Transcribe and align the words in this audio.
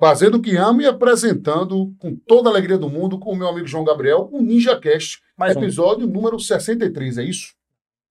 Fazendo 0.00 0.38
o 0.38 0.40
que 0.40 0.56
ama 0.56 0.82
e 0.82 0.86
apresentando 0.86 1.94
com 1.98 2.16
toda 2.16 2.48
a 2.48 2.52
alegria 2.52 2.78
do 2.78 2.88
mundo 2.88 3.18
com 3.18 3.32
o 3.32 3.36
meu 3.36 3.48
amigo 3.48 3.66
João 3.66 3.84
Gabriel, 3.84 4.30
o 4.32 4.40
Ninja 4.40 4.80
Cast, 4.80 5.20
Mais 5.36 5.54
um. 5.54 5.60
episódio 5.60 6.06
número 6.06 6.40
63, 6.40 7.18
é 7.18 7.24
isso? 7.24 7.54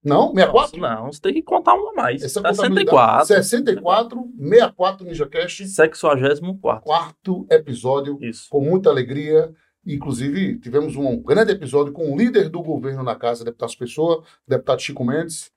Não? 0.04 0.28
64? 0.28 0.80
Não, 0.80 1.12
você 1.12 1.20
tem 1.20 1.34
que 1.34 1.42
contar 1.42 1.74
uma 1.74 1.90
a 1.90 1.94
mais. 1.96 2.22
Essa 2.22 2.42
64. 2.42 3.26
64, 3.26 4.30
64 4.38 5.08
Ninja 5.08 5.28
Cast, 5.28 5.68
64. 5.68 6.84
quarto 6.84 7.48
episódio, 7.50 8.20
Isso. 8.22 8.48
com 8.52 8.62
muita 8.62 8.92
alegria. 8.92 9.52
Inclusive, 9.84 10.60
tivemos 10.60 10.96
um 10.96 11.20
grande 11.20 11.54
episódio 11.54 11.92
com 11.92 12.14
o 12.14 12.16
líder 12.16 12.50
do 12.50 12.62
governo 12.62 13.02
na 13.02 13.16
casa, 13.16 13.44
deputado 13.44 13.76
Pessoa, 13.76 14.24
deputado 14.48 14.80
Chico 14.80 15.04
Mendes, 15.04 15.52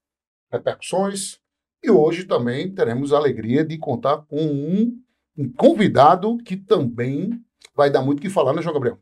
repercussões. 0.50 1.38
E 1.82 1.90
hoje 1.90 2.24
também 2.24 2.72
teremos 2.72 3.12
a 3.12 3.18
alegria 3.18 3.62
de 3.62 3.76
contar 3.76 4.18
com 4.22 4.40
um, 4.40 4.98
um 5.36 5.50
convidado 5.50 6.36
que 6.38 6.56
também 6.56 7.42
vai 7.74 7.90
dar 7.90 8.02
muito 8.02 8.18
o 8.18 8.22
que 8.22 8.30
falar, 8.30 8.52
né, 8.52 8.62
João 8.62 8.74
Gabriel? 8.74 8.98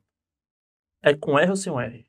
É 1.03 1.15
com 1.15 1.39
R 1.39 1.51
ou 1.51 1.57
sem 1.57 1.73
um 1.73 1.81
R? 1.81 2.07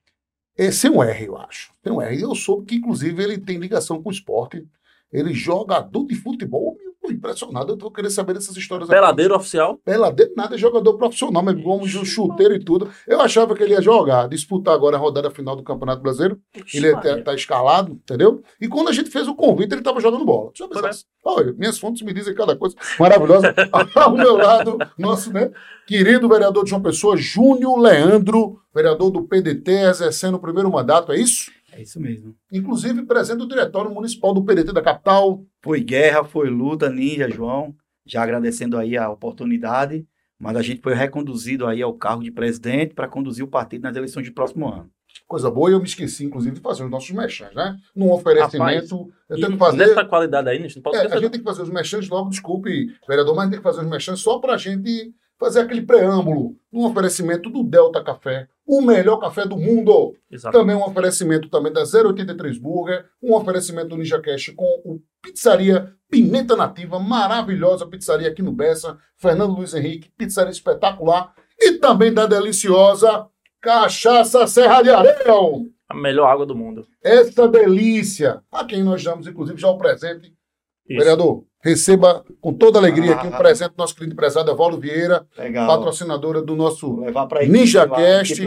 É 0.58 0.70
um 0.90 1.02
R, 1.02 1.26
eu 1.26 1.38
acho. 1.38 1.74
Tem 1.82 1.92
um 1.92 2.02
R. 2.02 2.22
Eu 2.22 2.36
soube 2.36 2.66
que, 2.66 2.76
inclusive, 2.76 3.24
ele 3.24 3.38
tem 3.38 3.58
ligação 3.58 4.02
com 4.02 4.10
o 4.10 4.12
esporte. 4.12 4.68
Ele 5.12 5.32
é 5.32 5.34
jogador 5.34 6.06
de 6.06 6.16
futebol. 6.16 6.78
Eu 6.80 6.91
impressionado. 7.10 7.74
Eu 7.74 7.78
tô 7.78 7.90
querendo 7.90 8.12
saber 8.12 8.34
dessas 8.34 8.56
histórias. 8.56 8.90
aqui. 8.90 9.00
Peladeiro 9.00 9.36
oficial? 9.36 9.78
Peladeiro 9.84 10.34
nada, 10.36 10.56
é 10.56 10.58
jogador 10.58 10.96
profissional, 10.96 11.42
mas 11.42 11.62
como 11.62 11.84
um 11.84 12.06
chuteiro 12.06 12.54
e 12.54 12.64
tudo. 12.64 12.90
Eu 13.08 13.22
achava 13.22 13.56
que 13.56 13.64
ele 13.64 13.74
ia 13.74 13.82
jogar, 13.82 14.28
disputar 14.28 14.74
agora 14.74 14.98
a 14.98 15.00
rodada 15.00 15.32
final 15.32 15.56
do 15.56 15.64
Campeonato 15.64 16.02
Brasileiro. 16.02 16.40
Ele 16.74 16.92
Maria. 16.92 17.18
tá, 17.18 17.24
tá 17.24 17.34
escalado, 17.34 17.94
entendeu? 17.94 18.42
E 18.60 18.68
quando 18.68 18.90
a 18.90 18.94
gente 18.94 19.10
fez 19.10 19.28
o 19.28 19.36
convite, 19.36 19.74
ele 19.74 19.82
tava 19.82 20.00
jogando 20.00 20.26
bola. 20.26 20.52
Deixa 20.56 20.64
eu. 20.64 20.92
Olha, 21.24 21.54
minhas 21.54 21.78
fontes 21.78 22.02
me 22.02 22.14
dizem 22.14 22.34
cada 22.34 22.56
coisa 22.56 22.76
maravilhosa. 23.00 23.54
Ao 23.96 24.12
meu 24.12 24.36
lado, 24.36 24.78
nosso 24.98 25.32
né, 25.32 25.52
querido 25.86 26.28
vereador 26.28 26.64
de 26.64 26.70
João 26.70 26.82
Pessoa, 26.82 27.16
Júnior 27.16 27.80
Leandro, 27.80 28.60
vereador 28.74 29.12
do 29.12 29.24
PDT, 29.24 29.72
exercendo 29.72 30.36
o 30.36 30.40
primeiro 30.40 30.72
mandato, 30.72 31.12
é 31.12 31.18
isso? 31.18 31.52
É 31.72 31.82
isso 31.82 32.00
mesmo. 32.00 32.36
Inclusive, 32.52 33.04
presente 33.04 33.40
do 33.40 33.48
Diretório 33.48 33.92
Municipal 33.92 34.34
do 34.34 34.44
PDT 34.44 34.74
da 34.74 34.82
capital. 34.82 35.44
Foi 35.62 35.82
guerra, 35.82 36.24
foi 36.24 36.50
luta, 36.50 36.90
Ninja, 36.90 37.30
João. 37.30 37.74
Já 38.06 38.24
agradecendo 38.24 38.78
aí 38.78 38.98
a 38.98 39.10
oportunidade, 39.10 40.06
mas 40.38 40.56
a 40.58 40.62
gente 40.62 40.82
foi 40.82 40.94
reconduzido 40.94 41.68
aí 41.68 41.82
ao 41.82 41.94
cargo 41.94 42.24
de 42.24 42.32
presidente 42.32 42.94
para 42.94 43.08
conduzir 43.08 43.46
o 43.46 43.48
partido 43.48 43.84
nas 43.84 43.96
eleições 43.96 44.24
de 44.24 44.32
próximo 44.32 44.68
ano. 44.68 44.90
Coisa 45.28 45.52
boa, 45.52 45.70
e 45.70 45.74
eu 45.74 45.80
me 45.80 45.86
esqueci, 45.86 46.26
inclusive, 46.26 46.56
de 46.56 46.62
fazer 46.62 46.84
os 46.84 46.90
nossos 46.90 47.12
mechãs, 47.12 47.54
né? 47.54 47.78
Num 47.96 48.12
oferecimento, 48.12 49.12
eu 49.30 49.38
E 49.38 49.42
tenho 49.42 49.54
que 49.54 49.58
fazer. 49.58 49.78
Nessa 49.78 50.06
qualidade 50.06 50.50
aí, 50.50 50.58
a 50.58 50.62
gente 50.62 50.76
não 50.76 50.84
pode 50.84 50.98
É, 50.98 51.06
a 51.06 51.20
gente 51.20 51.32
tem 51.32 51.40
que 51.40 51.46
fazer 51.46 51.62
os 51.62 51.70
mechãs 51.70 52.10
logo, 52.10 52.30
desculpe, 52.30 52.88
vereador, 53.08 53.36
mas 53.36 53.50
tem 53.50 53.60
que 53.60 53.64
fazer 53.64 53.82
os 53.82 53.88
mechãs 53.88 54.20
só 54.20 54.40
para 54.40 54.54
a 54.54 54.58
gente 54.58 55.14
fazer 55.40 55.62
aquele 55.62 55.82
preâmbulo 55.82 56.56
num 56.72 56.86
oferecimento 56.86 57.50
do 57.50 57.64
Delta 57.64 58.04
Café, 58.04 58.48
o 58.72 58.82
melhor 58.82 59.18
café 59.18 59.46
do 59.46 59.58
mundo. 59.58 60.16
Exato. 60.32 60.58
Também 60.58 60.74
um 60.74 60.84
oferecimento 60.84 61.50
também 61.50 61.74
da 61.74 61.84
083 61.84 62.58
Burger, 62.58 63.06
um 63.22 63.36
oferecimento 63.36 63.90
do 63.90 63.98
Ninja 63.98 64.22
Cash 64.22 64.54
com 64.56 64.82
o 64.86 65.02
Pizzaria 65.22 65.94
Pimenta 66.10 66.56
Nativa, 66.56 66.98
maravilhosa 66.98 67.86
pizzaria 67.86 68.30
aqui 68.30 68.42
no 68.42 68.54
Bessa, 68.54 68.98
Fernando 69.18 69.54
Luiz 69.54 69.74
Henrique, 69.74 70.10
pizzaria 70.18 70.52
espetacular, 70.52 71.34
e 71.60 71.74
também 71.74 72.14
da 72.14 72.26
deliciosa 72.26 73.28
Cachaça 73.62 74.48
Serra 74.48 74.82
de 74.82 74.90
Areia. 74.90 75.16
A 75.90 75.94
melhor 75.94 76.28
água 76.30 76.46
do 76.46 76.56
mundo. 76.56 76.88
Essa 77.04 77.50
delícia, 77.50 78.42
a 78.50 78.64
quem 78.64 78.84
nós 78.84 79.04
damos, 79.04 79.28
inclusive, 79.28 79.60
já 79.60 79.68
o 79.68 79.78
presente. 79.78 80.34
Isso. 80.90 81.00
Vereador, 81.00 81.44
receba 81.64 82.24
com 82.42 82.52
toda 82.54 82.80
alegria 82.80 83.14
aqui 83.14 83.28
um 83.28 83.34
Ah. 83.34 83.38
presente 83.38 83.70
do 83.70 83.78
nosso 83.78 83.94
querido 83.96 84.14
empresário 84.14 84.50
Evaldo 84.52 84.80
Vieira, 84.80 85.26
Legal. 85.38 85.68
patrocinadora 85.68 86.42
do 86.42 86.56
nosso 86.56 86.96
Vou 86.96 87.06
levar 87.06 87.28
para 87.28 87.46
Ninja 87.46 87.86
lá, 87.90 87.98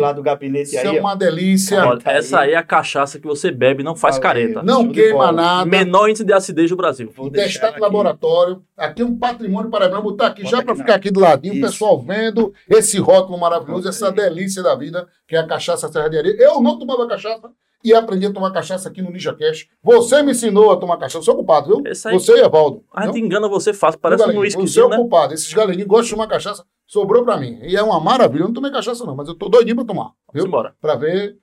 lá 0.01 0.13
do 0.13 0.23
gabinete 0.23 0.75
Isso 0.75 0.79
aí. 0.87 0.97
é 0.97 1.01
uma 1.01 1.15
delícia. 1.15 1.87
Olha, 1.87 2.01
essa 2.07 2.41
aí 2.41 2.53
é 2.53 2.57
a 2.57 2.63
cachaça 2.63 3.19
que 3.21 3.27
você 3.27 3.51
bebe 3.51 3.83
não 3.85 3.95
faz 3.95 4.17
Valeu. 4.17 4.23
careta. 4.29 4.63
Não 4.63 4.91
queima 4.91 5.31
nada. 5.33 5.65
Menor 5.65 6.09
índice 6.09 6.25
de 6.25 6.33
acidez 6.33 6.69
do 6.69 6.77
Brasil. 6.77 7.11
Vou 7.17 7.31
deixar 7.31 7.61
Testado 7.61 7.81
laboratório. 7.81 8.63
Aqui 8.77 9.03
é 9.03 9.05
um 9.05 9.17
patrimônio 9.17 9.71
paraibano. 9.71 10.03
Vou 10.03 10.11
botar 10.11 10.27
aqui 10.27 10.43
Bota 10.43 10.57
já 10.57 10.63
para 10.63 10.75
ficar 10.75 10.95
aqui 10.97 11.11
do 11.11 11.21
ladinho, 11.21 11.55
o 11.59 11.61
pessoal 11.61 12.03
vendo 12.03 12.53
esse 12.69 12.99
rótulo 12.99 13.39
maravilhoso, 13.39 13.85
Bota 13.85 13.89
essa 13.91 14.09
aí. 14.09 14.15
delícia 14.15 14.63
da 14.63 14.75
vida, 14.75 15.07
que 15.27 15.37
é 15.37 15.39
a 15.39 15.47
cachaça 15.47 15.91
Serra 15.91 16.09
de 16.11 16.19
Areia. 16.19 16.37
Eu 16.39 16.61
não 16.61 16.79
tomava 16.79 17.07
cachaça 17.07 17.49
e 17.85 17.93
aprendi 17.95 18.25
a 18.27 18.33
tomar 18.33 18.51
cachaça 18.51 18.89
aqui 18.89 19.03
no 19.03 19.11
Ninja 19.11 19.35
Cash. 19.35 19.69
Você 19.83 20.23
me 20.23 20.33
ensinou 20.33 20.73
a 20.73 20.77
tomar 20.77 20.97
cachaça. 20.97 21.23
Sou 21.25 21.35
culpado, 21.35 21.67
viu? 21.69 21.83
Aí- 21.87 22.13
Você 22.15 22.33
e 22.33 22.41
Evaldo. 22.41 22.83
A 22.93 23.05
Não? 23.05 23.13
gente 23.13 23.25
engana 23.25 23.47
você 23.49 23.75
fácil, 23.75 24.01
parece 24.01 24.23
um 24.23 24.27
Galeguinho, 24.29 24.67
Você 24.67 24.81
é 24.81 24.85
o 24.85 24.89
né? 24.89 24.97
culpado. 24.97 25.35
Esses 25.35 25.53
galeguinhos 25.53 25.87
gostam 25.89 26.05
de 26.05 26.11
tomar 26.13 26.27
cachaça. 26.29 26.65
Sobrou 26.87 27.25
pra 27.25 27.37
mim. 27.37 27.59
E 27.63 27.77
é 27.77 27.83
uma 27.83 28.01
maravilha. 28.01 28.43
Eu 28.43 28.47
não 28.47 28.55
tomei 28.55 28.71
cachaça, 28.71 29.05
não, 29.05 29.15
mas 29.15 29.29
eu 29.29 29.35
tô 29.35 29.49
doidinho 29.49 29.77
pra 29.77 29.85
tomar. 29.85 30.05
Vamos 30.05 30.15
Viu? 30.33 30.47
embora. 30.47 30.75
Pra 30.81 30.95
ver 30.97 31.37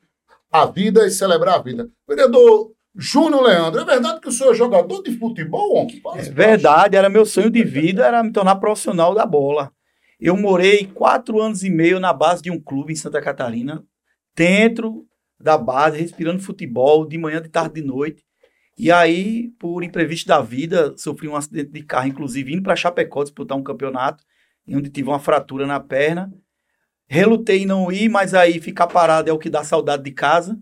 a 0.52 0.66
vida 0.66 1.06
e 1.06 1.12
celebrar 1.12 1.56
a 1.56 1.62
vida. 1.62 1.90
Vereador 2.08 2.72
Júnior 2.96 3.44
Leandro, 3.44 3.82
é 3.82 3.86
verdade 3.86 4.20
que 4.20 4.28
o 4.28 4.32
senhor 4.32 4.52
é 4.52 4.56
jogador 4.56 5.02
de 5.02 5.18
futebol, 5.18 5.76
homem? 5.78 6.02
Fala 6.02 6.18
É 6.20 6.24
verdade, 6.24 6.98
era 6.98 7.08
meu 7.10 7.26
sonho 7.26 7.50
de 7.50 7.64
vida, 7.64 8.06
era 8.06 8.22
me 8.24 8.32
tornar 8.34 8.56
profissional 8.58 9.14
da 9.16 9.26
bola. 9.26 9.72
Eu 10.20 10.36
morei 10.36 10.86
quatro 10.94 11.40
anos 11.42 11.64
e 11.64 11.70
meio 11.70 12.00
na 12.02 12.12
base 12.12 12.42
de 12.42 12.52
um 12.52 12.60
clube 12.60 12.92
em 12.92 12.96
Santa 12.98 13.22
Catarina, 13.22 13.82
dentro 14.36 15.06
da 15.42 15.58
base, 15.58 16.00
respirando 16.00 16.42
futebol, 16.42 17.08
de 17.08 17.18
manhã, 17.18 17.42
de 17.42 17.50
tarde, 17.50 17.82
de 17.82 17.88
noite. 17.88 18.24
E 18.78 18.92
aí, 18.92 19.50
por 19.60 19.84
imprevisto 19.84 20.28
da 20.28 20.42
vida, 20.42 20.96
sofri 20.98 21.28
um 21.28 21.36
acidente 21.36 21.72
de 21.72 21.84
carro, 21.84 22.08
inclusive 22.08 22.54
indo 22.54 22.64
para 22.64 22.76
Chapecó 22.76 23.24
disputar 23.24 23.58
um 23.58 23.64
campeonato, 23.64 24.24
onde 24.68 24.90
tive 24.90 25.10
uma 25.10 25.20
fratura 25.20 25.68
na 25.68 25.80
perna. 25.80 26.34
Relutei 27.08 27.64
em 27.64 27.66
não 27.66 27.92
ir, 27.92 28.10
mas 28.10 28.34
aí 28.34 28.60
ficar 28.60 28.88
parado 28.88 29.30
é 29.30 29.34
o 29.34 29.38
que 29.38 29.50
dá 29.50 29.64
saudade 29.64 30.04
de 30.04 30.12
casa. 30.12 30.58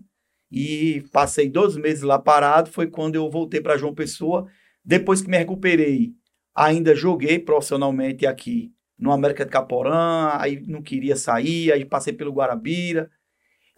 E 0.50 1.04
passei 1.12 1.48
dois 1.48 1.76
meses 1.76 2.02
lá 2.02 2.18
parado. 2.18 2.70
Foi 2.70 2.88
quando 2.88 3.14
eu 3.14 3.30
voltei 3.30 3.60
para 3.60 3.78
João 3.78 3.94
Pessoa. 3.94 4.48
Depois 4.84 5.22
que 5.22 5.30
me 5.30 5.38
recuperei, 5.38 6.12
ainda 6.54 6.94
joguei 6.94 7.38
profissionalmente 7.38 8.26
aqui 8.26 8.72
no 8.98 9.12
América 9.12 9.44
de 9.44 9.50
Caporã. 9.50 10.30
Aí 10.34 10.60
não 10.66 10.82
queria 10.82 11.14
sair, 11.14 11.72
aí 11.72 11.84
passei 11.84 12.12
pelo 12.12 12.32
Guarabira. 12.32 13.08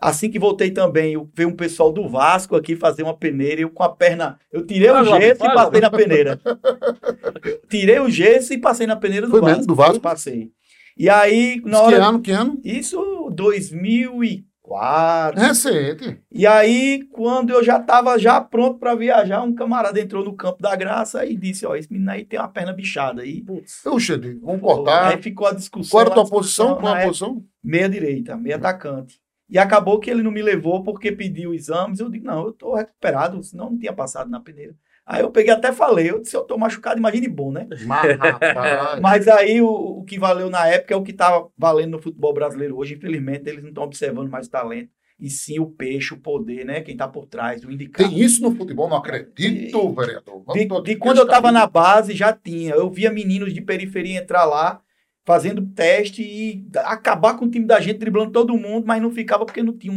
Assim 0.05 0.29
que 0.31 0.39
voltei 0.39 0.73
também, 0.73 1.13
eu- 1.15 1.31
veio 1.33 1.49
um 1.49 1.55
pessoal 1.57 1.93
do 1.93 2.09
Vasco 2.09 2.57
aqui 2.57 2.75
fazer 2.75 3.05
uma 3.05 3.17
peneira. 3.17 3.61
Eu 3.61 3.71
com 3.71 3.85
a 3.85 3.89
perna. 3.89 4.37
Eu 4.53 4.67
tirei 4.67 4.91
o 4.91 5.05
gesso 5.05 5.45
e 5.45 5.55
passei 5.55 5.81
na 5.81 5.91
peneira. 5.91 6.41
tirei 7.71 8.01
o 8.01 8.11
gesso 8.11 8.53
e 8.53 8.59
passei 8.59 8.85
na 8.87 8.97
peneira 8.97 9.27
do 9.27 9.31
Foi 9.31 9.41
Vasco. 9.41 9.57
mesmo, 9.59 9.67
do 9.69 9.75
Vasco? 9.77 10.01
Passei. 10.01 10.51
E 10.99 11.09
aí, 11.09 11.63
na 11.65 11.79
Que 11.79 11.85
hora. 11.95 12.05
ano, 12.07 12.21
que 12.21 12.33
ano? 12.33 12.61
Isso 12.65 13.31
2004. 13.33 15.41
Recente. 15.41 16.19
E 16.31 16.47
aí, 16.47 17.03
quando 17.13 17.51
eu 17.51 17.63
já 17.65 17.79
estava 17.79 18.19
já 18.19 18.41
pronto 18.41 18.79
para 18.79 18.95
viajar, 18.95 19.43
um 19.43 19.55
camarada 19.55 20.01
entrou 20.01 20.25
no 20.25 20.35
Campo 20.35 20.61
da 20.63 20.75
Graça 20.77 21.25
e 21.25 21.37
disse: 21.37 21.65
Ó, 21.67 21.75
esse 21.77 21.91
menino 21.93 22.11
aí 22.11 22.25
tem 22.25 22.39
uma 22.39 22.49
perna 22.49 22.73
bichada 22.73 23.23
aí. 23.23 23.43
Puxa, 23.85 24.19
vamos 24.43 24.61
cortar. 24.61 25.13
Aí 25.13 25.23
ficou 25.23 25.47
a 25.47 25.53
discussão. 25.53 25.91
Qual 25.91 26.01
era 26.03 26.11
a 26.11 26.15
tua 26.15 26.29
posição? 26.29 26.77
Qual 26.77 26.95
a 26.95 27.03
posição? 27.05 27.43
Meia 27.63 27.89
direita, 27.89 28.37
meia 28.37 28.57
atacante. 28.57 29.21
E 29.53 29.59
acabou 29.59 30.01
que 30.01 30.11
ele 30.11 30.23
não 30.23 30.31
me 30.31 30.41
levou 30.41 30.83
porque 30.83 31.13
pediu 31.13 31.53
exames. 31.53 32.01
Eu 32.01 32.09
digo: 32.09 32.25
Não, 32.25 32.47
eu 32.47 32.53
tô 32.53 32.75
recuperado, 32.75 33.43
senão 33.43 33.69
não 33.69 33.79
tinha 33.79 33.93
passado 33.93 34.31
na 34.31 34.41
peneira. 34.41 34.75
Aí 35.05 35.21
eu 35.21 35.31
peguei 35.31 35.53
até 35.53 35.71
falei: 35.71 36.11
Eu 36.11 36.23
disse: 36.23 36.35
Eu 36.35 36.45
tô 36.45 36.57
machucado, 36.57 36.99
imagine 36.99 37.29
bom, 37.29 37.53
né? 37.53 37.69
Mas, 39.03 39.29
aí 39.29 39.61
o, 39.61 39.69
o 39.69 40.05
que 40.05 40.19
valeu 40.19 40.49
na 40.49 40.67
época 40.67 40.95
é 40.95 40.97
o 40.97 41.03
que 41.03 41.11
estava 41.11 41.51
valendo 41.59 41.91
no 41.91 42.03
futebol 42.03 42.33
brasileiro 42.33 42.79
hoje. 42.79 42.95
Infelizmente, 42.95 43.47
eles 43.47 43.63
não 43.63 43.69
estão 43.69 43.85
observando 43.85 44.31
mais 44.31 44.47
o 44.47 44.51
talento. 44.51 44.89
E 45.21 45.29
sim 45.29 45.61
o 45.61 45.67
peixe, 45.67 46.15
o 46.15 46.19
poder, 46.19 46.65
né? 46.65 46.81
Quem 46.81 46.95
está 46.95 47.07
por 47.07 47.27
trás, 47.27 47.63
o 47.63 47.71
indicado. 47.71 48.09
Tem 48.09 48.19
isso 48.19 48.43
no 48.43 48.57
futebol? 48.57 48.89
Não 48.89 48.97
acredito, 48.97 49.93
vereador. 49.93 50.43
Vamos 50.47 50.55
De, 50.55 50.83
de 50.83 50.97
quando 50.97 51.19
eu 51.19 51.25
estava 51.25 51.53
na 51.53 51.67
base, 51.67 52.15
já 52.15 52.33
tinha. 52.33 52.73
Eu 52.75 52.91
via 52.91 53.13
meninos 53.13 53.53
de 53.53 53.61
periferia 53.61 54.19
entrar 54.19 54.47
lá, 54.47 54.81
fazendo 55.25 55.65
teste 55.75 56.23
e 56.23 56.67
acabar 56.79 57.37
com 57.37 57.45
o 57.45 57.51
time 57.51 57.65
da 57.67 57.81
gente, 57.81 57.99
driblando 57.99 58.33
todo 58.33 58.57
mundo, 58.57 58.85
mas 58.87 59.01
não 59.01 59.11
ficava 59.11 59.45
porque 59.47 59.63
não 59.63 59.73
tinha 59.77 59.93
um, 59.93 59.97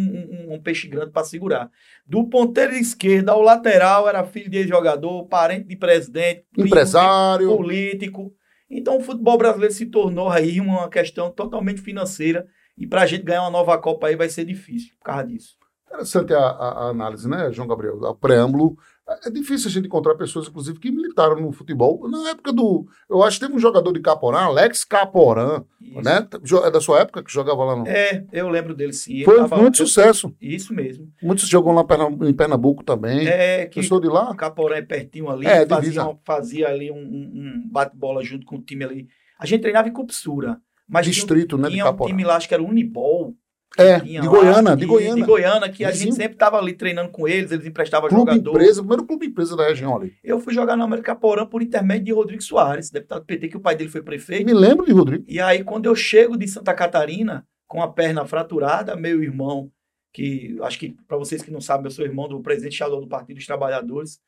um- 0.49 0.53
um 0.53 0.61
peixe 0.61 0.87
grande 0.87 1.11
para 1.11 1.23
segurar. 1.23 1.69
Do 2.05 2.23
ponteiro 2.29 2.73
esquerdo 2.73 3.29
ao 3.29 3.41
lateral, 3.41 4.07
era 4.07 4.23
filho 4.23 4.49
de 4.49 4.67
jogador, 4.67 5.25
parente 5.25 5.67
de 5.67 5.75
presidente, 5.75 6.45
primo 6.51 6.65
de 6.67 6.71
Empresário. 6.71 7.47
político. 7.57 8.31
Então 8.69 8.97
o 8.97 9.01
futebol 9.01 9.37
brasileiro 9.37 9.73
se 9.73 9.85
tornou 9.87 10.29
aí 10.29 10.59
uma 10.61 10.89
questão 10.89 11.31
totalmente 11.31 11.81
financeira. 11.81 12.45
E 12.77 12.85
para 12.85 13.01
a 13.03 13.05
gente 13.05 13.23
ganhar 13.23 13.41
uma 13.41 13.49
nova 13.51 13.77
Copa 13.77 14.07
aí 14.07 14.15
vai 14.15 14.27
ser 14.29 14.45
difícil 14.45 14.89
por 14.99 15.05
causa 15.05 15.25
disso. 15.27 15.55
Interessante 15.87 16.33
a, 16.33 16.39
a- 16.39 16.85
a 16.85 16.89
análise, 16.89 17.27
né, 17.27 17.51
João 17.51 17.67
Gabriel? 17.67 17.95
O 18.01 18.15
preâmbulo. 18.15 18.77
É 19.23 19.29
difícil 19.29 19.67
a 19.67 19.71
gente 19.71 19.85
encontrar 19.85 20.15
pessoas, 20.15 20.47
inclusive, 20.47 20.79
que 20.79 20.89
militaram 20.89 21.39
no 21.39 21.51
futebol. 21.51 22.09
Na 22.09 22.29
época 22.31 22.51
do. 22.51 22.87
Eu 23.07 23.21
acho 23.21 23.39
que 23.39 23.45
teve 23.45 23.55
um 23.55 23.59
jogador 23.59 23.91
de 23.93 23.99
Caporã, 23.99 24.39
Alex 24.39 24.83
Caporã, 24.83 25.63
Isso. 25.79 26.01
né? 26.01 26.27
É 26.65 26.71
da 26.71 26.81
sua 26.81 27.01
época 27.01 27.23
que 27.23 27.31
jogava 27.31 27.63
lá 27.63 27.75
no. 27.75 27.87
É, 27.87 28.25
eu 28.33 28.49
lembro 28.49 28.73
dele 28.73 28.93
sim. 28.93 29.23
Foi 29.23 29.37
tava- 29.37 29.57
muito 29.57 29.77
sucesso. 29.77 30.33
Isso 30.41 30.73
mesmo. 30.73 31.07
Muitos 31.21 31.47
jogam 31.47 31.73
lá 31.75 31.85
em 32.27 32.33
Pernambuco 32.33 32.83
também. 32.83 33.27
É, 33.27 33.67
que 33.67 33.79
Eu 33.79 33.83
sou 33.83 33.99
de 33.99 34.07
lá. 34.07 34.31
o 34.31 34.35
Caporé 34.35 34.79
é 34.79 34.81
pertinho 34.81 35.29
ali, 35.29 35.45
É, 35.45 35.67
fazia, 35.67 36.17
fazia 36.25 36.67
ali 36.69 36.89
um, 36.91 36.95
um- 36.97 37.69
bate-bola 37.71 38.23
junto 38.23 38.45
com 38.45 38.55
o 38.55 38.61
time 38.61 38.83
ali. 38.83 39.07
A 39.39 39.45
gente 39.45 39.61
treinava 39.61 39.87
em 39.87 39.93
Cupsura. 39.93 40.57
Mas 40.87 41.05
tinha, 41.05 41.13
Distrito, 41.13 41.57
né? 41.57 41.67
De 41.67 41.73
tinha 41.73 41.83
um 41.85 41.87
Caporá. 41.87 42.09
time 42.09 42.23
lá, 42.23 42.35
acho 42.37 42.47
que 42.47 42.53
era 42.53 42.61
o 42.63 42.67
Unibol. 42.67 43.33
É, 43.77 43.99
de 43.99 44.17
lá, 44.19 44.25
Goiânia, 44.25 44.75
de 44.75 44.81
que- 44.83 44.87
Goiânia. 44.87 45.15
De 45.15 45.21
Goiânia, 45.23 45.69
que 45.69 45.83
a 45.83 45.89
Vizinho. 45.89 46.11
gente 46.11 46.15
sempre 46.21 46.37
tava 46.37 46.57
ali 46.57 46.73
treinando 46.73 47.09
com 47.09 47.27
eles, 47.27 47.51
eles 47.51 47.65
emprestavam 47.65 48.07
Clube 48.09 48.31
jogador. 48.31 48.51
Empresa, 48.51 48.81
primeiro 48.81 49.05
clube 49.05 49.25
empresa 49.25 49.55
da 49.55 49.67
região 49.67 49.95
ali. 49.95 50.13
Eu 50.23 50.39
fui 50.39 50.53
jogar 50.53 50.75
no 50.77 50.83
América 50.83 51.15
Porã 51.15 51.45
por 51.45 51.61
intermédio 51.61 52.05
de 52.05 52.11
Rodrigo 52.13 52.41
Soares, 52.41 52.89
deputado 52.89 53.19
do 53.21 53.25
PT, 53.25 53.49
que 53.49 53.57
o 53.57 53.59
pai 53.61 53.75
dele 53.75 53.89
foi 53.89 54.01
prefeito. 54.01 54.45
Me 54.45 54.53
lembro 54.53 54.85
de 54.85 54.91
Rodrigo. 54.93 55.25
E 55.27 55.39
aí, 55.41 55.63
quando 55.63 55.85
eu 55.87 55.95
chego 55.95 56.37
de 56.37 56.47
Santa 56.47 56.73
Catarina, 56.73 57.45
com 57.67 57.81
a 57.81 57.87
perna 57.91 58.25
fraturada, 58.25 58.95
meu 58.95 59.21
irmão, 59.21 59.69
que 60.13 60.55
acho 60.61 60.79
que, 60.79 60.95
para 61.07 61.17
vocês 61.17 61.41
que 61.41 61.51
não 61.51 61.59
sabem, 61.59 61.85
eu 61.87 61.91
sou 61.91 62.05
irmão 62.05 62.29
do 62.29 62.39
presidente 62.41 62.73
estadual 62.73 63.01
do 63.01 63.07
Partido 63.07 63.35
dos 63.35 63.45
Trabalhadores. 63.45 64.19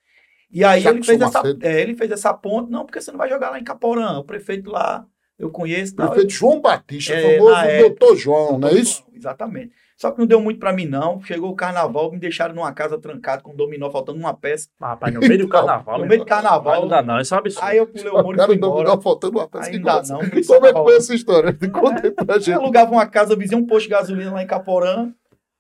E 0.51 0.63
aí 0.63 0.85
ele 0.85 1.03
fez, 1.03 1.21
essa, 1.21 1.41
é, 1.61 1.81
ele 1.81 1.95
fez 1.95 2.11
essa 2.11 2.33
ponte, 2.33 2.69
não, 2.71 2.85
porque 2.85 2.99
você 2.99 3.11
não 3.11 3.17
vai 3.17 3.29
jogar 3.29 3.49
lá 3.49 3.59
em 3.59 3.63
Caporã, 3.63 4.17
o 4.17 4.23
prefeito 4.23 4.69
lá, 4.69 5.05
eu 5.37 5.49
conheço. 5.49 5.95
tal. 5.95 6.07
Prefeito 6.09 6.33
João 6.33 6.59
Batista, 6.61 7.13
É, 7.13 7.37
famoso 7.37 7.55
época. 7.55 7.89
doutor 7.89 8.15
João, 8.17 8.57
não 8.59 8.67
é 8.69 8.73
isso? 8.73 9.03
Exatamente. 9.15 9.71
Só 9.95 10.11
que 10.11 10.19
não 10.19 10.27
deu 10.27 10.39
muito 10.39 10.59
pra 10.59 10.71
mim, 10.71 10.85
não. 10.85 11.19
Chegou 11.23 11.49
o 11.49 11.55
carnaval, 11.55 12.11
me 12.11 12.19
deixaram 12.19 12.53
numa 12.53 12.71
casa 12.71 12.99
trancada 12.99 13.41
com 13.41 13.55
dominó, 13.55 13.89
faltando 13.89 14.19
uma 14.19 14.31
peça. 14.31 14.69
Ah, 14.79 14.89
Rapaz, 14.89 15.11
no 15.11 15.19
meio 15.21 15.39
do 15.39 15.47
carnaval. 15.47 15.97
No 15.99 16.05
meio 16.05 16.19
do 16.21 16.25
carnaval. 16.25 16.81
Não 16.81 16.87
dá 16.87 17.01
não, 17.01 17.19
isso 17.19 17.33
é 17.33 17.37
um 17.37 17.39
absurdo. 17.39 17.65
Aí 17.65 17.77
eu 17.77 17.87
pulei 17.87 18.09
o 18.11 18.21
muro 18.23 18.39
e 18.39 18.45
fui 18.45 18.57
não 18.57 18.69
embora. 18.69 18.91
tá 18.91 19.01
faltando 19.01 19.39
uma 19.39 19.47
peça 19.47 19.71
Ainda 19.71 20.03
não. 20.03 20.19
Como 20.19 20.67
é 20.67 20.73
que 20.73 20.79
foi 20.83 20.95
essa 20.97 21.15
história? 21.15 21.51
Conta 21.73 22.05
aí 22.05 22.11
pra 22.11 22.35
Eu 22.35 22.39
gente. 22.41 22.53
alugava 22.53 22.91
uma 22.91 23.07
casa, 23.07 23.35
vizinha 23.35 23.59
um 23.59 23.65
posto 23.65 23.85
de 23.85 23.89
gasolina 23.89 24.31
lá 24.33 24.43
em 24.43 24.47
Caporã. 24.47 25.11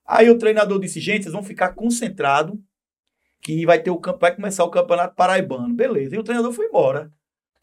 Aí 0.05 0.29
o 0.29 0.37
treinador 0.37 0.79
disse, 0.79 0.99
gente, 0.99 1.23
vocês 1.23 1.33
vão 1.33 1.41
ficar 1.43 1.69
concentrados 1.73 2.55
que 3.41 3.65
vai 3.65 3.79
ter 3.79 3.89
o 3.89 3.97
campo, 3.97 4.19
vai 4.19 4.35
começar 4.35 4.63
o 4.63 4.69
campeonato 4.69 5.15
paraibano. 5.15 5.73
Beleza. 5.73 6.15
E 6.15 6.19
o 6.19 6.23
treinador 6.23 6.51
foi 6.53 6.67
embora. 6.67 7.11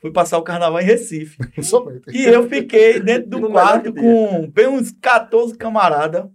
Fui 0.04 0.12
passar 0.12 0.36
o 0.36 0.42
carnaval 0.42 0.82
em 0.82 0.84
Recife. 0.84 1.38
E 2.12 2.24
eu 2.26 2.46
fiquei 2.46 3.00
dentro 3.00 3.30
do 3.30 3.48
quarto 3.48 3.90
com 3.90 4.46
bem 4.50 4.68
uns 4.68 4.92
14 4.92 5.56
camaradas, 5.56 6.26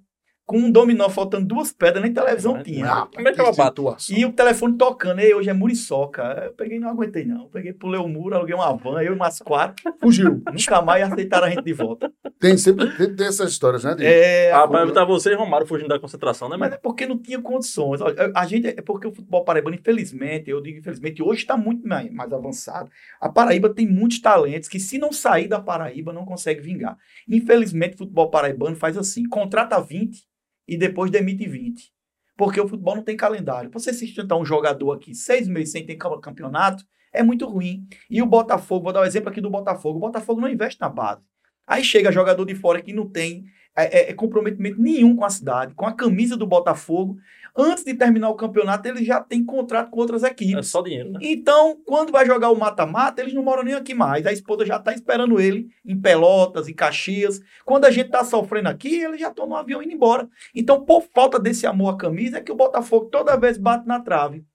com 0.50 0.58
um 0.58 0.72
dominó 0.72 1.08
faltando 1.10 1.46
duas 1.46 1.72
pedras, 1.72 2.02
nem 2.02 2.12
televisão 2.12 2.54
Mas- 2.54 2.64
tinha. 2.64 2.92
Ah, 2.92 3.08
Como 3.14 3.28
é 3.28 3.32
que 3.32 3.40
eu 3.40 3.54
bato? 3.56 3.82
situação. 3.84 4.18
E 4.18 4.26
o 4.26 4.34
telefone 4.34 4.76
tocando, 4.80 5.20
ei, 5.20 5.32
hoje 5.32 5.48
é 5.48 5.54
muriçoca. 5.54 6.24
Eu 6.46 6.54
peguei 6.54 6.78
e 6.78 6.80
não 6.80 6.90
aguentei, 6.90 7.24
não. 7.24 7.44
Eu 7.44 7.50
peguei, 7.50 7.72
pulei 7.72 8.00
o 8.02 8.08
muro, 8.08 8.34
aluguei 8.36 8.56
uma 8.56 8.76
van, 8.76 9.00
eu 9.04 9.14
e 9.14 9.16
umas 9.16 9.38
quatro. 9.38 9.76
Fugiu. 10.02 10.42
Nunca 10.52 10.82
mais 10.82 11.04
aceitaram 11.04 11.46
a 11.46 11.52
gente 11.52 11.62
de 11.64 11.72
volta. 11.74 12.12
Tem 12.40 12.58
sempre 12.58 12.90
tem, 12.98 13.16
tem 13.16 13.28
essas 13.28 13.52
histórias, 13.52 13.84
né? 13.84 13.94
de- 13.94 14.04
É, 14.04 14.52
Rapaz, 14.52 14.92
tá 14.92 15.06
você 15.06 15.34
e 15.34 15.36
Romário 15.36 15.68
fugindo 15.68 15.90
da 15.90 16.00
concentração, 16.00 16.50
né, 16.50 16.58
Mas 16.58 16.74
é 16.74 16.78
porque 16.78 17.06
não 17.06 17.20
tinha 17.20 17.40
condições. 17.40 18.00
A 18.34 18.46
gente, 18.48 18.70
é 18.70 18.82
porque 18.82 19.06
o 19.08 19.12
futebol 19.12 19.44
paraibano, 19.44 19.76
infelizmente, 19.76 20.50
eu 20.50 20.60
digo 20.62 20.80
infelizmente, 20.80 21.22
hoje 21.22 21.42
está 21.42 21.56
muito 21.56 21.88
mais, 21.88 22.12
mais 22.12 22.34
avançado. 22.34 22.90
A 23.22 23.30
Paraíba 23.30 23.70
tem 23.70 23.86
muitos 23.88 24.20
talentos 24.20 24.68
que, 24.68 24.80
se 24.80 24.98
não 24.98 25.12
sair 25.12 25.48
da 25.48 25.60
Paraíba, 25.60 26.12
não 26.12 26.26
consegue 26.26 26.60
vingar. 26.60 26.98
Infelizmente, 27.28 27.94
o 27.94 27.98
futebol 28.00 28.30
paraibano 28.32 28.76
faz 28.76 28.98
assim: 28.98 29.28
contrata 29.30 29.80
20 29.80 30.28
e 30.74 30.78
depois 30.78 31.12
demite 31.12 31.48
20. 31.48 31.92
Porque 32.38 32.60
o 32.62 32.68
futebol 32.68 32.96
não 32.96 33.04
tem 33.04 33.18
calendário. 33.18 33.70
Você 33.72 33.92
sustentar 33.92 34.38
um 34.38 34.46
jogador 34.46 34.94
aqui 34.94 35.14
seis 35.14 35.48
meses 35.48 35.72
sem 35.72 35.86
ter 35.86 35.96
cam- 35.96 36.20
campeonato, 36.22 36.84
é 37.14 37.22
muito 37.22 37.46
ruim. 37.46 37.86
E 38.10 38.22
o 38.22 38.26
Botafogo, 38.26 38.86
vou 38.86 38.94
dar 38.94 39.02
um 39.02 39.06
exemplo 39.06 39.30
aqui 39.30 39.42
do 39.42 39.50
Botafogo: 39.50 39.98
o 39.98 40.02
Botafogo 40.02 40.40
não 40.40 40.48
investe 40.48 40.80
na 40.80 40.88
base. 40.90 41.22
Aí 41.68 41.84
chega 41.84 42.12
jogador 42.12 42.46
de 42.46 42.56
fora 42.56 42.82
que 42.82 42.94
não 42.94 43.10
tem 43.10 43.46
é, 43.76 44.00
é, 44.00 44.10
é 44.12 44.14
comprometimento 44.14 44.82
nenhum 44.82 45.16
com 45.16 45.26
a 45.26 45.30
cidade, 45.30 45.74
com 45.74 45.86
a 45.86 45.94
camisa 45.94 46.36
do 46.36 46.48
Botafogo. 46.48 47.18
Antes 47.62 47.84
de 47.84 47.94
terminar 47.94 48.30
o 48.30 48.36
campeonato, 48.36 48.88
ele 48.88 49.04
já 49.04 49.20
tem 49.22 49.44
contrato 49.44 49.90
com 49.90 50.00
outras 50.00 50.24
É 50.24 50.28
equipes. 50.28 50.68
só 50.68 50.82
dinheiro, 50.82 51.12
né? 51.12 51.20
Então, 51.22 51.78
quando 51.86 52.12
vai 52.12 52.26
jogar 52.26 52.50
o 52.50 52.58
mata-mata, 52.58 53.22
eles 53.22 53.34
não 53.34 53.44
moram 53.44 53.64
nem 53.64 53.74
aqui 53.74 53.94
mais. 53.94 54.26
A 54.26 54.32
esposa 54.32 54.66
já 54.66 54.78
está 54.78 54.94
esperando 54.94 55.40
ele 55.40 55.68
em 55.86 56.00
Pelotas, 56.00 56.68
em 56.70 56.74
Caxias. 56.74 57.42
Quando 57.66 57.86
a 57.86 57.92
gente 57.92 58.06
está 58.08 58.24
sofrendo 58.24 58.70
aqui, 58.70 59.02
eles 59.02 59.20
já 59.20 59.30
estão 59.30 59.46
no 59.46 59.56
avião 59.56 59.84
indo 59.84 59.92
embora. 59.94 60.28
Então, 60.56 60.86
por 60.86 61.04
falta 61.14 61.38
desse 61.38 61.68
amor 61.68 61.94
à 61.96 61.98
camisa, 61.98 62.38
é 62.38 62.42
que 62.42 62.52
o 62.52 62.56
Botafogo 62.56 63.08
toda 63.08 63.36
vez 63.36 63.58
bate 63.58 63.86
na 63.88 64.00
trave. 64.00 64.46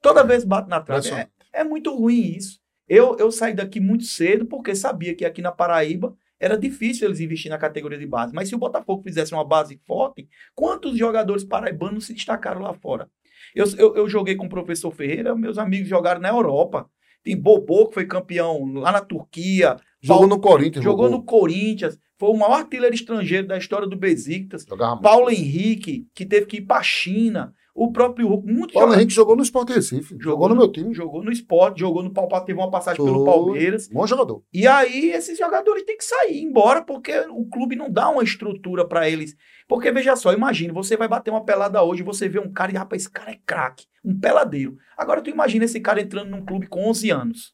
Toda 0.00 0.24
vez 0.24 0.44
bate 0.44 0.68
na 0.68 0.80
trave. 0.80 1.10
É, 1.10 1.28
é 1.52 1.64
muito 1.64 1.94
ruim 1.94 2.34
isso. 2.36 2.58
Eu, 2.88 3.16
eu 3.18 3.30
saí 3.30 3.52
daqui 3.52 3.80
muito 3.80 4.04
cedo 4.04 4.46
porque 4.46 4.74
sabia 4.74 5.14
que 5.14 5.24
aqui 5.24 5.42
na 5.42 5.52
Paraíba 5.52 6.14
era 6.40 6.56
difícil 6.56 7.08
eles 7.08 7.20
investir 7.20 7.50
na 7.50 7.58
categoria 7.58 7.98
de 7.98 8.06
base. 8.06 8.34
Mas 8.34 8.48
se 8.48 8.54
o 8.54 8.58
Botafogo 8.58 9.02
fizesse 9.02 9.32
uma 9.32 9.44
base 9.44 9.80
forte, 9.86 10.28
quantos 10.54 10.96
jogadores 10.96 11.44
paraibanos 11.44 12.06
se 12.06 12.14
destacaram 12.14 12.60
lá 12.60 12.72
fora? 12.72 13.08
Eu, 13.54 13.66
eu, 13.76 13.96
eu 13.96 14.08
joguei 14.08 14.36
com 14.36 14.46
o 14.46 14.50
professor 14.50 14.90
Ferreira, 14.92 15.34
meus 15.34 15.58
amigos 15.58 15.88
jogaram 15.88 16.20
na 16.20 16.28
Europa. 16.28 16.88
Tem 17.24 17.36
Bobô, 17.36 17.88
que 17.88 17.94
foi 17.94 18.06
campeão 18.06 18.64
lá 18.74 18.92
na 18.92 19.00
Turquia, 19.00 19.76
Jogou 20.00 20.28
no 20.28 20.40
Corinthians. 20.40 20.84
jogou 20.84 21.10
no 21.10 21.24
Corinthians, 21.24 21.98
foi 22.18 22.30
o 22.30 22.36
maior 22.36 22.60
artilheiro 22.60 22.94
estrangeiro 22.94 23.46
da 23.46 23.58
história 23.58 23.86
do 23.86 23.96
Besiktas. 23.96 24.64
Paulo 25.02 25.30
Henrique, 25.30 26.06
que 26.14 26.24
teve 26.24 26.46
que 26.46 26.56
ir 26.58 26.62
para 26.62 26.78
a 26.78 26.82
China. 26.82 27.52
O 27.80 27.92
próprio 27.92 28.28
muito 28.28 28.72
Paulo 28.72 28.88
jogador- 28.88 28.94
Henrique 28.96 29.12
jogou 29.14 29.36
no 29.36 29.42
Sport 29.42 29.68
Recife. 29.70 30.16
Jogou, 30.20 30.48
no 30.48 30.56
meu 30.56 30.70
time. 30.72 30.92
Jogou 30.92 31.22
no 31.22 31.30
esporte, 31.30 31.78
jogou 31.80 32.02
no 32.02 32.12
Palpa, 32.12 32.40
teve 32.40 32.58
uma 32.58 32.70
passagem 32.70 33.04
pelo 33.04 33.24
Foi. 33.24 33.32
Palmeiras. 33.32 33.88
Bom 33.88 34.06
jogador. 34.06 34.42
E 34.52 34.66
aí 34.66 35.10
esses 35.12 35.38
jogadores 35.38 35.84
têm 35.84 35.96
que 35.96 36.04
sair, 36.04 36.40
embora, 36.42 36.82
porque 36.82 37.12
o 37.30 37.46
clube 37.48 37.76
não 37.76 37.88
dá 37.90 38.08
uma 38.08 38.24
estrutura 38.24 38.84
para 38.84 39.08
eles. 39.08 39.36
Porque 39.68 39.92
veja 39.92 40.16
só, 40.16 40.32
imagine, 40.32 40.72
você 40.72 40.96
vai 40.96 41.06
bater 41.06 41.30
uma 41.30 41.44
pelada 41.44 41.82
hoje, 41.82 42.02
você 42.02 42.28
vê 42.28 42.40
um 42.40 42.50
cara 42.52 42.72
e, 42.72 42.74
rapaz, 42.74 43.02
esse 43.02 43.10
cara 43.10 43.30
é 43.30 43.38
craque, 43.46 43.84
um 44.04 44.18
peladeiro. 44.18 44.76
Agora 44.96 45.20
tu 45.22 45.30
imagina 45.30 45.64
esse 45.64 45.78
cara 45.78 46.00
entrando 46.00 46.30
num 46.30 46.44
clube 46.44 46.66
com 46.66 46.88
11 46.88 47.10
anos, 47.10 47.52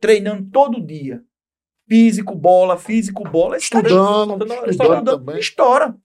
treinando 0.00 0.48
todo 0.50 0.84
dia. 0.84 1.22
Físico, 1.88 2.34
bola, 2.34 2.76
físico, 2.76 3.24
bola. 3.24 3.56
Estudando, 3.56 4.32
Estudando, 4.34 4.70
estudando 4.70 4.70
estoura, 4.70 5.04
também. 5.04 5.38
estoura. 5.38 5.96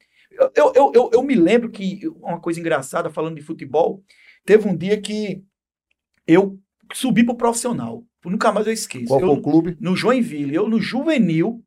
Eu, 0.55 0.73
eu, 0.75 0.91
eu, 0.93 1.09
eu, 1.13 1.23
me 1.23 1.35
lembro 1.35 1.69
que 1.69 2.01
uma 2.21 2.39
coisa 2.39 2.59
engraçada, 2.59 3.09
falando 3.09 3.35
de 3.35 3.41
futebol, 3.41 4.03
teve 4.45 4.67
um 4.67 4.75
dia 4.75 4.99
que 4.99 5.43
eu 6.27 6.59
subi 6.93 7.23
pro 7.23 7.37
profissional. 7.37 8.03
Nunca 8.23 8.51
mais 8.51 8.67
eu 8.67 8.73
esqueço. 8.73 9.07
Qual 9.07 9.19
foi 9.19 9.29
o 9.29 9.41
clube? 9.41 9.77
no 9.79 9.95
Joinville, 9.95 10.55
eu 10.55 10.67
no 10.67 10.79
juvenil. 10.79 11.63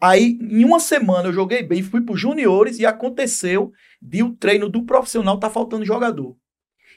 Aí, 0.00 0.38
em 0.40 0.64
uma 0.64 0.80
semana, 0.80 1.28
eu 1.28 1.32
joguei 1.32 1.62
bem, 1.62 1.82
fui 1.82 2.00
para 2.00 2.14
juniores 2.14 2.78
e 2.78 2.86
aconteceu 2.86 3.72
de 4.00 4.22
o 4.22 4.34
treino 4.34 4.68
do 4.68 4.84
profissional 4.84 5.38
tá 5.38 5.50
faltando 5.50 5.84
jogador. 5.84 6.36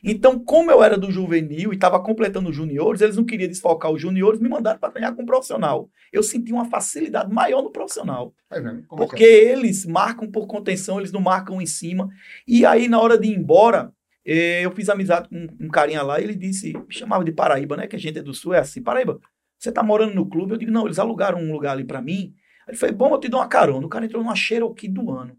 Então, 0.03 0.39
como 0.39 0.71
eu 0.71 0.83
era 0.83 0.97
do 0.97 1.11
juvenil 1.11 1.71
e 1.71 1.75
estava 1.75 1.99
completando 1.99 2.49
os 2.49 2.55
juniores, 2.55 3.01
eles 3.01 3.15
não 3.15 3.23
queriam 3.23 3.47
desfocar 3.47 3.91
os 3.91 4.01
juniores, 4.01 4.39
me 4.39 4.49
mandaram 4.49 4.79
para 4.79 4.91
treinar 4.91 5.15
com 5.15 5.23
o 5.23 5.25
profissional. 5.25 5.89
Eu 6.11 6.23
senti 6.23 6.51
uma 6.51 6.65
facilidade 6.65 7.31
maior 7.31 7.61
no 7.61 7.71
profissional. 7.71 8.33
Tá 8.49 8.57
é 8.57 8.61
que 8.61 8.87
Porque 8.87 9.23
é? 9.23 9.51
eles 9.51 9.85
marcam 9.85 10.29
por 10.29 10.47
contenção, 10.47 10.99
eles 10.99 11.11
não 11.11 11.21
marcam 11.21 11.61
em 11.61 11.65
cima. 11.65 12.09
E 12.47 12.65
aí, 12.65 12.87
na 12.87 12.99
hora 12.99 13.17
de 13.17 13.27
ir 13.27 13.37
embora, 13.37 13.93
eh, 14.25 14.65
eu 14.65 14.71
fiz 14.71 14.89
amizade 14.89 15.29
com 15.29 15.47
um 15.59 15.69
carinha 15.69 16.01
lá 16.01 16.19
e 16.19 16.23
ele 16.23 16.35
disse, 16.35 16.73
me 16.73 16.93
chamava 16.93 17.23
de 17.23 17.31
Paraíba, 17.31 17.77
né? 17.77 17.85
Que 17.85 17.95
a 17.95 17.99
gente 17.99 18.17
é 18.17 18.23
do 18.23 18.33
Sul, 18.33 18.53
é 18.53 18.59
assim, 18.59 18.81
Paraíba, 18.81 19.19
você 19.57 19.71
tá 19.71 19.83
morando 19.83 20.15
no 20.15 20.27
clube? 20.27 20.53
Eu 20.53 20.57
digo, 20.57 20.71
não, 20.71 20.85
eles 20.85 20.97
alugaram 20.97 21.39
um 21.39 21.51
lugar 21.51 21.73
ali 21.73 21.83
pra 21.83 22.01
mim. 22.01 22.33
Ele 22.67 22.77
falou, 22.77 22.95
bom, 22.95 23.13
eu 23.13 23.19
te 23.19 23.29
dou 23.29 23.39
uma 23.39 23.47
carona. 23.47 23.85
O 23.85 23.89
cara 23.89 24.05
entrou 24.05 24.23
numa 24.23 24.35
Cherokee 24.35 24.87
do 24.87 25.11
ano. 25.11 25.37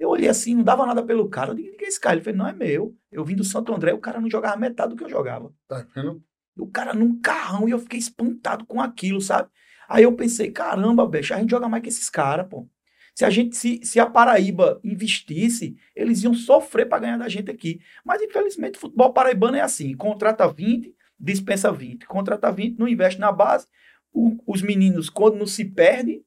Eu 0.00 0.08
olhei 0.08 0.28
assim, 0.28 0.54
não 0.54 0.64
dava 0.64 0.86
nada 0.86 1.02
pelo 1.04 1.28
cara. 1.28 1.50
Eu 1.50 1.54
digo, 1.54 1.76
que 1.76 1.84
é 1.84 1.88
esse 1.88 2.00
cara? 2.00 2.16
Ele 2.16 2.24
falou, 2.24 2.38
não, 2.38 2.48
é 2.48 2.52
meu. 2.54 2.96
Eu 3.12 3.24
vim 3.24 3.36
do 3.36 3.44
Santo 3.44 3.72
André, 3.74 3.92
o 3.92 3.98
cara 3.98 4.20
não 4.20 4.30
jogava 4.30 4.56
metade 4.56 4.90
do 4.90 4.96
que 4.96 5.04
eu 5.04 5.08
jogava. 5.10 5.52
Tá 5.68 5.86
vendo? 5.94 6.22
O 6.58 6.66
cara 6.66 6.94
num 6.94 7.20
carrão 7.20 7.68
e 7.68 7.70
eu 7.70 7.78
fiquei 7.78 7.98
espantado 7.98 8.64
com 8.66 8.80
aquilo, 8.80 9.20
sabe? 9.20 9.48
Aí 9.88 10.02
eu 10.04 10.12
pensei, 10.14 10.50
caramba, 10.50 11.06
bicho, 11.06 11.34
a 11.34 11.38
gente 11.38 11.50
joga 11.50 11.68
mais 11.68 11.82
que 11.82 11.88
esses 11.90 12.08
caras, 12.08 12.46
pô. 12.48 12.66
Se 13.14 13.24
a 13.24 13.30
gente, 13.30 13.54
se, 13.56 13.80
se 13.82 14.00
a 14.00 14.06
Paraíba 14.06 14.80
investisse, 14.82 15.76
eles 15.94 16.22
iam 16.22 16.32
sofrer 16.32 16.86
para 16.88 17.00
ganhar 17.00 17.18
da 17.18 17.28
gente 17.28 17.50
aqui. 17.50 17.80
Mas 18.04 18.22
infelizmente 18.22 18.76
o 18.76 18.80
futebol 18.80 19.12
paraibano 19.12 19.56
é 19.56 19.60
assim: 19.60 19.94
contrata 19.96 20.48
20, 20.48 20.94
dispensa 21.18 21.70
20. 21.72 22.06
Contrata 22.06 22.50
20, 22.50 22.78
não 22.78 22.88
investe 22.88 23.20
na 23.20 23.30
base. 23.32 23.66
O- 24.12 24.36
os 24.46 24.62
meninos, 24.62 25.10
quando 25.10 25.36
não 25.36 25.46
se 25.46 25.64
perde, 25.64 26.22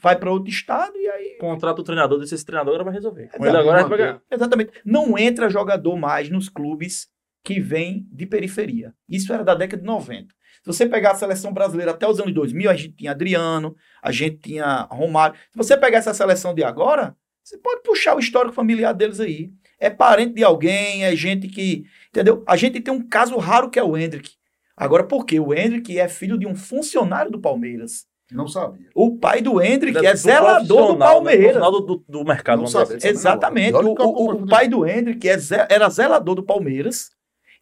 vai 0.00 0.18
para 0.18 0.30
outro 0.30 0.50
estado 0.50 0.96
e 0.96 1.08
aí. 1.08 1.36
Contrata 1.38 1.80
o 1.80 1.84
treinador, 1.84 2.18
desse 2.18 2.34
esse 2.34 2.44
treinador 2.44 2.74
agora 2.74 2.84
vai 2.84 2.94
resolver. 2.94 3.30
Ele 3.38 3.56
agora 3.56 3.86
vai 3.86 3.98
ganhar. 3.98 4.22
Exatamente. 4.30 4.72
Não 4.84 5.18
entra 5.18 5.50
jogador 5.50 5.96
mais 5.96 6.30
nos 6.30 6.48
clubes 6.48 7.08
que 7.44 7.60
vêm 7.60 8.06
de 8.10 8.26
periferia. 8.26 8.94
Isso 9.08 9.32
era 9.32 9.44
da 9.44 9.54
década 9.54 9.80
de 9.80 9.86
90. 9.86 10.34
Se 10.62 10.66
você 10.66 10.86
pegar 10.86 11.10
a 11.10 11.14
seleção 11.16 11.52
brasileira 11.52 11.90
até 11.90 12.06
os 12.06 12.20
anos 12.20 12.32
2000, 12.32 12.70
a 12.70 12.74
gente 12.74 12.94
tinha 12.94 13.10
Adriano, 13.10 13.74
a 14.00 14.12
gente 14.12 14.36
tinha 14.36 14.86
Romário. 14.90 15.36
Se 15.50 15.56
você 15.56 15.76
pegar 15.76 15.98
essa 15.98 16.14
seleção 16.14 16.54
de 16.54 16.62
agora, 16.62 17.16
você 17.42 17.58
pode 17.58 17.82
puxar 17.82 18.14
o 18.14 18.20
histórico 18.20 18.54
familiar 18.54 18.92
deles 18.92 19.18
aí. 19.18 19.50
É 19.80 19.90
parente 19.90 20.34
de 20.34 20.44
alguém, 20.44 21.04
é 21.04 21.16
gente 21.16 21.48
que. 21.48 21.84
Entendeu? 22.10 22.44
A 22.46 22.56
gente 22.56 22.80
tem 22.80 22.94
um 22.94 23.06
caso 23.06 23.36
raro 23.38 23.68
que 23.68 23.78
é 23.78 23.82
o 23.82 23.96
Hendrick. 23.96 24.30
Agora, 24.76 25.04
por 25.04 25.26
quê? 25.26 25.40
O 25.40 25.52
Hendrick 25.52 25.98
é 25.98 26.08
filho 26.08 26.38
de 26.38 26.46
um 26.46 26.54
funcionário 26.54 27.30
do 27.30 27.40
Palmeiras. 27.40 28.06
Não 28.32 28.46
sabia. 28.48 28.88
O 28.94 29.16
pai 29.18 29.40
do 29.42 29.60
Hendrick 29.60 29.98
é 30.04 30.12
Do 30.12 30.16
zelador 30.18 30.86
do 30.88 30.92
né? 30.98 30.98
Palmeiras. 31.06 31.40
Profissional 31.52 31.70
do, 31.72 31.80
do, 31.80 32.04
do 32.08 32.24
mercado, 32.24 32.58
Não 32.58 32.64
assim. 32.80 32.98
Exatamente. 33.06 33.74
O, 33.74 33.92
o- 33.92 34.30
o 34.32 34.46
pai 34.46 34.68
do 34.68 34.86
Hendrick 34.86 35.28
é 35.28 35.38
ze- 35.38 35.66
era 35.68 35.88
zelador 35.88 36.34
do 36.34 36.42
Palmeiras. 36.42 37.10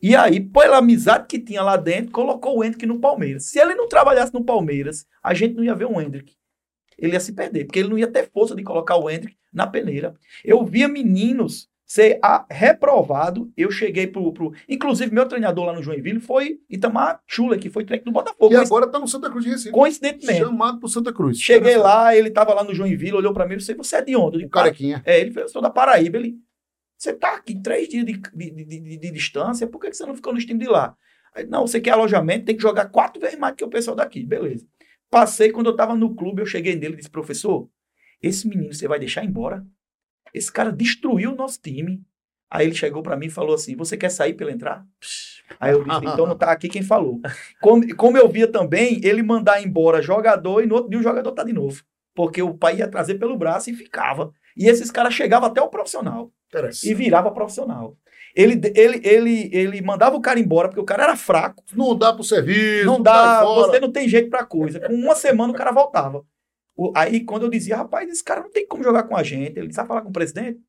E 0.03 0.17
aí, 0.17 0.41
pela 0.41 0.79
amizade 0.79 1.27
que 1.29 1.39
tinha 1.39 1.63
lá 1.63 1.77
dentro, 1.77 2.11
colocou 2.13 2.59
o 2.59 2.65
Hendrick 2.65 2.87
no 2.87 2.99
Palmeiras. 3.01 3.47
Se 3.51 3.59
ele 3.59 3.75
não 3.75 3.87
trabalhasse 3.89 4.33
no 4.33 4.43
Palmeiras, 4.45 5.05
a 5.23 5.35
gente 5.35 5.55
não 5.55 5.63
ia 5.65 5.75
ver 5.75 5.87
um 5.87 6.01
Hendrick. 6.01 6.33
ele 6.99 7.13
ia 7.15 7.21
se 7.21 7.33
perder, 7.33 7.65
porque 7.65 7.79
ele 7.79 7.89
não 7.89 7.99
ia 7.99 8.07
ter 8.07 8.31
força 8.31 8.55
de 8.55 8.63
colocar 8.63 8.97
o 8.97 9.09
Hendrick 9.11 9.37
na 9.53 9.67
peneira. 9.67 10.15
Eu 10.45 10.65
via 10.65 10.87
meninos 10.89 11.69
ser 11.93 12.21
a- 12.23 12.47
reprovado, 12.49 13.53
eu 13.57 13.69
cheguei 13.69 14.07
pro, 14.07 14.33
pro... 14.33 14.53
Inclusive, 14.69 15.13
meu 15.13 15.27
treinador 15.27 15.65
lá 15.65 15.73
no 15.73 15.83
Joinville 15.83 16.21
foi 16.21 16.61
Itamar 16.71 17.21
Chula, 17.27 17.59
que 17.59 17.69
foi 17.69 17.85
técnico 17.85 18.11
do 18.11 18.13
Botafogo. 18.13 18.53
E 18.53 18.57
agora 18.57 18.87
tá 18.87 18.97
no 19.01 19.09
Santa 19.09 19.29
Cruz 19.29 19.45
de 19.45 19.51
Recife. 19.51 19.73
Coincidentemente. 19.73 20.39
Chamado 20.39 20.79
pro 20.79 20.89
Santa 20.89 21.13
Cruz. 21.13 21.41
Cheguei 21.41 21.77
lá, 21.77 22.15
ele 22.17 22.31
tava 22.31 22.55
lá 22.55 22.63
no 22.63 22.73
Joinville, 22.73 23.15
olhou 23.17 23.35
pra 23.35 23.45
mim 23.45 23.55
e 23.55 23.57
disse, 23.57 23.75
você 23.75 23.97
é 23.97 24.03
de 24.03 24.15
onde? 24.15 24.39
Digo, 24.39 24.51
"Cara, 24.51 24.67
carequinha. 24.67 25.03
é, 25.05 25.19
ele 25.21 25.33
falou, 25.33 25.47
eu 25.49 25.53
sou 25.53 25.61
da 25.61 25.69
Paraíba. 25.69 26.17
Ele, 26.19 26.37
você 26.97 27.13
tá 27.13 27.35
aqui 27.35 27.61
três 27.61 27.89
dias 27.89 28.05
de, 28.05 28.13
de, 28.13 28.51
de- 28.67 28.97
de- 28.99 29.11
distância, 29.11 29.67
por 29.67 29.81
que 29.81 29.93
você 29.93 30.07
não 30.07 30.15
ficou 30.15 30.33
no 30.33 30.39
time 30.39 30.61
de 30.61 30.69
lá? 30.69 30.95
Aí, 31.35 31.45
não, 31.45 31.67
você 31.67 31.81
quer 31.81 31.91
alojamento, 31.91 32.45
tem 32.45 32.55
que 32.57 32.63
jogar 32.63 32.87
quatro 32.91 33.21
vezes 33.21 33.37
mais 33.39 33.57
que 33.57 33.65
o 33.65 33.69
pessoal 33.69 33.97
daqui. 33.97 34.25
Beleza. 34.25 34.65
Passei, 35.11 35.51
quando 35.51 35.67
eu 35.71 35.75
tava 35.75 35.97
no 35.97 36.15
clube, 36.15 36.41
eu 36.41 36.47
cheguei 36.47 36.77
nele 36.77 36.95
e 36.95 36.97
disse, 36.99 37.11
professor, 37.11 37.69
esse 38.23 38.47
menino 38.49 38.73
você 38.73 38.87
vai 38.87 38.99
deixar 39.01 39.25
embora? 39.25 39.67
Esse 40.35 40.51
cara 40.53 40.71
destruiu 40.73 41.33
o 41.33 41.37
nosso 41.37 41.61
time. 41.61 42.03
Aí 42.51 42.67
ele 42.67 42.75
chegou 42.75 43.03
pra 43.03 43.17
mim 43.17 43.27
e 43.27 43.31
falou 43.31 43.55
assim, 43.55 43.77
você 43.77 43.97
quer 43.97 44.09
sair 44.11 44.35
pra 44.35 44.47
ele 44.47 44.57
entrar? 44.57 44.85
Aí 45.59 45.73
eu 45.73 45.85
disse, 45.85 46.05
então 46.05 46.27
não 46.27 46.37
tá 46.37 46.51
aqui 46.51 46.69
quem 46.69 46.83
falou. 46.83 47.21
Como, 47.61 47.95
como 47.95 48.19
eu 48.19 48.29
via 48.29 48.49
também, 48.49 49.01
ele 49.05 49.23
mandar 49.23 49.63
embora 49.63 50.03
jogador 50.03 50.63
e 50.63 50.67
no 50.67 50.75
outro 50.75 50.91
dia 50.91 50.99
o 50.99 51.03
jogador 51.03 51.31
tá 51.33 51.45
de 51.45 51.53
novo. 51.53 51.83
Porque 52.15 52.43
o 52.43 52.55
pai 52.55 52.79
ia 52.79 52.89
trazer 52.89 53.15
pelo 53.15 53.39
braço 53.39 53.71
e 53.71 53.75
ficava. 53.75 54.33
E 54.57 54.67
esses 54.69 54.91
caras 54.91 55.15
chegavam 55.15 55.49
até 55.49 55.63
o 55.63 55.69
profissional 55.69 56.33
e 56.91 56.95
virava 56.95 57.31
profissional. 57.31 57.97
Ele, 58.35 58.61
ele, 58.75 59.01
ele, 59.05 59.51
ele 59.53 59.83
mandava 59.83 60.17
o 60.17 60.21
cara 60.21 60.39
embora 60.39 60.69
porque 60.69 60.81
o 60.81 60.85
cara 60.85 61.05
era 61.05 61.17
fraco. 61.17 61.63
Não 61.75 61.97
dá 61.97 62.13
pro 62.13 62.23
serviço. 62.25 62.85
Não 62.87 63.01
dá, 63.01 63.45
você 63.45 63.81
não 63.81 63.91
tem 63.91 64.09
jeito 64.09 64.29
pra 64.29 64.45
coisa. 64.45 64.81
Com 64.81 64.95
uma 64.95 65.15
semana 65.15 65.53
o 65.53 65.57
cara 65.57 65.73
voltava. 65.73 66.25
O- 66.77 66.93
aí 66.97 67.25
quando 67.25 67.45
eu 67.45 67.51
dizia, 67.51 67.77
rapaz, 67.77 68.09
esse 68.11 68.23
cara 68.25 68.41
não 68.43 68.51
tem 68.51 68.67
como 68.67 68.83
jogar 68.83 69.03
com 69.05 69.17
a 69.17 69.23
gente, 69.23 69.59
ele 69.59 69.73
sabe 69.73 69.89
falar 69.89 70.03
com 70.03 70.09
o 70.09 70.13
presidente. 70.13 70.61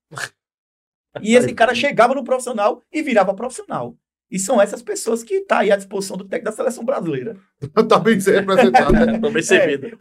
E 1.22 1.36
esse 1.36 1.54
cara 1.54 1.76
chegava 1.76 2.14
no 2.16 2.24
profissional 2.24 2.82
e 2.92 3.02
virava 3.02 3.34
profissional. 3.34 3.96
E 4.30 4.40
são 4.40 4.62
essas 4.62 4.82
pessoas 4.82 5.24
que 5.24 5.42
tá 5.42 5.60
aí 5.60 5.72
à 5.72 5.76
disposição 5.76 6.16
do 6.16 6.24
técnico 6.24 6.46
da 6.46 6.56
seleção 6.56 6.86
brasileira. 6.86 7.36
tá 7.90 8.00
bem 8.00 8.18
representado. 8.18 8.94
né? 8.94 9.20
Tô 9.20 9.30
bem 9.30 9.44
servido. 9.44 9.98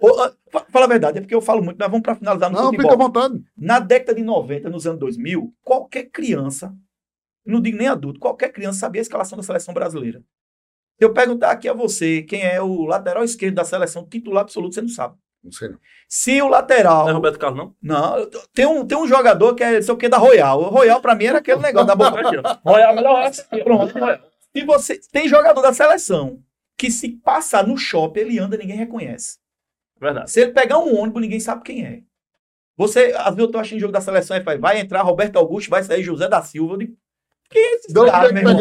Fa- 0.52 0.66
Fala 0.70 0.84
a 0.84 0.88
verdade, 0.88 1.18
é 1.18 1.20
porque 1.20 1.34
eu 1.34 1.40
falo 1.40 1.62
muito, 1.64 1.76
mas 1.78 1.88
vamos 1.90 2.02
pra 2.04 2.14
finalizar 2.14 2.48
no 2.48 2.56
Não, 2.56 2.64
futebol. 2.66 2.90
fica 2.92 2.94
à 2.94 3.06
vontade. 3.06 3.42
Na 3.56 3.80
década 3.80 4.14
de 4.14 4.22
90, 4.22 4.70
nos 4.70 4.86
anos 4.86 5.00
2000, 5.00 5.52
qualquer 5.62 6.04
criança, 6.10 6.72
não 7.44 7.60
digo 7.60 7.76
nem 7.76 7.88
adulto, 7.88 8.20
qualquer 8.20 8.52
criança 8.52 8.78
sabia 8.78 9.00
a 9.00 9.02
escalação 9.02 9.36
da 9.36 9.42
seleção 9.42 9.74
brasileira. 9.74 10.20
Se 10.96 11.04
eu 11.04 11.12
perguntar 11.12 11.50
aqui 11.50 11.68
a 11.68 11.72
você 11.72 12.22
quem 12.22 12.42
é 12.44 12.62
o 12.62 12.84
lateral 12.84 13.24
esquerdo 13.24 13.56
da 13.56 13.64
seleção 13.64 14.06
titular 14.06 14.42
absoluto, 14.42 14.74
você 14.76 14.82
não 14.82 14.88
sabe. 14.88 15.16
Não 15.42 15.52
sei 15.52 15.68
não. 15.68 15.78
Se 16.08 16.40
o 16.42 16.48
lateral. 16.48 17.04
Não 17.04 17.10
é 17.10 17.14
Roberto 17.14 17.38
Carlos, 17.38 17.58
não? 17.58 17.74
Não, 17.82 18.30
tem 18.52 18.66
um, 18.66 18.86
tem 18.86 18.98
um 18.98 19.06
jogador 19.06 19.54
que 19.54 19.62
é 19.62 19.80
sei 19.80 19.94
o 19.94 19.96
que 19.96 20.08
da 20.08 20.18
Royal. 20.18 20.60
O 20.60 20.68
Royal, 20.68 21.00
pra 21.00 21.14
mim, 21.14 21.24
era 21.24 21.38
aquele 21.38 21.60
negócio 21.60 21.86
da 21.86 21.94
boca. 21.94 22.60
Royal, 22.64 22.94
melhor. 22.94 23.30
Pronto. 23.64 23.94
Se 24.54 24.64
você 24.64 25.00
tem 25.10 25.28
jogador 25.28 25.62
da 25.62 25.72
seleção 25.72 26.42
que 26.76 26.90
se 26.90 27.08
passar 27.08 27.66
no 27.66 27.76
shopping, 27.76 28.20
ele 28.20 28.38
anda, 28.38 28.56
ninguém 28.56 28.76
reconhece. 28.76 29.38
Verdade. 30.00 30.30
Se 30.30 30.40
ele 30.40 30.52
pegar 30.52 30.78
um 30.78 30.98
ônibus, 30.98 31.22
ninguém 31.22 31.40
sabe 31.40 31.62
quem 31.62 31.84
é. 31.84 32.00
Você, 32.76 33.12
às 33.16 33.34
vezes 33.34 33.40
eu 33.40 33.50
tô 33.50 33.58
achando 33.58 33.80
jogo 33.80 33.92
da 33.92 34.00
seleção 34.00 34.36
e 34.36 34.42
faz, 34.42 34.58
vai 34.58 34.80
entrar 34.80 35.02
Roberto 35.02 35.36
Augusto, 35.36 35.68
vai 35.68 35.82
sair 35.82 36.02
José 36.02 36.26
da 36.28 36.42
Silva. 36.42 36.74
Eu 36.74 36.78
digo, 36.78 36.96
quem 37.50 37.62
é 37.62 37.74
esse 37.74 37.92
cara, 37.92 38.32
meu 38.32 38.42
que 38.42 38.48
irmão? 38.48 38.54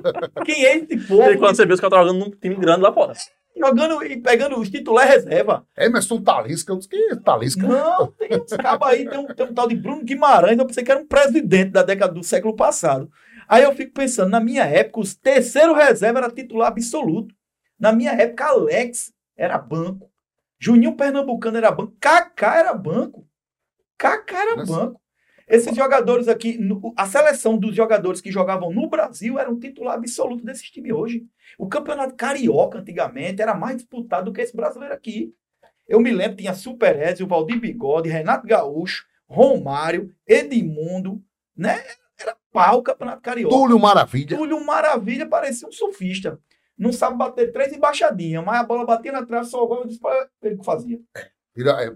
Quem 0.46 0.64
é 0.64 0.76
esse 0.76 0.94
E 0.94 1.00
povo 1.06 1.38
quando 1.38 1.56
você 1.56 1.66
vê 1.66 1.74
os 1.74 1.80
caras 1.80 1.98
jogando 1.98 2.18
num 2.24 2.30
time 2.30 2.54
grande 2.54 2.80
lá 2.80 2.92
fora. 2.92 3.12
Jogando 3.58 4.02
e 4.04 4.16
pegando 4.20 4.58
os 4.58 4.68
titulares 4.68 5.24
reserva? 5.24 5.66
Emerson 5.76 6.20
Talisca. 6.22 6.72
Eu 6.72 6.76
disse, 6.76 6.88
quem 6.88 7.10
é 7.10 7.16
Talisca? 7.16 7.66
Não, 7.66 8.08
tem 8.12 8.40
uns 8.40 8.52
cabos 8.56 8.88
aí, 8.88 9.08
tem 9.08 9.18
um, 9.18 9.26
tem 9.26 9.46
um 9.46 9.54
tal 9.54 9.68
de 9.68 9.76
Bruno 9.76 10.04
Guimarães, 10.04 10.58
eu 10.58 10.66
pensei 10.66 10.84
que 10.84 10.90
era 10.90 11.00
um 11.00 11.06
presidente 11.06 11.70
da 11.70 11.82
década 11.82 12.12
do 12.12 12.22
século 12.22 12.54
passado. 12.54 13.10
Aí 13.48 13.62
eu 13.62 13.74
fico 13.74 13.92
pensando, 13.92 14.30
na 14.30 14.40
minha 14.40 14.64
época, 14.64 15.00
os 15.00 15.14
terceiro 15.14 15.72
reserva 15.72 16.18
era 16.18 16.30
titular 16.30 16.68
absoluto. 16.68 17.34
Na 17.78 17.92
minha 17.92 18.12
época, 18.12 18.46
Alex 18.46 19.12
era 19.36 19.58
banco. 19.58 20.10
Juninho 20.58 20.96
Pernambucano 20.96 21.56
era 21.56 21.70
banco. 21.70 21.94
Kaká 22.00 22.58
era 22.58 22.74
banco. 22.74 23.26
Kaká 23.98 24.42
era 24.42 24.64
banco. 24.64 25.00
Esses 25.48 25.76
jogadores 25.76 26.26
aqui, 26.26 26.58
a 26.96 27.06
seleção 27.06 27.56
dos 27.56 27.74
jogadores 27.74 28.20
que 28.20 28.32
jogavam 28.32 28.72
no 28.72 28.88
Brasil 28.88 29.38
era 29.38 29.48
um 29.48 29.58
titular 29.58 29.94
absoluto 29.94 30.44
desses 30.44 30.68
times 30.70 30.92
hoje. 30.92 31.24
O 31.56 31.68
campeonato 31.68 32.16
carioca, 32.16 32.78
antigamente, 32.78 33.40
era 33.40 33.54
mais 33.54 33.76
disputado 33.76 34.26
do 34.26 34.32
que 34.32 34.40
esse 34.40 34.56
brasileiro 34.56 34.92
aqui. 34.92 35.32
Eu 35.86 36.00
me 36.00 36.10
lembro, 36.10 36.36
tinha 36.36 36.52
Super 36.52 37.00
Ezio, 37.00 37.28
Valdir 37.28 37.60
Bigode, 37.60 38.08
Renato 38.08 38.44
Gaúcho, 38.44 39.04
Romário, 39.28 40.12
Edmundo, 40.26 41.22
né? 41.56 41.80
Era 42.18 42.36
pau 42.52 42.78
o 42.78 42.82
campeonato 42.82 43.22
carioca. 43.22 43.54
Túlio 43.54 43.78
Maravilha. 43.78 44.36
Túlio 44.36 44.64
Maravilha 44.64 45.28
parecia 45.28 45.68
um 45.68 45.72
surfista. 45.72 46.40
Não 46.76 46.92
sabe 46.92 47.16
bater 47.16 47.52
três 47.52 47.72
embaixadinhas, 47.72 48.44
mas 48.44 48.60
a 48.60 48.64
bola 48.64 48.84
batia 48.84 49.12
na 49.12 49.24
trave, 49.24 49.46
só 49.46 49.62
o 49.62 49.66
gol, 49.66 49.80
eu 49.80 49.86
disse 49.86 50.00
pra 50.00 50.28
ele 50.42 50.56
que 50.56 50.64
fazia. 50.64 50.98
É, 51.56 51.90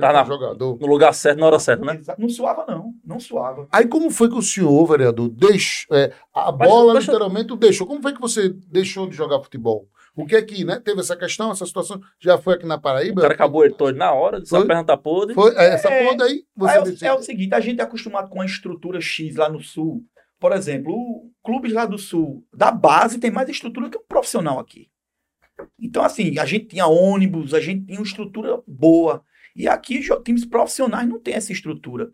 Tá 0.00 0.12
na- 0.12 0.24
jogador. 0.24 0.78
No 0.80 0.86
lugar 0.86 1.12
certo, 1.14 1.38
na 1.38 1.46
hora 1.46 1.58
certa, 1.58 1.84
né? 1.84 2.00
Não 2.18 2.28
suava, 2.28 2.64
não. 2.68 2.92
Não 3.04 3.20
suava. 3.20 3.68
Aí 3.70 3.86
como 3.86 4.10
foi 4.10 4.28
que 4.28 4.34
o 4.36 4.42
senhor, 4.42 4.86
vereador, 4.86 5.28
deixou, 5.28 5.96
é, 5.96 6.12
a 6.34 6.50
Mas 6.52 6.68
bola 6.68 6.92
deixa- 6.94 7.12
literalmente 7.12 7.52
o 7.52 7.56
deixou? 7.56 7.86
Como 7.86 8.02
foi 8.02 8.12
que 8.12 8.20
você 8.20 8.48
deixou 8.48 9.08
de 9.08 9.14
jogar 9.16 9.40
futebol? 9.42 9.88
O 10.16 10.24
que 10.24 10.34
é 10.34 10.40
que, 10.42 10.64
né? 10.64 10.80
Teve 10.82 11.00
essa 11.00 11.14
questão, 11.14 11.50
essa 11.52 11.66
situação? 11.66 12.00
Já 12.18 12.38
foi 12.38 12.54
aqui 12.54 12.64
na 12.66 12.76
O 12.76 12.80
Paraíba? 12.80 13.20
cara 13.20 13.34
acabou 13.34 13.64
ele 13.64 13.74
todo 13.74 13.94
na 13.94 14.12
hora, 14.12 14.40
disse 14.40 14.50
Foi? 14.50 14.62
a 14.62 14.66
perna 14.66 14.82
tá 14.84 14.96
podre. 14.96 15.34
Foi, 15.34 15.54
é, 15.54 15.74
essa 15.74 15.88
É. 15.90 16.06
você 16.56 16.72
Aí 16.72 16.78
é, 16.78 16.82
o- 16.82 16.96
é 17.04 17.12
o 17.18 17.22
seguinte, 17.22 17.54
a 17.54 17.60
gente 17.60 17.80
é 17.80 17.84
acostumado 17.84 18.30
com 18.30 18.40
a 18.40 18.46
estrutura 18.46 18.98
X 19.00 19.36
lá 19.36 19.48
no 19.50 19.60
Sul. 19.60 20.02
Por 20.40 20.52
exemplo, 20.52 20.92
o 20.94 21.30
clubes 21.44 21.72
lá 21.72 21.84
do 21.86 21.98
Sul, 21.98 22.42
da 22.52 22.70
base, 22.70 23.18
tem 23.18 23.30
mais 23.30 23.46
estrutura 23.52 23.88
que 23.90 23.96
um 23.98 24.04
profissional 24.08 24.58
aqui. 24.58 24.88
Então, 25.78 26.02
assim, 26.02 26.38
a 26.38 26.44
gente 26.44 26.66
tinha 26.66 26.86
ônibus, 26.86 27.54
a 27.54 27.60
gente 27.60 27.86
tinha 27.86 27.98
uma 27.98 28.06
estrutura 28.06 28.62
boa. 28.66 29.24
E 29.54 29.66
aqui, 29.66 30.00
times 30.24 30.44
profissionais 30.44 31.08
não 31.08 31.18
têm 31.18 31.34
essa 31.34 31.52
estrutura. 31.52 32.10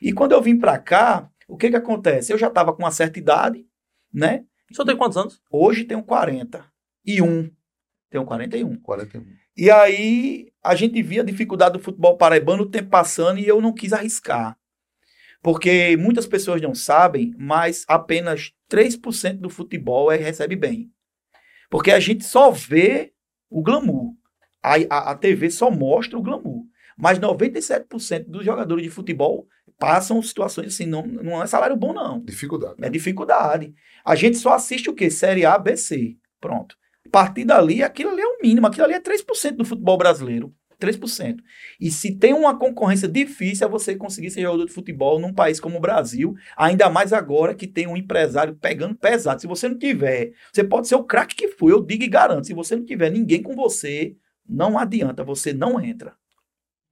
E 0.00 0.12
quando 0.12 0.32
eu 0.32 0.42
vim 0.42 0.58
pra 0.58 0.78
cá, 0.78 1.30
o 1.48 1.56
que 1.56 1.70
que 1.70 1.76
acontece? 1.76 2.32
Eu 2.32 2.38
já 2.38 2.48
estava 2.48 2.72
com 2.72 2.82
uma 2.82 2.90
certa 2.90 3.18
idade, 3.18 3.66
né? 4.12 4.44
O 4.70 4.74
senhor 4.74 4.86
tem 4.86 4.96
quantos 4.96 5.16
anos? 5.16 5.40
Hoje 5.50 5.84
tenho 5.84 6.02
40. 6.02 6.64
E 7.04 7.22
um. 7.22 7.50
Tenho 8.10 8.24
41. 8.24 8.76
41. 8.80 9.24
E 9.56 9.70
aí 9.70 10.52
a 10.62 10.74
gente 10.74 11.02
via 11.02 11.22
a 11.22 11.24
dificuldade 11.24 11.78
do 11.78 11.82
futebol 11.82 12.16
paraibano 12.16 12.64
o 12.64 12.70
tempo 12.70 12.90
passando 12.90 13.38
e 13.38 13.46
eu 13.46 13.60
não 13.60 13.72
quis 13.72 13.92
arriscar. 13.92 14.58
Porque 15.42 15.96
muitas 15.96 16.26
pessoas 16.26 16.60
não 16.60 16.74
sabem, 16.74 17.34
mas 17.38 17.84
apenas 17.86 18.52
3% 18.70 19.38
do 19.38 19.48
futebol 19.48 20.10
é, 20.10 20.16
recebe 20.16 20.56
bem. 20.56 20.90
Porque 21.70 21.90
a 21.90 22.00
gente 22.00 22.24
só 22.24 22.50
vê 22.50 23.12
o 23.50 23.62
glamour. 23.62 24.14
A, 24.62 24.74
a, 24.90 25.10
a 25.12 25.14
TV 25.14 25.50
só 25.50 25.70
mostra 25.70 26.18
o 26.18 26.22
glamour. 26.22 26.64
Mas 26.96 27.18
97% 27.18 28.24
dos 28.26 28.44
jogadores 28.44 28.82
de 28.82 28.90
futebol 28.90 29.46
passam 29.78 30.22
situações 30.22 30.68
assim, 30.68 30.86
não, 30.86 31.06
não 31.06 31.42
é 31.42 31.46
salário 31.46 31.76
bom, 31.76 31.92
não. 31.92 32.20
Dificuldade. 32.20 32.76
É 32.80 32.88
dificuldade. 32.88 33.74
A 34.04 34.14
gente 34.14 34.38
só 34.38 34.54
assiste 34.54 34.88
o 34.88 34.94
quê? 34.94 35.10
Série 35.10 35.44
A, 35.44 35.58
B, 35.58 35.76
C. 35.76 36.16
Pronto. 36.40 36.76
A 37.06 37.10
partir 37.10 37.44
dali, 37.44 37.82
aquilo 37.82 38.10
ali 38.10 38.22
é 38.22 38.26
o 38.26 38.38
mínimo. 38.42 38.66
Aquilo 38.66 38.84
ali 38.84 38.94
é 38.94 39.00
3% 39.00 39.56
do 39.56 39.64
futebol 39.64 39.98
brasileiro. 39.98 40.54
3%. 40.80 41.38
E 41.80 41.90
se 41.90 42.14
tem 42.14 42.32
uma 42.32 42.58
concorrência 42.58 43.08
difícil 43.08 43.66
é 43.66 43.70
você 43.70 43.96
conseguir 43.96 44.30
ser 44.30 44.42
jogador 44.42 44.66
de 44.66 44.72
futebol 44.72 45.18
num 45.18 45.32
país 45.32 45.58
como 45.58 45.78
o 45.78 45.80
Brasil, 45.80 46.34
ainda 46.56 46.88
mais 46.90 47.12
agora 47.12 47.54
que 47.54 47.66
tem 47.66 47.86
um 47.86 47.96
empresário 47.96 48.54
pegando 48.54 48.94
pesado. 48.94 49.40
Se 49.40 49.46
você 49.46 49.68
não 49.68 49.78
tiver, 49.78 50.32
você 50.52 50.62
pode 50.62 50.88
ser 50.88 50.96
o 50.96 51.04
craque 51.04 51.34
que 51.34 51.48
for, 51.48 51.70
eu 51.70 51.82
digo 51.82 52.04
e 52.04 52.08
garanto. 52.08 52.46
Se 52.46 52.54
você 52.54 52.76
não 52.76 52.84
tiver 52.84 53.10
ninguém 53.10 53.42
com 53.42 53.54
você, 53.54 54.16
não 54.48 54.78
adianta, 54.78 55.24
você 55.24 55.52
não 55.52 55.80
entra. 55.80 56.14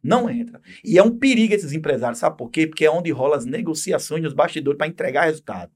Não 0.02 0.28
entra. 0.28 0.60
E 0.84 0.98
é 0.98 1.02
um 1.02 1.18
perigo 1.18 1.54
esses 1.54 1.72
empresários, 1.72 2.18
sabe 2.18 2.36
por 2.36 2.50
quê? 2.50 2.66
Porque 2.66 2.84
é 2.84 2.90
onde 2.90 3.10
rola 3.10 3.36
as 3.36 3.46
negociações 3.46 4.22
nos 4.22 4.34
bastidores 4.34 4.76
para 4.76 4.86
entregar 4.86 5.24
resultado. 5.24 5.72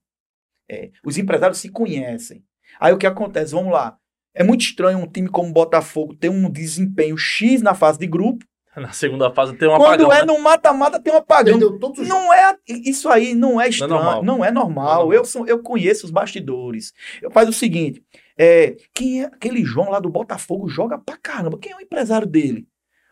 É, 0.71 0.91
os 1.03 1.17
empresários 1.17 1.59
se 1.59 1.71
conhecem. 1.71 2.45
Aí 2.79 2.93
o 2.93 2.99
que 2.99 3.07
acontece? 3.07 3.53
Vamos 3.53 3.73
lá. 3.73 3.99
É 4.39 4.45
muito 4.45 4.61
estranho 4.61 4.99
um 4.99 5.07
time 5.07 5.29
como 5.29 5.51
o 5.51 5.53
Botafogo 5.53 6.15
ter 6.15 6.29
um 6.29 6.49
desempenho 6.49 7.19
X 7.19 7.61
na 7.61 7.75
fase 7.75 7.99
de 7.99 8.07
grupo. 8.07 8.47
Na 8.77 8.93
segunda 8.93 9.29
fase 9.33 9.57
tem 9.57 9.69
um 9.69 9.77
Quando 9.77 10.05
apagão. 10.05 10.13
é 10.13 10.21
né? 10.21 10.25
no 10.25 10.39
mata-mata 10.41 11.01
tem 11.01 11.13
um 11.13 11.17
apagão. 11.17 11.59
Não 12.07 12.33
é 12.33 12.57
isso 12.69 13.09
aí 13.09 13.35
não 13.35 13.61
é 13.61 13.69
estranho, 13.69 13.95
normal. 13.95 14.23
não 14.23 14.45
é 14.45 14.53
normal. 14.53 14.85
Não 14.85 14.85
é 14.85 14.93
normal. 14.93 15.13
Eu 15.13 15.25
sou, 15.25 15.45
eu 15.49 15.61
conheço 15.61 16.07
os 16.07 16.13
bastidores. 16.13 16.93
Eu 17.21 17.33
faz 17.33 17.49
o 17.49 17.53
seguinte, 17.53 18.01
é, 18.39 18.77
quem 18.95 19.25
é 19.25 19.25
aquele 19.25 19.65
João 19.65 19.91
lá 19.91 19.99
do 19.99 20.09
Botafogo 20.09 20.69
joga 20.69 20.97
pra 20.97 21.17
caramba. 21.17 21.59
Quem 21.59 21.73
é 21.73 21.77
o 21.77 21.81
empresário 21.81 22.29
dele? 22.29 22.69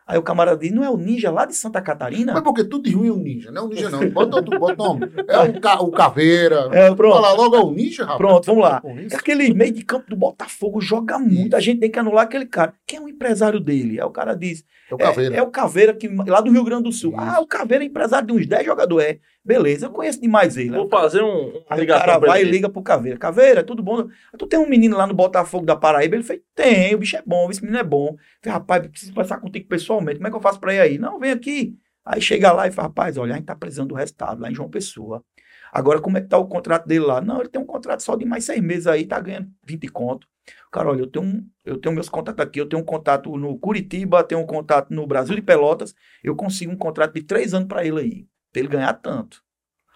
Aí 0.07 0.17
o 0.17 0.23
camarada 0.23 0.57
diz, 0.57 0.71
não 0.71 0.85
é 0.85 0.89
o 0.89 0.95
ninja 0.95 1.29
lá 1.29 1.45
de 1.45 1.53
Santa 1.53 1.81
Catarina? 1.81 2.31
Mas 2.33 2.41
porque 2.41 2.63
tudo 2.63 2.85
de 2.85 2.95
ruim 2.95 3.09
é 3.09 3.11
um 3.11 3.17
ninja, 3.17 3.51
não 3.51 3.63
é 3.63 3.65
um 3.65 3.67
ninja 3.67 3.89
não. 3.89 4.09
Bota 4.09 4.41
bota 4.41 4.75
nome. 4.75 5.01
É 5.27 5.39
o, 5.39 5.59
ca, 5.59 5.81
o 5.81 5.91
caveira. 5.91 6.69
É, 6.71 6.95
pronto. 6.95 7.21
Fala 7.21 7.33
logo 7.33 7.55
é 7.57 7.59
um 7.59 7.71
ninja, 7.71 8.03
rapaz. 8.03 8.17
Pronto, 8.17 8.45
vamos 8.45 8.63
lá. 8.63 8.81
É 8.85 9.15
Aquele 9.15 9.53
meio 9.53 9.73
de 9.73 9.83
campo 9.83 10.09
do 10.09 10.15
Botafogo 10.15 10.79
joga 10.79 11.19
muito. 11.19 11.57
A 11.57 11.59
gente 11.59 11.81
tem 11.81 11.91
que 11.91 11.99
anular 11.99 12.23
aquele 12.23 12.45
cara. 12.45 12.73
Quem 12.85 12.99
é 12.99 13.01
o 13.01 13.09
empresário 13.09 13.59
dele? 13.59 13.99
Aí 13.99 14.07
o 14.07 14.11
cara 14.11 14.33
diz, 14.33 14.63
É 14.89 14.95
o 14.95 14.97
caveira. 14.97 15.35
É, 15.35 15.39
é 15.39 15.41
o 15.43 15.47
Caveira, 15.47 15.93
que, 15.93 16.07
lá 16.07 16.39
do 16.39 16.51
Rio 16.51 16.63
Grande 16.63 16.83
do 16.83 16.91
Sul. 16.93 17.11
Isso. 17.11 17.19
Ah, 17.21 17.41
o 17.41 17.47
Caveira 17.47 17.83
é 17.83 17.87
empresário 17.87 18.27
de 18.27 18.33
uns 18.33 18.47
10 18.47 18.65
jogadores. 18.65 19.07
É. 19.07 19.19
Beleza, 19.47 19.85
eu 19.85 19.91
conheço 19.91 20.19
demais 20.19 20.57
ele. 20.57 20.71
Vou 20.71 20.89
fazer 20.89 21.23
um, 21.23 21.63
Aí 21.69 21.85
o 21.85 21.87
cara 21.87 22.17
vai 22.17 22.39
e 22.39 22.41
ele. 22.41 22.51
liga 22.51 22.69
pro 22.69 22.81
Caveira. 22.81 23.17
Caveira, 23.17 23.63
tudo 23.63 23.81
bom? 23.81 24.09
Tu 24.37 24.45
tem 24.45 24.59
um 24.59 24.67
menino 24.67 24.97
lá 24.97 25.07
no 25.07 25.13
Botafogo 25.13 25.65
da 25.65 25.73
Paraíba? 25.73 26.17
Ele 26.17 26.23
fez, 26.23 26.41
tem, 26.53 26.93
o 26.93 26.97
bicho 26.97 27.15
é 27.15 27.23
bom, 27.25 27.49
esse 27.49 27.61
menino 27.61 27.79
é 27.79 27.83
bom. 27.83 28.17
Falei, 28.43 28.59
rapaz, 28.59 28.85
preciso 28.87 29.13
conversar 29.13 29.37
contigo 29.39 29.65
pessoalmente. 29.69 30.17
Como 30.17 30.27
é 30.27 30.29
que 30.31 30.35
eu 30.35 30.41
faço 30.41 30.59
pra 30.59 30.73
ir 30.73 30.81
aí? 30.81 30.97
Não, 30.97 31.17
vem 31.17 31.31
aqui. 31.31 31.77
Aí 32.03 32.21
chega 32.21 32.51
lá 32.51 32.67
e 32.67 32.71
fala, 32.71 32.89
rapaz, 32.89 33.17
olha, 33.17 33.35
a 33.35 33.37
gente 33.37 33.45
tá 33.45 33.55
precisando 33.55 33.87
do 33.87 33.95
resultado 33.95 34.41
lá 34.41 34.51
em 34.51 34.53
João 34.55 34.69
Pessoa. 34.69 35.23
Agora, 35.71 36.01
como 36.01 36.17
é 36.17 36.21
que 36.21 36.27
tá 36.27 36.37
o 36.37 36.47
contrato 36.47 36.85
dele 36.85 37.05
lá? 37.05 37.21
Não, 37.21 37.39
ele 37.39 37.47
tem 37.49 37.61
um 37.61 37.65
contrato 37.65 38.01
só 38.03 38.17
de 38.17 38.25
mais 38.25 38.43
seis 38.43 38.61
meses 38.61 38.85
aí, 38.85 39.05
tá 39.05 39.17
ganhando 39.19 39.47
20 39.65 39.87
conto. 39.87 40.27
Cara, 40.71 40.89
olha, 40.89 41.01
eu 41.01 41.07
tenho, 41.07 41.23
um, 41.25 41.47
eu 41.65 41.77
tenho 41.77 41.95
meus 41.95 42.09
contatos 42.09 42.43
aqui, 42.45 42.59
eu 42.59 42.67
tenho 42.67 42.81
um 42.81 42.85
contato 42.85 43.35
no 43.37 43.57
Curitiba, 43.57 44.23
tenho 44.23 44.41
um 44.41 44.45
contato 44.45 44.93
no 44.93 45.07
Brasil 45.07 45.35
de 45.35 45.41
Pelotas, 45.41 45.93
eu 46.23 46.35
consigo 46.35 46.71
um 46.71 46.77
contrato 46.77 47.13
de 47.13 47.23
três 47.23 47.53
anos 47.53 47.67
pra 47.67 47.85
ele 47.85 47.99
aí, 47.99 48.25
pra 48.51 48.59
ele 48.59 48.67
ganhar 48.69 48.93
tanto. 48.93 49.41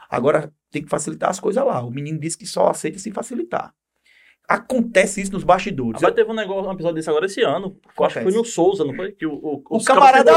Agora, 0.10 0.51
tem 0.70 0.84
que 0.84 0.89
facilitar 0.89 1.29
as 1.29 1.39
coisas 1.39 1.63
lá. 1.65 1.81
O 1.84 1.91
menino 1.91 2.20
disse 2.20 2.38
que 2.38 2.46
só 2.46 2.67
aceita 2.67 3.00
se 3.00 3.12
facilitar. 3.12 3.74
Acontece 4.48 5.22
isso 5.22 5.31
nos 5.31 5.43
bastidores. 5.46 6.01
Mas 6.01 6.13
teve 6.13 6.29
um 6.29 6.34
negócio, 6.34 6.70
um 6.70 6.74
episódio 6.74 6.96
desse 6.96 7.10
agora 7.10 7.25
esse 7.25 7.41
ano. 7.41 7.77
Eu 7.98 8.05
acho 8.05 8.17
que 8.17 8.24
foi 8.24 8.34
no 8.34 8.43
Souza, 8.43 8.84
não 8.84 8.93
foi? 8.93 9.13
Que 9.13 9.25
o, 9.25 9.34
o, 9.34 9.63
O 9.70 9.84
camarada 9.84 10.31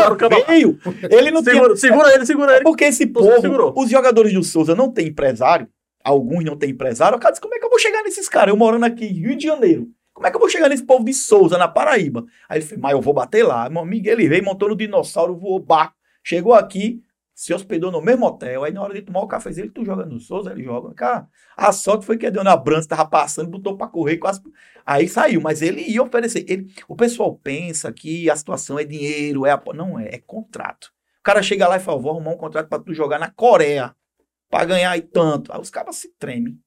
veio, 0.46 0.78
ele 1.10 1.30
não 1.32 1.42
tinha 1.42 1.54
Segura, 1.54 1.76
segura 1.76 2.14
ele, 2.14 2.26
segura 2.26 2.52
É 2.52 2.56
ele. 2.56 2.64
porque 2.64 2.84
esse 2.84 3.06
povo, 3.08 3.40
segurou. 3.40 3.74
os 3.76 3.90
jogadores 3.90 4.32
do 4.32 4.44
Souza 4.44 4.76
não 4.76 4.92
têm 4.92 5.08
empresário, 5.08 5.68
alguns 6.04 6.44
não 6.44 6.56
têm 6.56 6.70
empresário. 6.70 7.16
O 7.16 7.20
cara 7.20 7.32
disse, 7.32 7.40
como 7.42 7.54
é 7.54 7.58
que 7.58 7.64
eu 7.64 7.70
vou 7.70 7.78
chegar 7.80 8.02
nesses 8.04 8.28
caras? 8.28 8.50
Eu 8.52 8.56
morando 8.56 8.84
aqui 8.84 9.04
em 9.04 9.12
Rio 9.14 9.36
de 9.36 9.44
Janeiro. 9.46 9.88
Como 10.12 10.28
é 10.28 10.30
que 10.30 10.36
eu 10.36 10.40
vou 10.40 10.48
chegar 10.48 10.68
nesse 10.68 10.84
povo 10.84 11.04
de 11.04 11.12
Souza, 11.12 11.58
na 11.58 11.66
Paraíba? 11.66 12.24
Aí 12.48 12.58
ele 12.58 12.66
falou, 12.66 12.82
mas 12.82 12.92
eu 12.92 13.00
vou 13.00 13.12
bater 13.14 13.42
lá. 13.42 13.68
Meu 13.68 13.82
amigo, 13.82 14.08
ele 14.08 14.28
veio, 14.28 14.44
montou 14.44 14.68
no 14.68 14.76
dinossauro, 14.76 15.34
voou 15.36 15.58
barco. 15.58 15.96
Chegou 16.22 16.54
aqui, 16.54 17.02
se 17.34 17.52
hospedou 17.52 17.90
no 17.90 18.00
mesmo 18.00 18.26
hotel. 18.26 18.64
Aí 18.64 18.72
na 18.72 18.82
hora 18.82 18.94
de 18.94 19.02
tomar 19.02 19.20
o 19.22 19.26
cafezinho, 19.28 19.64
ele, 19.64 19.72
tu 19.72 19.84
joga 19.84 20.06
no 20.06 20.20
Souza? 20.20 20.52
Ele 20.52 20.62
joga. 20.62 20.94
Cara, 20.94 21.28
a 21.56 21.72
sorte 21.72 22.06
foi 22.06 22.16
que 22.16 22.26
a 22.26 22.30
Dona 22.30 22.56
Branca 22.56 22.86
tava 22.88 23.04
passando, 23.06 23.50
botou 23.50 23.76
pra 23.76 23.86
correr, 23.88 24.18
quase... 24.18 24.40
Aí 24.86 25.08
saiu, 25.08 25.40
mas 25.40 25.62
ele 25.62 25.82
ia 25.82 26.02
oferecer. 26.02 26.44
Ele, 26.48 26.72
o 26.86 26.94
pessoal 26.94 27.34
pensa 27.36 27.92
que 27.92 28.28
a 28.30 28.36
situação 28.36 28.78
é 28.78 28.84
dinheiro, 28.84 29.46
é 29.46 29.50
apo- 29.50 29.72
não 29.72 29.98
é, 29.98 30.08
é 30.14 30.18
contrato. 30.18 30.92
O 31.20 31.22
cara 31.24 31.42
chega 31.42 31.66
lá 31.66 31.76
e 31.76 31.80
fala, 31.80 32.00
vou 32.00 32.10
arrumar 32.12 32.32
um 32.32 32.36
contrato 32.36 32.68
pra 32.68 32.78
tu 32.78 32.92
jogar 32.92 33.18
na 33.18 33.30
Coreia, 33.30 33.94
pra 34.50 34.64
ganhar 34.64 34.90
aí 34.90 35.00
tanto. 35.02 35.52
Aí 35.52 35.60
os 35.60 35.70
caras 35.70 35.96
se 35.96 36.14
tremem. 36.18 36.58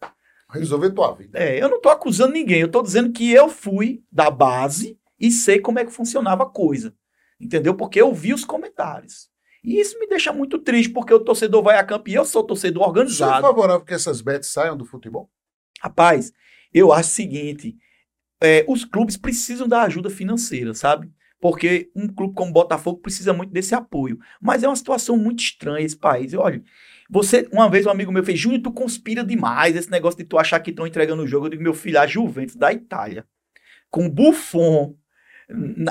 Resolver 0.50 0.92
tua 0.92 1.14
vida. 1.14 1.38
É, 1.38 1.62
eu 1.62 1.70
não 1.70 1.80
tô 1.82 1.90
acusando 1.90 2.34
ninguém, 2.34 2.62
eu 2.62 2.72
tô 2.72 2.82
dizendo 2.82 3.12
que 3.12 3.32
eu 3.32 3.50
fui 3.50 4.02
da 4.12 4.32
base 4.32 4.98
e 5.20 5.30
sei 5.32 5.60
como 5.60 5.78
é 5.78 5.86
que 5.86 5.92
funcionava 5.92 6.44
a 6.44 6.50
coisa. 6.50 6.94
Entendeu? 7.40 7.76
Porque 7.76 8.02
eu 8.02 8.14
vi 8.14 8.34
os 8.34 8.44
comentários. 8.46 9.30
E 9.68 9.82
isso 9.82 10.00
me 10.00 10.08
deixa 10.08 10.32
muito 10.32 10.58
triste, 10.60 10.94
porque 10.94 11.14
o 11.14 11.20
torcedor 11.20 11.62
vai 11.62 11.78
a 11.78 11.84
campo 11.84 12.10
e 12.10 12.14
eu 12.14 12.24
sou 12.24 12.42
torcedor 12.42 12.84
Você 12.84 12.86
é 12.86 12.90
organizado. 12.90 13.42
favorável 13.42 13.86
que 13.86 13.94
essas 13.94 14.22
bets 14.22 14.50
saiam 14.50 14.78
do 14.78 14.86
futebol? 14.86 15.30
Rapaz, 15.82 16.32
eu 16.74 16.94
acho 16.94 17.10
o 17.10 17.14
seguinte: 17.14 17.76
é, 18.42 18.64
os 18.66 18.86
clubes 18.86 19.18
precisam 19.18 19.68
da 19.68 19.82
ajuda 19.84 20.10
financeira, 20.10 20.74
sabe? 20.74 21.12
Porque 21.38 21.92
um 21.94 22.08
clube 22.08 22.34
como 22.34 22.50
o 22.50 22.54
Botafogo 22.54 23.00
precisa 23.00 23.34
muito 23.34 23.52
desse 23.52 23.76
apoio. 23.76 24.18
Mas 24.42 24.64
é 24.64 24.70
uma 24.70 24.76
situação 24.78 25.18
muito 25.18 25.44
estranha 25.44 25.86
esse 25.86 25.98
país. 25.98 26.32
E, 26.32 26.38
Olha, 26.38 26.64
você, 27.10 27.46
uma 27.52 27.70
vez 27.70 27.86
um 27.86 27.90
amigo 27.90 28.10
meu 28.10 28.24
fez, 28.24 28.40
Júnior, 28.40 28.62
tu 28.62 28.72
conspira 28.72 29.22
demais 29.22 29.76
esse 29.76 29.92
negócio 29.92 30.18
de 30.18 30.24
tu 30.24 30.38
achar 30.40 30.62
que 30.62 30.70
estão 30.70 30.88
entregando 30.88 31.24
o 31.24 31.28
jogo. 31.28 31.48
Eu 31.48 31.50
digo, 31.50 31.62
meu 31.64 31.74
filho, 31.74 32.00
a 32.00 32.08
Juventus 32.08 32.56
da 32.56 32.72
Itália, 32.72 33.28
com 33.90 34.10
Buffon, 34.10 34.96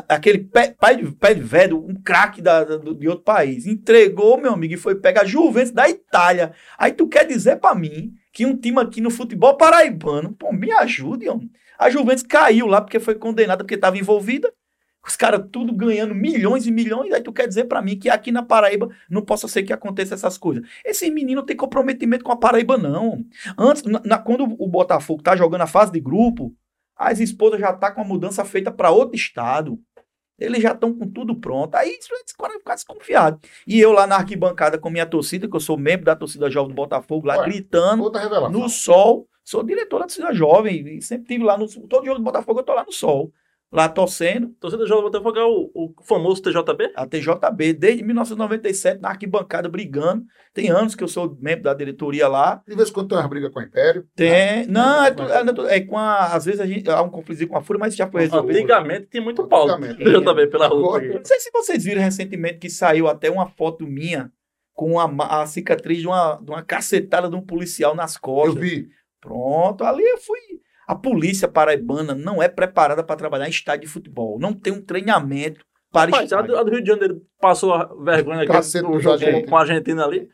aquele 0.08 0.38
pé, 0.38 0.74
pai 0.78 0.96
de, 0.96 1.10
pé 1.12 1.34
de 1.34 1.40
velho, 1.40 1.78
um 1.84 1.94
craque 1.94 2.42
de 2.42 3.08
outro 3.08 3.24
país, 3.24 3.66
entregou, 3.66 4.38
meu 4.38 4.52
amigo, 4.52 4.74
e 4.74 4.76
foi 4.76 4.94
pegar 4.94 5.22
a 5.22 5.26
Juventus 5.26 5.70
da 5.72 5.88
Itália. 5.88 6.52
Aí 6.78 6.92
tu 6.92 7.08
quer 7.08 7.24
dizer 7.26 7.56
pra 7.56 7.74
mim 7.74 8.12
que 8.32 8.44
um 8.44 8.56
time 8.56 8.78
aqui 8.80 9.00
no 9.00 9.10
futebol 9.10 9.56
paraibano, 9.56 10.32
pô, 10.34 10.52
me 10.52 10.70
ajude, 10.72 11.28
homem. 11.28 11.50
A 11.78 11.88
Juventus 11.90 12.22
caiu 12.22 12.66
lá 12.66 12.80
porque 12.80 13.00
foi 13.00 13.14
condenada 13.14 13.62
porque 13.64 13.74
estava 13.74 13.98
envolvida. 13.98 14.52
Os 15.06 15.14
caras 15.14 15.46
tudo 15.52 15.72
ganhando 15.72 16.14
milhões 16.14 16.66
e 16.66 16.72
milhões. 16.72 17.12
Aí 17.12 17.20
tu 17.22 17.32
quer 17.32 17.46
dizer 17.46 17.64
pra 17.64 17.80
mim 17.80 17.96
que 17.96 18.08
aqui 18.10 18.32
na 18.32 18.42
Paraíba 18.42 18.88
não 19.08 19.22
possa 19.22 19.46
ser 19.46 19.62
que 19.62 19.72
aconteça 19.72 20.14
essas 20.14 20.36
coisas. 20.36 20.66
Esse 20.84 21.08
menino 21.10 21.44
tem 21.44 21.54
comprometimento 21.56 22.24
com 22.24 22.32
a 22.32 22.36
Paraíba, 22.36 22.76
não. 22.76 23.24
Antes, 23.56 23.84
na- 23.84 24.02
na- 24.04 24.18
quando 24.18 24.42
o 24.58 24.66
Botafogo 24.66 25.22
tá 25.22 25.36
jogando 25.36 25.60
a 25.60 25.66
fase 25.66 25.92
de 25.92 26.00
grupo, 26.00 26.52
as 26.96 27.20
esposas 27.20 27.60
já 27.60 27.72
tá 27.72 27.90
com 27.90 28.00
a 28.00 28.04
mudança 28.04 28.44
feita 28.44 28.70
para 28.70 28.90
outro 28.90 29.14
estado. 29.14 29.78
Eles 30.38 30.62
já 30.62 30.72
estão 30.72 30.92
com 30.92 31.08
tudo 31.08 31.34
pronto. 31.34 31.74
Aí 31.74 31.96
isso 31.98 32.12
eles 32.12 32.34
podem 32.36 32.58
ficar 32.58 32.74
desconfiados. 32.74 33.40
E 33.66 33.80
eu 33.80 33.92
lá 33.92 34.06
na 34.06 34.16
arquibancada 34.16 34.78
com 34.78 34.90
minha 34.90 35.06
torcida, 35.06 35.48
que 35.48 35.56
eu 35.56 35.60
sou 35.60 35.78
membro 35.78 36.04
da 36.04 36.16
torcida 36.16 36.50
jovem 36.50 36.70
do 36.70 36.74
Botafogo, 36.74 37.26
lá 37.26 37.38
Ué, 37.38 37.44
gritando 37.46 38.10
no 38.50 38.68
sol. 38.68 39.26
Sou 39.42 39.62
diretor 39.62 40.00
da 40.00 40.06
torcida 40.06 40.34
jovem 40.34 40.96
e 40.96 41.02
sempre 41.02 41.28
tive 41.28 41.44
lá 41.44 41.56
no 41.56 41.68
todo 41.68 42.04
jogo 42.04 42.18
do 42.18 42.24
Botafogo 42.24 42.60
eu 42.60 42.64
tô 42.64 42.74
lá 42.74 42.84
no 42.84 42.92
sol, 42.92 43.32
lá 43.72 43.88
torcendo 43.88 44.48
Torcida 44.60 44.84
do 44.84 45.02
Botafogo 45.02 45.38
é 45.38 45.44
o, 45.44 45.70
o 45.74 45.94
famoso 46.04 46.42
TJB? 46.42 46.92
a 46.94 47.06
TJB 47.06 47.72
desde 47.72 48.02
1997 48.04 49.00
na 49.00 49.10
arquibancada 49.10 49.68
brigando. 49.68 50.24
Tem 50.54 50.70
anos 50.70 50.94
que 50.94 51.04
eu 51.04 51.08
sou 51.08 51.36
membro 51.40 51.64
da 51.64 51.74
diretoria 51.74 52.28
lá. 52.28 52.62
De 52.66 52.74
vez 52.74 52.88
em 52.88 52.92
quando 52.92 53.08
tem 53.08 53.18
umas 53.18 53.28
brigas 53.28 53.52
com 53.52 53.60
o 53.60 53.62
Império. 53.62 54.06
Tem, 54.14 54.66
não, 54.66 55.04
é, 55.04 55.08
é, 55.08 55.72
é 55.72 55.76
é 55.76 55.80
com 55.80 55.98
a, 55.98 56.34
às 56.34 56.44
vezes 56.46 56.60
a 56.60 56.66
gente 56.66 56.88
há 56.90 57.02
um 57.02 57.10
conflitozinho 57.10 57.50
com 57.50 57.58
a 57.58 57.62
Fúria, 57.62 57.80
mas 57.80 57.94
já 57.94 58.10
foi 58.10 58.22
resolvido. 58.22 58.56
Antigamente 58.56 59.08
tinha 59.10 59.22
muito 59.22 59.46
pau. 59.46 59.66
TJB 59.66 60.46
pela 60.46 60.68
rua. 60.68 61.00
Não 61.00 61.24
sei 61.24 61.40
se 61.40 61.50
vocês 61.52 61.84
viram 61.84 62.02
recentemente 62.02 62.58
que 62.58 62.70
saiu 62.70 63.08
até 63.08 63.30
uma 63.30 63.46
foto 63.48 63.86
minha 63.86 64.30
com 64.72 65.00
a, 65.00 65.42
a 65.42 65.46
cicatriz 65.46 65.98
de 65.98 66.06
uma, 66.06 66.36
de 66.36 66.50
uma 66.50 66.62
cacetada 66.62 67.28
de 67.28 67.34
um 67.34 67.40
policial 67.40 67.94
nas 67.94 68.14
Eu 68.14 68.20
costas. 68.20 68.54
vi. 68.60 68.88
Pronto, 69.20 69.82
ali 69.82 70.04
eu 70.04 70.18
fui. 70.18 70.38
A 70.86 70.94
polícia 70.94 71.48
paraibana 71.48 72.14
não 72.14 72.42
é 72.42 72.48
preparada 72.48 73.02
para 73.02 73.16
trabalhar 73.16 73.46
em 73.46 73.50
estádio 73.50 73.86
de 73.86 73.92
futebol. 73.92 74.38
Não 74.38 74.52
tem 74.52 74.72
um 74.72 74.80
treinamento 74.82 75.64
para 75.90 76.16
a, 76.16 76.22
estádio. 76.24 76.52
do- 76.52 76.58
a 76.58 76.62
do 76.62 76.70
Rio 76.70 76.80
de 76.82 76.88
Janeiro 76.88 77.22
passou 77.40 77.72
a 77.74 77.84
vergonha 78.02 78.42
aqui 78.42 78.48
no 78.82 78.92
do 78.92 79.00
jogo 79.00 79.18
Jorge 79.18 79.32
com, 79.32 79.46
com 79.50 79.56
a 79.56 79.60
Argentina 79.60 80.04
ali. 80.04 80.28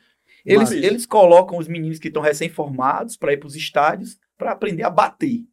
Eles, 0.45 0.71
Mas- 0.71 0.73
eles 0.85 1.07
colocam 1.07 1.57
os 1.57 1.69
meninos 1.69 1.99
que 1.99 2.09
estão 2.09 2.21
recém-formados 2.23 3.17
para 3.17 3.33
ir 3.33 3.37
para 3.39 3.47
os 3.47 3.55
estádios 3.57 4.19
para 4.37 4.53
aprender 4.53 4.83
a 4.83 4.91
bater. 4.91 5.45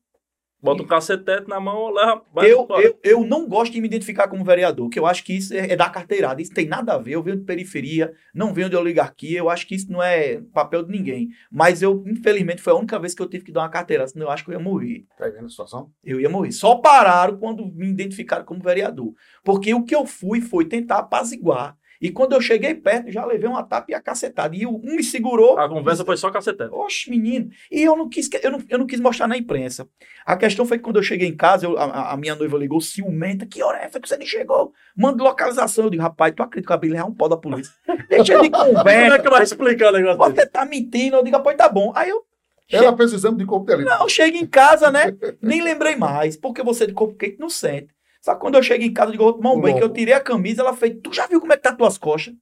Bota 0.61 0.83
o 0.83 0.87
cacetete 0.87 1.47
na 1.47 1.59
mão, 1.59 1.89
leva. 1.89 2.21
vai 2.33 2.51
Eu, 2.51 2.67
eu, 2.81 2.99
eu 3.01 3.23
não 3.23 3.47
gosto 3.47 3.71
de 3.71 3.79
me 3.79 3.87
identificar 3.87 4.27
como 4.27 4.43
vereador, 4.43 4.89
que 4.89 4.99
eu 4.99 5.05
acho 5.05 5.23
que 5.23 5.33
isso 5.33 5.53
é, 5.53 5.71
é 5.71 5.75
da 5.75 5.89
carteirada. 5.89 6.41
Isso 6.41 6.53
tem 6.53 6.67
nada 6.67 6.93
a 6.93 6.97
ver. 6.97 7.11
Eu 7.11 7.23
venho 7.23 7.37
de 7.37 7.45
periferia, 7.45 8.13
não 8.33 8.53
venho 8.53 8.69
de 8.69 8.75
oligarquia. 8.75 9.39
Eu 9.39 9.49
acho 9.49 9.65
que 9.65 9.75
isso 9.75 9.89
não 9.91 10.03
é 10.03 10.41
papel 10.53 10.83
de 10.83 10.91
ninguém. 10.91 11.29
Mas 11.49 11.81
eu, 11.81 12.03
infelizmente, 12.05 12.61
foi 12.61 12.73
a 12.73 12.75
única 12.75 12.99
vez 12.99 13.15
que 13.15 13.21
eu 13.21 13.29
tive 13.29 13.45
que 13.45 13.51
dar 13.51 13.61
uma 13.61 13.69
carteirada, 13.69 14.09
senão 14.09 14.27
eu 14.27 14.31
acho 14.31 14.43
que 14.43 14.51
eu 14.51 14.53
ia 14.53 14.59
morrer. 14.59 15.05
Tá 15.17 15.29
vendo 15.29 15.45
a 15.45 15.49
situação? 15.49 15.91
Eu 16.03 16.19
ia 16.19 16.29
morrer. 16.29 16.51
Só 16.51 16.75
pararam 16.75 17.37
quando 17.37 17.65
me 17.65 17.87
identificaram 17.87 18.43
como 18.43 18.61
vereador. 18.61 19.13
Porque 19.43 19.73
o 19.73 19.83
que 19.83 19.95
eu 19.95 20.05
fui 20.05 20.41
foi 20.41 20.65
tentar 20.65 20.97
apaziguar. 20.97 21.78
E 22.01 22.09
quando 22.11 22.31
eu 22.33 22.39
cheguei 22.39 22.73
perto, 22.73 23.11
já 23.11 23.25
levei 23.25 23.49
uma 23.49 23.61
tapa 23.61 23.87
e 23.91 23.93
a 23.93 23.99
cacetada. 24.01 24.55
E 24.55 24.65
um 24.65 24.79
me 24.81 25.03
segurou. 25.03 25.59
A 25.59 25.67
conversa 25.67 26.05
foi 26.05 26.15
só 26.15 26.29
cacetete. 26.31 26.69
Oxe, 26.73 27.09
menino. 27.09 27.49
E 27.69 27.81
eu 27.83 27.95
não 27.95 28.07
quis, 28.07 28.29
eu 28.41 28.51
não, 28.51 28.63
eu 28.69 28.77
não 28.79 28.87
quis 28.87 28.99
mostrar 29.01 29.27
na 29.27 29.35
imprensa. 29.37 29.87
A 30.25 30.37
questão 30.37 30.65
foi 30.65 30.77
que 30.77 30.83
quando 30.85 30.95
eu 30.95 31.03
cheguei 31.03 31.27
em 31.27 31.35
casa, 31.35 31.65
eu- 31.65 31.77
a, 31.77 32.13
a 32.13 32.17
minha 32.17 32.35
noiva 32.35 32.57
ligou 32.57 32.79
ciumenta. 32.79 33.45
Que 33.45 33.61
hora 33.61 33.79
é 33.79 33.85
essa 33.85 33.99
que 33.99 34.07
você 34.07 34.15
nem 34.15 34.25
chegou? 34.27 34.71
Manda 34.95 35.21
localização. 35.23 35.83
Eu 35.85 35.89
digo, 35.89 36.03
rapaz, 36.03 36.33
tu 36.35 36.41
acredita 36.41 36.67
que 36.67 36.73
a 36.73 36.77
Bíblia 36.77 37.01
é 37.01 37.03
um 37.03 37.13
pau 37.13 37.27
da 37.27 37.35
polícia? 37.35 37.73
Deixa 38.09 38.39
de 38.41 38.49
Como 38.49 38.65
é 38.65 38.73
conversa. 38.75 39.19
que 39.19 39.29
vai 39.29 39.43
explicar 39.43 39.93
o 39.93 39.97
negócio? 39.97 40.35
Você 40.35 40.45
tá 40.45 40.65
mentindo. 40.65 41.17
Eu 41.17 41.23
digo, 41.23 41.35
rapaz, 41.35 41.57
tá 41.57 41.67
bom. 41.67 41.91
Aí 41.95 42.09
eu 42.09 42.23
Ela 42.71 42.95
fez 42.95 43.11
o 43.11 43.15
exame 43.17 43.37
de 43.39 43.45
corpo 43.45 43.65
dele. 43.65 43.83
não, 43.83 44.07
chego 44.07 44.37
em 44.37 44.45
casa, 44.45 44.89
né? 44.89 45.13
Nem 45.41 45.61
lembrei 45.61 45.95
mais, 45.97 46.37
porque 46.37 46.63
você 46.63 46.87
de 46.87 46.93
corpo 46.93 47.15
quente 47.15 47.37
não 47.39 47.49
sente. 47.49 47.89
Só 48.21 48.35
que 48.35 48.41
quando 48.41 48.55
eu 48.55 48.63
chego 48.63 48.83
em 48.83 48.93
casa, 48.93 49.09
eu 49.09 49.11
digo, 49.13 49.23
vou 49.23 49.33
tomar 49.33 49.51
um 49.51 49.61
banho, 49.61 49.77
que 49.77 49.83
eu 49.83 49.93
tirei 49.93 50.13
a 50.13 50.19
camisa, 50.19 50.61
ela 50.61 50.75
fez, 50.75 50.97
tu 51.01 51.13
já 51.13 51.25
viu 51.27 51.39
como 51.39 51.53
é 51.53 51.57
que 51.57 51.63
tá 51.63 51.73
tuas 51.73 51.97
costas? 51.97 52.33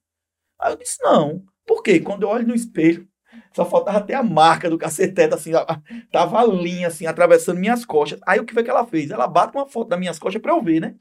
Aí 0.59 0.73
eu 0.73 0.77
disse, 0.77 0.97
não. 1.03 1.43
Por 1.65 1.83
quê? 1.83 1.99
Quando 1.99 2.23
eu 2.23 2.29
olho 2.29 2.47
no 2.47 2.55
espelho, 2.55 3.07
só 3.53 3.65
faltava 3.65 3.99
até 3.99 4.15
a 4.15 4.23
marca 4.23 4.69
do 4.69 4.77
cacetete, 4.77 5.33
assim, 5.33 5.51
tava 6.11 6.39
a 6.39 6.45
linha, 6.45 6.87
assim, 6.87 7.05
atravessando 7.05 7.59
minhas 7.59 7.85
costas. 7.85 8.19
Aí 8.25 8.39
o 8.39 8.45
que 8.45 8.53
foi 8.53 8.63
que 8.63 8.69
ela 8.69 8.85
fez? 8.85 9.11
Ela 9.11 9.27
bate 9.27 9.55
uma 9.55 9.67
foto 9.67 9.89
das 9.89 9.99
minhas 9.99 10.17
costas 10.17 10.41
pra 10.41 10.53
eu 10.53 10.61
ver, 10.63 10.79
né? 10.79 10.95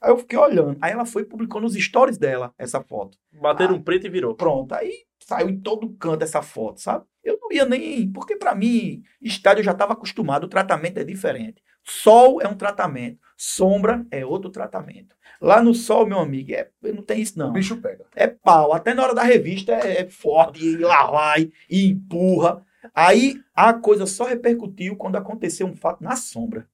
Aí 0.00 0.10
eu 0.10 0.18
fiquei 0.18 0.38
olhando. 0.38 0.76
Aí 0.80 0.92
ela 0.92 1.06
foi 1.06 1.22
e 1.22 1.24
publicou 1.24 1.60
nos 1.60 1.74
stories 1.74 2.18
dela 2.18 2.52
essa 2.58 2.82
foto. 2.82 3.18
Bateram 3.32 3.74
um 3.74 3.82
preto 3.82 4.06
e 4.06 4.10
virou. 4.10 4.34
Pronto, 4.34 4.72
aí 4.74 4.92
saiu 5.22 5.48
em 5.48 5.58
todo 5.58 5.90
canto 5.94 6.22
essa 6.22 6.42
foto, 6.42 6.80
sabe? 6.80 7.04
Eu 7.24 7.38
não 7.40 7.50
ia 7.50 7.64
nem. 7.64 8.10
Porque 8.12 8.36
pra 8.36 8.54
mim, 8.54 9.02
estádio 9.20 9.60
eu 9.60 9.64
já 9.64 9.72
estava 9.72 9.94
acostumado, 9.94 10.44
o 10.44 10.48
tratamento 10.48 10.98
é 10.98 11.04
diferente. 11.04 11.62
Sol 11.92 12.40
é 12.40 12.46
um 12.46 12.54
tratamento, 12.54 13.18
sombra 13.36 14.06
é 14.12 14.24
outro 14.24 14.48
tratamento. 14.48 15.16
Lá 15.40 15.60
no 15.60 15.74
sol, 15.74 16.06
meu 16.06 16.20
amigo, 16.20 16.52
é, 16.52 16.70
não 16.84 17.02
tem 17.02 17.20
isso 17.20 17.36
não. 17.36 17.48
O 17.48 17.52
bicho 17.52 17.78
pega. 17.78 18.06
É 18.14 18.28
pau. 18.28 18.72
Até 18.72 18.94
na 18.94 19.02
hora 19.02 19.14
da 19.14 19.24
revista 19.24 19.72
é, 19.72 20.02
é 20.02 20.08
forte, 20.08 20.64
e 20.64 20.76
lá 20.76 21.10
vai, 21.10 21.50
e 21.68 21.88
empurra. 21.88 22.64
Aí 22.94 23.42
a 23.52 23.74
coisa 23.74 24.06
só 24.06 24.24
repercutiu 24.24 24.96
quando 24.96 25.16
aconteceu 25.16 25.66
um 25.66 25.74
fato 25.74 26.04
na 26.04 26.14
sombra. 26.14 26.68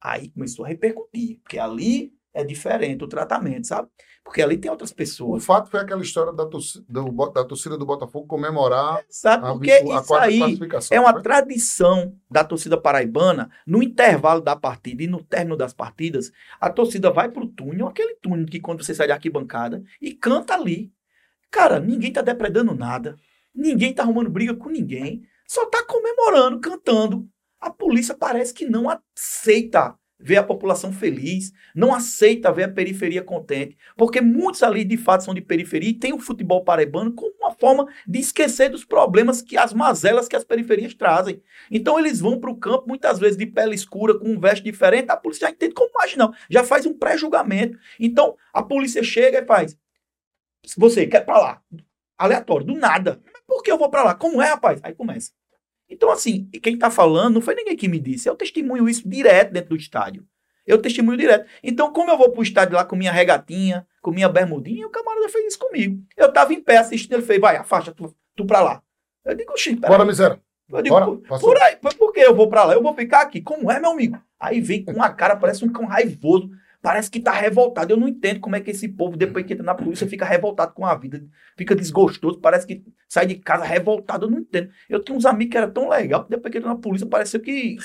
Aí 0.00 0.28
começou 0.28 0.64
a 0.64 0.68
repercutir, 0.68 1.40
porque 1.42 1.58
ali 1.58 2.14
é 2.34 2.44
diferente 2.44 3.04
o 3.04 3.08
tratamento, 3.08 3.66
sabe? 3.66 3.88
Porque 4.24 4.42
ali 4.42 4.58
tem 4.58 4.70
outras 4.70 4.92
O 4.92 4.94
pessoas. 4.94 5.44
fato 5.44 5.70
foi 5.70 5.80
aquela 5.80 6.02
história 6.02 6.32
da 6.32 6.46
torcida 6.46 6.84
do, 6.88 7.30
da 7.32 7.44
torcida 7.44 7.78
do 7.78 7.86
Botafogo 7.86 8.26
comemorar 8.26 9.04
Sabe? 9.08 9.46
a, 9.46 9.52
Porque 9.52 9.70
a 9.70 9.80
isso 9.82 10.06
quarta 10.06 10.26
aí 10.26 10.58
é 10.90 11.00
uma 11.00 11.12
né? 11.12 11.22
tradição 11.22 12.16
da 12.30 12.44
torcida 12.44 12.80
paraibana, 12.80 13.50
no 13.66 13.82
intervalo 13.82 14.40
da 14.40 14.56
partida 14.56 15.02
e 15.02 15.06
no 15.06 15.22
término 15.22 15.56
das 15.56 15.72
partidas, 15.74 16.32
a 16.60 16.70
torcida 16.70 17.10
vai 17.10 17.30
pro 17.30 17.46
túnel, 17.46 17.88
aquele 17.88 18.14
túnel 18.16 18.46
que 18.46 18.60
quando 18.60 18.82
você 18.84 18.94
sai 18.94 19.08
da 19.08 19.14
arquibancada, 19.14 19.82
e 20.00 20.14
canta 20.14 20.54
ali. 20.54 20.92
Cara, 21.50 21.78
ninguém 21.80 22.12
tá 22.12 22.22
depredando 22.22 22.74
nada, 22.74 23.16
ninguém 23.54 23.92
tá 23.94 24.02
arrumando 24.02 24.30
briga 24.30 24.54
com 24.56 24.70
ninguém, 24.70 25.22
só 25.46 25.66
tá 25.66 25.84
comemorando, 25.86 26.60
cantando. 26.60 27.28
A 27.60 27.70
polícia 27.70 28.14
parece 28.16 28.54
que 28.54 28.64
não 28.66 28.88
aceita 28.88 29.96
ver 30.22 30.36
a 30.36 30.42
população 30.42 30.92
feliz, 30.92 31.52
não 31.74 31.92
aceita 31.92 32.52
ver 32.52 32.64
a 32.64 32.68
periferia 32.68 33.22
contente, 33.22 33.76
porque 33.96 34.20
muitos 34.20 34.62
ali 34.62 34.84
de 34.84 34.96
fato 34.96 35.24
são 35.24 35.34
de 35.34 35.40
periferia 35.40 35.90
e 35.90 35.94
tem 35.94 36.12
o 36.12 36.18
futebol 36.18 36.62
paraibano 36.64 37.12
como 37.12 37.34
uma 37.38 37.52
forma 37.52 37.88
de 38.06 38.20
esquecer 38.20 38.70
dos 38.70 38.84
problemas 38.84 39.42
que 39.42 39.56
as 39.56 39.72
mazelas 39.72 40.28
que 40.28 40.36
as 40.36 40.44
periferias 40.44 40.94
trazem. 40.94 41.42
Então 41.70 41.98
eles 41.98 42.20
vão 42.20 42.38
para 42.38 42.50
o 42.50 42.56
campo 42.56 42.84
muitas 42.86 43.18
vezes 43.18 43.36
de 43.36 43.46
pele 43.46 43.74
escura, 43.74 44.18
com 44.18 44.28
um 44.28 44.38
veste 44.38 44.64
diferente, 44.64 45.10
a 45.10 45.16
polícia 45.16 45.48
já 45.48 45.52
entende 45.52 45.74
como 45.74 45.90
marginal, 45.92 46.32
já 46.48 46.62
faz 46.62 46.86
um 46.86 46.94
pré-julgamento. 46.94 47.78
Então 47.98 48.36
a 48.52 48.62
polícia 48.62 49.02
chega 49.02 49.40
e 49.40 49.44
faz: 49.44 49.76
você 50.76 51.06
quer 51.06 51.24
para 51.24 51.38
lá, 51.38 51.62
aleatório, 52.16 52.66
do 52.66 52.74
nada. 52.74 53.20
Mas 53.32 53.42
por 53.46 53.62
que 53.62 53.72
eu 53.72 53.78
vou 53.78 53.90
para 53.90 54.04
lá? 54.04 54.14
Como 54.14 54.40
é, 54.40 54.50
rapaz? 54.50 54.80
Aí 54.82 54.94
começa. 54.94 55.32
Então, 55.92 56.10
assim, 56.10 56.48
quem 56.62 56.78
tá 56.78 56.90
falando 56.90 57.34
não 57.34 57.42
foi 57.42 57.54
ninguém 57.54 57.76
que 57.76 57.86
me 57.86 57.98
disse. 57.98 58.26
Eu 58.26 58.34
testemunho 58.34 58.88
isso 58.88 59.06
direto 59.06 59.52
dentro 59.52 59.70
do 59.70 59.76
estádio. 59.76 60.24
Eu 60.66 60.80
testemunho 60.80 61.18
direto. 61.18 61.46
Então, 61.62 61.92
como 61.92 62.10
eu 62.10 62.16
vou 62.16 62.30
pro 62.30 62.42
estádio 62.42 62.76
lá 62.76 62.84
com 62.84 62.96
minha 62.96 63.12
regatinha, 63.12 63.86
com 64.00 64.10
minha 64.10 64.28
bermudinha, 64.28 64.86
o 64.86 64.90
camarada 64.90 65.28
fez 65.28 65.48
isso 65.48 65.58
comigo. 65.58 66.02
Eu 66.16 66.32
tava 66.32 66.54
em 66.54 66.62
pé 66.62 66.78
assistindo, 66.78 67.12
ele 67.12 67.22
fez, 67.22 67.38
vai, 67.38 67.56
afasta 67.56 67.92
tu, 67.92 68.14
tu 68.34 68.46
pra 68.46 68.62
lá. 68.62 68.82
Eu 69.22 69.34
digo, 69.34 69.52
"Oxi, 69.52 69.76
peraí." 69.76 69.90
Bora, 69.90 70.04
miséria. 70.04 70.40
Eu 70.70 70.80
digo, 70.80 70.94
Bora. 70.94 71.38
por, 71.38 71.62
aí, 71.62 71.76
por 71.76 72.12
que 72.12 72.20
eu 72.20 72.34
vou 72.34 72.48
pra 72.48 72.64
lá? 72.64 72.72
Eu 72.72 72.82
vou 72.82 72.94
ficar 72.94 73.20
aqui. 73.20 73.42
Como 73.42 73.70
é, 73.70 73.78
meu 73.78 73.90
amigo? 73.90 74.18
Aí 74.40 74.60
vem 74.60 74.82
com 74.82 74.92
uma 74.92 75.10
cara, 75.10 75.36
parece 75.36 75.62
um 75.62 75.72
cão 75.72 75.84
raivoso. 75.84 76.48
Parece 76.82 77.08
que 77.08 77.20
tá 77.20 77.30
revoltado. 77.30 77.92
Eu 77.92 77.96
não 77.96 78.08
entendo 78.08 78.40
como 78.40 78.56
é 78.56 78.60
que 78.60 78.72
esse 78.72 78.88
povo, 78.88 79.16
depois 79.16 79.46
que 79.46 79.52
entra 79.52 79.64
na 79.64 79.74
polícia, 79.74 80.04
fica 80.06 80.24
revoltado 80.24 80.74
com 80.74 80.84
a 80.84 80.92
vida. 80.96 81.24
Fica 81.56 81.76
desgostoso. 81.76 82.40
Parece 82.40 82.66
que 82.66 82.82
sai 83.08 83.24
de 83.24 83.36
casa 83.36 83.64
revoltado. 83.64 84.26
Eu 84.26 84.30
não 84.30 84.40
entendo. 84.40 84.68
Eu 84.90 84.98
tinha 85.02 85.16
uns 85.16 85.24
amigos 85.24 85.52
que 85.52 85.56
era 85.56 85.70
tão 85.70 85.88
legal, 85.88 86.24
que 86.24 86.30
depois 86.30 86.50
que 86.50 86.58
entra 86.58 86.70
na 86.70 86.76
polícia, 86.76 87.06
pareceu 87.06 87.40
que. 87.40 87.76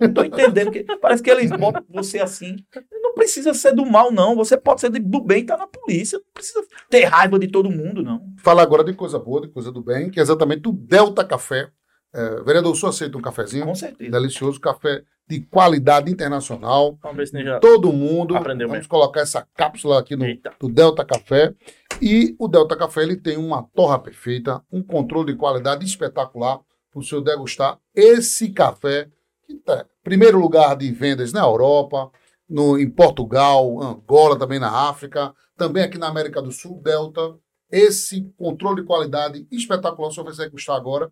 Não 0.00 0.12
tô 0.12 0.24
entendendo. 0.24 0.72
Que, 0.72 0.82
parece 1.00 1.22
que 1.22 1.30
eles 1.30 1.52
botam 1.52 1.84
você 1.88 2.18
assim. 2.18 2.56
Não 2.90 3.14
precisa 3.14 3.54
ser 3.54 3.72
do 3.72 3.86
mal, 3.86 4.10
não. 4.10 4.34
Você 4.34 4.56
pode 4.56 4.80
ser 4.80 4.90
do 4.90 5.20
bem 5.20 5.42
e 5.42 5.46
tá 5.46 5.56
na 5.56 5.68
polícia. 5.68 6.18
Não 6.18 6.32
precisa 6.34 6.66
ter 6.90 7.04
raiva 7.04 7.38
de 7.38 7.46
todo 7.46 7.70
mundo, 7.70 8.02
não. 8.02 8.26
Falar 8.38 8.62
agora 8.62 8.82
de 8.82 8.92
coisa 8.92 9.20
boa, 9.20 9.42
de 9.42 9.48
coisa 9.48 9.70
do 9.70 9.80
bem, 9.80 10.10
que 10.10 10.18
é 10.18 10.22
exatamente 10.22 10.68
o 10.68 10.72
Delta 10.72 11.24
Café. 11.24 11.70
É, 12.14 12.42
vereador, 12.42 12.72
o 12.72 12.74
senhor 12.74 12.90
aceita 12.90 13.16
um 13.16 13.22
cafezinho? 13.22 13.64
Com 13.64 13.74
certeza. 13.74 14.10
Delicioso, 14.10 14.60
café 14.60 15.02
de 15.26 15.40
qualidade 15.40 16.10
internacional. 16.10 16.98
Vamos 17.02 17.16
ver 17.16 17.26
se 17.26 17.34
nem 17.34 17.44
já. 17.44 17.58
Todo 17.58 17.92
mundo. 17.92 18.36
Aprendeu 18.36 18.68
Vamos 18.68 18.80
mesmo. 18.80 18.90
colocar 18.90 19.20
essa 19.20 19.46
cápsula 19.54 19.98
aqui 19.98 20.14
no, 20.14 20.24
Eita. 20.24 20.52
do 20.60 20.68
Delta 20.68 21.04
Café. 21.04 21.54
E 22.00 22.34
o 22.38 22.48
Delta 22.48 22.76
Café 22.76 23.02
ele 23.02 23.16
tem 23.16 23.36
uma 23.36 23.62
torra 23.74 23.98
perfeita, 23.98 24.62
um 24.70 24.82
controle 24.82 25.32
de 25.32 25.38
qualidade 25.38 25.86
espetacular 25.86 26.60
para 26.90 27.00
o 27.00 27.02
senhor 27.02 27.22
degustar 27.22 27.78
esse 27.94 28.50
café 28.50 29.08
que 29.46 29.54
tá 29.54 29.86
primeiro 30.02 30.38
lugar 30.38 30.76
de 30.76 30.90
vendas 30.92 31.32
na 31.32 31.40
Europa, 31.40 32.10
no, 32.48 32.78
em 32.78 32.90
Portugal, 32.90 33.80
Angola, 33.82 34.38
também 34.38 34.58
na 34.58 34.88
África, 34.88 35.32
também 35.56 35.84
aqui 35.84 35.96
na 35.96 36.08
América 36.08 36.42
do 36.42 36.52
Sul, 36.52 36.80
Delta. 36.82 37.34
Esse 37.70 38.30
controle 38.36 38.82
de 38.82 38.86
qualidade 38.86 39.46
espetacular, 39.50 40.08
o 40.08 40.12
senhor 40.12 40.26
vai 40.26 40.34
degustar 40.34 40.76
agora. 40.76 41.10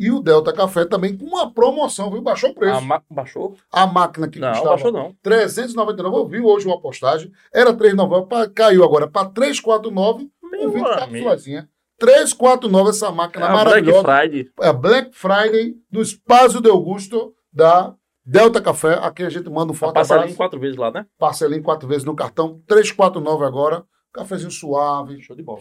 E 0.00 0.10
o 0.10 0.20
Delta 0.20 0.50
Café 0.52 0.86
também 0.86 1.14
com 1.16 1.26
uma 1.26 1.52
promoção, 1.52 2.10
viu? 2.10 2.22
Baixou 2.22 2.50
o 2.50 2.54
preço. 2.54 2.78
A 2.78 2.80
ma- 2.80 3.02
Baixou? 3.10 3.54
A 3.70 3.86
máquina 3.86 4.28
que 4.28 4.38
Não, 4.38 4.48
custava 4.48 4.70
baixou 4.70 4.90
não. 4.90 5.14
399, 5.22 6.16
eu 6.16 6.26
vi 6.26 6.40
hoje 6.40 6.66
uma 6.66 6.80
postagem, 6.80 7.30
era 7.52 7.72
399, 7.74 8.26
pa- 8.26 8.48
caiu 8.48 8.82
agora 8.82 9.06
para 9.06 9.28
349, 9.28 10.28
Meu 10.42 10.60
com 10.62 10.70
20 10.70 10.84
amigo. 10.86 10.98
cápsulazinha. 10.98 11.68
349 11.98 12.90
essa 12.90 13.08
É 13.08 13.12
máquina 13.12 13.44
a 13.46 13.48
Black 13.50 13.64
maravilhosa. 13.66 14.02
Friday. 14.08 14.50
É 14.62 14.68
a 14.68 14.72
Black 14.72 15.10
Friday 15.12 15.74
do 15.90 16.00
Espaço 16.00 16.60
de 16.60 16.70
Augusto 16.70 17.34
da 17.52 17.94
Delta 18.24 18.60
Café. 18.60 18.94
Aqui 19.02 19.22
a 19.22 19.28
gente 19.28 19.50
manda 19.50 19.70
um 19.70 19.74
forte 19.74 19.94
Passa 19.94 20.14
ali 20.14 20.20
em 20.20 20.24
abraço. 20.24 20.36
quatro 20.38 20.58
vezes 20.58 20.76
lá, 20.78 20.90
né? 20.90 21.04
Parcelinho 21.18 21.62
quatro 21.62 21.86
vezes 21.86 22.04
no 22.04 22.14
cartão. 22.16 22.60
349 22.66 23.44
agora. 23.44 23.84
Cafezinho 24.14 24.50
suave. 24.50 25.20
Show 25.20 25.36
de 25.36 25.42
bola. 25.42 25.60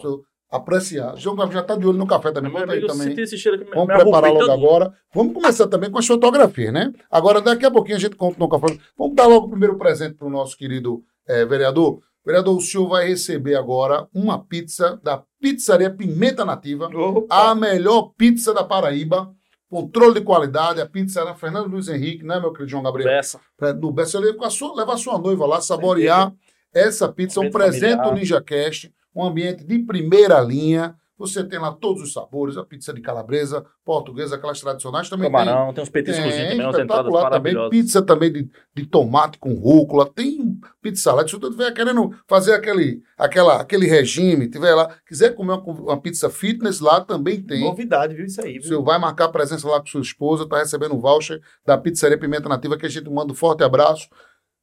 Apreciar. 0.49 1.15
João 1.17 1.35
Gabriel 1.35 1.59
já 1.59 1.61
está 1.61 1.75
de 1.75 1.85
olho 1.85 1.97
no 1.97 2.07
café 2.07 2.31
também. 2.31 2.51
Meu 2.51 2.63
aí 2.63 2.69
amigo, 2.69 2.87
também. 2.87 3.19
esse 3.19 3.37
cheiro 3.37 3.61
aqui. 3.61 3.69
Vamos 3.73 3.87
preparar 3.95 4.31
logo 4.31 4.45
todinho. 4.45 4.65
agora. 4.67 4.93
Vamos 5.13 5.33
começar 5.33 5.67
também 5.67 5.91
com 5.91 5.99
as 5.99 6.07
fotografias, 6.07 6.73
né? 6.73 6.91
Agora, 7.11 7.39
daqui 7.41 7.65
a 7.65 7.71
pouquinho 7.71 7.97
a 7.97 7.99
gente 7.99 8.15
conta 8.15 8.37
no 8.39 8.49
café. 8.49 8.77
Vamos 8.97 9.15
dar 9.15 9.27
logo 9.27 9.47
o 9.47 9.49
primeiro 9.49 9.77
presente 9.77 10.15
para 10.15 10.27
o 10.27 10.29
nosso 10.29 10.57
querido 10.57 11.03
eh, 11.27 11.45
vereador. 11.45 11.99
Vereador, 12.25 12.57
o 12.57 12.61
senhor 12.61 12.87
vai 12.87 13.07
receber 13.07 13.55
agora 13.55 14.07
uma 14.13 14.43
pizza 14.43 14.99
da 15.03 15.23
Pizzaria 15.41 15.89
Pimenta 15.89 16.43
Nativa, 16.43 16.89
a 17.29 17.55
melhor 17.55 18.11
pizza 18.17 18.53
da 18.53 18.63
Paraíba. 18.63 19.31
Controle 19.69 20.15
de 20.15 20.21
qualidade, 20.21 20.81
a 20.81 20.85
pizza 20.87 21.21
era 21.21 21.35
Fernando 21.35 21.67
Luiz 21.67 21.87
Henrique, 21.87 22.25
né, 22.25 22.39
meu 22.39 22.51
querido 22.51 22.71
João 22.71 22.81
Gabriel? 22.81 23.07
Pra- 23.55 23.71
No 23.71 23.91
Bessa, 23.91 24.17
eu 24.17 24.21
levo 24.21 24.43
a 24.43 24.49
sua, 24.49 24.75
levar 24.75 24.93
a 24.93 24.97
sua 24.97 25.19
noiva 25.19 25.45
lá, 25.45 25.61
saborear 25.61 26.33
essa 26.73 27.07
pizza, 27.07 27.39
um 27.39 27.51
presente 27.51 27.91
do 27.91 27.97
familiar. 27.97 28.15
Ninja 28.15 28.41
Cast, 28.41 28.91
um 29.19 29.27
ambiente 29.27 29.63
de 29.63 29.79
primeira 29.79 30.39
linha. 30.41 30.95
Você 31.19 31.43
tem 31.43 31.59
lá 31.59 31.73
todos 31.73 32.01
os 32.01 32.13
sabores, 32.13 32.55
a 32.55 32.63
pizza 32.63 32.93
de 32.93 33.01
calabresa, 33.01 33.65
portuguesa, 33.83 34.37
aquelas 34.37 34.61
tradicionais. 34.61 35.09
Também 35.09 35.29
Camarão, 35.29 35.73
tem 35.73 35.83
uns 35.83 35.89
tem, 35.89 36.01
petiscozinhos 36.01 36.35
tem 36.35 36.49
também, 36.51 36.65
umas 36.65 36.79
entradas 36.79 37.29
também, 37.29 37.69
pizza 37.69 38.01
também 38.01 38.31
de, 38.31 38.49
de 38.73 38.85
tomate 38.85 39.37
com 39.37 39.53
rúcula, 39.53 40.09
tem 40.09 40.57
pizza 40.81 41.03
salada. 41.03 41.27
Se 41.27 41.35
você 41.35 41.47
estiver 41.47 41.73
querendo 41.73 42.15
fazer 42.25 42.53
aquele, 42.53 43.03
aquela, 43.17 43.59
aquele 43.59 43.85
regime, 43.85 44.49
tiver 44.49 44.73
lá, 44.73 44.95
quiser 45.05 45.35
comer 45.35 45.55
uma, 45.55 45.61
uma 45.61 45.99
pizza 45.99 46.29
fitness, 46.29 46.79
lá 46.79 47.01
também 47.01 47.41
tem. 47.41 47.65
Novidade, 47.65 48.15
viu? 48.15 48.25
Isso 48.25 48.39
aí, 48.41 48.51
O 48.51 48.61
viu? 48.61 48.63
senhor 48.63 48.83
vai 48.83 48.97
marcar 48.97 49.27
presença 49.27 49.67
lá 49.67 49.81
com 49.81 49.87
sua 49.87 49.99
esposa, 49.99 50.47
tá 50.47 50.59
recebendo 50.59 50.95
um 50.95 51.01
voucher 51.01 51.41
da 51.65 51.77
Pizzaria 51.77 52.17
Pimenta 52.17 52.47
Nativa, 52.47 52.77
que 52.77 52.85
a 52.85 52.89
gente 52.89 53.09
manda 53.09 53.33
um 53.33 53.35
forte 53.35 53.61
abraço. 53.61 54.07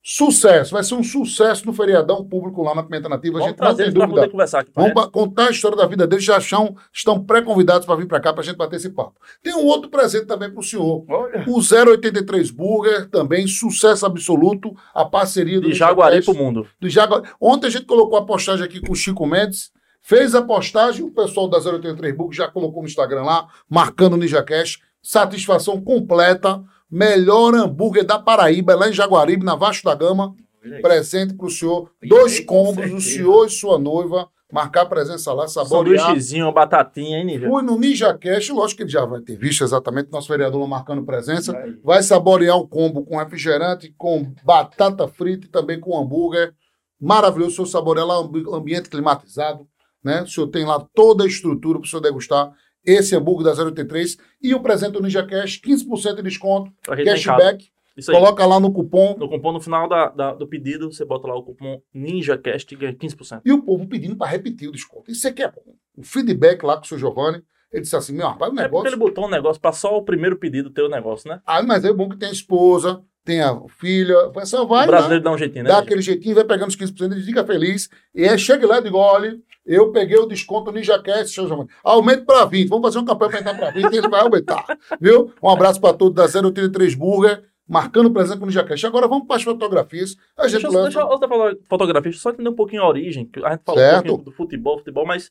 Sucesso, 0.09 0.71
vai 0.71 0.85
ser 0.85 0.95
um 0.95 1.03
sucesso 1.03 1.66
no 1.66 1.73
feriadão 1.73 2.25
público 2.25 2.62
lá 2.62 2.77
na 2.77 2.85
Pimenta 2.85 3.09
Nativa. 3.09 3.38
a 3.38 3.40
Vamos 3.40 3.51
gente 3.57 3.61
não 3.61 3.75
tem 3.75 3.87
dúvida. 3.92 4.07
poder 4.07 4.31
conversar 4.31 4.61
aqui. 4.61 4.71
Vamos 4.73 4.92
a 4.92 4.95
gente. 4.95 5.05
pa- 5.05 5.11
contar 5.11 5.49
a 5.49 5.51
história 5.51 5.77
da 5.77 5.85
vida 5.85 6.07
deles, 6.07 6.25
já 6.25 6.37
acham, 6.37 6.77
estão 6.92 7.25
pré-convidados 7.25 7.85
para 7.85 7.97
vir 7.97 8.07
para 8.07 8.21
cá 8.21 8.33
para 8.33 8.40
a 8.42 8.45
gente 8.45 8.55
bater 8.57 8.77
esse 8.77 8.90
papo. 8.90 9.14
Tem 9.42 9.53
um 9.57 9.64
outro 9.64 9.90
presente 9.90 10.27
também 10.27 10.49
para 10.49 10.61
o 10.61 10.62
senhor. 10.62 11.05
Olha. 11.09 11.45
O 11.49 11.59
083 11.61 12.53
Burger, 12.53 13.11
também 13.11 13.49
sucesso 13.49 14.07
absoluto, 14.07 14.73
a 14.95 15.05
parceria 15.05 15.61
do 15.61 15.66
De 15.66 15.75
Jaguari 15.75 16.16
Ninja 16.21 16.33
pro 16.33 16.40
mundo. 16.40 16.69
do 16.81 16.88
Jaguar. 16.88 17.35
Ontem 17.40 17.66
a 17.66 17.71
gente 17.71 17.87
colocou 17.87 18.16
a 18.16 18.25
postagem 18.25 18.64
aqui 18.64 18.81
com 18.81 18.92
o 18.92 18.97
Chico 18.97 19.27
Mendes, 19.27 19.73
fez 20.01 20.37
a 20.37 20.42
postagem, 20.42 21.05
o 21.05 21.11
pessoal 21.11 21.49
da 21.49 21.59
083 21.59 22.16
Burger 22.16 22.37
já 22.37 22.49
colocou 22.49 22.81
no 22.81 22.88
Instagram 22.88 23.23
lá, 23.25 23.49
marcando 23.69 24.12
o 24.12 24.16
Ninja 24.16 24.40
Cash, 24.45 24.79
satisfação 25.03 25.81
completa, 25.83 26.62
melhor 26.90 27.55
hambúrguer 27.55 28.05
da 28.05 28.18
Paraíba, 28.18 28.75
lá 28.75 28.88
em 28.88 28.92
Jaguaribe, 28.92 29.44
na 29.44 29.55
Vasco 29.55 29.85
da 29.85 29.94
Gama, 29.94 30.35
presente 30.83 31.35
para 31.35 31.46
o 31.46 31.51
senhor, 31.51 31.90
dois 32.09 32.40
combos, 32.40 32.90
o 32.92 33.01
senhor 33.01 33.46
e 33.46 33.51
sua 33.51 33.79
noiva, 33.79 34.29
marcar 34.53 34.87
presença 34.87 35.33
lá, 35.33 35.46
saborear. 35.49 36.07
Sanduíchezinho, 36.07 36.53
batatinha, 36.53 37.18
hein, 37.18 37.25
nível? 37.25 37.51
Fui 37.51 37.62
no 37.62 37.79
Ninja 37.79 38.16
Cash, 38.16 38.49
lógico 38.51 38.79
que 38.79 38.83
ele 38.85 38.90
já 38.90 39.05
vai 39.05 39.20
ter 39.20 39.37
visto 39.37 39.64
exatamente 39.64 40.11
nosso 40.11 40.29
vereador 40.29 40.61
lá 40.61 40.66
marcando 40.68 41.05
presença. 41.05 41.57
Aí. 41.57 41.77
Vai 41.83 42.03
saborear 42.03 42.57
o 42.57 42.66
combo 42.68 43.05
com 43.05 43.16
refrigerante, 43.18 43.92
com 43.99 44.33
batata 44.44 45.07
frita 45.09 45.46
e 45.46 45.51
também 45.51 45.79
com 45.81 45.99
hambúrguer. 45.99 46.53
Maravilhoso. 47.01 47.51
O 47.51 47.55
senhor 47.57 47.66
saboreia 47.66 48.07
lá, 48.07 48.16
ambi- 48.16 48.44
ambiente 48.53 48.88
climatizado. 48.88 49.66
Né? 50.03 50.22
O 50.22 50.27
senhor 50.29 50.46
tem 50.46 50.64
lá 50.64 50.85
toda 50.94 51.25
a 51.25 51.27
estrutura 51.27 51.79
para 51.81 51.87
o 51.87 51.88
senhor 51.88 52.01
degustar 52.01 52.53
esse 52.87 53.16
hambúrguer 53.16 53.53
da 53.55 53.62
083. 53.64 54.16
E 54.42 54.55
o 54.55 54.61
presente 54.61 54.92
do 54.92 55.03
Ninja 55.03 55.27
Cash, 55.27 55.61
15% 55.61 56.16
de 56.16 56.22
desconto, 56.22 56.72
casa. 56.83 57.05
cashback. 57.05 57.68
Isso 57.96 58.11
aí. 58.11 58.16
Coloca 58.18 58.44
lá 58.44 58.61
no 58.61 58.70
cupom. 58.72 59.16
No 59.18 59.29
cupom, 59.29 59.53
no 59.53 59.61
final 59.61 59.88
da, 59.88 60.09
da- 60.11 60.35
do 60.35 60.46
pedido, 60.46 60.92
você 60.92 61.03
bota 61.05 61.27
lá 61.27 61.35
o 61.35 61.42
cupom 61.42 61.81
NinjaCast 61.94 62.75
e 62.75 62.77
ganha 62.77 62.92
15%. 62.94 63.40
E 63.44 63.53
o 63.53 63.62
povo 63.62 63.87
pedindo 63.87 64.14
para 64.16 64.27
repetir 64.31 64.68
o 64.68 64.72
desconto. 64.72 65.11
Isso 65.11 65.27
aqui 65.27 65.42
é 65.42 65.51
bom. 65.51 65.62
O 65.96 66.03
feedback 66.03 66.62
lá 66.62 66.77
com 66.77 66.85
o 66.85 66.87
seu 66.87 66.99
Giovanni. 66.99 67.42
Ele 67.72 67.83
disse 67.83 67.96
assim: 67.96 68.12
meu 68.14 68.27
rapaz, 68.29 68.51
o 68.51 68.55
É 68.55 68.57
porque 68.57 68.62
negócio. 68.64 68.88
ele 68.88 68.96
botou 68.96 69.27
um 69.27 69.31
negócio 69.31 69.61
pra 69.61 69.72
só 69.72 69.96
o 69.96 70.03
primeiro 70.05 70.37
pedido 70.37 70.70
ter 70.70 70.83
o 70.83 70.88
negócio, 70.88 71.29
né? 71.29 71.40
Ah, 71.46 71.62
mas 71.62 71.85
é 71.85 71.92
bom 71.92 72.09
que 72.09 72.16
tem 72.18 72.29
a 72.29 72.33
esposa, 72.33 73.01
tem 73.25 73.40
a 73.40 73.59
filha. 73.81 74.14
Só 74.44 74.64
vai. 74.66 74.85
o 74.85 74.88
brasileiro 74.88 75.25
dá 75.25 75.33
um 75.33 75.38
jeitinho, 75.38 75.64
né? 75.64 75.70
dá 75.70 75.79
aquele 75.79 76.01
jeitinho, 76.03 76.35
vai 76.35 76.44
pegando 76.44 76.68
os 76.68 76.77
15% 76.77 77.16
e 77.18 77.22
fica 77.22 77.44
feliz. 77.44 77.88
E 78.14 78.25
aí 78.29 78.38
chega 78.38 78.66
lá 78.66 78.79
e 78.79 78.83
digo: 78.85 78.99
olha, 78.99 79.37
eu 79.66 79.90
peguei 79.92 80.16
o 80.18 80.26
desconto 80.26 80.70
NinjaCast, 80.72 81.35
seu 81.35 81.48
João. 81.48 81.66
Aumenta 81.83 82.24
para 82.24 82.44
20. 82.44 82.68
Vamos 82.68 82.87
fazer 82.87 82.98
um 82.98 83.05
campanha 83.05 83.31
para 83.31 83.40
entrar 83.40 83.55
para 83.59 83.70
20 83.70 83.92
e 83.92 83.98
ele 83.98 84.09
vai 84.09 84.20
aumentar. 84.20 84.64
Viu? 85.00 85.33
Um 85.42 85.48
abraço 85.50 85.81
para 85.81 85.96
todos 85.96 86.14
da 86.14 86.26
033 86.52 86.94
Burger, 86.94 87.42
marcando 87.68 88.11
presença 88.11 88.37
com 88.38 88.44
o 88.44 88.46
NinjaCast. 88.46 88.87
Agora 88.87 89.09
vamos 89.09 89.26
para 89.26 89.37
as 89.37 89.42
fotografias. 89.42 90.16
A 90.37 90.44
gente 90.48 90.62
Deixa, 90.62 90.66
eu- 90.68 90.72
lança. 90.72 90.85
deixa 90.85 91.00
eu 91.00 91.07
outra 91.09 91.29
fotografia, 91.68 92.12
só 92.12 92.31
entender 92.31 92.48
um 92.48 92.55
pouquinho 92.55 92.83
a 92.83 92.88
origem. 92.88 93.26
que 93.26 93.44
A 93.44 93.50
gente 93.52 93.62
falou 93.64 93.81
Certo. 93.81 94.05
um 94.05 94.09
pouquinho 94.09 94.24
do 94.24 94.33
futebol, 94.33 94.79
futebol, 94.79 95.07
mas 95.07 95.31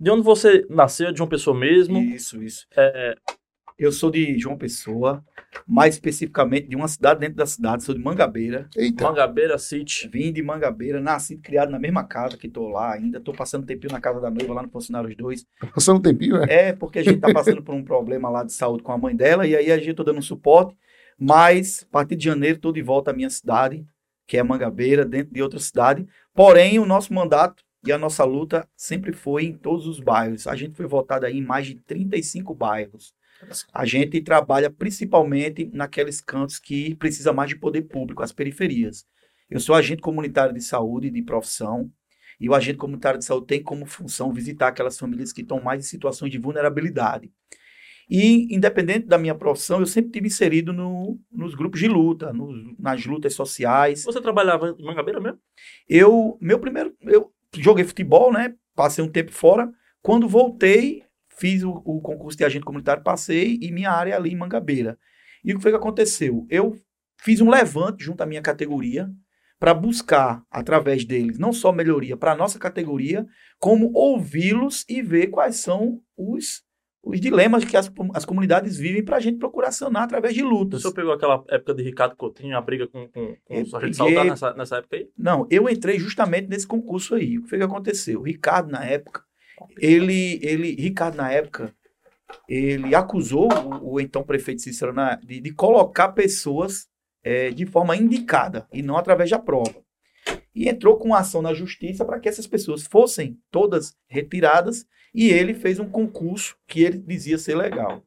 de 0.00 0.10
onde 0.10 0.22
você 0.22 0.64
nasceu, 0.70 1.10
de 1.12 1.20
uma 1.22 1.28
pessoa 1.28 1.56
mesmo? 1.58 1.98
Isso, 1.98 2.42
isso. 2.42 2.66
É, 2.76 3.16
Eu 3.78 3.92
sou 3.92 4.10
de 4.10 4.36
João 4.38 4.58
Pessoa, 4.58 5.24
mais 5.66 5.94
especificamente 5.94 6.68
de 6.68 6.76
uma 6.76 6.88
cidade 6.88 7.20
dentro 7.20 7.36
da 7.36 7.46
cidade, 7.46 7.82
sou 7.82 7.94
de 7.94 8.00
Mangabeira. 8.00 8.68
Eita. 8.76 9.04
Mangabeira 9.04 9.58
City. 9.58 10.08
Vim 10.08 10.32
de 10.32 10.42
Mangabeira, 10.42 11.00
nasci 11.00 11.34
e 11.34 11.38
criado 11.38 11.70
na 11.70 11.78
mesma 11.78 12.04
casa 12.04 12.36
que 12.36 12.48
tô 12.48 12.68
lá 12.68 12.94
ainda. 12.94 13.20
Tô 13.20 13.32
passando 13.32 13.62
um 13.62 13.66
tempinho 13.66 13.92
na 13.92 14.00
casa 14.00 14.20
da 14.20 14.30
noiva, 14.30 14.54
lá 14.54 14.62
no 14.62 14.70
Funcionários 14.70 15.16
2. 15.16 15.46
Passando 15.74 15.98
um 15.98 16.02
tempinho, 16.02 16.38
né? 16.38 16.46
É, 16.48 16.72
porque 16.72 16.98
a 16.98 17.04
gente 17.04 17.20
tá 17.20 17.32
passando 17.32 17.62
por 17.62 17.74
um 17.74 17.84
problema 17.84 18.28
lá 18.28 18.44
de 18.44 18.52
saúde 18.52 18.82
com 18.82 18.92
a 18.92 18.98
mãe 18.98 19.14
dela, 19.14 19.46
e 19.46 19.56
aí 19.56 19.70
a 19.70 19.78
gente 19.78 19.94
tô 19.94 20.04
dando 20.04 20.18
um 20.18 20.22
suporte. 20.22 20.76
Mas, 21.18 21.84
a 21.88 21.92
partir 21.92 22.16
de 22.16 22.24
janeiro, 22.24 22.58
tô 22.58 22.70
de 22.70 22.80
volta 22.80 23.10
à 23.10 23.14
minha 23.14 23.28
cidade, 23.28 23.84
que 24.26 24.36
é 24.36 24.42
Mangabeira, 24.42 25.04
dentro 25.04 25.34
de 25.34 25.42
outra 25.42 25.58
cidade. 25.58 26.06
Porém, 26.32 26.78
o 26.78 26.86
nosso 26.86 27.12
mandato 27.12 27.64
e 27.84 27.92
a 27.92 27.98
nossa 27.98 28.24
luta 28.24 28.68
sempre 28.76 29.12
foi 29.12 29.46
em 29.46 29.52
todos 29.52 29.86
os 29.86 29.98
bairros. 29.98 30.46
A 30.46 30.54
gente 30.54 30.76
foi 30.76 30.86
votado 30.86 31.26
aí 31.26 31.38
em 31.38 31.42
mais 31.42 31.66
de 31.66 31.74
35 31.74 32.54
bairros. 32.54 33.14
A 33.72 33.84
gente 33.86 34.20
trabalha 34.20 34.70
principalmente 34.70 35.70
naqueles 35.72 36.20
cantos 36.20 36.58
que 36.58 36.94
precisa 36.96 37.32
mais 37.32 37.50
de 37.50 37.56
poder 37.56 37.82
público, 37.82 38.22
as 38.22 38.32
periferias. 38.32 39.06
Eu 39.48 39.60
sou 39.60 39.74
agente 39.74 40.02
comunitário 40.02 40.54
de 40.54 40.60
saúde 40.62 41.10
de 41.10 41.22
profissão, 41.22 41.90
e 42.40 42.48
o 42.48 42.54
agente 42.54 42.78
comunitário 42.78 43.18
de 43.18 43.24
saúde 43.24 43.46
tem 43.46 43.62
como 43.62 43.86
função 43.86 44.32
visitar 44.32 44.68
aquelas 44.68 44.98
famílias 44.98 45.32
que 45.32 45.40
estão 45.42 45.60
mais 45.60 45.84
em 45.84 45.88
situações 45.88 46.30
de 46.30 46.38
vulnerabilidade. 46.38 47.30
E, 48.10 48.54
independente 48.54 49.06
da 49.06 49.18
minha 49.18 49.34
profissão, 49.34 49.80
eu 49.80 49.86
sempre 49.86 50.10
tive 50.12 50.28
inserido 50.28 50.72
no- 50.72 51.18
nos 51.30 51.54
grupos 51.54 51.78
de 51.80 51.88
luta, 51.88 52.32
nos- 52.32 52.74
nas 52.78 53.04
lutas 53.04 53.34
sociais. 53.34 54.04
Você 54.04 54.20
trabalhava 54.20 54.74
em 54.78 54.82
Mangabeira 54.84 55.20
mesmo? 55.20 55.38
Eu, 55.88 56.38
meu 56.40 56.58
primeiro, 56.58 56.94
eu 57.02 57.30
joguei 57.54 57.84
futebol, 57.84 58.32
né? 58.32 58.54
Passei 58.74 59.04
um 59.04 59.08
tempo 59.10 59.32
fora. 59.32 59.70
Quando 60.00 60.28
voltei, 60.28 61.02
fiz 61.38 61.62
o, 61.62 61.70
o 61.70 62.00
concurso 62.00 62.36
de 62.36 62.44
agente 62.44 62.64
comunitário, 62.64 63.02
passei 63.02 63.58
e 63.62 63.70
minha 63.70 63.90
área 63.90 64.12
é 64.12 64.16
ali 64.16 64.32
em 64.32 64.36
Mangabeira. 64.36 64.98
E 65.44 65.52
o 65.52 65.56
que 65.56 65.62
foi 65.62 65.70
que 65.70 65.76
aconteceu? 65.76 66.46
Eu 66.50 66.76
fiz 67.20 67.40
um 67.40 67.48
levante 67.48 68.04
junto 68.04 68.22
à 68.22 68.26
minha 68.26 68.42
categoria 68.42 69.08
para 69.58 69.74
buscar, 69.74 70.44
através 70.50 71.04
deles, 71.04 71.38
não 71.38 71.52
só 71.52 71.72
melhoria 71.72 72.16
para 72.16 72.32
a 72.32 72.36
nossa 72.36 72.58
categoria, 72.58 73.26
como 73.58 73.90
ouvi-los 73.92 74.84
e 74.88 75.02
ver 75.02 75.28
quais 75.28 75.56
são 75.56 76.00
os, 76.16 76.62
os 77.02 77.20
dilemas 77.20 77.64
que 77.64 77.76
as, 77.76 77.90
as 78.14 78.24
comunidades 78.24 78.76
vivem 78.76 79.04
para 79.04 79.16
a 79.16 79.20
gente 79.20 79.38
procurar 79.38 79.72
sanar 79.72 80.04
através 80.04 80.32
de 80.32 80.44
O 80.44 80.48
lutas. 80.48 80.82
senhor 80.82 80.94
pegou 80.94 81.12
aquela 81.12 81.42
época 81.48 81.74
de 81.74 81.82
Ricardo 81.82 82.14
Coutinho, 82.14 82.56
a 82.56 82.60
briga 82.60 82.86
com, 82.86 83.08
com, 83.08 83.36
com 83.44 83.62
o 83.62 83.66
Sargento 83.66 83.96
Saltar 83.96 84.24
nessa, 84.26 84.54
nessa 84.54 84.76
época 84.76 84.94
aí? 84.96 85.08
Não, 85.18 85.44
eu 85.50 85.68
entrei 85.68 85.98
justamente 85.98 86.48
nesse 86.48 86.66
concurso 86.66 87.16
aí. 87.16 87.38
O 87.38 87.42
que 87.42 87.48
foi 87.48 87.58
que 87.58 87.64
aconteceu? 87.64 88.20
O 88.20 88.24
Ricardo, 88.24 88.70
na 88.70 88.84
época, 88.84 89.24
ele, 89.78 90.38
ele 90.42 90.74
Ricardo, 90.74 91.16
na 91.16 91.30
época, 91.30 91.74
ele 92.48 92.94
acusou 92.94 93.48
o, 93.52 93.94
o 93.94 94.00
então 94.00 94.22
prefeito 94.22 94.62
Cícero 94.62 94.92
na- 94.92 95.16
de, 95.16 95.40
de 95.40 95.52
colocar 95.52 96.08
pessoas 96.10 96.86
eh, 97.24 97.50
de 97.50 97.66
forma 97.66 97.96
indicada 97.96 98.66
e 98.72 98.82
não 98.82 98.96
através 98.96 99.30
da 99.30 99.38
prova. 99.38 99.74
E 100.54 100.68
entrou 100.68 100.98
com 100.98 101.14
ação 101.14 101.40
na 101.40 101.54
justiça 101.54 102.04
para 102.04 102.18
que 102.20 102.28
essas 102.28 102.46
pessoas 102.46 102.86
fossem 102.86 103.38
todas 103.50 103.94
retiradas 104.08 104.84
e 105.14 105.28
ele 105.30 105.54
fez 105.54 105.78
um 105.78 105.88
concurso 105.88 106.56
que 106.66 106.82
ele 106.82 106.98
dizia 106.98 107.38
ser 107.38 107.56
legal. 107.56 108.02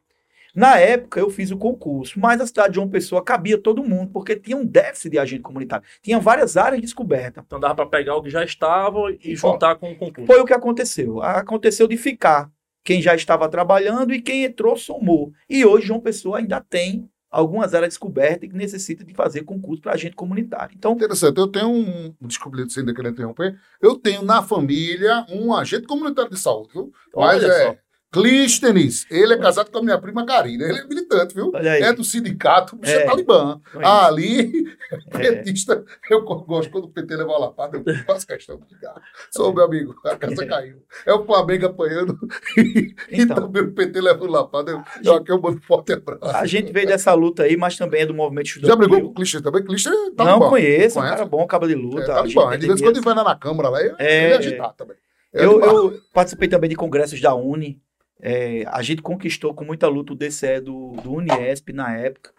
Na 0.55 0.77
época, 0.77 1.19
eu 1.19 1.29
fiz 1.29 1.51
o 1.51 1.57
concurso, 1.57 2.19
mas 2.19 2.41
a 2.41 2.47
cidade 2.47 2.69
de 2.69 2.75
João 2.75 2.89
Pessoa 2.89 3.23
cabia 3.23 3.57
todo 3.57 3.83
mundo, 3.83 4.11
porque 4.11 4.35
tinha 4.35 4.57
um 4.57 4.65
déficit 4.65 5.11
de 5.11 5.19
agente 5.19 5.41
comunitário. 5.41 5.85
Tinha 6.01 6.19
várias 6.19 6.57
áreas 6.57 6.81
descobertas. 6.81 7.43
Então 7.45 7.59
dava 7.59 7.75
pra 7.75 7.85
pegar 7.85 8.15
o 8.15 8.21
que 8.21 8.29
já 8.29 8.43
estava 8.43 8.99
e 9.23 9.35
juntar 9.35 9.75
com 9.75 9.91
o 9.91 9.95
concurso. 9.95 10.25
Foi 10.25 10.39
o 10.39 10.45
que 10.45 10.53
aconteceu. 10.53 11.21
Aconteceu 11.21 11.87
de 11.87 11.97
ficar 11.97 12.49
quem 12.83 13.01
já 13.01 13.15
estava 13.15 13.47
trabalhando 13.47 14.13
e 14.13 14.21
quem 14.21 14.43
entrou 14.43 14.75
somou. 14.75 15.31
E 15.49 15.65
hoje 15.65 15.87
João 15.87 15.99
Pessoa 15.99 16.39
ainda 16.39 16.59
tem 16.59 17.09
algumas 17.31 17.73
áreas 17.73 17.93
descobertas 17.93 18.49
que 18.49 18.55
necessita 18.55 19.05
de 19.05 19.13
fazer 19.13 19.43
concurso 19.43 19.81
para 19.81 19.93
agente 19.93 20.15
comunitário. 20.15 20.75
Então, 20.77 20.93
Interessante. 20.93 21.37
Eu 21.37 21.47
tenho 21.47 21.69
um. 21.69 22.13
Desculpe, 22.21 22.69
sem 22.69 22.85
querer 22.85 23.11
interromper. 23.11 23.57
Eu 23.81 23.97
tenho 23.97 24.21
na 24.21 24.43
família 24.43 25.25
um 25.29 25.55
agente 25.55 25.87
comunitário 25.87 26.29
de 26.29 26.37
saúde, 26.37 26.73
viu? 26.73 26.91
Mas 27.15 27.41
é. 27.41 27.67
só. 27.67 27.75
Clístenes. 28.12 29.06
Ele 29.10 29.34
é 29.34 29.38
casado 29.38 29.71
com 29.71 29.78
a 29.80 29.84
minha 29.84 29.97
prima 29.97 30.26
Karina. 30.26 30.65
Ele 30.65 30.80
é 30.80 30.84
militante, 30.86 31.34
viu? 31.34 31.52
É 31.56 31.93
do 31.93 32.04
sindicato, 32.04 32.76
bicho 32.76 32.91
é 32.93 33.04
É. 33.04 33.06
talibã. 33.06 33.60
Ah, 33.82 34.08
ali, 34.08 34.65
É. 35.13 35.32
petista, 35.32 35.84
eu 36.10 36.21
gosto 36.24 36.69
quando 36.71 36.86
o 36.86 36.89
PT 36.89 37.15
leva 37.15 37.32
a 37.32 37.39
lapada, 37.39 37.82
eu 37.84 37.95
faço 38.06 38.28
questão 38.28 38.58
de 38.58 38.74
ligar. 38.76 38.95
Sou 39.32 39.54
meu 39.54 39.63
amigo, 39.63 39.95
a 40.06 40.15
casa 40.17 40.43
É. 40.43 40.47
caiu. 40.47 40.78
É 41.06 41.13
o 41.13 41.26
Flamengo 41.26 41.67
apanhando 41.67 42.17
e, 42.58 42.93
e 43.10 43.21
Então. 43.21 43.36
também 43.38 43.63
o 43.63 43.71
PT 43.71 44.02
levando 44.02 44.30
lapada. 44.32 44.71
Eu, 44.71 44.84
eu 45.04 45.13
aqui 45.15 45.32
eu 45.32 45.41
mando 45.41 45.58
um 45.58 45.62
forte 45.62 45.93
abraço. 45.93 46.26
A 46.36 46.45
gente 46.45 46.71
veio 46.74 46.88
dessa 46.88 47.13
luta 47.13 47.43
aí, 47.43 47.56
mas 47.56 47.78
também 47.78 48.02
é 48.02 48.06
do 48.06 48.13
movimento 48.13 48.47
estudantil. 48.47 48.69
Já 48.69 48.76
brigou 48.76 49.02
com 49.02 49.08
o 49.08 49.13
Clichê 49.13 49.41
também? 49.41 49.63
Clichê 49.63 49.89
é 49.89 50.24
Não 50.24 50.39
conheço, 50.50 51.00
é 51.00 51.02
um 51.02 51.06
cara 51.06 51.26
bom, 51.26 51.47
cabo 51.47 51.65
de 51.67 51.74
É, 51.74 51.78
luta. 51.78 52.06
talibã. 52.06 52.52
gente 52.52 52.60
De 52.62 52.67
vez 52.67 52.82
em 52.82 52.84
quando 52.84 52.95
ele 52.97 53.06
vai 53.06 53.15
lá 53.15 53.24
na 53.24 53.36
Câmara 53.36 53.69
lá, 53.69 53.82
ele 53.82 53.95
É, 54.00 54.06
é 54.26 54.32
é. 54.32 54.36
agitado 54.38 54.74
também. 54.76 54.97
É 55.34 55.45
Eu, 55.45 55.62
eu 55.62 56.00
participei 56.13 56.50
também 56.50 56.69
de 56.69 56.76
congressos 56.76 57.21
da 57.21 57.34
Uni. 57.34 57.82
É, 58.21 58.63
a 58.67 58.81
gente 58.81 59.01
conquistou 59.01 59.53
com 59.53 59.65
muita 59.65 59.88
luta 59.88 60.13
o 60.13 60.15
DCE 60.15 60.60
do, 60.62 60.91
do 61.03 61.13
Uniesp 61.13 61.69
na 61.73 61.97
época. 61.97 62.31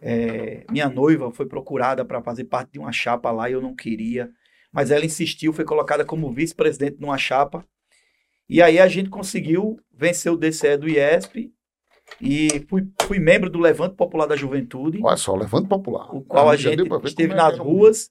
É, 0.00 0.64
minha 0.70 0.88
noiva 0.88 1.30
foi 1.30 1.46
procurada 1.46 2.04
para 2.04 2.22
fazer 2.22 2.44
parte 2.44 2.72
de 2.72 2.78
uma 2.78 2.92
chapa 2.92 3.30
lá 3.30 3.48
e 3.48 3.52
eu 3.52 3.60
não 3.60 3.74
queria. 3.74 4.30
Mas 4.72 4.90
ela 4.90 5.04
insistiu, 5.04 5.52
foi 5.52 5.64
colocada 5.64 6.04
como 6.04 6.32
vice-presidente 6.32 6.96
numa 7.00 7.18
chapa. 7.18 7.64
E 8.48 8.62
aí 8.62 8.78
a 8.78 8.88
gente 8.88 9.10
conseguiu 9.10 9.78
vencer 9.92 10.32
o 10.32 10.36
DCE 10.36 10.76
do 10.76 10.88
IESP 10.88 11.52
e 12.20 12.64
fui, 12.68 12.86
fui 13.02 13.18
membro 13.18 13.50
do 13.50 13.58
Levante 13.58 13.96
Popular 13.96 14.26
da 14.26 14.36
Juventude, 14.36 15.00
Olha 15.02 15.16
só, 15.16 15.34
levando 15.34 15.68
popular. 15.68 16.14
o 16.14 16.22
qual 16.22 16.48
Ah, 16.48 16.52
a 16.52 16.56
já 16.56 16.70
gente 16.70 16.88
esteve 17.04 17.32
é 17.32 17.36
nas 17.36 17.58
ruas 17.58 18.10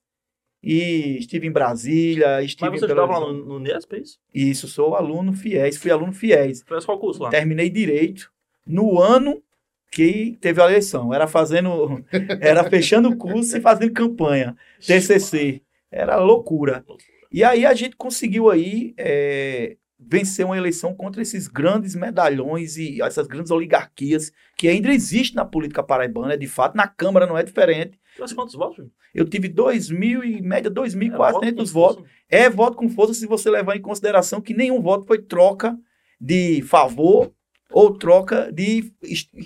e 0.66 1.20
estive 1.20 1.46
em 1.46 1.52
Brasília, 1.52 2.42
estive 2.42 2.72
Mas 2.72 2.80
você 2.80 2.88
estava 2.88 3.20
lá 3.20 3.32
no, 3.32 3.46
no 3.46 3.60
Niesp, 3.60 3.94
é 3.94 4.00
isso? 4.00 4.20
Isso, 4.34 4.68
sou 4.68 4.96
aluno 4.96 5.32
fiéis, 5.32 5.78
fui 5.78 5.92
aluno 5.92 6.12
fiéis. 6.12 6.64
Fez 6.68 6.84
qual 6.84 6.98
curso 6.98 7.22
lá? 7.22 7.30
Terminei 7.30 7.70
direito 7.70 8.32
no 8.66 9.00
ano 9.00 9.44
que 9.92 10.36
teve 10.42 10.60
a 10.60 10.66
eleição. 10.66 11.14
Era 11.14 11.28
fazendo, 11.28 12.04
era 12.42 12.64
fechando 12.64 13.10
o 13.10 13.16
curso 13.16 13.56
e 13.56 13.62
fazendo 13.62 13.94
campanha, 13.94 14.58
TCC. 14.80 15.62
Era 15.92 16.18
loucura. 16.18 16.84
E 17.32 17.44
aí 17.44 17.64
a 17.64 17.76
gente 17.76 17.96
conseguiu 17.96 18.50
aí 18.50 18.96
é, 18.98 19.78
vencer 20.00 20.48
uma 20.48 20.58
eleição 20.58 20.96
contra 20.96 21.22
esses 21.22 21.48
grandes 21.48 21.94
medalhões 21.94 22.76
e 22.76 23.04
essas 23.04 23.28
grandes 23.28 23.52
oligarquias 23.52 24.32
que 24.58 24.68
ainda 24.68 24.92
existem 24.92 25.36
na 25.36 25.46
política 25.46 25.84
paraibana, 25.84 26.36
de 26.36 26.48
fato, 26.48 26.76
na 26.76 26.88
Câmara 26.88 27.28
não 27.28 27.38
é 27.38 27.44
diferente. 27.44 28.00
Tivesse 28.16 28.34
quantos 28.36 28.56
votos? 28.56 28.86
Eu 29.14 29.26
tive 29.28 29.48
2 29.50 29.90
mil 29.92 30.24
e 30.24 30.42
média 30.42 30.72
2.400 30.72 31.14
Era 31.14 31.18
voto 31.32 31.56
com 31.56 31.66
votos. 31.66 32.04
É 32.30 32.50
voto 32.50 32.78
com 32.78 32.90
força 32.90 33.14
se 33.14 33.28
você 33.28 33.50
levar 33.50 33.76
em 33.76 33.82
consideração 33.82 34.42
que 34.42 34.54
nenhum 34.54 34.82
voto 34.82 35.06
foi 35.06 35.20
troca 35.22 35.78
de 36.20 36.62
favor 36.62 37.32
ou 37.72 37.98
troca 37.98 38.50
de 38.54 38.94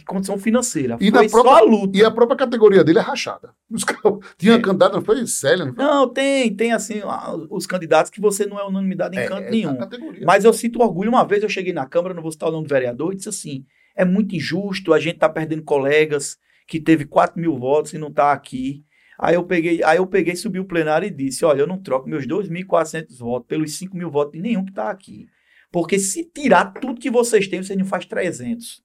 condição 0.06 0.38
financeira. 0.38 0.98
E 1.00 1.10
foi 1.10 1.24
na 1.24 1.30
só 1.30 1.42
própria- 1.42 1.58
a 1.58 1.70
luta. 1.70 1.98
E 1.98 2.04
a 2.04 2.12
própria 2.12 2.38
categoria 2.38 2.84
dele 2.84 3.00
é 3.00 3.02
rachada. 3.02 3.54
Os 3.72 3.84
Tinha 4.38 4.54
É. 4.56 4.60
candidato, 4.60 4.94
não 4.94 5.02
foi 5.02 5.26
Célia, 5.26 5.66
não 5.66 5.74
foi? 5.74 5.84
Não, 5.84 6.08
tem, 6.08 6.54
tem 6.56 6.72
assim, 6.72 7.02
os 7.50 7.66
candidatos 7.66 8.12
que 8.12 8.22
você 8.22 8.46
não 8.46 8.60
é 8.60 8.68
unanimidade 8.68 9.16
em 9.18 9.22
É, 9.22 9.28
canto 9.28 9.44
é 9.48 9.50
nenhum. 9.52 9.78
Mas 10.26 10.46
eu 10.46 10.54
sinto 10.54 10.80
orgulho. 10.82 11.10
Uma 11.10 11.24
vez 11.26 11.42
eu 11.42 11.50
cheguei 11.50 11.74
na 11.74 11.88
Câmara, 11.88 12.14
não 12.14 12.22
vou 12.22 12.32
citar 12.32 12.50
o 12.50 12.52
nome 12.52 12.68
do 12.68 12.70
vereador, 12.70 13.14
e 13.14 13.16
disse 13.16 13.30
assim: 13.30 13.66
é 13.96 14.06
muito 14.06 14.36
injusto, 14.36 14.94
a 14.94 15.00
gente 15.00 15.18
tá 15.18 15.28
perdendo 15.30 15.64
colegas 15.64 16.38
que 16.70 16.80
teve 16.80 17.06
4 17.06 17.40
mil 17.42 17.58
votos 17.58 17.94
e 17.94 17.98
não 17.98 18.14
tá 18.14 18.32
aqui. 18.32 18.86
Aí 19.18 19.36
eu 19.36 19.44
peguei, 19.44 19.84
aí 19.84 19.98
eu 19.98 20.08
peguei, 20.08 20.36
subi 20.36 20.60
o 20.60 20.66
plenário 20.66 21.08
e 21.08 21.10
disse: 21.12 21.44
olha, 21.44 21.62
eu 21.62 21.68
não 21.68 21.82
troco 21.82 22.08
meus 22.08 22.26
2.400 22.26 23.18
votos 23.18 23.48
pelos 23.48 23.76
5 23.78 23.98
mil 23.98 24.10
votos 24.10 24.34
de 24.34 24.40
nenhum 24.40 24.64
que 24.64 24.72
tá 24.72 24.90
aqui. 24.90 25.28
Porque 25.72 26.00
se 26.00 26.24
tirar 26.24 26.74
tudo 26.74 27.00
que 27.02 27.10
vocês 27.10 27.48
têm, 27.48 27.62
vocês 27.62 27.78
não 27.78 27.86
faz 27.86 28.06
300. 28.06 28.82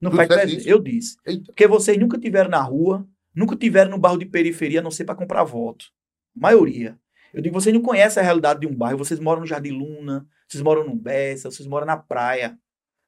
Não 0.00 0.10
Tu 0.10 0.16
faz 0.16 0.28
disseste 0.28 0.46
300. 0.48 0.66
isso? 0.66 0.74
Eu 0.74 0.78
disse. 0.82 1.16
Eita. 1.26 1.44
Porque 1.46 1.66
vocês 1.66 1.98
nunca 1.98 2.18
tiveram 2.18 2.50
na 2.50 2.60
rua, 2.60 3.06
nunca 3.34 3.56
tiveram 3.56 3.90
no 3.90 3.98
bairro 3.98 4.18
de 4.18 4.26
periferia, 4.26 4.80
a 4.80 4.82
não 4.82 4.90
ser 4.90 5.04
para 5.04 5.14
comprar 5.14 5.44
voto. 5.44 5.86
Maioria. 6.34 6.98
Eu 7.32 7.40
digo, 7.42 7.58
vocês 7.58 7.74
não 7.74 7.82
conhecem 7.82 8.20
a 8.20 8.24
realidade 8.24 8.60
de 8.60 8.66
um 8.66 8.74
bairro, 8.74 8.98
vocês 8.98 9.18
moram 9.18 9.40
no 9.40 9.46
Jardim 9.46 9.70
Luna, 9.70 10.26
vocês 10.46 10.62
moram 10.62 10.84
no 10.84 10.94
Bessa, 10.94 11.50
vocês 11.50 11.66
moram 11.66 11.86
na 11.86 11.96
praia. 11.96 12.58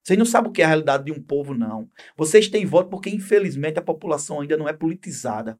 Vocês 0.05 0.19
não 0.19 0.27
sabem 0.27 0.51
o 0.51 0.53
que 0.53 0.61
é 0.61 0.67
a 0.67 0.69
realidade 0.69 1.05
de 1.05 1.13
um 1.13 1.23
povo, 1.23 1.55
não. 1.55 1.89
Vocês 2.15 2.47
têm 2.47 2.67
voto 2.67 2.91
porque, 2.91 3.09
infelizmente, 3.09 3.79
a 3.79 3.83
população 3.83 4.41
ainda 4.41 4.55
não 4.55 4.69
é 4.69 4.73
politizada. 4.75 5.59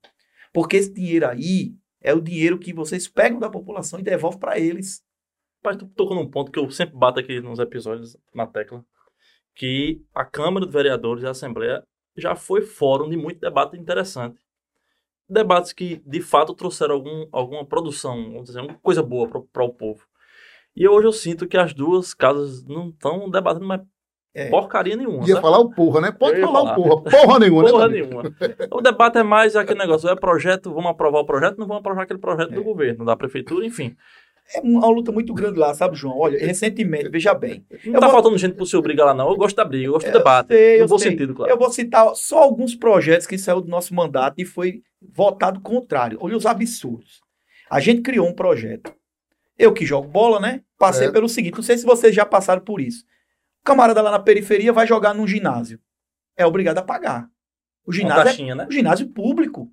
Porque 0.53 0.77
esse 0.77 0.93
dinheiro 0.93 1.27
aí 1.27 1.75
é 1.99 2.13
o 2.13 2.21
dinheiro 2.21 2.59
que 2.59 2.75
vocês 2.75 3.09
pegam 3.09 3.41
da 3.41 3.49
população 3.49 3.99
e 3.99 4.03
devolvem 4.03 4.39
para 4.39 4.59
eles. 4.59 5.03
Pai, 5.63 5.79
tu 5.79 5.87
tocou 5.87 6.15
num 6.15 6.31
ponto 6.31 6.53
que 6.53 6.59
eu 6.59 6.71
sempre 6.71 6.95
bato 6.95 7.19
aqui 7.19 7.41
nos 7.41 7.59
episódios 7.59 8.19
na 8.35 8.47
tecla, 8.47 8.85
que 9.55 10.05
a 10.15 10.27
Câmara 10.27 10.67
de 10.67 10.73
Vereadores 10.73 11.23
e 11.23 11.27
a 11.27 11.31
Assembleia 11.31 11.83
já 12.15 12.37
foi 12.37 12.61
fórum 12.61 13.09
de 13.09 13.17
muito 13.17 13.41
debate 13.41 13.79
interessante. 13.79 14.39
Debates 15.27 15.73
que, 15.73 16.03
de 16.05 16.21
fato, 16.21 16.55
trouxeram 16.55 16.97
algum, 16.97 17.27
alguma 17.33 17.65
produção, 17.65 18.31
vamos 18.31 18.45
dizer, 18.45 18.61
uma 18.61 18.75
coisa 18.75 19.03
boa 19.03 19.27
para 19.27 19.65
o 19.65 19.73
povo. 19.73 20.07
E 20.77 20.87
hoje 20.87 21.07
eu 21.07 21.13
sinto 21.13 21.49
que 21.49 21.57
as 21.57 21.73
duas 21.73 22.13
casas 22.13 22.63
não 22.65 22.91
estão 22.91 23.31
debatendo 23.31 23.67
mais 23.67 23.81
É. 24.35 24.49
porcaria 24.49 24.97
nenhuma. 24.97 25.21
Ia 25.21 25.35
sabe? 25.35 25.41
falar 25.43 25.59
o 25.61 25.71
porra, 25.71 26.01
né? 26.01 26.11
Pode 26.11 26.39
ia 26.41 26.45
falar 26.47 26.63
o 26.63 26.65
falar. 26.67 26.75
porra. 26.77 27.03
Porra 27.11 27.39
nenhuma, 27.39 27.63
Porra 27.71 27.89
né? 27.89 27.95
Davi? 27.95 28.03
nenhuma. 28.03 28.35
O 28.73 28.81
debate 28.81 29.19
é 29.19 29.23
mais 29.23 29.55
aquele 29.55 29.79
negócio, 29.79 30.09
é 30.09 30.17
projeto, 30.17 30.73
vamos 30.75 30.91
aprovar 30.91 31.21
o 31.21 31.25
projeto, 31.25 31.57
não 31.59 31.67
vamos 31.69 31.81
aprovar 31.81 32.03
aquele 32.03 32.19
projeto 32.19 32.53
É. 32.53 32.55
do 32.57 32.65
governo, 32.65 33.05
da 33.05 33.17
prefeitura, 33.17 33.65
enfim. 33.65 33.95
É 34.55 34.61
uma 34.61 34.87
luta 34.89 35.11
muito 35.13 35.33
grande 35.33 35.59
lá, 35.59 35.73
sabe, 35.73 35.97
João? 35.97 36.19
Olha, 36.19 36.39
recentemente, 36.39 37.09
veja 37.09 37.33
bem. 37.33 37.65
Não 37.87 37.95
tá 38.01 38.01
vou- 38.09 38.11
faltando 38.11 38.37
gente 38.37 38.55
pro 38.57 38.67
seu 38.67 38.83
briga 38.83 39.05
lá, 39.05 39.15
não. 39.15 39.31
Eu 39.31 39.37
gosto 39.37 39.57
da 39.57 39.65
briga, 39.65 39.87
eu 39.87 39.93
gosto 39.93 40.07
do 40.11 40.13
debate. 40.19 40.49
sei, 40.49 40.77
eu 40.79 40.83
no 40.83 40.89
bom 40.89 40.99
sei. 40.99 41.11
sentido, 41.13 41.35
claro. 41.35 41.51
Eu 41.53 41.57
vou 41.57 41.71
citar 41.71 42.15
só 42.15 42.43
alguns 42.43 42.75
projetos 42.75 43.27
que 43.27 43.39
saiu 43.39 43.61
do 43.63 43.69
nosso 43.69 43.95
mandato 43.95 44.35
e 44.39 44.45
foi 44.45 44.83
votado 45.01 45.61
contrário. 45.61 46.19
Olha 46.21 46.37
os 46.37 46.45
absurdos. 46.45 47.21
A 47.71 47.81
gente 47.81 48.03
criou 48.03 48.27
um 48.29 48.35
projeto. 48.35 48.93
Eu 49.59 49.73
que 49.73 49.87
jogo 49.87 50.09
bola, 50.09 50.39
né? 50.41 50.61
Passei 50.79 51.07
É. 51.07 51.11
pelo 51.11 51.29
seguinte, 51.29 51.55
não 51.55 51.63
sei 51.63 51.79
se 51.79 51.87
vocês 51.87 52.15
já 52.15 52.27
passaram 52.27 52.61
por 52.61 52.81
isso. 52.81 53.05
O 53.65 53.73
camarada 53.73 54.03
lá 54.03 54.11
na 54.11 54.19
periferia 54.19 54.75
vai 54.75 54.87
jogar 54.87 55.15
num 55.15 55.27
ginásio. 55.27 55.81
É 56.37 56.45
obrigado 56.45 56.77
a 56.77 56.83
pagar. 56.83 57.31
O 57.87 57.91
ginásio 57.91 58.21
é 58.21 58.25
taxinha, 58.25 58.55
né? 58.55 58.67
um 58.69 58.71
ginásio 58.71 59.09
público. 59.09 59.73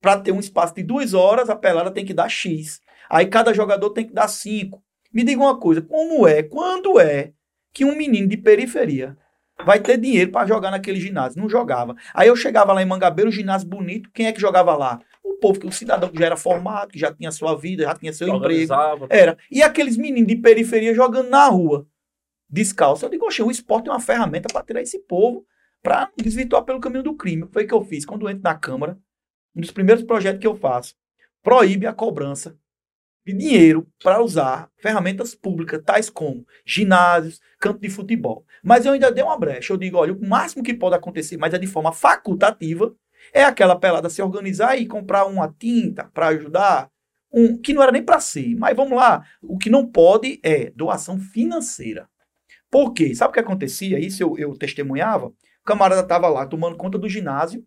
Para 0.00 0.18
ter 0.18 0.32
um 0.32 0.40
espaço 0.40 0.74
de 0.74 0.82
duas 0.82 1.12
horas, 1.12 1.50
a 1.50 1.54
pelada 1.54 1.90
tem 1.90 2.06
que 2.06 2.14
dar 2.14 2.30
X. 2.30 2.80
Aí 3.10 3.26
cada 3.26 3.52
jogador 3.52 3.90
tem 3.90 4.06
que 4.06 4.14
dar 4.14 4.28
cinco. 4.28 4.82
Me 5.12 5.22
diga 5.22 5.42
uma 5.42 5.60
coisa, 5.60 5.82
como 5.82 6.26
é, 6.26 6.42
quando 6.42 6.98
é 6.98 7.32
que 7.74 7.84
um 7.84 7.94
menino 7.94 8.26
de 8.26 8.38
periferia 8.38 9.14
vai 9.62 9.78
ter 9.78 9.98
dinheiro 9.98 10.30
para 10.30 10.46
jogar 10.46 10.70
naquele 10.70 10.98
ginásio? 10.98 11.38
Não 11.38 11.50
jogava. 11.50 11.94
Aí 12.14 12.28
eu 12.28 12.36
chegava 12.36 12.72
lá 12.72 12.80
em 12.80 12.86
Mangabeira, 12.86 13.28
o 13.28 13.32
ginásio 13.32 13.68
bonito, 13.68 14.10
quem 14.14 14.26
é 14.26 14.32
que 14.32 14.40
jogava 14.40 14.74
lá? 14.74 15.00
O 15.22 15.34
povo, 15.34 15.66
o 15.66 15.72
cidadão 15.72 16.08
que 16.08 16.18
já 16.18 16.24
era 16.24 16.36
formado, 16.38 16.92
que 16.92 16.98
já 16.98 17.12
tinha 17.12 17.30
sua 17.30 17.54
vida, 17.54 17.84
já 17.84 17.94
tinha 17.94 18.12
seu 18.14 18.26
emprego. 18.28 18.72
Era. 19.10 19.36
E 19.50 19.62
aqueles 19.62 19.98
meninos 19.98 20.28
de 20.28 20.36
periferia 20.36 20.94
jogando 20.94 21.28
na 21.28 21.46
rua, 21.48 21.86
descalço. 22.48 23.04
Eu 23.04 23.10
digo, 23.10 23.26
oxe, 23.26 23.42
o 23.42 23.50
esporte 23.50 23.88
é 23.88 23.92
uma 23.92 24.00
ferramenta 24.00 24.48
para 24.52 24.64
tirar 24.64 24.82
esse 24.82 24.98
povo, 25.00 25.44
para 25.82 26.10
desvirtuar 26.16 26.64
pelo 26.64 26.80
caminho 26.80 27.02
do 27.02 27.16
crime. 27.16 27.48
Foi 27.52 27.64
o 27.64 27.66
que 27.68 27.74
eu 27.74 27.84
fiz 27.84 28.04
quando 28.04 28.22
eu 28.22 28.30
entro 28.30 28.42
na 28.42 28.54
Câmara. 28.54 28.98
Um 29.54 29.60
dos 29.60 29.70
primeiros 29.70 30.04
projetos 30.04 30.40
que 30.40 30.46
eu 30.46 30.56
faço. 30.56 30.94
Proíbe 31.42 31.86
a 31.86 31.92
cobrança 31.92 32.58
de 33.26 33.32
dinheiro 33.34 33.86
para 34.02 34.22
usar 34.22 34.70
ferramentas 34.78 35.34
públicas, 35.34 35.82
tais 35.84 36.08
como 36.08 36.46
ginásios, 36.64 37.40
campo 37.60 37.80
de 37.80 37.90
futebol. 37.90 38.44
Mas 38.62 38.86
eu 38.86 38.92
ainda 38.92 39.12
dei 39.12 39.22
uma 39.22 39.38
brecha. 39.38 39.72
Eu 39.72 39.76
digo, 39.76 39.98
olha, 39.98 40.12
o 40.12 40.26
máximo 40.26 40.62
que 40.62 40.72
pode 40.72 40.96
acontecer, 40.96 41.36
mas 41.36 41.52
é 41.52 41.58
de 41.58 41.66
forma 41.66 41.92
facultativa, 41.92 42.94
é 43.32 43.44
aquela 43.44 43.78
pelada 43.78 44.08
se 44.08 44.22
organizar 44.22 44.76
e 44.76 44.86
comprar 44.86 45.26
uma 45.26 45.54
tinta 45.58 46.04
para 46.04 46.28
ajudar, 46.28 46.90
um 47.32 47.60
que 47.60 47.74
não 47.74 47.82
era 47.82 47.92
nem 47.92 48.02
para 48.02 48.20
si. 48.20 48.54
Mas 48.54 48.74
vamos 48.74 48.96
lá, 48.96 49.22
o 49.42 49.58
que 49.58 49.68
não 49.68 49.86
pode 49.86 50.40
é 50.42 50.70
doação 50.70 51.18
financeira. 51.18 52.08
Por 52.70 52.92
quê? 52.92 53.14
Sabe 53.14 53.30
o 53.30 53.32
que 53.34 53.40
acontecia? 53.40 53.98
Isso 53.98 54.22
eu, 54.22 54.36
eu 54.38 54.56
testemunhava. 54.56 55.26
O 55.28 55.34
camarada 55.64 56.02
estava 56.02 56.28
lá 56.28 56.46
tomando 56.46 56.76
conta 56.76 56.98
do 56.98 57.08
ginásio, 57.08 57.64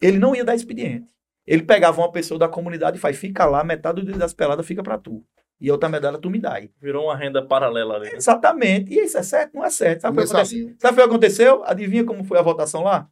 ele 0.00 0.18
não 0.18 0.34
ia 0.34 0.44
dar 0.44 0.54
expediente. 0.54 1.06
Ele 1.46 1.62
pegava 1.62 2.00
uma 2.00 2.10
pessoa 2.10 2.38
da 2.38 2.48
comunidade 2.48 2.96
e 2.96 3.00
faz, 3.00 3.16
fica 3.16 3.44
lá, 3.44 3.62
metade 3.62 4.00
do 4.00 4.06
dia 4.06 4.18
das 4.18 4.32
peladas 4.32 4.66
fica 4.66 4.82
para 4.82 4.98
tu. 4.98 5.24
E 5.60 5.70
outra 5.70 5.88
medalha 5.88 6.18
tu 6.18 6.28
me 6.30 6.38
dá. 6.38 6.54
aí. 6.54 6.70
Virou 6.80 7.04
uma 7.04 7.16
renda 7.16 7.44
paralela 7.46 7.94
ali. 7.94 8.10
né? 8.10 8.16
Exatamente. 8.16 8.92
E 8.92 9.04
isso 9.04 9.16
é 9.18 9.22
certo? 9.22 9.54
Não 9.54 9.64
é 9.64 9.70
certo. 9.70 10.02
Sabe 10.02 10.18
o 10.18 10.22
que 10.22 10.32
aconteceu? 10.32 10.74
Sabe 10.78 10.92
o 10.92 10.96
que 10.96 11.08
aconteceu? 11.08 11.64
Adivinha 11.64 12.04
como 12.04 12.24
foi 12.24 12.38
a 12.38 12.42
votação 12.42 12.82
lá? 12.82 13.08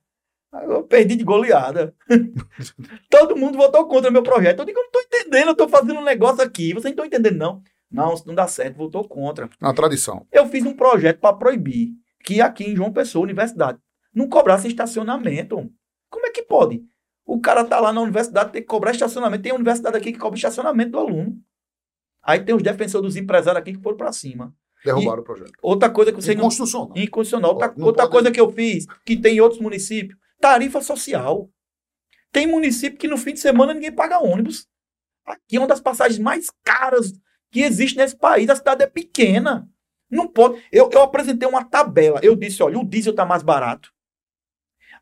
Eu 0.65 0.83
perdi 0.83 1.17
de 1.17 1.25
goleada. 1.25 1.95
Todo 3.09 3.37
mundo 3.37 3.57
votou 3.57 3.87
contra 3.87 4.11
meu 4.11 4.23
projeto. 4.23 4.61
Eu 4.61 4.65
digo, 4.67 4.79
eu 4.79 4.83
não 4.83 4.89
estou 4.89 5.03
entendendo, 5.03 5.47
eu 5.49 5.53
estou 5.53 5.69
fazendo 5.69 5.95
um 6.01 6.05
negócio 6.05 6.43
aqui. 6.43 6.73
Vocês 6.75 6.85
não 6.85 6.91
estão 6.91 7.07
entendendo, 7.07 7.39
não. 7.39 7.63
Não, 7.93 8.15
isso 8.15 8.27
não 8.27 8.35
dá 8.35 8.47
certo, 8.49 8.77
votou 8.77 9.07
contra. 9.07 9.49
Uma 9.61 9.75
tradição. 9.75 10.27
Eu 10.33 10.49
fiz 10.49 10.65
um 10.65 10.75
projeto 10.75 11.21
para 11.21 11.37
proibir 11.37 11.93
que 12.25 12.41
aqui 12.41 12.65
em 12.65 12.77
João 12.77 12.93
Pessoa, 12.93 13.23
universidade, 13.25 13.79
não 14.15 14.29
cobrasse 14.29 14.69
estacionamento. 14.69 15.71
Como 16.11 16.27
é 16.27 16.31
que 16.31 16.43
pode? 16.43 16.83
O 17.25 17.41
cara 17.41 17.65
tá 17.65 17.79
lá 17.81 17.93
na 17.93 18.01
universidade, 18.01 18.53
tem 18.53 18.63
que 18.63 18.69
cobrar 18.69 18.91
estacionamento. 18.93 19.43
Tem 19.43 19.53
universidade 19.53 19.97
aqui 19.97 20.13
que 20.13 20.19
cobra 20.19 20.37
estacionamento 20.37 20.93
do 20.93 20.99
aluno. 20.99 21.37
Aí 22.23 22.41
tem 22.45 22.55
os 22.55 22.63
defensores 22.63 23.07
dos 23.07 23.17
empresários 23.17 23.61
aqui 23.61 23.73
que 23.75 23.83
foram 23.83 23.97
para 23.97 24.13
cima. 24.13 24.55
Derrubaram 24.85 25.23
o 25.23 25.25
projeto. 25.25 25.53
Outra 25.63 25.89
coisa 25.91 26.11
que 26.13 26.21
você 26.21 26.35
não 26.35 26.43
Inconstitucional. 26.43 26.93
Inconstitucional. 26.97 27.51
Outra, 27.53 27.75
Não 27.77 27.87
outra 27.87 28.03
pode- 28.03 28.13
coisa 28.13 28.31
que 28.33 28.41
eu 28.41 28.51
fiz, 28.51 28.87
que 29.07 29.17
tem 29.17 29.37
em 29.37 29.41
outros 29.41 29.61
municípios, 29.61 30.19
tarifa 30.41 30.81
social. 30.81 31.49
Tem 32.33 32.47
município 32.47 32.99
que 32.99 33.07
no 33.09 33.17
fim 33.17 33.33
de 33.35 33.41
semana 33.41 33.75
ninguém 33.75 33.93
paga 33.93 34.19
ônibus. 34.19 34.67
Aqui 35.25 35.57
é 35.57 35.59
uma 35.61 35.69
das 35.69 35.81
passagens 35.81 36.19
mais 36.19 36.47
caras 36.65 37.13
que 37.53 37.61
existe 37.61 37.97
nesse 37.97 38.17
país. 38.17 38.49
A 38.51 38.57
cidade 38.57 38.83
é 38.83 38.87
pequena. 38.87 39.69
Não 40.11 40.27
pode. 40.27 40.63
Eu, 40.73 40.91
eu 40.91 41.03
apresentei 41.03 41.49
uma 41.49 41.63
tabela. 41.63 42.19
Eu 42.23 42.35
disse: 42.35 42.63
olha, 42.63 42.79
o 42.79 42.85
diesel 42.85 43.13
está 43.13 43.25
mais 43.25 43.43
barato. 43.43 43.93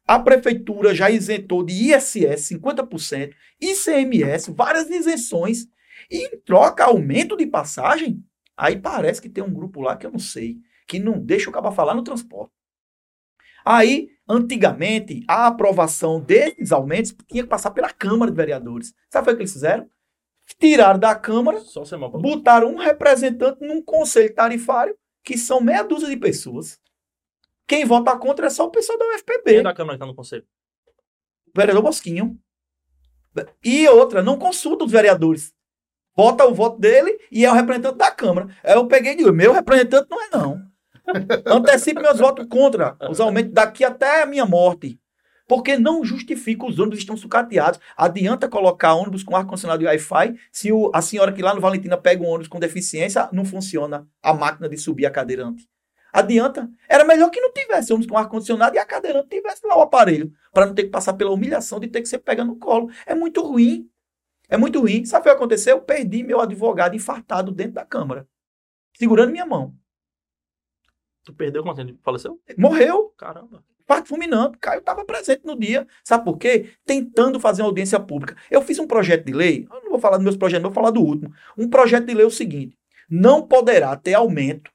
A 0.07 0.19
prefeitura 0.19 0.95
já 0.95 1.09
isentou 1.09 1.65
de 1.65 1.95
ISS 1.95 2.51
50%, 2.51 3.33
ICMS, 3.61 4.51
várias 4.51 4.91
isenções. 4.91 5.69
E 6.11 6.27
em 6.27 6.41
troca, 6.41 6.85
aumento 6.85 7.37
de 7.37 7.47
passagem. 7.47 8.25
Aí 8.57 8.77
parece 8.77 9.23
que 9.23 9.29
tem 9.29 9.45
um 9.45 9.53
grupo 9.53 9.81
lá 9.81 9.97
que 9.97 10.05
eu 10.05 10.11
não 10.11 10.19
sei, 10.19 10.57
que 10.87 10.99
não 10.99 11.19
deixa 11.19 11.49
o 11.49 11.53
cara 11.53 11.71
falar 11.71 11.95
no 11.95 12.03
transporte. 12.03 12.53
Aí, 13.65 14.09
antigamente, 14.29 15.23
a 15.29 15.47
aprovação 15.47 16.21
desses 16.21 16.73
aumentos 16.73 17.15
tinha 17.29 17.43
que 17.43 17.49
passar 17.49 17.71
pela 17.71 17.93
Câmara 17.93 18.31
de 18.31 18.37
Vereadores. 18.37 18.93
Sabe 19.11 19.31
o 19.31 19.37
que 19.37 19.43
eles 19.43 19.53
fizeram? 19.53 19.89
Tiraram 20.59 20.99
da 20.99 21.15
Câmara, 21.15 21.61
mal. 21.99 22.11
botaram 22.11 22.69
um 22.73 22.77
representante 22.77 23.65
num 23.65 23.83
conselho 23.83 24.35
tarifário, 24.35 24.97
que 25.23 25.39
são 25.39 25.61
meia 25.61 25.83
dúzia 25.83 26.09
de 26.09 26.17
pessoas. 26.17 26.79
Quem 27.67 27.85
vota 27.85 28.17
contra 28.19 28.47
é 28.47 28.51
só 28.51 28.67
o 28.67 28.71
pessoal 28.71 28.99
da 28.99 29.05
Quem 29.05 29.15
é 29.15 29.17
UFPB, 29.17 29.63
da 29.63 29.75
Câmara 29.75 29.97
que 29.97 30.01
tá 30.01 30.07
no 30.07 30.15
conselho? 30.15 30.45
o 31.55 31.59
vereador 31.59 31.83
Bosquinho. 31.83 32.39
E 33.65 33.89
outra, 33.89 34.23
não 34.23 34.39
consulta 34.39 34.85
os 34.85 34.93
vereadores. 34.93 35.53
Vota 36.17 36.45
o 36.47 36.55
voto 36.55 36.79
dele 36.79 37.19
e 37.31 37.45
é 37.45 37.51
o 37.51 37.55
representante 37.55 37.97
da 37.97 38.11
Câmara. 38.11 38.49
Aí 38.65 38.75
eu 38.75 38.87
peguei 38.87 39.13
e 39.13 39.17
digo, 39.17 39.33
meu 39.33 39.53
representante 39.53 40.09
não 40.11 40.21
é 40.21 40.29
não. 40.33 40.63
Antecipe 41.47 42.01
meus 42.01 42.19
votos 42.19 42.47
contra 42.49 42.97
os 43.09 43.21
aumentos 43.21 43.53
daqui 43.53 43.85
até 43.85 44.23
a 44.23 44.27
minha 44.27 44.45
morte. 44.45 44.99
Porque 45.51 45.77
não 45.77 46.05
justifica 46.05 46.65
os 46.65 46.79
ônibus 46.79 47.01
estão 47.01 47.17
sucateados. 47.17 47.81
Adianta 47.97 48.49
colocar 48.49 48.95
ônibus 48.95 49.25
com 49.25 49.35
ar-condicionado 49.35 49.83
e 49.83 49.87
Wi-Fi 49.87 50.39
se 50.53 50.71
o- 50.71 50.93
a 50.95 51.03
senhora 51.03 51.33
que 51.33 51.43
lá 51.43 51.53
no 51.53 51.61
Valentina 51.61 51.97
pega 51.97 52.23
um 52.23 52.29
ônibus 52.29 52.47
com 52.47 52.61
deficiência, 52.61 53.29
não 53.33 53.45
funciona 53.45 54.07
a 54.23 54.33
máquina 54.33 54.69
de 54.69 54.77
subir 54.77 55.07
a 55.07 55.11
cadeirante. 55.11 55.69
Adianta. 56.13 56.71
Era 56.89 57.03
melhor 57.05 57.31
que 57.31 57.41
não 57.41 57.53
tivesse 57.53 57.93
ônibus 57.93 58.09
com 58.09 58.17
ar-condicionado 58.17 58.77
e 58.77 58.79
a 58.79 58.87
cadeirante 58.87 59.27
tivesse 59.29 59.67
lá 59.67 59.77
o 59.77 59.81
aparelho, 59.81 60.33
para 60.53 60.67
não 60.67 60.73
ter 60.75 60.85
que 60.85 60.91
passar 60.91 61.15
pela 61.15 61.33
humilhação 61.33 61.81
de 61.81 61.89
ter 61.89 62.01
que 62.01 62.09
ser 62.09 62.19
pega 62.19 62.45
no 62.45 62.55
colo. 62.55 62.89
É 63.05 63.13
muito 63.13 63.43
ruim. 63.43 63.91
É 64.49 64.57
muito 64.57 64.79
ruim. 64.79 65.05
Sabe 65.05 65.23
o 65.23 65.25
que 65.25 65.37
aconteceu? 65.37 65.79
Eu 65.79 65.83
perdi 65.83 66.23
meu 66.23 66.41
advogado 66.41 66.95
infartado 66.95 67.51
dentro 67.51 67.73
da 67.73 67.85
Câmara, 67.85 68.25
segurando 68.97 69.33
minha 69.33 69.45
mão. 69.47 69.75
Tu 71.25 71.33
perdeu 71.33 71.65
quanto 71.65 71.85
tempo? 71.85 71.99
Faleceu? 72.05 72.41
Morreu. 72.57 73.09
Caramba. 73.19 73.65
Infarto 73.91 74.09
fulminante. 74.09 74.57
Caio 74.61 74.79
estava 74.79 75.05
presente 75.05 75.45
no 75.45 75.59
dia. 75.59 75.85
Sabe 76.05 76.25
por 76.25 76.39
quê? 76.39 76.69
Tentando 76.87 77.41
fazer 77.41 77.63
uma 77.63 77.69
audiência 77.69 77.99
pública. 77.99 78.37
Eu 78.49 78.63
fiz 78.63 78.79
um 78.79 78.87
projeto 78.87 79.25
de 79.27 79.33
lei, 79.33 79.67
eu 79.69 79.83
não 79.83 79.91
vou 79.91 79.99
falar 79.99 80.17
dos 80.17 80.23
meus 80.23 80.37
projetos, 80.37 80.63
vou 80.63 80.73
falar 80.73 80.93
do 80.93 81.01
último. 81.01 81.33
Um 81.59 81.69
projeto 81.69 82.07
de 82.07 82.15
lei 82.15 82.23
é 82.23 82.27
o 82.27 82.31
seguinte: 82.31 82.79
não 83.11 83.43
poderá 83.43 83.97
ter 83.97 84.15
aumento 84.15 84.71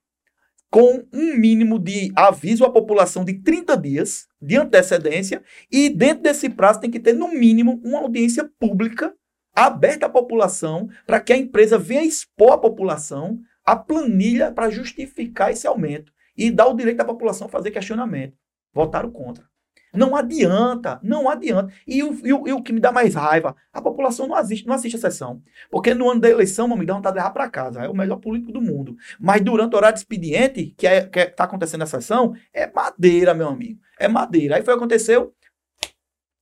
com 0.69 1.05
um 1.13 1.37
mínimo 1.37 1.79
de 1.79 2.11
aviso 2.13 2.65
à 2.65 2.69
população 2.69 3.23
de 3.23 3.35
30 3.35 3.77
dias 3.77 4.27
de 4.41 4.57
antecedência 4.57 5.41
e 5.71 5.89
dentro 5.89 6.23
desse 6.23 6.49
prazo 6.49 6.81
tem 6.81 6.91
que 6.91 6.99
ter 6.99 7.13
no 7.13 7.29
mínimo 7.29 7.79
uma 7.85 7.99
audiência 7.99 8.51
pública 8.59 9.13
aberta 9.55 10.07
à 10.07 10.09
população 10.09 10.89
para 11.07 11.21
que 11.21 11.31
a 11.31 11.37
empresa 11.37 11.77
venha 11.77 12.03
expor 12.03 12.51
à 12.51 12.57
população 12.57 13.39
a 13.63 13.77
planilha 13.77 14.51
para 14.51 14.69
justificar 14.69 15.53
esse 15.53 15.65
aumento 15.65 16.11
e 16.37 16.51
dar 16.51 16.67
o 16.67 16.75
direito 16.75 16.99
à 16.99 17.05
população 17.05 17.47
a 17.47 17.49
fazer 17.49 17.71
questionamento. 17.71 18.35
Votaram 18.75 19.09
contra. 19.09 19.45
Não 19.93 20.13
adianta, 20.13 20.99
não 21.01 21.29
adianta. 21.29 21.73
E 21.87 22.03
o, 22.03 22.27
e, 22.27 22.33
o, 22.33 22.47
e 22.49 22.51
o 22.51 22.61
que 22.61 22.73
me 22.73 22.81
dá 22.81 22.91
mais 22.91 23.15
raiva, 23.15 23.55
a 23.71 23.81
população 23.81 24.27
não 24.27 24.35
assiste, 24.35 24.67
não 24.67 24.75
assiste 24.75 24.97
a 24.97 24.99
sessão. 24.99 25.41
Porque 25.71 25.93
no 25.93 26.09
ano 26.09 26.19
da 26.19 26.29
eleição, 26.29 26.67
me 26.67 26.85
dá 26.85 26.93
vontade 26.93 27.17
de 27.17 27.33
para 27.33 27.49
casa. 27.49 27.85
É 27.85 27.89
o 27.89 27.95
melhor 27.95 28.17
político 28.17 28.51
do 28.51 28.61
mundo. 28.61 28.97
Mas 29.17 29.41
durante 29.41 29.73
o 29.73 29.77
horário 29.77 29.95
de 29.95 30.01
expediente, 30.01 30.73
que 30.77 30.85
é, 30.85 31.05
que 31.05 31.19
é, 31.19 31.33
acontecendo 31.37 31.83
a 31.83 31.85
sessão, 31.85 32.35
é 32.53 32.69
madeira, 32.69 33.33
meu 33.33 33.47
amigo. 33.47 33.79
É 33.97 34.09
madeira. 34.09 34.57
Aí 34.57 34.63
foi 34.63 34.73
o 34.73 34.77
que 34.77 34.83
aconteceu. 34.83 35.33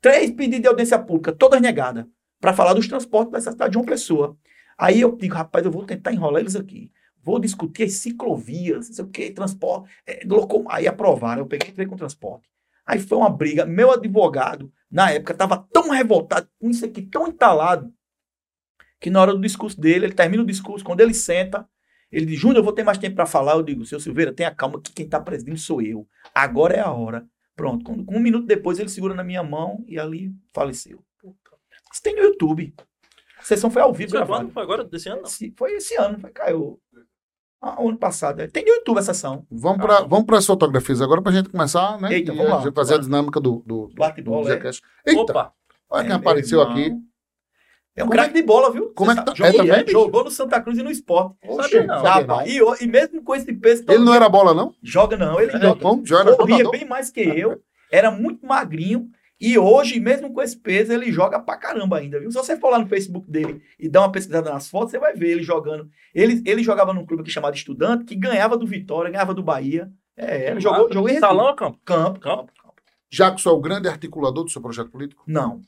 Três 0.01 0.31
pedidos 0.31 0.61
de 0.61 0.67
audiência 0.67 0.97
pública, 0.97 1.31
todas 1.31 1.61
negadas, 1.61 2.05
para 2.41 2.53
falar 2.53 2.73
dos 2.73 2.87
transportes 2.87 3.31
dessa 3.31 3.51
cidade 3.51 3.71
de 3.71 3.77
uma 3.77 3.85
pessoa. 3.85 4.35
Aí 4.77 4.99
eu 4.99 5.15
digo, 5.15 5.35
rapaz, 5.35 5.63
eu 5.63 5.71
vou 5.71 5.85
tentar 5.85 6.11
enrolar 6.11 6.41
eles 6.41 6.55
aqui. 6.55 6.91
Vou 7.23 7.39
discutir 7.39 7.83
as 7.83 7.93
ciclovias, 7.93 8.89
não 8.89 8.95
sei 8.95 9.05
o 9.05 9.07
que, 9.07 9.31
transporte. 9.31 9.89
É. 10.05 10.21
Aí 10.69 10.87
aprovaram, 10.87 11.43
eu 11.43 11.47
peguei 11.47 11.69
entrei 11.69 11.87
com 11.87 11.95
transporte. 11.95 12.47
Aí 12.85 12.99
foi 12.99 13.17
uma 13.17 13.29
briga. 13.29 13.65
Meu 13.65 13.91
advogado, 13.91 14.71
na 14.91 15.09
época, 15.11 15.31
estava 15.31 15.65
tão 15.71 15.89
revoltado 15.89 16.49
com 16.59 16.69
isso 16.69 16.85
aqui, 16.85 17.01
tão 17.01 17.27
entalado, 17.27 17.93
que 18.99 19.09
na 19.09 19.21
hora 19.21 19.33
do 19.33 19.41
discurso 19.41 19.79
dele, 19.79 20.05
ele 20.05 20.13
termina 20.13 20.43
o 20.43 20.45
discurso, 20.45 20.83
quando 20.83 20.99
ele 20.99 21.13
senta, 21.13 21.67
ele 22.11 22.27
diz, 22.27 22.39
Júnior, 22.39 22.57
eu 22.57 22.63
vou 22.63 22.73
ter 22.73 22.83
mais 22.83 22.99
tempo 22.99 23.15
para 23.15 23.25
falar. 23.25 23.53
Eu 23.53 23.63
digo, 23.63 23.85
seu 23.85 23.99
Silveira, 23.99 24.31
tenha 24.31 24.53
calma, 24.53 24.79
que 24.79 24.93
quem 24.93 25.05
está 25.05 25.19
presidindo 25.19 25.57
sou 25.57 25.81
eu. 25.81 26.07
Agora 26.33 26.75
é 26.75 26.79
a 26.79 26.91
hora. 26.91 27.25
Pronto. 27.55 27.83
Quando, 27.83 28.05
um 28.07 28.19
minuto 28.19 28.45
depois, 28.45 28.77
ele 28.77 28.89
segura 28.89 29.15
na 29.15 29.23
minha 29.23 29.41
mão 29.41 29.83
e 29.87 29.97
ali 29.97 30.31
faleceu. 30.53 31.03
Isso 31.91 32.01
tem 32.03 32.15
no 32.15 32.21
YouTube. 32.21 32.73
A 33.39 33.43
sessão 33.43 33.71
foi 33.71 33.81
ao 33.81 33.93
vivo. 33.93 34.11
Foi 34.11 34.25
quando? 34.25 34.51
Foi 34.51 34.63
agora, 34.63 34.83
desse 34.83 35.09
ano? 35.09 35.23
Não. 35.23 35.29
Foi 35.57 35.73
esse 35.73 35.95
ano, 35.95 36.19
foi, 36.19 36.31
caiu. 36.31 36.79
Ah, 37.65 37.77
ano 37.79 37.97
passado. 37.97 38.41
É. 38.41 38.47
Tem 38.47 38.61
no 38.61 38.71
YouTube 38.71 38.99
a 38.99 39.01
sessão. 39.01 39.47
Vamos 39.49 39.77
para 39.77 39.99
ah. 39.99 40.03
vamos 40.03 40.25
as 40.33 40.45
fotografias 40.45 41.01
agora 41.01 41.21
para 41.21 41.31
a 41.31 41.35
gente 41.35 41.47
começar, 41.47 41.97
né? 42.01 42.11
Eita, 42.11 42.33
vamos 42.33 42.49
lá, 42.49 42.59
a 42.59 42.61
gente 42.61 42.73
fazer 42.73 42.95
a 42.95 42.97
dinâmica 42.97 43.39
do, 43.39 43.63
do, 43.65 43.89
Bate-bola. 43.95 44.53
É. 44.53 44.71
Eita! 45.07 45.21
Opa! 45.21 45.53
Olha 45.89 46.03
quem 46.03 46.11
é 46.11 46.15
apareceu 46.15 46.61
aqui. 46.61 46.91
É 47.95 48.03
um 48.03 48.09
craque 48.09 48.31
é, 48.31 48.41
de 48.41 48.43
bola, 48.45 48.69
viu? 48.69 48.91
Como 48.93 49.11
é 49.11 49.15
que 49.15 49.23
tá? 49.23 49.33
Jogou, 49.33 49.73
é, 49.73 49.87
jogou 49.87 50.23
no 50.25 50.31
Santa 50.31 50.59
Cruz 50.59 50.77
e 50.77 50.83
no 50.83 50.91
esporte. 50.91 51.37
Oxe, 51.47 51.83
não, 51.83 52.03
não. 52.03 52.45
E, 52.45 52.59
e 52.83 52.87
mesmo 52.87 53.23
com 53.23 53.33
esse 53.33 53.53
peso. 53.53 53.85
Ele 53.87 54.03
não 54.03 54.13
era 54.13 54.27
bola, 54.27 54.53
não? 54.53 54.73
Joga, 54.83 55.15
não. 55.15 55.39
Ele 55.39 55.55
é, 55.55 55.59
joga. 55.61 55.79
Bom, 55.79 56.01
joga 56.03 56.35
corria 56.35 56.69
bem 56.69 56.85
mais 56.85 57.09
que 57.11 57.21
eu. 57.21 57.61
Era 57.89 58.11
muito 58.11 58.45
magrinho. 58.45 59.09
E 59.45 59.59
hoje, 59.59 59.99
mesmo 59.99 60.31
com 60.31 60.41
esse 60.41 60.55
peso, 60.55 60.93
ele 60.93 61.11
joga 61.11 61.37
pra 61.37 61.57
caramba 61.57 61.97
ainda, 61.97 62.17
viu? 62.17 62.31
Se 62.31 62.37
você 62.37 62.57
for 62.57 62.69
lá 62.69 62.79
no 62.79 62.87
Facebook 62.87 63.29
dele 63.29 63.61
e 63.77 63.89
dar 63.89 63.99
uma 63.99 64.11
pesquisada 64.11 64.49
nas 64.49 64.69
fotos, 64.69 64.91
você 64.91 64.97
vai 64.97 65.13
ver 65.13 65.31
ele 65.31 65.43
jogando. 65.43 65.89
Ele, 66.15 66.41
ele 66.45 66.63
jogava 66.63 66.93
num 66.93 67.05
clube 67.05 67.23
aqui 67.23 67.29
chamado 67.29 67.53
Estudante, 67.53 68.05
que 68.05 68.15
ganhava 68.15 68.57
do 68.57 68.65
Vitória, 68.65 69.11
ganhava 69.11 69.33
do 69.33 69.43
Bahia. 69.43 69.91
É, 70.15 70.49
ele 70.49 70.61
jogou, 70.61 70.89
jogou 70.89 71.09
em 71.09 71.19
Salão 71.19 71.47
ou 71.47 71.55
campo? 71.55 71.77
Campo, 71.83 72.21
campo. 72.21 72.53
campo. 72.53 72.73
Jackson 73.11 73.49
é 73.49 73.51
o 73.51 73.59
grande 73.59 73.89
articulador 73.89 74.45
do 74.45 74.49
seu 74.49 74.61
projeto 74.61 74.89
político? 74.89 75.25
Não. 75.27 75.59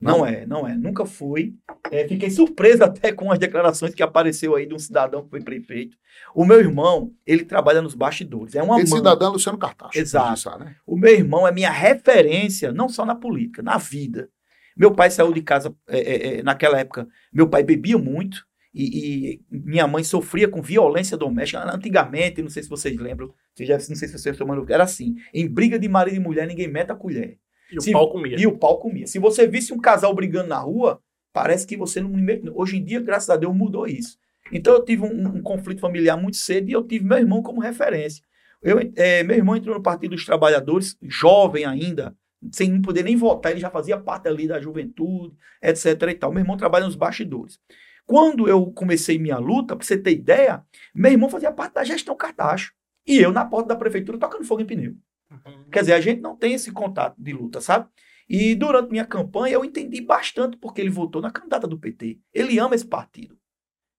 Não, 0.00 0.24
é, 0.24 0.46
não 0.46 0.66
é. 0.66 0.74
Nunca 0.74 1.04
fui. 1.04 1.54
É, 1.90 2.08
fiquei 2.08 2.30
surpreso 2.30 2.82
até 2.84 3.12
com 3.12 3.30
as 3.30 3.38
declarações 3.38 3.94
que 3.94 4.02
apareceu 4.02 4.54
aí 4.54 4.66
de 4.66 4.74
um 4.74 4.78
cidadão 4.78 5.22
que 5.22 5.30
foi 5.30 5.42
prefeito. 5.42 5.96
O 6.34 6.44
meu 6.44 6.58
irmão, 6.58 7.12
ele 7.26 7.44
trabalha 7.44 7.82
nos 7.82 7.94
bastidores. 7.94 8.54
É 8.54 8.62
uma 8.62 8.80
Esse 8.80 8.90
mãe. 8.90 8.98
cidadão 8.98 9.28
é 9.28 9.32
Luciano 9.32 9.58
Cartacho. 9.58 9.98
Exato. 9.98 10.58
né? 10.58 10.76
O 10.86 10.96
meu 10.96 11.12
irmão 11.12 11.46
é 11.46 11.52
minha 11.52 11.70
referência, 11.70 12.72
não 12.72 12.88
só 12.88 13.04
na 13.04 13.14
política, 13.14 13.62
na 13.62 13.76
vida. 13.76 14.30
Meu 14.76 14.94
pai 14.94 15.10
saiu 15.10 15.32
de 15.32 15.42
casa 15.42 15.74
é, 15.86 15.98
é, 15.98 16.38
é 16.38 16.42
naquela 16.42 16.78
época. 16.78 17.06
Meu 17.30 17.48
pai 17.48 17.62
bebia 17.62 17.98
muito 17.98 18.46
e, 18.72 19.34
e, 19.34 19.40
minha 19.50 19.86
mãe 19.86 20.02
sofria 20.02 20.48
com 20.48 20.62
violência 20.62 21.16
doméstica. 21.16 21.70
Antigamente, 21.70 22.40
não 22.40 22.48
sei 22.48 22.62
se 22.62 22.68
vocês 22.68 22.96
lembram, 22.96 23.26
não 23.28 23.34
sei 23.56 23.78
se 23.78 24.18
vocês 24.18 24.26
estão 24.26 24.66
era 24.68 24.84
assim. 24.84 25.16
Em 25.34 25.46
briga 25.46 25.78
de 25.78 25.88
marido 25.88 26.16
e 26.16 26.20
mulher, 26.20 26.46
ninguém 26.46 26.68
mete 26.68 26.90
a 26.90 26.94
colher. 26.94 27.38
E 27.72 27.80
Se, 27.80 27.90
o 27.90 27.92
pau 27.92 28.10
comia. 28.10 28.36
E 28.38 28.46
o 28.46 28.58
pau 28.58 28.78
comia. 28.78 29.06
Se 29.06 29.18
você 29.18 29.46
visse 29.46 29.72
um 29.72 29.78
casal 29.78 30.14
brigando 30.14 30.48
na 30.48 30.58
rua, 30.58 31.00
parece 31.32 31.66
que 31.66 31.76
você 31.76 32.00
não. 32.00 32.12
Hoje 32.54 32.78
em 32.78 32.84
dia, 32.84 33.00
graças 33.00 33.30
a 33.30 33.36
Deus, 33.36 33.54
mudou 33.54 33.86
isso. 33.86 34.18
Então 34.52 34.74
eu 34.74 34.84
tive 34.84 35.02
um, 35.02 35.36
um 35.36 35.42
conflito 35.42 35.80
familiar 35.80 36.16
muito 36.16 36.36
cedo 36.36 36.68
e 36.68 36.72
eu 36.72 36.82
tive 36.82 37.04
meu 37.04 37.18
irmão 37.18 37.42
como 37.42 37.60
referência. 37.60 38.24
Eu, 38.62 38.78
é, 38.96 39.22
meu 39.22 39.36
irmão 39.36 39.56
entrou 39.56 39.74
no 39.74 39.82
Partido 39.82 40.14
dos 40.14 40.26
Trabalhadores, 40.26 40.96
jovem 41.02 41.64
ainda, 41.64 42.14
sem 42.52 42.70
não 42.70 42.82
poder 42.82 43.04
nem 43.04 43.16
votar, 43.16 43.52
ele 43.52 43.60
já 43.60 43.70
fazia 43.70 43.98
parte 43.98 44.28
ali 44.28 44.46
da 44.46 44.60
juventude, 44.60 45.34
etc. 45.62 46.02
e 46.10 46.14
tal. 46.14 46.32
Meu 46.32 46.40
irmão 46.40 46.56
trabalha 46.56 46.86
nos 46.86 46.96
bastidores. 46.96 47.58
Quando 48.06 48.48
eu 48.48 48.66
comecei 48.72 49.18
minha 49.18 49.38
luta, 49.38 49.76
para 49.76 49.86
você 49.86 49.96
ter 49.96 50.12
ideia, 50.12 50.64
meu 50.94 51.12
irmão 51.12 51.30
fazia 51.30 51.52
parte 51.52 51.74
da 51.74 51.84
gestão 51.84 52.16
Cartacho. 52.16 52.72
E 53.06 53.18
eu 53.18 53.32
na 53.32 53.44
porta 53.44 53.68
da 53.68 53.76
prefeitura 53.76 54.18
tocando 54.18 54.44
fogo 54.44 54.62
em 54.62 54.66
pneu. 54.66 54.94
Uhum. 55.30 55.64
Quer 55.70 55.80
dizer, 55.80 55.92
a 55.94 56.00
gente 56.00 56.20
não 56.20 56.36
tem 56.36 56.54
esse 56.54 56.72
contato 56.72 57.16
de 57.18 57.32
luta, 57.32 57.60
sabe? 57.60 57.88
E 58.28 58.54
durante 58.54 58.90
minha 58.90 59.04
campanha 59.04 59.54
eu 59.54 59.64
entendi 59.64 60.00
bastante 60.00 60.56
porque 60.56 60.80
ele 60.80 60.90
votou 60.90 61.20
na 61.20 61.30
candidata 61.30 61.66
do 61.66 61.78
PT. 61.78 62.18
Ele 62.32 62.58
ama 62.58 62.74
esse 62.74 62.86
partido. 62.86 63.36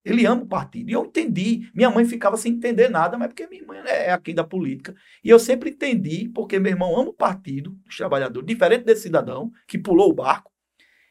Ele 0.04 0.26
ama 0.26 0.44
o 0.44 0.48
partido. 0.48 0.90
E 0.90 0.94
eu 0.94 1.06
entendi. 1.06 1.70
Minha 1.76 1.90
mãe 1.90 2.06
ficava 2.06 2.38
sem 2.38 2.54
entender 2.54 2.90
nada, 2.90 3.18
mas 3.18 3.28
porque 3.28 3.48
minha 3.48 3.66
mãe 3.66 3.80
é 3.80 4.12
aqui 4.12 4.34
da 4.34 4.44
política. 4.44 4.96
E 5.24 5.30
eu 5.30 5.38
sempre 5.38 5.70
entendi, 5.70 6.30
porque 6.30 6.58
meu 6.60 6.72
irmão 6.72 6.98
ama 7.00 7.10
o 7.10 7.14
partido 7.14 7.78
dos 7.86 7.98
trabalhadores, 7.98 8.48
diferente 8.48 8.84
desse 8.84 9.04
cidadão 9.04 9.52
que 9.68 9.78
pulou 9.78 10.10
o 10.10 10.14
barco. 10.14 10.52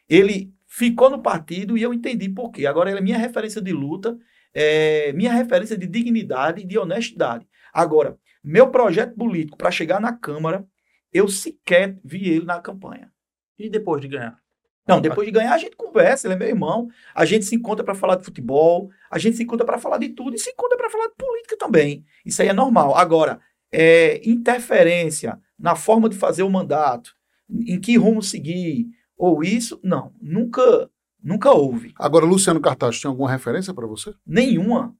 Ele 0.09 0.53
ficou 0.67 1.09
no 1.09 1.21
partido 1.21 1.77
e 1.77 1.81
eu 1.81 1.93
entendi 1.93 2.27
por 2.27 2.51
quê. 2.51 2.65
Agora 2.65 2.89
ele 2.89 2.99
é 2.99 3.01
minha 3.01 3.17
referência 3.17 3.61
de 3.61 3.71
luta, 3.71 4.17
é 4.53 5.13
minha 5.13 5.31
referência 5.31 5.77
de 5.77 5.87
dignidade 5.87 6.61
e 6.61 6.65
de 6.65 6.77
honestidade. 6.77 7.47
Agora, 7.73 8.17
meu 8.43 8.69
projeto 8.69 9.15
político 9.15 9.57
para 9.57 9.71
chegar 9.71 9.99
na 9.99 10.13
Câmara, 10.13 10.65
eu 11.13 11.27
sequer 11.27 11.99
vi 12.03 12.29
ele 12.29 12.45
na 12.45 12.59
campanha. 12.59 13.11
E 13.57 13.69
depois 13.69 14.01
de 14.01 14.07
ganhar? 14.07 14.37
Não, 14.87 14.99
depois 14.99 15.25
de 15.27 15.31
ganhar 15.31 15.53
a 15.53 15.57
gente 15.57 15.75
conversa, 15.75 16.27
ele 16.27 16.33
é 16.33 16.37
meu 16.37 16.47
irmão. 16.47 16.89
A 17.13 17.23
gente 17.23 17.45
se 17.45 17.55
encontra 17.55 17.83
para 17.83 17.93
falar 17.93 18.15
de 18.15 18.25
futebol, 18.25 18.89
a 19.09 19.19
gente 19.19 19.37
se 19.37 19.43
encontra 19.43 19.65
para 19.65 19.77
falar 19.77 19.97
de 19.97 20.09
tudo 20.09 20.35
e 20.35 20.39
se 20.39 20.49
encontra 20.49 20.77
para 20.77 20.89
falar 20.89 21.07
de 21.07 21.15
política 21.15 21.57
também. 21.57 22.03
Isso 22.25 22.41
aí 22.41 22.47
é 22.47 22.53
normal. 22.53 22.95
Agora, 22.95 23.39
é, 23.71 24.21
interferência 24.27 25.39
na 25.57 25.75
forma 25.75 26.09
de 26.09 26.17
fazer 26.17 26.43
o 26.43 26.49
mandato, 26.49 27.15
em 27.49 27.79
que 27.79 27.95
rumo 27.97 28.21
seguir, 28.21 28.87
ou 29.15 29.43
isso, 29.43 29.79
não, 29.83 30.13
nunca, 30.19 30.89
nunca 31.23 31.51
houve. 31.51 31.93
Agora, 31.97 32.25
Luciano 32.25 32.59
Cartaz, 32.59 32.99
tem 32.99 33.07
alguma 33.07 33.29
referência 33.29 33.73
para 33.73 33.85
você? 33.85 34.13
Nenhuma. 34.25 34.95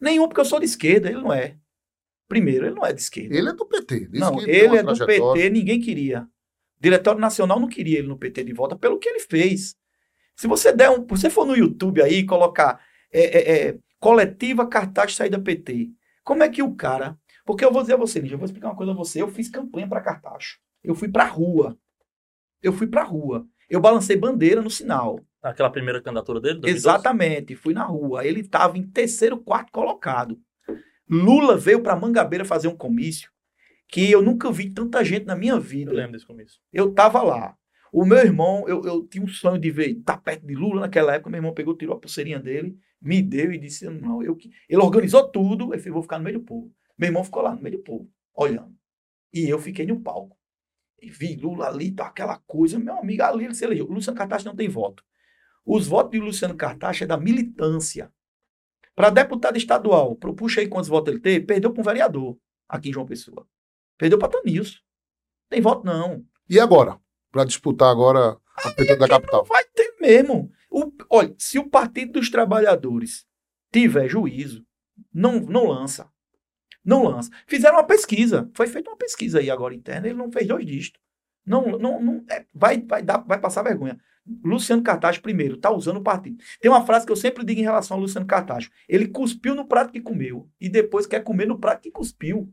Nenhuma, 0.00 0.28
porque 0.28 0.40
eu 0.40 0.44
sou 0.44 0.58
de 0.58 0.66
esquerda, 0.66 1.08
ele 1.08 1.22
não 1.22 1.32
é. 1.32 1.56
Primeiro, 2.32 2.64
ele 2.64 2.74
não 2.74 2.86
é 2.86 2.94
de 2.94 3.00
esquerda. 3.02 3.36
Ele 3.36 3.50
é 3.50 3.52
do 3.52 3.66
PT. 3.66 4.08
Não, 4.14 4.40
ele 4.40 4.74
é 4.78 4.82
do 4.82 5.06
PT, 5.06 5.50
ninguém 5.50 5.78
queria. 5.78 6.26
Diretório 6.80 7.20
Nacional 7.20 7.60
não 7.60 7.68
queria 7.68 7.98
ele 7.98 8.08
no 8.08 8.16
PT 8.16 8.42
de 8.44 8.54
volta 8.54 8.74
pelo 8.74 8.98
que 8.98 9.06
ele 9.06 9.20
fez. 9.20 9.76
Se 10.34 10.46
você 10.46 10.72
der 10.72 10.88
um. 10.88 11.02
Se 11.02 11.08
você 11.08 11.28
for 11.28 11.44
no 11.44 11.54
YouTube 11.54 12.00
aí 12.00 12.20
e 12.20 12.26
colocar 12.26 12.80
é, 13.12 13.20
é, 13.20 13.68
é, 13.68 13.78
coletiva 14.00 14.66
cartaz 14.66 15.14
saída 15.14 15.38
PT, 15.38 15.90
como 16.24 16.42
é 16.42 16.48
que 16.48 16.62
o 16.62 16.74
cara. 16.74 17.18
Porque 17.44 17.66
eu 17.66 17.70
vou 17.70 17.82
dizer 17.82 17.94
a 17.94 17.98
você, 17.98 18.18
Lígia, 18.18 18.36
eu 18.36 18.38
vou 18.38 18.46
explicar 18.46 18.68
uma 18.68 18.76
coisa 18.76 18.92
a 18.92 18.94
você. 18.94 19.20
Eu 19.20 19.28
fiz 19.28 19.50
campanha 19.50 19.86
para 19.86 20.00
cartaz. 20.00 20.56
Eu 20.82 20.94
fui 20.94 21.08
pra 21.10 21.24
rua. 21.24 21.76
Eu 22.62 22.72
fui 22.72 22.86
pra 22.86 23.02
rua. 23.02 23.46
Eu 23.68 23.78
balancei 23.78 24.16
bandeira 24.16 24.62
no 24.62 24.70
sinal. 24.70 25.20
Aquela 25.42 25.68
primeira 25.68 26.00
candidatura 26.00 26.40
dele? 26.40 26.60
2012? 26.60 26.78
Exatamente, 26.78 27.54
fui 27.54 27.74
na 27.74 27.84
rua. 27.84 28.24
Ele 28.24 28.40
estava 28.40 28.78
em 28.78 28.86
terceiro, 28.86 29.36
quarto 29.36 29.70
colocado. 29.70 30.40
Lula 31.08 31.56
veio 31.56 31.82
para 31.82 31.96
Mangabeira 31.96 32.44
fazer 32.44 32.68
um 32.68 32.76
comício 32.76 33.30
que 33.88 34.10
eu 34.10 34.22
nunca 34.22 34.50
vi 34.50 34.70
tanta 34.70 35.04
gente 35.04 35.26
na 35.26 35.36
minha 35.36 35.60
vida. 35.60 35.90
Eu 35.90 35.94
lembro 35.94 36.12
desse 36.12 36.26
comício. 36.26 36.58
Eu 36.72 36.92
tava 36.94 37.22
lá. 37.22 37.56
O 37.92 38.06
meu 38.06 38.18
irmão, 38.18 38.66
eu, 38.66 38.82
eu 38.84 39.06
tinha 39.06 39.22
um 39.22 39.28
sonho 39.28 39.60
de 39.60 39.70
ver, 39.70 39.94
tá 40.02 40.16
perto 40.16 40.46
de 40.46 40.54
Lula 40.54 40.80
naquela 40.80 41.14
época. 41.14 41.28
Meu 41.28 41.38
irmão 41.38 41.52
pegou, 41.52 41.76
tirou 41.76 41.94
a 41.94 42.00
pulseirinha 42.00 42.40
dele, 42.40 42.74
me 42.98 43.20
deu 43.20 43.52
e 43.52 43.58
disse: 43.58 43.84
Não, 43.90 44.22
eu 44.22 44.38
Ele 44.66 44.80
organizou 44.80 45.28
tudo, 45.28 45.74
eu 45.74 45.78
falei, 45.78 45.92
vou 45.92 46.02
ficar 46.02 46.16
no 46.16 46.24
meio 46.24 46.38
do 46.38 46.44
povo. 46.44 46.72
Meu 46.96 47.08
irmão 47.08 47.22
ficou 47.22 47.42
lá 47.42 47.54
no 47.54 47.60
meio 47.60 47.76
do 47.76 47.82
povo, 47.82 48.10
olhando. 48.34 48.74
E 49.30 49.46
eu 49.46 49.58
fiquei 49.58 49.84
no 49.84 50.00
palco. 50.00 50.38
E 51.00 51.10
vi 51.10 51.36
Lula 51.36 51.68
ali, 51.68 51.90
tá 51.90 52.06
aquela 52.06 52.38
coisa. 52.46 52.78
Meu 52.78 52.96
amigo, 52.96 53.22
ali 53.22 53.44
ele 53.44 53.54
se 53.54 53.64
elegeu. 53.64 53.86
O 53.86 53.92
Luciano 53.92 54.16
Cartacho 54.16 54.46
não 54.46 54.56
tem 54.56 54.68
voto. 54.68 55.04
Os 55.66 55.86
votos 55.86 56.12
de 56.12 56.18
Luciano 56.18 56.56
Cartacho 56.56 57.04
é 57.04 57.06
da 57.06 57.18
militância. 57.18 58.10
Para 58.94 59.10
deputado 59.10 59.56
estadual, 59.56 60.14
puxa 60.16 60.60
aí 60.60 60.68
quantos 60.68 60.88
votos 60.88 61.12
ele 61.12 61.20
teve, 61.20 61.46
perdeu 61.46 61.72
para 61.72 61.80
um 61.80 61.84
vereador 61.84 62.36
aqui 62.68 62.90
em 62.90 62.92
João 62.92 63.06
Pessoa. 63.06 63.46
Perdeu 63.98 64.18
para 64.18 64.28
Tanilson. 64.28 64.78
Tem 65.48 65.60
voto 65.60 65.84
não. 65.84 66.24
E 66.48 66.58
agora? 66.58 66.98
Para 67.30 67.44
disputar 67.44 67.90
agora 67.90 68.36
a 68.64 68.70
PT 68.70 68.96
da 68.96 69.08
capital? 69.08 69.40
Não 69.40 69.46
vai 69.46 69.64
ter 69.64 69.94
mesmo. 70.00 70.50
O, 70.70 70.92
olha, 71.10 71.34
se 71.38 71.58
o 71.58 71.68
Partido 71.68 72.12
dos 72.12 72.30
Trabalhadores 72.30 73.26
tiver 73.72 74.08
juízo, 74.08 74.66
não, 75.12 75.40
não 75.40 75.68
lança. 75.68 76.10
Não 76.84 77.04
lança. 77.04 77.30
Fizeram 77.46 77.76
uma 77.76 77.86
pesquisa. 77.86 78.50
Foi 78.54 78.66
feita 78.66 78.90
uma 78.90 78.96
pesquisa 78.96 79.38
aí 79.38 79.50
agora 79.50 79.74
interna. 79.74 80.08
Ele 80.08 80.16
não 80.16 80.30
fez 80.30 80.46
dois 80.46 80.66
dígitos. 80.66 81.00
Não, 81.44 81.78
não, 81.78 82.00
não 82.00 82.24
é, 82.30 82.46
vai, 82.54 82.80
vai, 82.80 83.02
dar, 83.02 83.18
vai 83.18 83.40
passar 83.40 83.62
vergonha. 83.62 83.98
Luciano 84.44 84.82
Cartacho, 84.82 85.20
primeiro, 85.20 85.56
está 85.56 85.70
usando 85.70 85.96
o 85.96 86.02
partido. 86.02 86.36
Tem 86.60 86.70
uma 86.70 86.86
frase 86.86 87.04
que 87.04 87.10
eu 87.10 87.16
sempre 87.16 87.44
digo 87.44 87.60
em 87.60 87.64
relação 87.64 87.96
ao 87.96 88.00
Luciano 88.00 88.26
Cartacho. 88.26 88.70
Ele 88.88 89.08
cuspiu 89.08 89.54
no 89.54 89.66
prato 89.66 89.92
que 89.92 90.00
comeu 90.00 90.48
e 90.60 90.68
depois 90.68 91.06
quer 91.06 91.24
comer 91.24 91.46
no 91.46 91.58
prato 91.58 91.82
que 91.82 91.90
cuspiu. 91.90 92.52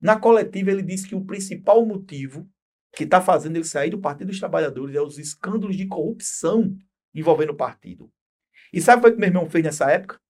Na 0.00 0.18
coletiva, 0.18 0.70
ele 0.70 0.82
disse 0.82 1.08
que 1.08 1.14
o 1.14 1.24
principal 1.24 1.84
motivo 1.84 2.48
que 2.94 3.04
está 3.04 3.20
fazendo 3.20 3.56
ele 3.56 3.64
sair 3.64 3.90
do 3.90 3.98
Partido 3.98 4.28
dos 4.28 4.38
Trabalhadores 4.38 4.94
é 4.94 5.00
os 5.00 5.18
escândalos 5.18 5.76
de 5.76 5.86
corrupção 5.86 6.76
envolvendo 7.14 7.50
o 7.50 7.56
partido. 7.56 8.10
E 8.72 8.80
sabe 8.80 9.06
o 9.06 9.12
que 9.12 9.18
meu 9.18 9.28
irmão 9.28 9.50
fez 9.50 9.64
nessa 9.64 9.90
época? 9.90 10.20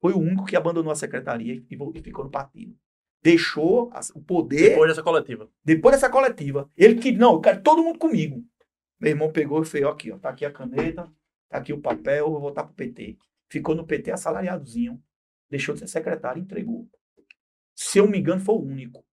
Foi 0.00 0.12
o 0.12 0.18
único 0.18 0.44
que 0.44 0.56
abandonou 0.56 0.92
a 0.92 0.96
secretaria 0.96 1.64
e 1.68 2.02
ficou 2.02 2.24
no 2.24 2.30
partido. 2.30 2.76
Deixou 3.22 3.90
o 4.14 4.20
poder 4.22 4.70
Depois 4.70 4.90
dessa 4.90 5.02
coletiva. 5.02 5.50
depois 5.64 5.94
dessa 5.94 6.08
coletiva. 6.08 6.70
Ele 6.76 6.96
que 6.96 7.12
não, 7.12 7.34
eu 7.34 7.40
quero 7.40 7.62
todo 7.62 7.82
mundo 7.82 7.98
comigo. 7.98 8.44
Meu 9.00 9.10
irmão 9.10 9.32
pegou 9.32 9.62
e 9.62 9.66
fez, 9.66 9.84
ó, 9.84 9.90
aqui, 9.90 10.10
ó, 10.10 10.18
tá 10.18 10.28
aqui 10.28 10.44
a 10.44 10.52
caneta, 10.52 11.04
tá 11.48 11.58
aqui 11.58 11.72
o 11.72 11.80
papel, 11.80 12.26
eu 12.26 12.30
vou 12.30 12.40
voltar 12.40 12.64
pro 12.64 12.74
PT. 12.74 13.16
Ficou 13.50 13.74
no 13.74 13.86
PT 13.86 14.10
assalariadozinho, 14.10 15.02
deixou 15.50 15.74
de 15.74 15.80
ser 15.80 15.88
secretário, 15.88 16.40
entregou. 16.40 16.88
Se 17.74 17.98
eu 17.98 18.04
não 18.04 18.10
me 18.12 18.18
engano, 18.18 18.40
foi 18.40 18.54
o 18.54 18.62
único. 18.62 19.04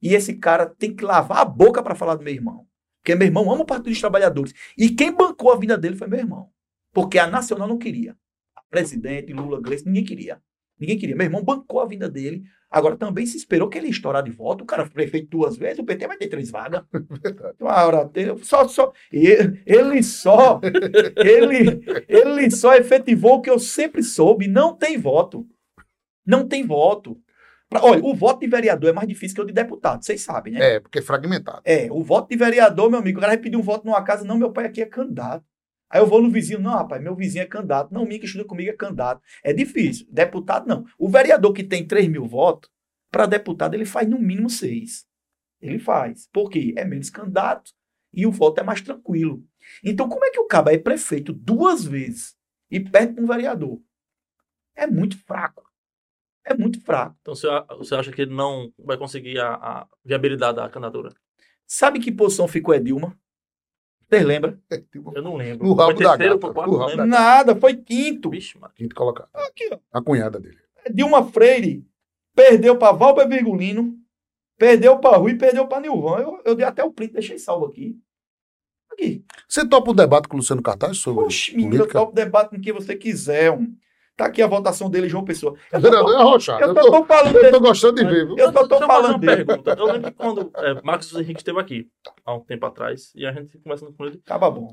E 0.00 0.14
esse 0.14 0.34
cara 0.36 0.66
tem 0.66 0.94
que 0.94 1.04
lavar 1.04 1.38
a 1.38 1.44
boca 1.44 1.82
para 1.82 1.94
falar 1.94 2.14
do 2.14 2.22
meu 2.22 2.32
irmão. 2.32 2.66
Porque 3.02 3.14
meu 3.14 3.26
irmão 3.26 3.50
ama 3.50 3.62
o 3.62 3.66
Partido 3.66 3.90
dos 3.90 4.00
Trabalhadores. 4.00 4.52
E 4.76 4.90
quem 4.90 5.12
bancou 5.12 5.52
a 5.52 5.56
vida 5.56 5.76
dele 5.76 5.96
foi 5.96 6.06
meu 6.06 6.18
irmão. 6.18 6.50
Porque 6.92 7.18
a 7.18 7.26
Nacional 7.26 7.66
não 7.66 7.78
queria. 7.78 8.16
A 8.54 8.62
presidente, 8.70 9.32
Lula, 9.32 9.60
Gleice, 9.60 9.84
ninguém 9.84 10.04
queria. 10.04 10.42
Ninguém 10.78 10.98
queria. 10.98 11.16
Meu 11.16 11.24
irmão 11.24 11.42
bancou 11.42 11.80
a 11.80 11.86
vida 11.86 12.08
dele. 12.08 12.44
Agora 12.70 12.96
também 12.96 13.24
se 13.24 13.36
esperou 13.36 13.68
que 13.68 13.78
ele 13.78 13.88
estourar 13.88 14.22
de 14.22 14.30
voto. 14.30 14.62
O 14.62 14.66
cara 14.66 14.84
foi 14.84 14.92
prefeito 14.92 15.28
duas 15.30 15.56
vezes, 15.56 15.78
o 15.78 15.84
PT 15.84 16.06
vai 16.06 16.16
ter 16.18 16.28
três 16.28 16.50
vagas. 16.50 16.82
Uma 17.58 17.84
hora, 17.84 18.10
ele- 18.14 18.36
só, 18.44 18.68
só, 18.68 18.92
ele, 19.10 19.62
ele 19.64 20.02
só, 20.02 20.60
ele, 21.16 21.80
ele 22.06 22.50
só 22.50 22.74
efetivou 22.74 23.36
o 23.36 23.40
que 23.40 23.50
eu 23.50 23.58
sempre 23.58 24.02
soube. 24.02 24.48
Não 24.48 24.74
tem 24.74 24.98
voto. 24.98 25.46
Não 26.26 26.46
tem 26.46 26.66
voto. 26.66 27.18
Pra- 27.70 27.82
olha, 27.84 28.02
o 28.04 28.14
voto 28.14 28.40
de 28.40 28.46
vereador 28.46 28.90
é 28.90 28.92
mais 28.92 29.08
difícil 29.08 29.34
que 29.36 29.42
o 29.42 29.46
de 29.46 29.52
deputado, 29.52 30.02
vocês 30.04 30.20
sabem, 30.22 30.54
né? 30.54 30.74
É, 30.76 30.80
porque 30.80 30.98
é 30.98 31.02
fragmentado. 31.02 31.60
É, 31.64 31.88
o 31.90 32.02
voto 32.02 32.28
de 32.30 32.36
vereador, 32.36 32.90
meu 32.90 32.98
amigo, 32.98 33.18
o 33.18 33.20
cara 33.20 33.32
vai 33.34 33.42
pedir 33.42 33.56
um 33.56 33.62
voto 33.62 33.84
numa 33.86 34.02
casa, 34.02 34.24
não, 34.24 34.38
meu 34.38 34.50
pai 34.52 34.64
aqui 34.66 34.80
é 34.82 34.86
candidato. 34.86 35.44
Aí 35.90 36.00
eu 36.00 36.06
vou 36.06 36.22
no 36.22 36.30
vizinho, 36.30 36.60
não, 36.60 36.72
rapaz, 36.72 37.02
meu 37.02 37.14
vizinho 37.14 37.42
é 37.42 37.46
candidato. 37.46 37.92
Não, 37.92 38.04
minha 38.04 38.20
que 38.20 38.26
estuda 38.26 38.44
comigo 38.44 38.70
é 38.70 38.74
candidato. 38.74 39.22
É 39.42 39.52
difícil. 39.52 40.06
Deputado, 40.10 40.66
não. 40.66 40.84
O 40.98 41.08
vereador 41.08 41.52
que 41.52 41.64
tem 41.64 41.86
3 41.86 42.08
mil 42.08 42.26
votos, 42.26 42.70
para 43.10 43.26
deputado, 43.26 43.74
ele 43.74 43.86
faz 43.86 44.08
no 44.08 44.18
mínimo 44.18 44.50
seis. 44.50 45.06
Ele 45.60 45.78
faz. 45.78 46.28
Por 46.32 46.50
quê? 46.50 46.74
É 46.76 46.84
menos 46.84 47.10
candidato 47.10 47.72
e 48.12 48.26
o 48.26 48.30
voto 48.30 48.60
é 48.60 48.64
mais 48.64 48.80
tranquilo. 48.80 49.44
Então, 49.82 50.08
como 50.08 50.24
é 50.24 50.30
que 50.30 50.40
o 50.40 50.46
cabo 50.46 50.70
é 50.70 50.78
prefeito 50.78 51.32
duas 51.32 51.84
vezes 51.84 52.36
e 52.70 52.78
perde 52.78 53.14
para 53.14 53.24
um 53.24 53.26
vereador? 53.26 53.80
É 54.76 54.86
muito 54.86 55.18
fraco. 55.24 55.64
É 56.44 56.54
muito 56.54 56.80
fraco. 56.80 57.16
Então 57.20 57.34
você 57.34 57.94
acha 57.94 58.12
que 58.12 58.22
ele 58.22 58.34
não 58.34 58.72
vai 58.78 58.96
conseguir 58.96 59.38
a, 59.38 59.54
a 59.54 59.88
viabilidade 60.04 60.56
da 60.56 60.68
candidatura? 60.68 61.14
Sabe 61.66 61.98
que 61.98 62.10
posição 62.10 62.48
ficou 62.48 62.74
Edilma? 62.74 63.18
Vocês 64.08 64.24
lembram? 64.24 64.58
É, 64.70 64.78
tipo, 64.78 65.12
Eu 65.14 65.22
não 65.22 65.36
lembro. 65.36 65.66
No 65.66 65.74
rabo 65.74 65.92
Foi 65.94 66.02
da 66.04 66.10
terceiro, 66.10 66.34
gata, 66.38 66.46
foi 66.46 66.54
quarto, 66.54 66.76
rabo 66.76 66.96
da 66.96 67.06
Nada, 67.06 67.54
foi 67.56 67.76
quinto. 67.76 68.30
Vixe, 68.30 68.58
mano. 68.58 68.72
quinto 68.74 68.94
colocado. 68.94 69.28
Aqui, 69.34 69.68
ó. 69.72 69.78
A 69.92 70.02
cunhada 70.02 70.40
dele. 70.40 70.56
Dilma 70.90 71.22
Freire 71.30 71.86
perdeu 72.34 72.78
para 72.78 72.92
Valber 72.92 73.28
Virgulino, 73.28 73.94
perdeu 74.56 74.98
para 74.98 75.16
Rui, 75.16 75.34
perdeu 75.36 75.66
para 75.66 75.80
Nilvan. 75.80 76.20
Eu, 76.20 76.40
eu 76.44 76.54
dei 76.54 76.64
até 76.64 76.82
o 76.82 76.92
print, 76.92 77.12
deixei 77.12 77.38
salvo 77.38 77.66
aqui. 77.66 77.98
Aqui. 78.92 79.24
Você 79.46 79.68
topa 79.68 79.90
o 79.90 79.94
debate 79.94 80.26
com 80.28 80.36
o 80.36 80.38
Luciano 80.38 80.62
Cartaz 80.62 80.96
sobre 80.98 81.24
Oxe, 81.24 81.54
menino, 81.54 81.82
eu 81.84 81.88
topo 81.88 82.12
debate 82.14 82.50
com 82.50 82.60
quem 82.60 82.72
você 82.72 82.96
quiser. 82.96 83.52
homem. 83.52 83.76
Tá 84.18 84.26
aqui 84.26 84.42
a 84.42 84.48
votação 84.48 84.90
dele, 84.90 85.08
João 85.08 85.24
Pessoa. 85.24 85.54
Eu 85.72 85.80
só 85.80 85.88
Vereador, 85.88 86.12
tô, 86.12 86.18
é 86.18 86.20
arrochado. 86.20 86.62
eu 86.64 86.68
Eu 86.68 86.74
tô, 86.74 86.90
tô 86.90 87.04
falando 87.04 87.26
eu 87.28 87.32
tô 87.34 87.40
dele. 87.40 87.58
gostando 87.60 87.94
de 87.94 88.04
ver, 88.04 88.26
viu? 88.26 88.36
Eu 88.36 88.52
tô 88.52 88.66
fazer 88.68 88.86
falando 88.86 89.10
uma 89.10 89.18
dele. 89.18 89.44
pergunta. 89.44 89.76
Eu 89.78 89.86
lembro 89.86 90.10
que 90.10 90.16
quando 90.18 90.50
é, 90.56 90.82
Marcos 90.82 91.14
Henrique 91.14 91.40
esteve 91.40 91.60
aqui, 91.60 91.86
há 92.26 92.34
um 92.34 92.40
tempo 92.40 92.66
atrás, 92.66 93.12
e 93.14 93.24
a 93.24 93.30
gente 93.32 93.56
conversando 93.58 93.92
com 93.92 94.04
ele. 94.04 94.18
Tava 94.26 94.50
bom. 94.50 94.72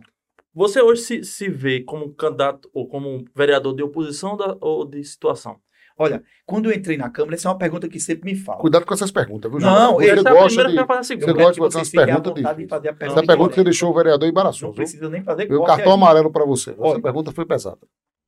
Você 0.54 0.82
hoje 0.82 1.02
se, 1.04 1.24
se 1.24 1.48
vê 1.48 1.82
como 1.82 2.12
candidato 2.16 2.70
ou 2.74 2.88
como 2.88 3.24
vereador 3.36 3.76
de 3.76 3.84
oposição 3.84 4.36
da- 4.36 4.58
ou 4.60 4.84
de 4.84 5.04
situação? 5.04 5.58
Olha, 5.98 6.24
quando 6.46 6.70
eu 6.70 6.76
entrei 6.76 6.98
na 6.98 7.10
Câmara, 7.10 7.36
essa 7.36 7.48
é 7.48 7.52
uma 7.52 7.58
pergunta 7.58 7.88
que 7.88 8.00
sempre 8.00 8.30
me 8.32 8.36
falam. 8.38 8.60
Cuidado 8.62 8.86
com 8.86 8.94
essas 8.96 9.12
perguntas, 9.12 9.50
viu, 9.52 9.62
Não, 9.62 9.68
João? 9.70 10.02
essa 10.02 10.16
Você 10.16 10.20
Essa 10.20 10.28
é 10.28 10.32
a 10.32 10.34
gosta 10.34 10.48
primeira 10.48 10.70
de... 10.70 10.76
que 10.76 10.76
vai 10.78 10.88
fazer 10.88 11.00
a 11.00 11.04
Você 11.04 11.08
segunda. 11.08 11.34
gosta 11.34 11.52
de 11.52 11.56
que 11.56 11.60
fazer 11.62 11.72
vocês 11.72 11.76
umas 11.76 11.88
fiquem 11.90 12.02
à 12.04 12.06
perguntas 12.08 12.30
vontade 12.34 12.42
difíceis. 12.56 12.66
de 12.66 12.70
fazer 12.70 12.88
a 12.88 12.92
Essa 12.92 12.98
pergunta 13.00 13.28
pergunta 13.28 13.50
você 13.50 13.54
correta. 13.56 13.64
deixou 13.64 13.92
o 13.92 13.94
vereador 13.94 14.28
embaraçoso, 14.30 14.66
Não 14.66 14.74
precisa 14.74 15.10
nem 15.10 15.24
fazer 15.24 15.54
o 15.54 15.64
cartão 15.64 15.92
aí. 15.92 15.94
amarelo 15.94 16.32
pra 16.32 16.46
você. 16.46 16.72
Essa 16.72 16.82
Olha. 16.82 17.02
pergunta 17.02 17.32
foi 17.32 17.46
pesada. 17.46 17.78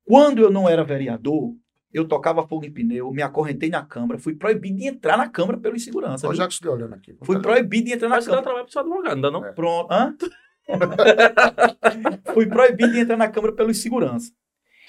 Quando 0.07 0.39
eu 0.41 0.49
não 0.49 0.69
era 0.69 0.85
vereador, 0.85 1.53
eu 1.93 2.07
tocava 2.07 2.47
fogo 2.47 2.65
em 2.65 2.71
pneu, 2.71 3.11
me 3.11 3.21
acorrentei 3.21 3.69
na 3.69 3.83
Câmara, 3.83 4.17
fui 4.17 4.35
proibido 4.35 4.77
de 4.77 4.87
entrar 4.87 5.17
na 5.17 5.27
Câmara 5.27 5.57
pelo 5.57 5.75
insegurança. 5.75 6.27
Viu? 6.27 6.35
já 6.35 6.47
que 6.47 6.53
você 6.53 6.63
tá 6.63 6.71
olhando 6.71 6.95
aqui. 6.95 7.13
Fui 7.23 7.41
proibido 7.41 7.87
de 7.87 7.93
entrar 7.93 8.07
na 8.07 8.15
Mas 8.15 8.25
Câmara. 8.25 8.43
trabalho 8.43 8.63
pro 8.63 8.71
seu 8.71 8.81
advogado, 8.81 9.15
não 9.15 9.21
dá 9.21 9.31
não? 9.31 9.45
É. 9.45 9.51
Pronto. 9.51 9.91
Hã? 9.91 10.15
Fui 12.33 12.45
proibido 12.45 12.93
de 12.93 12.99
entrar 12.99 13.17
na 13.17 13.27
Câmara 13.27 13.53
pelo 13.53 13.69
insegurança. 13.69 14.31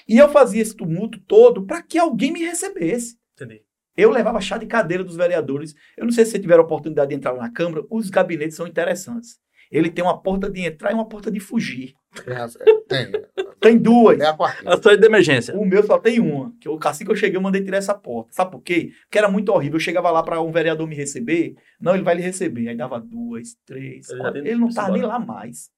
E 0.07 0.17
eu 0.17 0.29
fazia 0.29 0.61
esse 0.61 0.75
tumulto 0.75 1.19
todo 1.19 1.65
para 1.65 1.81
que 1.81 1.97
alguém 1.97 2.31
me 2.31 2.39
recebesse. 2.39 3.17
Entendi. 3.33 3.61
Eu 3.97 4.11
levava 4.11 4.39
chá 4.39 4.57
de 4.57 4.65
cadeira 4.65 5.03
dos 5.03 5.17
vereadores. 5.17 5.75
Eu 5.97 6.05
não 6.05 6.11
sei 6.13 6.23
se 6.23 6.31
você 6.31 6.39
tiver 6.39 6.57
a 6.57 6.61
oportunidade 6.61 7.09
de 7.09 7.15
entrar 7.15 7.33
na 7.35 7.51
Câmara, 7.51 7.83
os 7.89 8.09
gabinetes 8.09 8.55
são 8.55 8.65
interessantes. 8.65 9.37
Ele 9.69 9.89
tem 9.89 10.03
uma 10.03 10.21
porta 10.21 10.49
de 10.49 10.61
entrar 10.61 10.91
e 10.91 10.93
uma 10.93 11.07
porta 11.07 11.29
de 11.29 11.39
fugir. 11.39 11.93
Tem, 12.25 12.35
as- 12.35 12.55
é, 12.55 12.63
tem. 12.87 13.11
Tem 13.59 13.77
duas. 13.77 14.19
É 14.19 14.25
a 14.25 14.33
quartinha. 14.35 14.73
A 14.73 14.81
saída 14.81 15.01
de 15.01 15.05
emergência. 15.07 15.55
O 15.55 15.65
meu 15.65 15.83
só 15.83 15.99
tem 15.99 16.19
uma. 16.19 16.51
Que 16.59 16.67
eu, 16.67 16.79
assim 16.83 17.05
que 17.05 17.11
eu 17.11 17.15
cheguei, 17.15 17.37
eu 17.37 17.41
mandei 17.41 17.63
tirar 17.63 17.77
essa 17.77 17.93
porta. 17.93 18.31
Sabe 18.33 18.51
por 18.51 18.61
quê? 18.61 18.91
Porque 19.03 19.17
era 19.17 19.29
muito 19.29 19.49
horrível. 19.49 19.75
Eu 19.75 19.79
chegava 19.81 20.09
lá 20.09 20.23
para 20.23 20.41
um 20.41 20.51
vereador 20.51 20.87
me 20.87 20.95
receber. 20.95 21.55
Não, 21.79 21.93
ele 21.93 22.03
vai 22.03 22.15
lhe 22.15 22.21
receber. 22.21 22.69
Aí 22.69 22.75
dava 22.75 22.99
duas, 22.99 23.55
três. 23.65 24.07
Quatro. 24.07 24.39
Ele 24.39 24.55
não 24.55 24.69
estava 24.69 24.89
nem 24.89 24.99
embora. 24.99 25.13
lá 25.17 25.19
mais. 25.19 25.69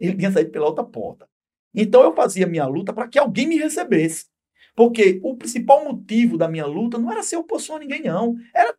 Ele 0.00 0.16
tinha 0.16 0.30
saído 0.32 0.50
pela 0.50 0.66
outra 0.66 0.84
porta. 0.84 1.28
Então 1.74 2.02
eu 2.02 2.14
fazia 2.14 2.46
minha 2.46 2.66
luta 2.66 2.92
para 2.92 3.06
que 3.06 3.18
alguém 3.18 3.46
me 3.46 3.56
recebesse. 3.56 4.24
Porque 4.74 5.20
o 5.22 5.36
principal 5.36 5.84
motivo 5.84 6.36
da 6.36 6.48
minha 6.48 6.66
luta 6.66 6.98
não 6.98 7.10
era 7.12 7.22
ser 7.22 7.36
oposição 7.36 7.76
a 7.76 7.78
ninguém, 7.78 8.02
não. 8.02 8.34
Era 8.54 8.74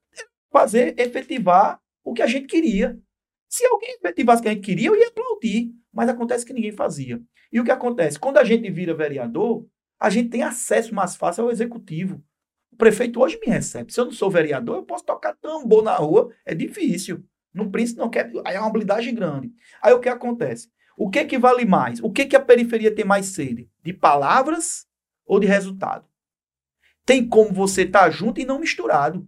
fazer 0.51 0.93
efetivar 0.99 1.80
o 2.03 2.14
que 2.14 2.22
a 2.22 2.28
gente 2.28 2.47
queria. 2.47 2.97
Se 3.49 3.66
alguém 3.66 3.95
efetivasse 3.95 4.39
o 4.41 4.43
que 4.43 4.49
a 4.49 4.53
gente 4.53 4.64
queria, 4.66 4.89
eu 4.89 4.95
ia 4.95 5.08
aplaudir. 5.08 5.72
Mas 5.98 6.10
acontece 6.10 6.45
que 6.45 6.54
ninguém 6.54 6.72
fazia. 6.72 7.20
E 7.52 7.60
o 7.60 7.64
que 7.64 7.72
acontece? 7.72 8.20
Quando 8.20 8.38
a 8.38 8.43
gente 8.43 8.70
vira 8.70 8.93
vereador, 8.93 9.66
a 10.00 10.12
gente 10.12 10.30
tem 10.30 10.43
acesso 10.43 10.93
mais 10.93 11.16
fácil 11.16 11.45
ao 11.45 11.50
executivo. 11.50 12.24
O 12.72 12.76
prefeito 12.76 13.20
hoje 13.20 13.39
me 13.43 13.52
recebe. 13.52 13.91
Se 13.91 14.00
eu 14.00 14.06
não 14.06 14.12
sou 14.12 14.30
vereador, 14.30 14.76
eu 14.76 14.84
posso 14.84 15.04
tocar 15.04 15.34
tambor 15.38 15.84
na 15.84 15.95
rua. 15.95 16.32
É 16.45 16.54
difícil. 16.54 17.26
No 17.52 17.72
príncipe 17.72 18.00
não 18.00 18.12
quer. 18.12 18.32
Aí 18.45 18.56
é 18.56 18.60
uma 18.60 18.68
habilidade 18.68 19.12
grande. 19.12 19.52
Aí 19.82 19.91
o 19.91 20.00
que 20.00 20.08
acontece? 20.08 20.70
O 20.95 21.10
que 21.10 21.26
que 21.26 21.39
vale 21.39 21.66
mais? 21.66 22.00
O 22.00 22.12
que 22.12 22.28
que 22.28 22.36
a 22.36 22.39
periferia 22.39 22.93
tem 22.93 23.04
mais 23.04 23.26
sede? 23.26 23.68
De 23.82 23.91
palavras 23.91 24.86
ou 25.26 25.39
de 25.39 25.48
resultado? 25.48 26.06
Tem 27.08 27.28
como 27.28 27.52
você 27.52 27.82
estar 27.82 28.08
junto 28.12 28.39
e 28.39 28.45
não 28.45 28.60
misturado. 28.60 29.28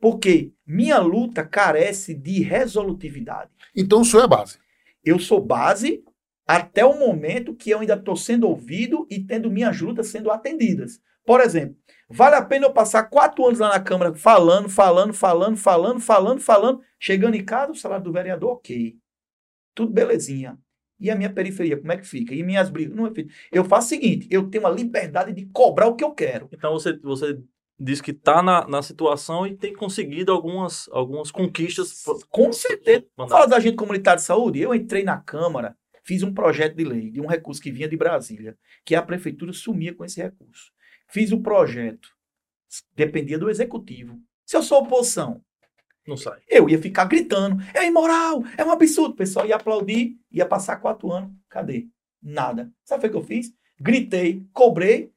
Porque 0.00 0.52
minha 0.66 0.98
luta 0.98 1.44
carece 1.44 2.12
de 2.12 2.42
resolutividade. 2.42 3.52
Então 3.72 4.00
o 4.00 4.04
senhor 4.04 4.24
é 4.24 4.28
base. 4.28 4.58
Eu 5.04 5.18
sou 5.20 5.40
base 5.40 6.04
até 6.48 6.82
o 6.82 6.98
momento 6.98 7.54
que 7.54 7.68
eu 7.68 7.80
ainda 7.80 7.92
estou 7.92 8.16
sendo 8.16 8.48
ouvido 8.48 9.06
e 9.10 9.22
tendo 9.22 9.50
minhas 9.50 9.78
lutas 9.78 10.06
sendo 10.06 10.30
atendidas. 10.30 10.98
Por 11.22 11.42
exemplo, 11.42 11.76
vale 12.08 12.36
a 12.36 12.42
pena 12.42 12.64
eu 12.64 12.72
passar 12.72 13.02
quatro 13.04 13.44
anos 13.44 13.58
lá 13.58 13.68
na 13.68 13.80
Câmara 13.80 14.14
falando, 14.14 14.66
falando, 14.70 15.12
falando, 15.12 15.56
falando, 15.58 16.00
falando, 16.00 16.40
falando, 16.40 16.80
chegando 16.98 17.34
em 17.34 17.44
casa, 17.44 17.72
o 17.72 17.76
salário 17.76 18.02
do 18.02 18.12
vereador, 18.12 18.52
ok. 18.52 18.96
Tudo 19.74 19.92
belezinha. 19.92 20.58
E 20.98 21.10
a 21.10 21.14
minha 21.14 21.30
periferia, 21.30 21.76
como 21.76 21.92
é 21.92 21.98
que 21.98 22.06
fica? 22.06 22.34
E 22.34 22.42
minhas 22.42 22.70
brigas? 22.70 22.96
Não 22.96 23.06
é 23.06 23.10
feito. 23.12 23.32
Eu 23.52 23.62
faço 23.62 23.88
o 23.88 23.90
seguinte, 23.90 24.26
eu 24.30 24.48
tenho 24.48 24.66
a 24.66 24.70
liberdade 24.70 25.34
de 25.34 25.44
cobrar 25.52 25.86
o 25.86 25.94
que 25.94 26.02
eu 26.02 26.12
quero. 26.12 26.48
Então 26.50 26.72
você, 26.72 26.96
você 26.96 27.38
diz 27.78 28.00
que 28.00 28.10
está 28.10 28.42
na, 28.42 28.66
na 28.66 28.82
situação 28.82 29.46
e 29.46 29.54
tem 29.54 29.74
conseguido 29.74 30.32
algumas, 30.32 30.88
algumas 30.92 31.30
conquistas. 31.30 32.04
Com 32.30 32.54
certeza. 32.54 33.04
Fala 33.28 33.46
da 33.46 33.58
agente 33.58 33.76
comunitário 33.76 34.18
de 34.18 34.26
saúde. 34.26 34.60
Eu 34.60 34.74
entrei 34.74 35.04
na 35.04 35.18
Câmara, 35.18 35.76
fiz 36.08 36.22
um 36.22 36.32
projeto 36.32 36.74
de 36.74 36.84
lei 36.84 37.10
de 37.10 37.20
um 37.20 37.26
recurso 37.26 37.60
que 37.60 37.70
vinha 37.70 37.86
de 37.86 37.94
Brasília, 37.94 38.56
que 38.82 38.94
a 38.94 39.02
prefeitura 39.02 39.52
sumia 39.52 39.94
com 39.94 40.06
esse 40.06 40.22
recurso. 40.22 40.72
Fiz 41.06 41.32
o 41.32 41.42
projeto. 41.42 42.08
Dependia 42.96 43.38
do 43.38 43.50
executivo. 43.50 44.18
Se 44.46 44.56
eu 44.56 44.62
sou 44.62 44.78
oposição, 44.78 45.44
Não 46.06 46.16
sai. 46.16 46.40
eu 46.48 46.66
ia 46.66 46.80
ficar 46.80 47.04
gritando: 47.04 47.62
é 47.74 47.86
imoral, 47.86 48.42
é 48.56 48.64
um 48.64 48.70
absurdo. 48.72 49.12
O 49.12 49.16
pessoal 49.16 49.46
ia 49.46 49.56
aplaudir, 49.56 50.18
ia 50.32 50.46
passar 50.46 50.76
quatro 50.76 51.12
anos. 51.12 51.30
Cadê? 51.46 51.86
Nada. 52.22 52.72
Sabe 52.84 53.06
o 53.06 53.10
que 53.10 53.16
eu 53.16 53.22
fiz? 53.22 53.52
Gritei, 53.78 54.46
cobrei, 54.54 55.12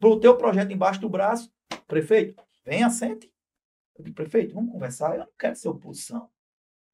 botei 0.00 0.30
o 0.30 0.36
projeto 0.36 0.72
embaixo 0.72 1.00
do 1.00 1.10
braço. 1.10 1.52
Prefeito, 1.86 2.42
vem, 2.64 2.82
assente. 2.82 3.30
Eu 3.98 4.02
disse, 4.04 4.14
prefeito, 4.14 4.54
vamos 4.54 4.72
conversar. 4.72 5.12
Eu 5.12 5.20
não 5.20 5.28
quero 5.38 5.56
ser 5.56 5.68
oposição. 5.68 6.30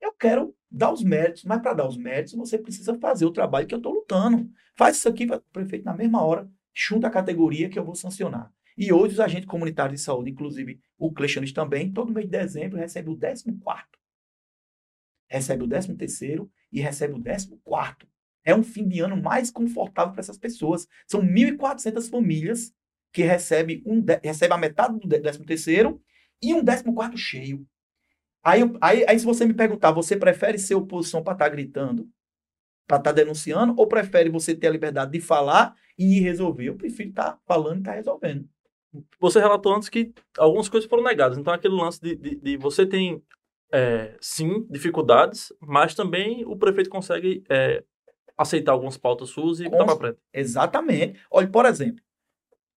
Eu 0.01 0.13
quero 0.13 0.55
dar 0.71 0.93
os 0.93 1.03
méritos, 1.03 1.45
mas 1.45 1.61
para 1.61 1.75
dar 1.75 1.89
os 1.89 1.97
méritos, 1.97 2.35
você 2.35 2.59
precisa 2.59 2.99
fazer 2.99 3.25
o 3.27 3.33
trabalho 3.33 3.67
que 3.67 3.75
eu 3.75 3.79
estou 3.79 3.93
lutando. 3.93 4.51
Faz 4.77 4.97
isso 4.97 5.09
aqui, 5.09 5.27
vai- 5.27 5.41
prefeito, 5.53 5.85
na 5.85 5.95
mesma 5.95 6.23
hora, 6.23 6.49
junta 6.75 7.07
a 7.09 7.11
categoria 7.11 7.69
que 7.69 7.79
eu 7.79 7.85
vou 7.85 7.95
sancionar. 7.95 8.53
E 8.77 8.93
hoje 8.93 9.15
os 9.15 9.21
agentes 9.21 9.47
comunitários 9.47 9.99
de 10.01 10.05
saúde, 10.05 10.31
inclusive 10.31 10.81
o 10.97 11.13
Cleixanes 11.13 11.53
também, 11.53 11.93
todo 11.93 12.13
mês 12.13 12.27
de 12.27 12.31
dezembro 12.31 12.79
recebe 12.79 13.11
o 13.11 13.17
14 13.17 13.45
recebe 15.29 15.65
o 15.65 15.69
13 15.69 16.49
e 16.73 16.81
recebe 16.81 17.15
o 17.15 17.19
décimo 17.19 17.59
quarto. 17.65 18.07
É 18.45 18.55
um 18.55 18.63
fim 18.63 18.89
de 18.89 19.01
ano 19.01 19.17
mais 19.21 19.51
confortável 19.51 20.13
para 20.13 20.21
essas 20.21 20.39
pessoas. 20.39 20.87
São 21.07 21.23
1.400 21.23 22.09
famílias 22.09 22.73
que 23.13 23.23
recebem 23.23 23.83
um 23.85 24.03
recebe 24.23 24.55
a 24.55 24.59
metade 24.59 24.99
do 24.99 25.07
décimo 25.07 25.45
terceiro 25.45 26.01
e 26.43 26.55
um 26.55 26.63
décimo 26.63 26.95
quarto 26.95 27.19
cheio. 27.19 27.67
Aí, 28.43 28.61
aí, 28.80 29.05
aí, 29.07 29.18
se 29.18 29.24
você 29.24 29.45
me 29.45 29.55
perguntar, 29.55 29.91
você 29.93 30.16
prefere 30.16 30.59
ser 30.59 30.74
oposição 30.74 31.22
para 31.22 31.32
estar 31.34 31.45
tá 31.47 31.51
gritando, 31.51 32.09
para 32.86 32.99
estar 32.99 33.11
tá 33.11 33.12
denunciando, 33.12 33.74
ou 33.76 33.86
prefere 33.86 34.30
você 34.30 34.55
ter 34.55 34.68
a 34.68 34.70
liberdade 34.70 35.12
de 35.12 35.20
falar 35.20 35.74
e 35.99 36.20
resolver? 36.20 36.64
Eu 36.64 36.76
prefiro 36.76 37.11
estar 37.11 37.32
tá 37.32 37.41
falando 37.47 37.76
e 37.76 37.80
estar 37.80 37.91
tá 37.91 37.97
resolvendo. 37.97 38.49
Você 39.20 39.39
relatou 39.39 39.74
antes 39.74 39.89
que 39.89 40.12
algumas 40.39 40.68
coisas 40.68 40.89
foram 40.89 41.03
negadas. 41.03 41.36
Então, 41.36 41.53
aquele 41.53 41.74
lance 41.74 42.01
de, 42.01 42.16
de, 42.16 42.36
de 42.36 42.57
você 42.57 42.86
tem, 42.86 43.22
é, 43.72 44.16
sim, 44.20 44.66
dificuldades, 44.70 45.53
mas 45.61 45.95
também 45.95 46.45
o 46.47 46.57
prefeito 46.57 46.89
consegue 46.89 47.45
é, 47.51 47.84
aceitar 48.36 48.72
algumas 48.72 48.97
pautas 48.97 49.30
suas 49.30 49.61
e 49.61 49.68
botar 49.68 49.84
para 49.84 49.97
frente. 49.97 50.18
Exatamente. 50.32 51.20
Olha, 51.30 51.49
por 51.49 51.66
exemplo, 51.66 52.03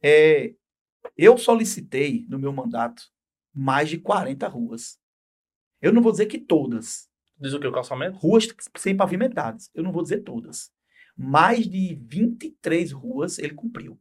é, 0.03 0.53
eu 1.17 1.37
solicitei 1.37 2.25
no 2.27 2.39
meu 2.39 2.51
mandato 2.51 3.03
mais 3.53 3.89
de 3.89 3.97
40 3.97 4.47
ruas. 4.47 4.99
Eu 5.81 5.91
não 5.91 6.01
vou 6.01 6.11
dizer 6.11 6.27
que 6.27 6.37
todas. 6.37 7.09
Diz 7.39 7.53
o 7.53 7.59
que? 7.59 7.67
O 7.67 7.71
calçamento? 7.71 8.17
Ruas 8.17 8.47
sem 8.77 8.95
pavimentadas. 8.95 9.69
Eu 9.73 9.83
não 9.83 9.91
vou 9.91 10.03
dizer 10.03 10.21
todas. 10.21 10.71
Mais 11.17 11.67
de 11.67 11.95
23 11.95 12.91
ruas 12.91 13.39
ele 13.39 13.53
cumpriu. 13.53 13.99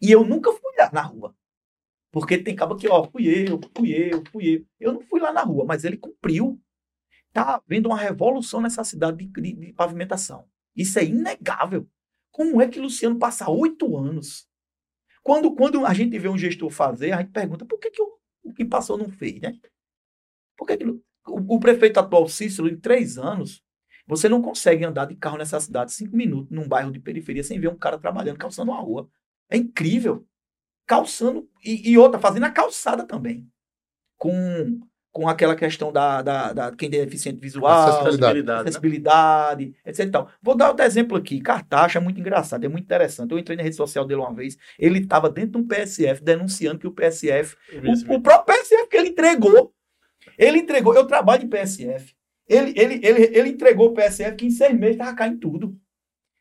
E 0.00 0.10
eu 0.10 0.24
nunca 0.24 0.52
fui 0.52 0.76
lá 0.76 0.90
na 0.92 1.02
rua. 1.02 1.34
Porque 2.10 2.38
tem 2.38 2.54
cabo 2.54 2.76
que, 2.76 2.88
ó, 2.88 3.04
fui 3.04 3.26
eu, 3.26 3.60
fui 3.76 3.92
eu, 3.92 4.22
fui 4.30 4.48
eu. 4.48 4.66
Eu 4.78 4.92
não 4.94 5.00
fui 5.02 5.20
lá 5.20 5.32
na 5.32 5.42
rua, 5.42 5.64
mas 5.66 5.84
ele 5.84 5.96
cumpriu. 5.96 6.60
Tá 7.32 7.56
havendo 7.56 7.88
uma 7.88 7.98
revolução 7.98 8.60
nessa 8.60 8.82
cidade 8.84 9.18
de, 9.18 9.26
de, 9.26 9.52
de 9.52 9.72
pavimentação. 9.72 10.48
Isso 10.74 10.98
é 10.98 11.04
inegável. 11.04 11.88
Como 12.30 12.62
é 12.62 12.68
que 12.68 12.80
Luciano 12.80 13.18
passa 13.18 13.50
oito 13.50 13.96
anos? 13.96 14.48
Quando, 15.22 15.54
quando 15.54 15.84
a 15.84 15.92
gente 15.92 16.18
vê 16.18 16.28
um 16.28 16.38
gestor 16.38 16.70
fazer, 16.70 17.12
a 17.12 17.20
gente 17.20 17.32
pergunta 17.32 17.66
por 17.66 17.78
que, 17.78 17.90
que 17.90 18.00
o, 18.00 18.18
o 18.44 18.54
que 18.54 18.64
passou 18.64 18.96
não 18.96 19.10
fez, 19.10 19.40
né? 19.40 19.58
Por 20.58 20.66
que, 20.66 20.76
que 20.76 20.84
o, 20.84 21.02
o 21.26 21.60
prefeito 21.60 21.98
atual 22.00 22.28
Cícero, 22.28 22.68
em 22.68 22.76
três 22.76 23.16
anos, 23.16 23.62
você 24.06 24.28
não 24.28 24.42
consegue 24.42 24.84
andar 24.84 25.04
de 25.04 25.14
carro 25.14 25.38
nessa 25.38 25.60
cidade 25.60 25.92
cinco 25.92 26.16
minutos 26.16 26.50
num 26.50 26.66
bairro 26.66 26.90
de 26.90 26.98
periferia 26.98 27.44
sem 27.44 27.60
ver 27.60 27.68
um 27.68 27.76
cara 27.76 27.98
trabalhando, 27.98 28.38
calçando 28.38 28.72
uma 28.72 28.80
rua. 28.80 29.08
É 29.48 29.56
incrível. 29.56 30.26
Calçando, 30.86 31.46
e, 31.62 31.90
e 31.90 31.98
outra, 31.98 32.18
fazendo 32.18 32.44
a 32.44 32.50
calçada 32.50 33.06
também. 33.06 33.46
Com, 34.16 34.80
com 35.12 35.28
aquela 35.28 35.54
questão 35.54 35.92
da, 35.92 36.22
da, 36.22 36.52
da 36.54 36.72
quem 36.72 36.90
tem 36.90 37.04
deficiente 37.04 37.38
visual, 37.38 38.00
acessibilidade, 38.00 38.68
acessibilidade 38.68 39.66
né? 39.66 39.72
etc. 39.84 40.06
Então, 40.06 40.26
vou 40.42 40.56
dar 40.56 40.68
outro 40.68 40.86
exemplo 40.86 41.16
aqui. 41.16 41.40
Cartaxa 41.40 41.98
é 41.98 42.02
muito 42.02 42.18
engraçado, 42.18 42.64
é 42.64 42.68
muito 42.68 42.84
interessante. 42.84 43.30
Eu 43.30 43.38
entrei 43.38 43.58
na 43.58 43.62
rede 43.62 43.76
social 43.76 44.06
dele 44.06 44.22
uma 44.22 44.34
vez, 44.34 44.56
ele 44.78 45.00
estava 45.00 45.28
dentro 45.28 45.52
de 45.52 45.58
um 45.58 45.68
PSF 45.68 46.24
denunciando 46.24 46.78
que 46.78 46.86
o 46.86 46.92
PSF, 46.92 47.54
o, 48.08 48.14
o, 48.14 48.22
próprio 48.22 48.56
PSF 48.56 48.88
que 48.88 48.96
ele 48.96 49.10
entregou, 49.10 49.74
ele 50.38 50.58
entregou, 50.58 50.94
eu 50.94 51.06
trabalho 51.06 51.44
em 51.44 51.48
PSF, 51.48 52.14
ele, 52.48 52.72
ele, 52.74 53.06
ele, 53.06 53.38
ele 53.38 53.48
entregou 53.50 53.88
o 53.88 53.94
PSF 53.94 54.36
que 54.36 54.46
em 54.46 54.50
seis 54.50 54.72
meses 54.72 54.94
estava 54.94 55.14
caindo 55.14 55.38
tudo. 55.38 55.78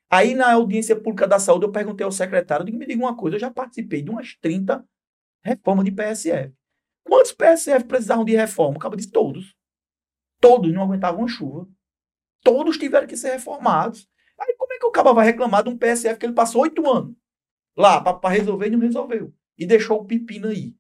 Aí, 0.10 0.34
na 0.34 0.54
audiência 0.54 0.96
pública 0.96 1.28
da 1.28 1.38
saúde, 1.38 1.66
eu 1.66 1.72
perguntei 1.72 2.06
ao 2.06 2.12
secretário, 2.12 2.66
digo, 2.66 2.78
me 2.78 2.86
diga 2.86 3.04
uma 3.04 3.18
coisa, 3.18 3.36
eu 3.36 3.42
já 3.42 3.52
participei 3.52 4.02
de 4.02 4.10
umas 4.10 4.36
30 4.40 4.88
reformas 5.44 5.84
de 5.84 5.92
PSF. 5.92 6.54
Quantos 7.04 7.34
PSF 7.34 7.86
precisavam 7.86 8.24
de 8.24 8.36
reforma? 8.36 8.78
O 8.78 8.80
cabo 8.80 8.96
disse, 8.96 9.12
todos. 9.12 9.54
Todos 10.40 10.74
não 10.74 10.84
aguentavam 10.84 11.26
a 11.26 11.28
chuva. 11.28 11.68
Todos 12.44 12.78
tiveram 12.78 13.08
que 13.08 13.18
ser 13.18 13.32
reformados. 13.32 14.08
Aí 14.40 14.56
como 14.58 14.74
é 14.74 14.78
que 14.78 14.86
o 14.86 14.92
cabo 14.92 15.14
vai 15.14 15.26
reclamar 15.26 15.64
de 15.64 15.70
um 15.70 15.78
PSF 15.78 16.20
que 16.20 16.26
ele 16.26 16.34
passou 16.34 16.62
oito 16.62 16.90
anos 16.90 17.16
lá 17.76 18.02
para 18.02 18.30
resolver 18.30 18.68
e 18.68 18.72
não 18.72 18.80
resolveu? 18.80 19.34
E 19.58 19.66
deixou 19.66 20.02
o 20.02 20.06
pepino 20.06 20.48
aí. 20.48 20.76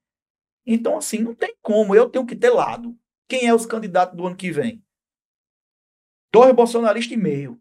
Então, 0.65 0.97
assim, 0.97 1.19
não 1.19 1.33
tem 1.33 1.55
como. 1.61 1.95
Eu 1.95 2.09
tenho 2.09 2.25
que 2.25 2.35
ter 2.35 2.49
lado. 2.49 2.95
Quem 3.27 3.47
é 3.47 3.53
os 3.53 3.65
candidatos 3.65 4.15
do 4.15 4.25
ano 4.25 4.35
que 4.35 4.51
vem? 4.51 4.83
Dois 6.31 6.53
bolsonaristas 6.53 7.13
e 7.13 7.17
meio. 7.17 7.59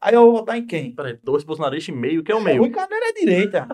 Aí 0.00 0.14
eu 0.14 0.22
vou 0.22 0.32
votar 0.32 0.56
em 0.56 0.66
quem? 0.66 0.94
Peraí, 0.94 1.18
dois 1.22 1.44
bolsonaristas 1.44 1.94
e 1.94 1.98
meio? 1.98 2.22
Quem 2.22 2.34
é 2.34 2.38
o 2.38 2.42
meio? 2.42 2.60
Rui 2.60 2.70
Carneiro 2.70 3.04
é 3.04 3.12
direita. 3.12 3.68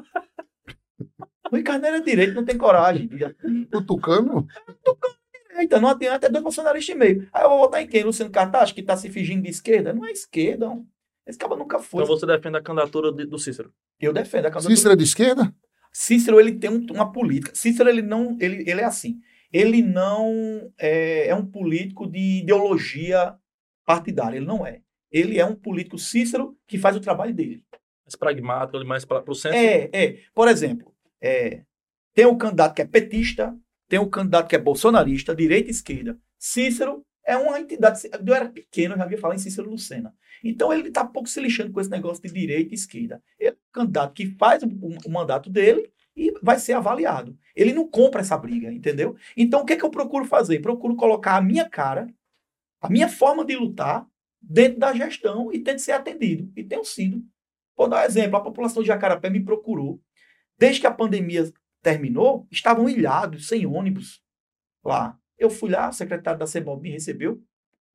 Rui 1.51 1.63
Carneiro 1.63 1.97
é 1.97 2.01
direita, 2.01 2.35
não 2.35 2.45
tem 2.45 2.57
coragem. 2.57 3.09
O 3.73 3.83
Tucano? 3.83 4.47
Tucano 4.83 5.15
é 5.35 5.49
direita, 5.49 5.81
não 5.81 5.89
adianta, 5.89 6.27
é 6.27 6.31
dois 6.31 6.43
bolsonaristas 6.43 6.95
e 6.95 6.99
meio. 6.99 7.29
Aí 7.33 7.45
eu 7.45 7.51
vou 7.51 7.59
votar 7.59 7.83
em 7.83 7.87
quem? 7.87 8.03
Luciano 8.03 8.31
Cartaz, 8.31 8.73
que 8.73 8.83
tá 8.83 8.97
se 8.97 9.11
fingindo 9.11 9.43
de 9.43 9.51
esquerda? 9.51 9.93
Não 9.93 10.05
é 10.05 10.13
esquerda, 10.13 10.67
não. 10.67 10.87
Esse 11.27 11.39
cara 11.39 11.57
nunca 11.57 11.79
foi. 11.79 12.03
Então 12.03 12.17
você 12.17 12.27
defende 12.27 12.59
a 12.59 12.63
candidatura 12.63 13.11
do 13.11 13.39
Cícero? 13.39 13.73
Eu 13.99 14.13
defendo 14.13 14.47
a 14.47 14.51
candidatura. 14.51 14.77
Cícero 14.77 14.93
é 14.93 14.97
de 14.97 15.05
esquerda? 15.05 15.55
Cícero, 15.93 16.41
ele 16.41 16.53
tem 16.59 16.71
um, 16.71 16.85
uma 16.91 17.11
política. 17.13 17.55
Cícero, 17.55 17.89
ele 17.89 18.03
não, 18.03 18.37
ele, 18.41 18.69
ele 18.69 18.81
é 18.81 18.85
assim. 18.85 19.21
Ele 19.55 19.83
não 19.83 20.69
é, 20.77 21.29
é 21.29 21.35
um 21.37 21.47
político 21.47 22.09
de 22.09 22.41
ideologia 22.41 23.39
partidária, 23.87 24.37
ele 24.37 24.47
não 24.47 24.67
é. 24.67 24.81
Ele 25.13 25.39
é 25.39 25.47
um 25.47 25.55
político 25.55 25.97
Cícero 25.97 26.59
que 26.67 26.77
faz 26.77 26.97
o 26.97 27.01
trabalho 27.01 27.33
dele. 27.33 27.65
Mais 28.05 28.17
pragmático, 28.19 28.85
mais 28.85 29.05
para 29.05 29.31
o 29.31 29.35
centro. 29.35 29.57
É, 29.57 29.89
é. 29.93 30.19
Por 30.35 30.49
exemplo, 30.49 30.93
é, 31.23 31.63
tem 32.13 32.27
um 32.27 32.37
candidato 32.37 32.75
que 32.75 32.83
é 32.83 32.85
petista, 32.85 33.57
tem 33.89 34.01
um 34.01 34.11
candidato 34.11 34.49
que 34.49 34.57
é 34.57 34.59
bolsonarista, 34.59 35.37
direita 35.37 35.69
e 35.69 35.71
esquerda. 35.71 36.19
Cícero 36.37 37.07
é 37.25 37.37
uma 37.37 37.61
entidade. 37.61 38.01
Eu 38.27 38.35
era 38.35 38.49
pequeno, 38.49 38.95
eu 38.95 38.99
já 38.99 39.05
havia 39.05 39.19
falado 39.19 39.37
em 39.37 39.41
Cícero 39.41 39.71
Lucena. 39.71 40.13
Então 40.43 40.73
ele 40.73 40.89
está 40.89 41.05
pouco 41.05 41.29
se 41.29 41.41
lixando 41.41 41.71
com 41.71 41.81
esse 41.81 41.91
negócio 41.91 42.21
de 42.21 42.33
direita 42.33 42.73
e 42.73 42.75
esquerda. 42.75 43.23
Ele 43.39 43.51
é 43.51 43.53
um 43.53 43.73
candidato 43.73 44.15
que 44.15 44.27
faz 44.37 44.65
o, 44.65 44.67
o 44.67 45.11
mandato 45.11 45.49
dele 45.49 45.93
vai 46.45 46.59
ser 46.59 46.75
avaliado. 46.75 47.37
Ele 47.57 47.73
não 47.73 47.89
compra 47.89 48.21
essa 48.21 48.37
briga, 48.37 48.71
entendeu? 48.71 49.17
Então 49.35 49.63
o 49.63 49.65
que, 49.65 49.73
é 49.73 49.77
que 49.77 49.85
eu 49.85 49.91
procuro 49.91 50.27
fazer? 50.27 50.61
Procuro 50.61 50.95
colocar 50.95 51.37
a 51.37 51.41
minha 51.41 51.67
cara, 51.67 52.07
a 52.83 52.91
minha 52.91 53.09
forma 53.09 53.45
de 53.47 53.57
lutar 53.57 54.07
dentro 54.43 54.79
da 54.79 54.93
gestão 54.93 55.51
e 55.51 55.59
tento 55.59 55.79
ser 55.79 55.93
atendido. 55.93 56.53
E 56.55 56.63
tenho 56.63 56.85
sido. 56.85 57.25
Vou 57.75 57.89
dar 57.89 58.03
um 58.03 58.05
exemplo: 58.05 58.37
a 58.37 58.43
população 58.43 58.83
de 58.83 58.89
Jacarapé 58.89 59.31
me 59.31 59.43
procurou. 59.43 59.99
Desde 60.59 60.83
que 60.83 60.87
a 60.87 60.91
pandemia 60.91 61.51
terminou, 61.83 62.47
estavam 62.51 62.89
ilhados, 62.91 63.49
sem 63.49 63.65
ônibus 63.65 64.23
lá. 64.85 65.19
Eu 65.39 65.49
fui 65.49 65.71
lá, 65.71 65.89
o 65.89 65.93
secretário 65.95 66.39
da 66.39 66.47
CEBOB 66.47 66.83
me 66.83 66.91
recebeu, 66.91 67.43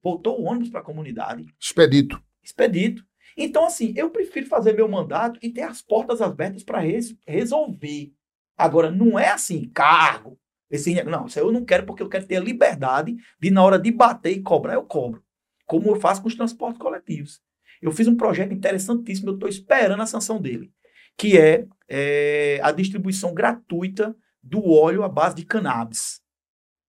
voltou 0.01 0.41
o 0.41 0.45
ônibus 0.45 0.69
para 0.69 0.79
a 0.79 0.83
comunidade. 0.83 1.45
Expedito. 1.59 2.21
Expedito. 2.43 3.05
Então, 3.37 3.65
assim, 3.65 3.93
eu 3.95 4.09
prefiro 4.09 4.47
fazer 4.47 4.73
meu 4.73 4.87
mandato 4.87 5.39
e 5.41 5.51
ter 5.51 5.61
as 5.61 5.83
portas 5.83 6.19
abertas 6.19 6.63
para 6.63 6.79
res 6.79 7.15
resolver. 7.27 8.11
Agora, 8.59 8.91
não 8.91 9.17
é 9.17 9.29
assim, 9.29 9.69
cargo. 9.69 10.37
Esse, 10.69 11.03
não, 11.03 11.25
isso 11.25 11.39
eu 11.39 11.51
não 11.51 11.65
quero 11.65 11.85
porque 11.85 12.03
eu 12.03 12.09
quero 12.09 12.27
ter 12.27 12.35
a 12.35 12.41
liberdade 12.41 13.15
de, 13.39 13.49
na 13.49 13.63
hora 13.63 13.79
de 13.79 13.91
bater 13.91 14.31
e 14.31 14.41
cobrar, 14.41 14.75
eu 14.75 14.83
cobro 14.83 15.23
como 15.69 15.91
eu 15.91 15.95
faço 15.97 16.23
com 16.23 16.27
os 16.27 16.33
transportes 16.33 16.81
coletivos. 16.81 17.39
Eu 17.79 17.91
fiz 17.91 18.07
um 18.07 18.17
projeto 18.17 18.51
interessantíssimo, 18.51 19.29
eu 19.29 19.33
estou 19.35 19.47
esperando 19.47 20.01
a 20.01 20.07
sanção 20.07 20.41
dele, 20.41 20.73
que 21.15 21.37
é, 21.37 21.67
é, 21.87 22.59
a 22.63 22.71
distribuição 22.71 23.35
gratuita 23.35 24.15
do 24.41 24.67
óleo 24.67 25.03
à 25.03 25.07
base 25.07 25.35
de 25.35 25.45
cannabis. 25.45 26.21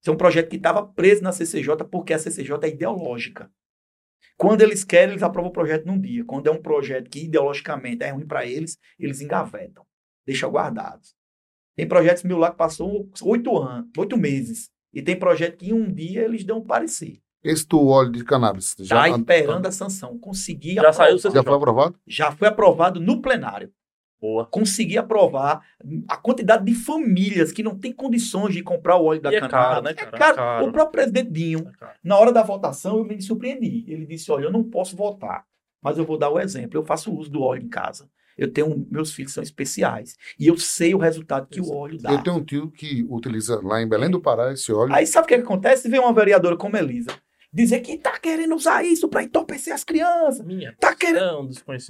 Esse 0.01 0.09
é 0.09 0.12
um 0.12 0.16
projeto 0.16 0.49
que 0.49 0.57
estava 0.57 0.83
preso 0.83 1.23
na 1.23 1.31
CCJ 1.31 1.85
porque 1.91 2.14
a 2.14 2.18
CCJ 2.18 2.57
é 2.62 2.68
ideológica. 2.68 3.53
Quando 4.39 4.62
eles 4.62 4.83
querem, 4.83 5.11
eles 5.11 5.23
aprovam 5.23 5.51
o 5.51 5.53
projeto 5.53 5.85
num 5.85 6.01
dia. 6.01 6.25
Quando 6.25 6.47
é 6.47 6.51
um 6.51 6.62
projeto 6.62 7.11
que 7.11 7.27
ideologicamente 7.27 8.03
é 8.03 8.09
ruim 8.09 8.27
para 8.27 8.47
eles, 8.47 8.79
eles 8.99 9.21
engavetam, 9.21 9.85
deixam 10.25 10.51
guardados. 10.51 11.14
Tem 11.77 11.87
projetos 11.87 12.23
mil 12.25 12.39
lá 12.39 12.51
que 12.51 12.57
passou 12.57 13.09
oito 13.23 13.57
anos, 13.57 13.89
oito 13.97 14.16
meses. 14.16 14.68
E 14.93 15.01
tem 15.01 15.16
projeto 15.16 15.59
que 15.59 15.71
em 15.71 15.73
um 15.73 15.91
dia 15.93 16.23
eles 16.25 16.45
dão 16.45 16.59
um 16.59 16.64
parecer. 16.64 17.21
Esse 17.43 17.66
do 17.66 17.87
óleo 17.87 18.12
de 18.12 18.25
cannabis. 18.25 18.75
Está 18.79 19.09
esperando 19.09 19.66
a 19.66 19.73
sanção. 19.73 20.18
Consegui 20.18 20.75
Já 20.75 20.93
saiu 20.93 21.16
Já 21.18 21.43
foi 21.43 21.55
aprovado? 21.55 21.99
Já 22.07 22.33
foi 22.33 22.49
aprovado 22.49 23.01
no 23.01 23.23
plenário. 23.23 23.73
Boa. 24.21 24.45
Consegui 24.45 24.99
aprovar 24.99 25.64
a 26.07 26.16
quantidade 26.18 26.62
de 26.66 26.75
famílias 26.75 27.53
que 27.53 27.62
não 27.62 27.79
tem 27.79 27.91
condições 27.91 28.53
de 28.53 28.62
comprar 28.62 28.97
o 28.99 29.05
óleo 29.07 29.23
da 29.23 29.33
E 29.33 29.37
é 29.37 29.41
cannabis. 29.41 29.68
caro, 29.71 29.83
né, 29.83 29.91
É 29.93 29.95
cara? 29.95 30.11
caro. 30.18 30.33
É 30.33 30.37
caro. 30.37 30.66
O 30.68 30.73
próprio 30.73 30.93
presidente 30.93 31.31
Dinho, 31.31 31.61
É 31.81 31.87
na 32.05 32.18
hora 32.18 32.31
da 32.31 32.43
votação, 32.43 32.99
eu 32.99 33.05
me 33.05 33.23
surpreendi. 33.23 33.85
Ele 33.89 34.05
disse: 34.05 34.31
Olha, 34.31 34.45
eu 34.45 34.53
não 34.53 34.62
posso 34.62 34.95
votar, 34.95 35.47
mas 35.83 35.97
eu 35.97 36.05
vou 36.05 36.18
dar 36.18 36.29
o 36.29 36.39
exemplo. 36.39 36.77
Eu 36.79 36.85
faço 36.85 37.11
uso 37.16 37.31
do 37.31 37.41
óleo 37.43 37.62
em 37.62 37.68
casa. 37.71 38.11
Eu 38.41 38.51
tenho 38.53 38.86
meus 38.91 39.12
filhos 39.12 39.32
são 39.34 39.43
especiais 39.43 40.16
e 40.38 40.47
eu 40.47 40.57
sei 40.57 40.95
o 40.95 40.99
resultado 40.99 41.47
que 41.47 41.61
o 41.61 41.70
óleo 41.72 41.99
dá. 42.01 42.11
Eu 42.12 42.22
tenho 42.22 42.36
um 42.36 42.45
tio 42.45 42.70
que 42.70 43.07
utiliza 43.09 43.61
lá 43.62 43.82
em 43.82 43.88
Belém 43.88 44.11
do 44.11 44.20
Pará 44.20 44.53
esse 44.53 44.72
óleo. 44.72 44.95
Aí 44.95 45.07
sabe 45.07 45.26
o 45.26 45.28
que, 45.28 45.36
que 45.36 45.43
acontece? 45.45 45.88
Vem 45.91 46.01
uma 46.01 46.12
vereadora 46.12 46.57
como 46.57 46.76
Elisa 46.76 47.11
dizer 47.53 47.80
que 47.80 47.99
tá 47.99 48.16
querendo 48.18 48.55
usar 48.55 48.84
isso 48.84 49.09
para 49.09 49.24
entorpecer 49.24 49.74
as 49.74 49.82
crianças. 49.84 50.41
Minha 50.47 50.72
Tá 50.80 50.95
querendo. 50.95 51.18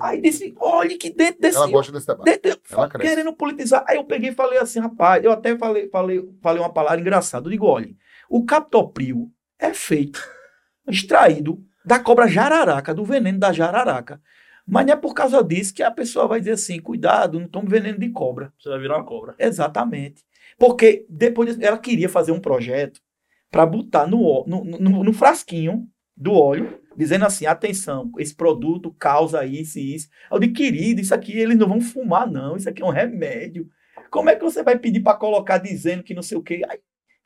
Aí 0.03 0.20
disse: 0.20 0.53
olhe 0.59 0.96
que 0.96 1.11
dentro 1.11 1.40
desse. 1.40 1.57
Ela 1.57 1.68
gosta 1.68 1.92
desse 1.92 2.07
debate. 2.07 2.24
dentro- 2.42 2.61
Ela 2.70 2.88
cresce. 2.88 3.14
querendo 3.14 3.32
politizar. 3.34 3.84
Aí 3.86 3.96
eu 3.96 4.05
peguei 4.05 4.30
e 4.30 4.34
falei 4.34 4.59
assim, 4.59 4.80
rapaz, 4.80 5.22
eu 5.22 5.30
até 5.30 5.57
falei, 5.57 5.88
falei, 5.88 6.28
falei 6.42 6.61
uma 6.62 6.72
palavra 6.72 6.98
engraçada. 7.01 7.46
Eu 7.46 7.51
digo: 7.53 7.66
olha, 7.66 7.90
o 8.28 8.44
captopril 8.44 9.30
é 9.59 9.72
feito, 9.74 10.20
extraído 10.88 11.62
da 11.84 11.98
cobra 11.98 12.26
jararaca, 12.26 12.94
do 12.94 13.05
veneno 13.05 13.38
da 13.38 13.53
jararaca. 13.53 14.20
Mas 14.70 14.86
não 14.86 14.92
é 14.92 14.96
por 14.96 15.12
causa 15.14 15.42
disso 15.42 15.74
que 15.74 15.82
a 15.82 15.90
pessoa 15.90 16.28
vai 16.28 16.38
dizer 16.38 16.52
assim, 16.52 16.78
cuidado, 16.78 17.40
não 17.40 17.48
tome 17.48 17.68
veneno 17.68 17.98
de 17.98 18.08
cobra. 18.10 18.52
Você 18.58 18.68
vai 18.68 18.78
virar 18.78 18.98
uma 18.98 19.04
cobra. 19.04 19.34
Exatamente. 19.36 20.24
Porque 20.56 21.04
depois 21.08 21.58
ela 21.60 21.76
queria 21.76 22.08
fazer 22.08 22.30
um 22.30 22.40
projeto 22.40 23.00
para 23.50 23.66
botar 23.66 24.06
no, 24.06 24.44
no, 24.46 24.64
no, 24.64 25.04
no 25.04 25.12
frasquinho 25.12 25.88
do 26.16 26.32
óleo, 26.32 26.78
dizendo 26.96 27.24
assim, 27.24 27.46
atenção, 27.46 28.12
esse 28.18 28.34
produto 28.34 28.94
causa 28.96 29.44
isso 29.44 29.78
e 29.78 29.94
isso. 29.96 30.08
Eu 30.30 30.38
digo, 30.38 30.54
querido, 30.54 31.00
isso 31.00 31.14
aqui 31.14 31.36
eles 31.36 31.58
não 31.58 31.66
vão 31.66 31.80
fumar 31.80 32.30
não, 32.30 32.56
isso 32.56 32.68
aqui 32.68 32.82
é 32.82 32.84
um 32.84 32.90
remédio. 32.90 33.68
Como 34.08 34.30
é 34.30 34.36
que 34.36 34.44
você 34.44 34.62
vai 34.62 34.78
pedir 34.78 35.00
para 35.00 35.16
colocar 35.16 35.58
dizendo 35.58 36.04
que 36.04 36.14
não 36.14 36.22
sei 36.22 36.38
o 36.38 36.42
quê? 36.42 36.62
Aí 36.68 36.78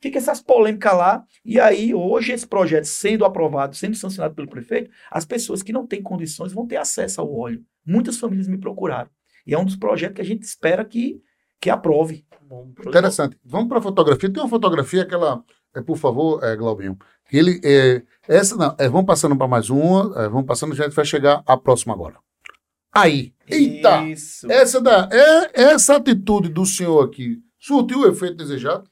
fica 0.04 0.18
essas 0.18 0.42
polêmicas 0.42 0.92
lá. 0.92 1.24
E 1.42 1.58
aí, 1.58 1.94
hoje, 1.94 2.32
esse 2.32 2.46
projeto 2.46 2.84
sendo 2.84 3.24
aprovado, 3.24 3.74
sendo 3.74 3.96
sancionado 3.96 4.34
pelo 4.34 4.48
prefeito, 4.48 4.90
as 5.10 5.24
pessoas 5.24 5.62
que 5.62 5.72
não 5.72 5.86
têm 5.86 6.02
condições 6.02 6.52
vão 6.52 6.66
ter 6.66 6.76
acesso 6.76 7.22
ao 7.22 7.34
óleo. 7.34 7.64
Muitas 7.86 8.18
famílias 8.18 8.46
me 8.46 8.58
procuraram. 8.58 9.08
E 9.46 9.54
é 9.54 9.58
um 9.58 9.64
dos 9.64 9.76
projetos 9.76 10.16
que 10.16 10.20
a 10.20 10.24
gente 10.24 10.42
espera 10.42 10.84
que, 10.84 11.22
que 11.58 11.70
aprove. 11.70 12.26
De 12.82 12.88
Interessante. 12.88 13.38
Vamos 13.42 13.68
para 13.68 13.78
a 13.78 13.82
fotografia. 13.82 14.30
Tem 14.30 14.42
uma 14.42 14.48
fotografia, 14.48 15.02
aquela, 15.02 15.42
é, 15.74 15.80
por 15.80 15.96
favor, 15.96 16.44
é, 16.44 16.54
Glaubinho. 16.54 16.98
Ele, 17.32 17.58
é, 17.64 18.02
essa 18.28 18.56
não, 18.56 18.76
é, 18.78 18.86
vamos 18.86 19.06
passando 19.06 19.34
para 19.34 19.48
mais 19.48 19.70
uma, 19.70 20.22
é, 20.22 20.28
vamos 20.28 20.44
passando, 20.44 20.74
a 20.74 20.76
gente 20.76 20.94
vai 20.94 21.06
chegar 21.06 21.42
à 21.46 21.56
próxima 21.56 21.94
agora. 21.94 22.16
Aí, 22.92 23.32
eita! 23.48 24.04
Isso. 24.04 24.52
Essa, 24.52 24.82
da, 24.82 25.08
é, 25.10 25.62
essa 25.62 25.96
atitude 25.96 26.50
do 26.50 26.66
senhor 26.66 27.02
aqui 27.02 27.38
surtiu 27.58 28.00
o 28.00 28.06
efeito 28.06 28.36
desejado? 28.36 28.84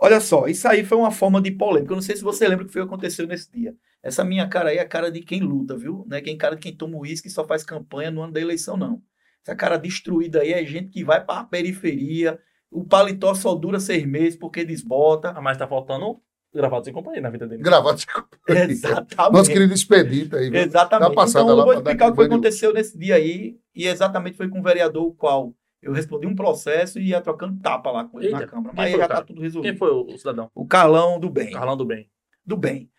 Olha 0.00 0.20
só, 0.20 0.46
isso 0.46 0.68
aí 0.68 0.84
foi 0.84 0.96
uma 0.96 1.10
forma 1.10 1.40
de 1.42 1.50
polêmica. 1.50 1.92
Eu 1.92 1.96
não 1.96 2.02
sei 2.02 2.16
se 2.16 2.22
você 2.22 2.46
lembra 2.46 2.64
o 2.64 2.66
que 2.68 2.72
foi 2.72 2.82
que 2.82 2.86
aconteceu 2.86 3.26
nesse 3.26 3.50
dia. 3.50 3.74
Essa 4.02 4.24
minha 4.24 4.48
cara 4.48 4.70
aí 4.70 4.76
é 4.76 4.80
a 4.80 4.88
cara 4.88 5.10
de 5.10 5.20
quem 5.20 5.40
luta, 5.40 5.76
viu? 5.76 6.04
Não 6.08 6.16
é 6.16 6.20
quem 6.20 6.38
cara 6.38 6.54
de 6.54 6.62
quem 6.62 6.76
toma 6.76 6.98
uísque 6.98 7.26
e 7.26 7.30
só 7.30 7.44
faz 7.44 7.64
campanha 7.64 8.10
no 8.10 8.22
ano 8.22 8.32
da 8.32 8.40
eleição, 8.40 8.76
não. 8.76 9.02
Essa 9.44 9.56
cara 9.56 9.76
destruída 9.76 10.40
aí 10.40 10.52
é 10.52 10.64
gente 10.64 10.90
que 10.90 11.02
vai 11.02 11.24
para 11.24 11.40
a 11.40 11.44
periferia. 11.44 12.38
O 12.70 12.84
paletó 12.84 13.34
só 13.34 13.54
dura 13.54 13.80
seis 13.80 14.06
meses 14.06 14.38
porque 14.38 14.64
desbota. 14.64 15.30
Ah, 15.30 15.40
mas 15.40 15.58
tá 15.58 15.66
faltando 15.66 16.20
gravados 16.54 16.86
em 16.86 16.92
companhia 16.92 17.20
na 17.20 17.30
vida 17.30 17.46
dele. 17.46 17.62
Gravado 17.62 17.98
de 17.98 18.06
Exatamente. 18.48 19.32
Nosso 19.32 19.50
querido 19.50 19.74
Expedito 19.74 20.36
aí. 20.36 20.50
viu? 20.50 20.60
Exatamente. 20.60 21.14
Passada 21.14 21.44
então, 21.44 21.58
eu 21.58 21.64
vou 21.64 21.74
explicar 21.74 22.06
o 22.06 22.10
que 22.10 22.16
foi 22.16 22.24
que 22.28 22.34
aquele 22.34 22.34
aconteceu 22.34 22.72
nesse 22.72 22.96
dia 22.96 23.16
aí. 23.16 23.58
E 23.74 23.86
exatamente 23.86 24.36
foi 24.36 24.48
com 24.48 24.60
o 24.60 24.62
vereador, 24.62 25.06
o 25.06 25.14
qual 25.14 25.54
eu 25.82 25.92
respondi 25.92 26.26
um 26.26 26.34
processo 26.34 26.98
e 26.98 27.08
ia 27.08 27.20
trocando 27.20 27.60
tapa 27.60 27.90
lá 27.90 28.04
com 28.04 28.20
ele 28.20 28.30
na 28.30 28.40
Eita, 28.40 28.50
Câmara. 28.50 28.74
quem 28.74 28.76
Mas 28.76 28.92
já 28.92 29.08
tá 29.08 29.22
tudo 29.22 29.40
resolvido. 29.40 29.70
Quem 29.70 29.78
foi 29.78 29.90
o 29.90 30.18
cidadão? 30.18 30.50
O 30.54 30.66
Carlão 30.66 31.20
do 31.20 31.30
Bem. 31.30 31.52
Carlão 31.52 31.76
do 31.76 31.84
Bem. 31.84 32.10
do 32.44 32.56
bem. 32.56 32.90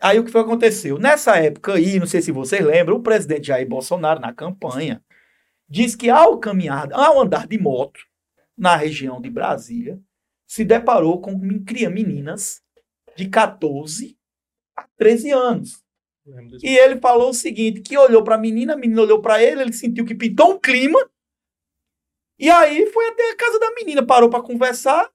Aí 0.00 0.18
o 0.18 0.24
que 0.24 0.30
foi 0.30 0.42
que 0.42 0.48
aconteceu? 0.48 0.98
Nessa 0.98 1.36
época 1.36 1.74
aí, 1.74 1.98
não 1.98 2.06
sei 2.06 2.20
se 2.20 2.30
vocês 2.30 2.64
lembram, 2.64 2.96
o 2.96 3.02
presidente 3.02 3.46
Jair 3.48 3.66
Bolsonaro, 3.66 4.20
na 4.20 4.32
campanha, 4.32 5.02
disse 5.68 5.96
que 5.96 6.10
ao 6.10 6.38
caminhar, 6.38 6.92
ao 6.92 7.20
andar 7.20 7.46
de 7.46 7.58
moto 7.58 8.00
na 8.56 8.76
região 8.76 9.20
de 9.20 9.30
Brasília, 9.30 9.98
se 10.46 10.64
deparou 10.64 11.20
com 11.20 11.36
meninas 11.36 12.60
de 13.16 13.28
14 13.28 14.16
a 14.76 14.86
13 14.96 15.30
anos. 15.30 15.82
E 16.62 16.76
ele 16.78 17.00
falou 17.00 17.30
o 17.30 17.34
seguinte, 17.34 17.80
que 17.80 17.96
olhou 17.96 18.22
para 18.22 18.34
a 18.34 18.38
menina, 18.38 18.74
a 18.74 18.76
menina 18.76 19.02
olhou 19.02 19.20
para 19.20 19.42
ele, 19.42 19.62
ele 19.62 19.72
sentiu 19.72 20.04
que 20.04 20.14
pintou 20.14 20.52
um 20.52 20.58
clima. 20.58 20.98
E 22.38 22.48
aí 22.48 22.86
foi 22.86 23.08
até 23.08 23.30
a 23.30 23.36
casa 23.36 23.58
da 23.58 23.70
menina, 23.72 24.04
parou 24.04 24.30
para 24.30 24.42
conversar. 24.42 25.10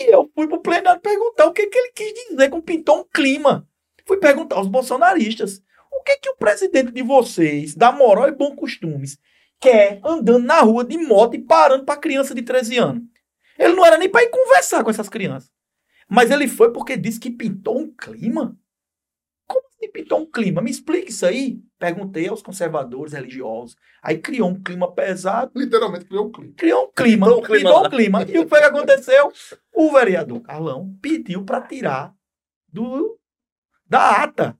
E 0.00 0.12
eu 0.12 0.30
fui 0.34 0.48
pro 0.48 0.60
plenário 0.60 1.00
perguntar 1.00 1.46
o 1.46 1.52
que, 1.52 1.66
que 1.66 1.78
ele 1.78 1.92
quis 1.92 2.28
dizer 2.28 2.50
com 2.50 2.60
pintou 2.60 3.00
um 3.00 3.04
clima. 3.04 3.68
Fui 4.06 4.16
perguntar 4.16 4.56
aos 4.56 4.66
bolsonaristas. 4.66 5.62
O 5.92 6.02
que 6.02 6.16
que 6.16 6.30
o 6.30 6.36
presidente 6.36 6.90
de 6.90 7.02
vocês, 7.02 7.74
da 7.74 7.92
moral 7.92 8.28
e 8.28 8.32
bom 8.32 8.54
costumes, 8.56 9.18
quer 9.60 10.00
andando 10.04 10.44
na 10.44 10.60
rua 10.60 10.84
de 10.84 10.98
moto 10.98 11.34
e 11.34 11.38
parando 11.38 11.84
para 11.84 12.00
criança 12.00 12.34
de 12.34 12.42
13 12.42 12.78
anos? 12.78 13.02
Ele 13.58 13.74
não 13.74 13.86
era 13.86 13.96
nem 13.96 14.08
para 14.08 14.24
ir 14.24 14.30
conversar 14.30 14.82
com 14.82 14.90
essas 14.90 15.08
crianças. 15.08 15.50
Mas 16.08 16.30
ele 16.30 16.48
foi 16.48 16.72
porque 16.72 16.96
disse 16.96 17.20
que 17.20 17.30
pintou 17.30 17.78
um 17.78 17.90
clima? 17.90 18.58
Como 19.46 19.66
assim 19.68 19.90
pintou 19.92 20.20
um 20.20 20.30
clima? 20.30 20.62
Me 20.62 20.70
explica 20.70 21.10
isso 21.10 21.26
aí. 21.26 21.58
Perguntei 21.78 22.28
aos 22.28 22.42
conservadores 22.42 23.12
religiosos. 23.12 23.76
Aí 24.02 24.18
criou 24.18 24.48
um 24.50 24.62
clima 24.62 24.92
pesado, 24.92 25.52
Literalmente 25.54 26.04
criou 26.06 26.26
um 26.26 26.32
clipe. 26.32 26.54
criou 26.54 26.84
um 26.86 26.92
clima, 26.92 27.26
Pintou 27.26 27.40
um 27.40 27.46
clima 27.46 27.70
lá. 27.70 27.80
um 27.80 27.90
clima. 27.90 28.20
E 28.22 28.24
o 28.24 28.26
que 28.44 28.46
foi 28.48 28.58
que 28.60 28.64
aconteceu? 28.64 29.32
O 29.74 29.92
vereador 29.92 30.40
Carlão 30.40 30.94
pediu 31.02 31.44
para 31.44 31.60
tirar 31.60 32.14
do, 32.68 33.18
da 33.86 34.22
ata 34.22 34.58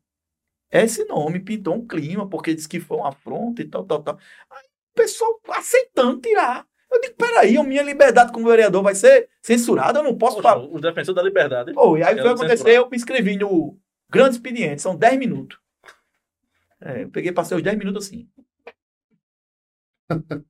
esse 0.71 1.05
nome, 1.05 1.39
pintou 1.39 1.75
um 1.75 1.87
clima, 1.87 2.29
porque 2.29 2.53
disse 2.55 2.69
que 2.69 2.81
foi 2.81 2.97
uma 2.97 3.11
afronta 3.11 3.63
e 3.63 3.65
tal, 3.69 3.85
tal, 3.85 4.03
tal. 4.03 4.19
Aí 4.51 4.65
o 4.93 4.95
pessoal 4.97 5.39
aceitando 5.51 6.21
tirar. 6.21 6.67
Eu 6.91 7.01
digo, 7.01 7.15
peraí, 7.17 7.57
a 7.57 7.63
minha 7.63 7.83
liberdade 7.83 8.33
como 8.33 8.47
vereador 8.49 8.83
vai 8.83 8.95
ser 8.95 9.29
censurada, 9.43 9.99
eu 10.01 10.03
não 10.05 10.17
posso 10.19 10.37
Poxa, 10.37 10.49
falar. 10.49 10.65
os 10.65 10.81
defensores 10.81 11.15
da 11.15 11.23
liberdade. 11.23 11.73
Pô, 11.73 11.97
e 11.97 12.03
aí 12.03 12.15
o 12.15 12.17
que 12.17 12.23
Quero 12.23 12.37
vai 12.37 12.47
acontecer? 12.47 12.71
Eu 12.77 12.89
me 12.91 12.97
inscrevi 12.97 13.37
no 13.37 13.77
Grande 14.15 14.37
Expediente, 14.37 14.81
são 14.83 14.97
10 14.97 15.19
minutos. 15.19 15.59
É, 16.81 17.03
eu 17.03 17.11
peguei, 17.11 17.33
passei 17.33 17.57
os 17.57 17.63
10 17.63 17.77
minutos 17.79 18.07
assim. 18.07 18.29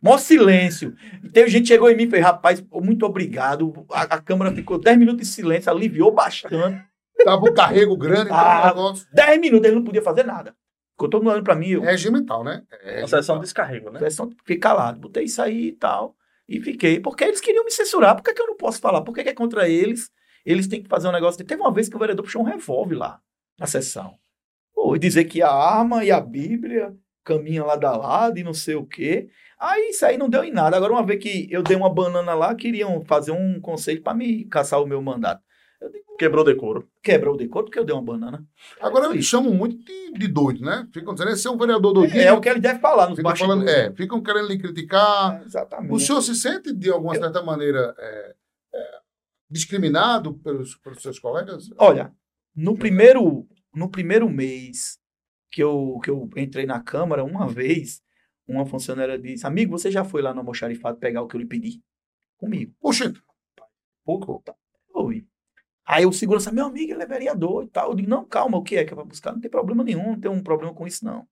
Mó 0.00 0.18
silêncio. 0.18 0.94
Teve 1.32 1.50
gente 1.50 1.62
que 1.62 1.68
chegou 1.68 1.90
em 1.90 1.96
mim 1.96 2.04
e 2.04 2.10
fez, 2.10 2.22
rapaz, 2.22 2.62
muito 2.72 3.04
obrigado. 3.06 3.86
A, 3.90 4.02
a 4.02 4.20
Câmara 4.20 4.52
ficou 4.52 4.78
10 4.78 4.98
minutos 4.98 5.26
de 5.26 5.32
silêncio, 5.32 5.70
aliviou 5.70 6.12
bastante. 6.12 6.84
Tava 7.24 7.44
um 7.48 7.54
carrego 7.54 7.96
grande, 7.96 8.24
então 8.26 8.36
Ah. 8.36 8.62
o 8.64 8.66
negócio 8.66 9.06
10 9.12 9.40
minutos, 9.40 9.66
ele 9.66 9.76
não 9.76 9.84
podia 9.84 10.02
fazer 10.02 10.24
nada. 10.24 10.54
Ficou 10.92 11.08
todo 11.08 11.22
mundo 11.22 11.32
olhando 11.32 11.44
pra 11.44 11.54
mim, 11.56 11.68
eu, 11.70 11.84
é 11.84 11.90
regimental, 11.92 12.44
né? 12.44 12.62
É 12.82 12.98
Uma 13.00 13.08
sessão 13.08 13.36
regimental. 13.36 13.36
de 13.38 13.44
descarrego, 13.44 13.90
né? 13.90 13.98
sessão, 14.00 14.30
fiquei 14.30 14.58
calado. 14.58 15.00
Botei 15.00 15.24
isso 15.24 15.40
aí 15.42 15.68
e 15.68 15.72
tal. 15.72 16.14
E 16.48 16.60
fiquei. 16.60 17.00
Porque 17.00 17.24
eles 17.24 17.40
queriam 17.40 17.64
me 17.64 17.70
censurar. 17.70 18.14
Por 18.14 18.22
que, 18.22 18.34
que 18.34 18.40
eu 18.42 18.46
não 18.46 18.56
posso 18.56 18.78
falar? 18.80 19.00
Por 19.02 19.14
que, 19.14 19.22
que 19.24 19.30
é 19.30 19.34
contra 19.34 19.68
eles? 19.68 20.10
Eles 20.44 20.66
têm 20.66 20.82
que 20.82 20.88
fazer 20.88 21.08
um 21.08 21.12
negócio. 21.12 21.44
Teve 21.44 21.60
uma 21.60 21.72
vez 21.72 21.88
que 21.88 21.96
o 21.96 21.98
vereador 21.98 22.24
puxou 22.24 22.42
um 22.42 22.46
revólver 22.46 22.96
lá 22.96 23.20
na 23.58 23.66
sessão. 23.66 24.14
Pô, 24.74 24.94
e 24.96 24.98
dizer 24.98 25.24
que 25.24 25.40
a 25.42 25.50
arma 25.50 26.04
e 26.04 26.10
a 26.10 26.20
Bíblia 26.20 26.94
caminham 27.24 27.66
lado 27.66 27.84
a 27.86 27.96
lado 27.96 28.38
e 28.38 28.44
não 28.44 28.52
sei 28.52 28.74
o 28.74 28.84
quê. 28.84 29.28
Aí 29.58 29.90
isso 29.90 30.04
aí 30.04 30.18
não 30.18 30.28
deu 30.28 30.44
em 30.44 30.52
nada. 30.52 30.76
Agora, 30.76 30.92
uma 30.92 31.06
vez 31.06 31.22
que 31.22 31.48
eu 31.50 31.62
dei 31.62 31.76
uma 31.76 31.88
banana 31.92 32.34
lá, 32.34 32.54
queriam 32.54 33.02
fazer 33.04 33.32
um 33.32 33.58
conselho 33.60 34.02
para 34.02 34.12
me 34.14 34.44
caçar 34.44 34.82
o 34.82 34.86
meu 34.86 35.00
mandato. 35.00 35.42
Eu 35.80 35.90
digo, 35.90 36.04
Quebrou 36.18 36.42
o 36.42 36.44
decoro. 36.44 36.88
quebrou 37.02 37.34
o 37.34 37.36
decoro 37.36 37.64
porque 37.64 37.78
eu 37.78 37.84
dei 37.84 37.94
uma 37.94 38.02
banana. 38.02 38.44
Agora 38.80 39.06
eles 39.06 39.24
chamam 39.24 39.52
muito 39.52 39.76
de, 39.78 40.12
de 40.12 40.28
doido, 40.28 40.60
né? 40.60 40.86
Ficam 40.92 41.12
dizendo, 41.14 41.32
esse 41.32 41.46
é 41.46 41.50
um 41.50 41.56
vereador 41.56 41.92
doidinho. 41.92 42.22
É, 42.22 42.32
o 42.32 42.40
que 42.40 42.48
ele 42.48 42.60
deve 42.60 42.78
falar 42.78 43.08
nos 43.08 43.16
ficam, 43.16 43.34
falando, 43.34 43.68
é, 43.68 43.92
ficam 43.92 44.22
querendo 44.22 44.48
lhe 44.48 44.58
criticar. 44.58 45.40
É, 45.40 45.44
exatamente. 45.44 45.92
O 45.92 45.98
senhor 45.98 46.20
se 46.22 46.34
sente, 46.34 46.72
de 46.72 46.90
alguma 46.90 47.14
certa 47.16 47.42
maneira, 47.42 47.94
é, 47.98 48.04
é, 48.06 48.34
discriminado 49.54 50.34
pelos, 50.40 50.74
pelos 50.74 51.00
seus 51.00 51.18
colegas? 51.20 51.70
Olha, 51.78 52.12
no 52.54 52.76
primeiro, 52.76 53.46
no 53.72 53.88
primeiro 53.88 54.28
mês 54.28 54.98
que 55.50 55.62
eu, 55.62 56.00
que 56.02 56.10
eu 56.10 56.28
entrei 56.36 56.66
na 56.66 56.82
Câmara, 56.82 57.22
uma 57.22 57.46
vez, 57.46 58.02
uma 58.48 58.66
funcionária 58.66 59.16
disse: 59.16 59.46
Amigo, 59.46 59.70
você 59.70 59.92
já 59.92 60.04
foi 60.04 60.22
lá 60.22 60.34
no 60.34 60.40
almoxarifado 60.40 60.98
pegar 60.98 61.22
o 61.22 61.28
que 61.28 61.36
eu 61.36 61.40
lhe 61.40 61.46
pedi? 61.46 61.80
Comigo. 62.36 62.74
Oxe, 62.82 63.14
Pouco. 64.04 64.42
Oi. 64.92 65.24
Aí 65.86 66.04
o 66.04 66.12
segurança, 66.12 66.50
meu 66.50 66.66
amigo, 66.66 66.92
ele 66.92 67.02
é 67.02 67.06
vereador 67.06 67.62
e 67.64 67.68
tal. 67.68 67.90
Eu 67.90 67.94
digo: 67.94 68.10
Não, 68.10 68.24
calma, 68.24 68.58
o 68.58 68.62
que 68.62 68.76
é 68.76 68.84
que 68.84 68.94
vai 68.94 69.04
buscar? 69.04 69.32
Não 69.32 69.40
tem 69.40 69.50
problema 69.50 69.84
nenhum, 69.84 70.08
não 70.08 70.20
tem 70.20 70.30
um 70.30 70.42
problema 70.42 70.74
com 70.74 70.84
isso, 70.84 71.04
não. 71.04 71.28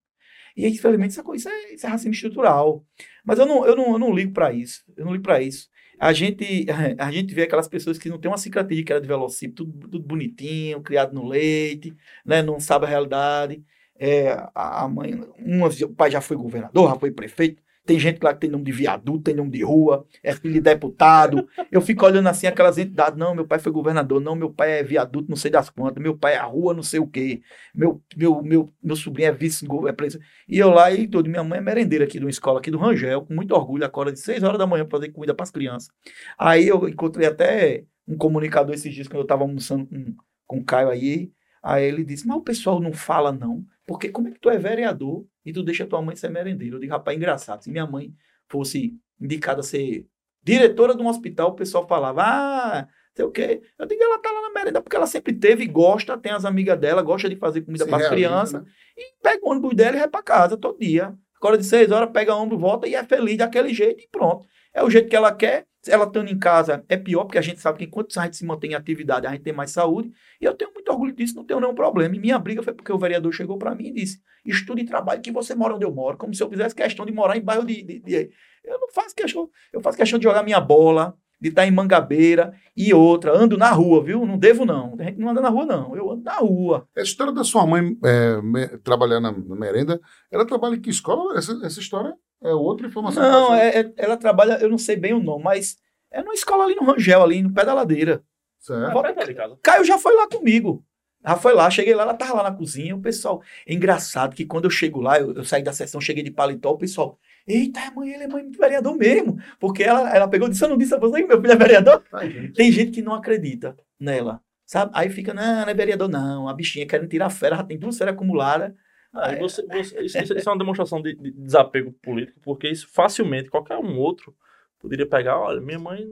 E 0.55 0.65
aí, 0.65 0.71
infelizmente, 0.71 1.11
isso 1.11 1.49
é, 1.49 1.73
isso 1.73 1.85
é 1.85 1.89
racismo 1.89 2.13
estrutural. 2.13 2.85
Mas 3.25 3.37
eu 3.37 3.45
não, 3.45 3.65
eu 3.65 3.75
não, 3.75 3.93
eu 3.93 3.99
não 3.99 4.13
ligo 4.13 4.31
para 4.31 4.53
isso. 4.53 4.83
Eu 4.95 5.05
não 5.05 5.11
ligo 5.11 5.23
para 5.23 5.41
isso. 5.41 5.67
A 6.03 6.11
gente, 6.11 6.65
a 6.99 7.11
gente 7.13 7.33
vê 7.33 7.43
aquelas 7.43 7.69
pessoas 7.69 7.97
que 7.97 8.09
não 8.09 8.19
têm 8.19 8.29
uma 8.29 8.37
cicatriz 8.37 8.83
que 8.83 8.91
era 8.91 8.99
de 8.99 9.07
velocípede, 9.07 9.55
tudo, 9.55 9.87
tudo 9.87 10.05
bonitinho, 10.05 10.81
criado 10.81 11.13
no 11.13 11.25
leite, 11.25 11.95
né? 12.25 12.41
não 12.41 12.59
sabe 12.59 12.85
a 12.85 12.89
realidade. 12.89 13.63
É, 13.97 14.35
a 14.53 14.85
mãe, 14.85 15.13
umas, 15.39 15.79
o 15.79 15.93
pai 15.93 16.11
já 16.11 16.19
foi 16.19 16.35
governador, 16.35 16.89
já 16.89 16.99
foi 16.99 17.09
prefeito. 17.09 17.63
Tem 17.85 17.99
gente 17.99 18.21
lá 18.21 18.33
que 18.33 18.39
tem 18.39 18.49
nome 18.49 18.63
de 18.63 18.71
viaduto, 18.71 19.23
tem 19.23 19.35
nome 19.35 19.51
de 19.51 19.61
rua, 19.61 20.05
é 20.23 20.33
filho 20.33 20.53
de 20.53 20.61
deputado. 20.61 21.47
Eu 21.69 21.81
fico 21.81 22.05
olhando 22.05 22.27
assim 22.29 22.47
aquelas 22.47 22.77
entidades. 22.77 23.19
Não, 23.19 23.35
meu 23.35 23.45
pai 23.45 23.59
foi 23.59 23.73
governador. 23.73 24.21
Não, 24.21 24.35
meu 24.35 24.53
pai 24.53 24.79
é 24.79 24.83
viaduto, 24.83 25.29
não 25.29 25.35
sei 25.35 25.51
das 25.51 25.69
quantas. 25.69 26.01
Meu 26.01 26.17
pai 26.17 26.35
é 26.35 26.37
a 26.37 26.45
rua, 26.45 26.73
não 26.73 26.81
sei 26.81 27.01
o 27.01 27.07
quê. 27.07 27.41
Meu, 27.75 28.01
meu, 28.15 28.41
meu, 28.41 28.73
meu 28.81 28.95
sobrinho 28.95 29.27
é 29.27 29.31
vice 29.33 29.65
é. 29.65 30.19
E 30.47 30.57
eu 30.57 30.69
lá 30.69 30.91
e 30.91 31.07
tudo. 31.07 31.29
Minha 31.29 31.43
mãe 31.43 31.59
é 31.59 31.61
merendeira 31.61 32.05
aqui 32.05 32.19
de 32.19 32.25
uma 32.25 32.29
escola 32.29 32.59
aqui 32.59 32.71
do 32.71 32.77
Rangel, 32.77 33.23
com 33.25 33.33
muito 33.33 33.53
orgulho, 33.53 33.85
acorda 33.85 34.13
de 34.13 34.19
6 34.19 34.43
horas 34.43 34.57
da 34.57 34.65
manhã 34.65 34.85
para 34.85 34.99
fazer 34.99 35.11
comida 35.11 35.33
para 35.33 35.43
as 35.43 35.51
crianças. 35.51 35.89
Aí 36.37 36.67
eu 36.67 36.87
encontrei 36.87 37.27
até 37.27 37.83
um 38.07 38.17
comunicador 38.17 38.73
esses 38.73 38.93
dias, 38.93 39.07
quando 39.07 39.19
eu 39.19 39.23
estava 39.23 39.43
almoçando 39.43 39.85
com, 39.87 40.15
com 40.47 40.57
o 40.59 40.63
Caio 40.63 40.89
aí. 40.89 41.31
Aí 41.61 41.83
ele 41.83 42.05
disse: 42.05 42.25
Mas 42.25 42.37
o 42.37 42.41
pessoal 42.41 42.79
não 42.79 42.93
fala, 42.93 43.33
não. 43.33 43.65
Porque 43.85 44.07
como 44.07 44.29
é 44.29 44.31
que 44.31 44.39
tu 44.39 44.49
é 44.49 44.57
vereador 44.57 45.25
e 45.45 45.51
tu 45.53 45.63
deixa 45.63 45.85
tua 45.85 46.01
mãe 46.01 46.15
ser 46.15 46.29
merendeira? 46.29 46.75
Eu 46.75 46.79
digo, 46.79 46.93
rapaz, 46.93 47.17
engraçado. 47.17 47.63
Se 47.63 47.69
minha 47.71 47.85
mãe 47.85 48.13
fosse 48.47 48.93
indicada 49.19 49.61
a 49.61 49.63
ser 49.63 50.05
diretora 50.41 50.95
de 50.95 51.01
um 51.01 51.07
hospital, 51.07 51.49
o 51.49 51.55
pessoal 51.55 51.87
falava: 51.87 52.23
Ah, 52.25 52.87
sei 53.15 53.25
o 53.25 53.31
quê. 53.31 53.61
Eu 53.77 53.85
digo, 53.85 54.03
ela 54.03 54.17
tá 54.19 54.31
lá 54.31 54.41
na 54.41 54.53
merenda 54.53 54.81
porque 54.81 54.95
ela 54.95 55.07
sempre 55.07 55.33
teve, 55.33 55.65
gosta, 55.67 56.17
tem 56.17 56.31
as 56.31 56.45
amigas 56.45 56.79
dela, 56.79 57.01
gosta 57.01 57.29
de 57.29 57.35
fazer 57.35 57.61
comida 57.61 57.85
para 57.85 57.97
as 57.97 58.09
crianças. 58.09 58.61
né? 58.63 58.71
E 58.97 59.13
pega 59.21 59.45
o 59.45 59.49
ônibus 59.49 59.75
dela 59.75 59.95
e 59.95 59.99
vai 59.99 60.07
para 60.07 60.23
casa 60.23 60.57
todo 60.57 60.79
dia. 60.79 61.13
Agora 61.37 61.57
de 61.57 61.65
seis 61.65 61.91
horas, 61.91 62.09
pega 62.11 62.33
o 62.33 62.39
ônibus, 62.39 62.59
volta 62.59 62.87
e 62.87 62.95
é 62.95 63.03
feliz 63.03 63.37
daquele 63.37 63.73
jeito 63.73 64.03
e 64.03 64.07
pronto. 64.09 64.47
É 64.73 64.83
o 64.83 64.89
jeito 64.89 65.09
que 65.09 65.15
ela 65.15 65.31
quer. 65.33 65.65
Ela 65.87 66.05
estando 66.05 66.29
em 66.29 66.37
casa 66.39 66.83
é 66.87 66.95
pior, 66.95 67.25
porque 67.25 67.37
a 67.37 67.41
gente 67.41 67.59
sabe 67.59 67.79
que 67.79 67.83
enquanto 67.85 68.17
a 68.19 68.23
gente 68.23 68.37
se 68.37 68.45
mantém 68.45 68.71
em 68.71 68.75
atividade, 68.75 69.27
a 69.27 69.31
gente 69.31 69.41
tem 69.43 69.51
mais 69.53 69.71
saúde. 69.71 70.11
E 70.39 70.45
eu 70.45 70.53
tenho 70.53 70.71
muito 70.73 70.89
orgulho 70.91 71.13
disso, 71.13 71.35
não 71.35 71.43
tenho 71.45 71.59
nenhum 71.59 71.75
problema. 71.75 72.15
E 72.15 72.19
minha 72.19 72.39
briga 72.39 72.63
foi 72.63 72.73
porque 72.73 72.91
o 72.91 72.97
vereador 72.97 73.31
chegou 73.33 73.57
para 73.57 73.75
mim 73.75 73.87
e 73.87 73.93
disse: 73.93 74.19
estude 74.45 74.81
e 74.81 74.85
trabalhe 74.85 75.21
que 75.21 75.31
você 75.31 75.53
mora 75.55 75.75
onde 75.75 75.85
eu 75.85 75.93
moro, 75.93 76.17
como 76.17 76.33
se 76.33 76.41
eu 76.41 76.49
fizesse 76.49 76.73
questão 76.73 77.05
de 77.05 77.11
morar 77.11 77.35
em 77.37 77.41
bairro 77.41 77.65
de. 77.65 77.83
de- 77.83 77.99
de- 77.99 78.29
Eu 78.63 78.79
não 78.79 78.89
faço 78.93 79.13
questão, 79.13 79.49
eu 79.73 79.81
faço 79.81 79.97
questão 79.97 80.17
de 80.17 80.23
jogar 80.23 80.41
minha 80.41 80.61
bola, 80.61 81.17
de 81.41 81.49
estar 81.49 81.67
em 81.67 81.71
Mangabeira 81.71 82.53
e 82.77 82.93
outra. 82.93 83.37
Ando 83.37 83.57
na 83.57 83.69
rua, 83.71 84.01
viu? 84.01 84.25
Não 84.25 84.37
devo, 84.37 84.65
não. 84.65 84.95
A 84.97 85.03
gente 85.03 85.19
não 85.19 85.29
anda 85.29 85.41
na 85.41 85.49
rua, 85.49 85.65
não. 85.65 85.93
Eu 85.97 86.09
ando 86.11 86.23
na 86.23 86.35
rua. 86.37 86.87
A 86.97 87.01
história 87.01 87.33
da 87.33 87.43
sua 87.43 87.67
mãe 87.67 87.97
é, 88.05 88.41
me- 88.41 88.69
trabalhar 88.77 89.19
na, 89.19 89.33
na 89.33 89.55
merenda, 89.55 89.99
ela 90.31 90.45
trabalha 90.47 90.75
em 90.75 90.81
que 90.81 90.89
escola? 90.89 91.37
Essa, 91.37 91.59
essa 91.65 91.81
história 91.81 92.13
é 92.43 92.53
outra 92.53 92.87
informação. 92.87 93.23
Não, 93.23 93.53
é, 93.53 93.79
é- 93.79 93.93
ela 93.97 94.17
trabalha, 94.17 94.57
eu 94.61 94.69
não 94.69 94.77
sei 94.77 94.95
bem 94.95 95.13
o 95.13 95.21
nome, 95.23 95.43
mas 95.43 95.77
é 96.11 96.21
numa 96.21 96.33
escola 96.33 96.63
ali 96.65 96.75
no 96.75 96.83
Rangel, 96.83 97.23
ali 97.23 97.41
no 97.41 97.53
pé 97.53 97.65
da 97.65 97.73
ladeira. 97.73 98.23
Certo. 98.59 98.97
É 98.99 99.13
perto 99.13 99.27
de 99.27 99.33
casa. 99.33 99.57
Caio 99.61 99.83
já 99.83 99.97
foi 99.97 100.15
lá 100.15 100.27
comigo. 100.27 100.85
Já 101.25 101.37
foi 101.37 101.53
lá, 101.53 101.69
cheguei 101.69 101.95
lá, 101.95 102.03
ela 102.03 102.13
tava 102.13 102.33
lá 102.35 102.43
na 102.43 102.51
cozinha. 102.55 102.95
O 102.95 103.01
pessoal. 103.01 103.41
É 103.65 103.73
engraçado 103.73 104.35
que 104.35 104.45
quando 104.45 104.65
eu 104.65 104.69
chego 104.69 104.99
lá, 104.99 105.19
eu, 105.19 105.33
eu 105.33 105.43
saí 105.43 105.63
da 105.63 105.71
sessão, 105.71 106.01
cheguei 106.01 106.23
de 106.23 106.31
paletó, 106.31 106.71
o 106.71 106.77
pessoal. 106.77 107.17
Eita, 107.47 107.79
é 107.79 107.91
mãe, 107.91 108.13
ele 108.13 108.23
é 108.23 108.27
mãe 108.27 108.49
do 108.49 108.57
vereador 108.57 108.95
mesmo. 108.97 109.37
Porque 109.59 109.83
ela, 109.83 110.13
ela 110.15 110.27
pegou 110.27 110.47
e 110.47 110.51
disse: 110.51 110.63
Eu 110.63 110.69
não 110.69 110.77
disse 110.77 110.93
a 110.93 110.97
você 110.99 111.21
que 111.21 111.27
meu 111.27 111.41
filho 111.41 111.53
é 111.53 111.55
vereador. 111.55 112.03
Ai, 112.13 112.29
gente. 112.29 112.53
Tem 112.53 112.71
gente 112.71 112.91
que 112.91 113.01
não 113.01 113.13
acredita 113.13 113.75
nela. 113.99 114.41
Sabe? 114.65 114.91
Aí 114.95 115.09
fica, 115.09 115.33
não, 115.33 115.61
não 115.61 115.69
é 115.69 115.73
vereador, 115.73 116.09
não. 116.09 116.47
A 116.47 116.53
bichinha 116.53 116.85
querendo 116.87 117.09
tirar 117.09 117.29
fera, 117.29 117.57
já 117.57 117.63
tem 117.63 117.77
duas 117.77 117.97
feras 117.97 118.13
acumuladas. 118.13 118.73
Aí 119.13 119.37
você, 119.39 119.61
você- 119.63 120.01
isso, 120.03 120.17
isso- 120.19 120.33
isso 120.35 120.49
é 120.49 120.51
uma 120.51 120.57
demonstração 120.57 121.01
de, 121.01 121.13
de 121.15 121.31
desapego 121.31 121.91
político, 122.01 122.39
porque 122.41 122.67
isso 122.69 122.87
facilmente 122.89 123.49
qualquer 123.49 123.77
um 123.77 123.97
outro 123.99 124.35
poderia 124.79 125.07
pegar, 125.07 125.39
olha, 125.39 125.61
minha 125.61 125.79
mãe, 125.79 126.05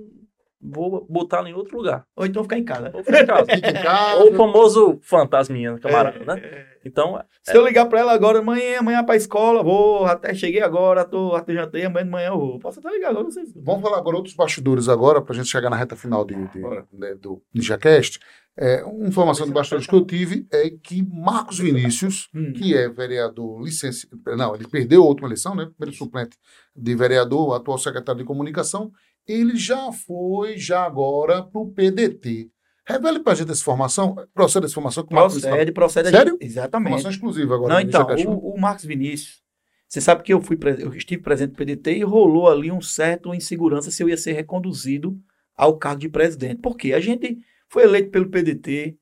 vou 0.64 1.05
botar 1.09 1.45
em 1.47 1.53
outro 1.53 1.78
lugar. 1.78 2.05
Ou 2.16 2.26
então 2.26 2.43
ficar 2.43 2.57
em 2.57 2.64
casa. 2.64 2.91
Ou 2.93 3.03
ficar 3.03 3.24
em 3.24 3.26
casa. 3.26 3.45
Fica 3.55 3.70
em 3.70 3.74
casa. 3.82 4.24
Ou 4.24 4.32
o 4.32 4.36
famoso 4.36 4.99
fantasminha, 5.01 5.78
camarada, 5.80 6.24
né? 6.26 6.66
Então, 6.84 7.22
Se 7.43 7.55
eu 7.55 7.66
ligar 7.66 7.86
pra 7.88 7.99
ela 7.99 8.12
agora, 8.12 8.39
amanhã, 8.39 8.80
amanhã 8.80 9.03
pra 9.03 9.16
escola, 9.16 9.62
vou, 9.62 10.05
até 10.05 10.34
cheguei 10.34 10.62
agora, 10.62 11.05
tô, 11.05 11.36
até 11.36 11.53
jantei, 11.53 11.86
amanhã 11.86 12.05
de 12.05 12.12
manhã 12.12 12.28
eu 12.30 12.39
vou. 12.39 12.59
Posso 12.59 12.80
até 12.80 12.89
ligar 12.89 13.09
agora, 13.09 13.24
não 13.26 13.32
sei 13.32 13.45
se. 13.45 13.53
Vamos 13.62 13.82
falar 13.84 13.97
agora 13.99 14.16
outros 14.18 14.34
bastidores 14.36 14.89
agora, 14.89 15.22
para 15.22 15.34
a 15.34 15.38
gente 15.38 15.49
chegar 15.49 15.70
na 15.70 15.76
reta 15.76 15.95
final 15.95 16.26
de, 16.26 16.34
de, 16.34 16.59
né, 16.93 17.14
do 17.22 17.41
NinjaCast. 17.53 18.20
É, 18.57 18.84
uma 18.84 19.07
informação 19.07 19.45
de 19.45 19.53
bastidores 19.53 19.88
que 19.88 19.95
eu 19.95 20.03
tive 20.05 20.45
é 20.51 20.70
que 20.72 21.01
Marcos 21.03 21.57
Vinícius, 21.59 22.28
Hum. 22.36 22.51
que 22.51 22.76
é 22.76 22.89
vereador 22.89 23.62
licenciado, 23.64 24.18
não, 24.36 24.53
ele 24.55 24.68
perdeu 24.68 25.03
a 25.03 25.05
última 25.05 25.28
eleição, 25.28 25.55
né? 25.55 25.70
Primeiro 25.78 25.95
suplente 25.97 26.36
de 26.76 26.95
vereador, 26.95 27.55
atual 27.55 27.78
secretário 27.78 28.20
de 28.20 28.26
comunicação, 28.28 28.91
ele 29.28 29.55
já 29.55 29.91
foi, 29.91 30.57
já 30.57 30.84
agora, 30.84 31.43
para 31.43 31.61
o 31.61 31.72
PDT. 31.72 32.49
Revele 32.88 33.19
para 33.19 33.34
a 33.34 33.36
gente 33.36 33.51
essa 33.51 33.61
informação, 33.61 34.15
procede 34.34 34.65
essa 34.65 34.74
informação 34.74 35.05
que 35.05 35.13
o 35.13 35.15
Marcos 35.15 35.39
Procede, 35.41 35.72
procede. 35.72 36.09
Sério? 36.09 36.34
gente- 36.34 36.45
Exatamente. 36.45 36.88
Informação 36.89 37.11
exclusiva 37.11 37.55
agora. 37.55 37.74
Não, 37.76 37.80
então, 37.82 38.07
o, 38.28 38.55
o 38.55 38.59
Marcos 38.59 38.86
Vinícius, 38.86 39.41
você 39.88 40.01
sabe 40.01 40.24
que 40.24 40.34
eu 40.34 40.41
fui 40.41 40.57
eu 40.80 40.93
estive 40.95 41.22
presente 41.22 41.51
no 41.51 41.55
PDT 41.57 41.93
e 41.97 42.03
rolou 42.03 42.49
ali 42.49 42.72
um 42.72 42.82
certo 42.82 43.34
insegurança 43.34 43.91
se 43.91 44.01
eu 44.01 44.09
ia 44.09 44.17
ser 44.17 44.34
reconduzido 44.34 45.17
ao 45.55 45.78
cargo 45.78 45.99
de 46.01 46.09
presidente. 46.09 46.59
Porque 46.61 46.91
a 46.93 46.99
gente 46.99 47.38
foi 47.69 47.84
eleito 47.84 48.09
pelo 48.09 48.30
PDT 48.30 48.97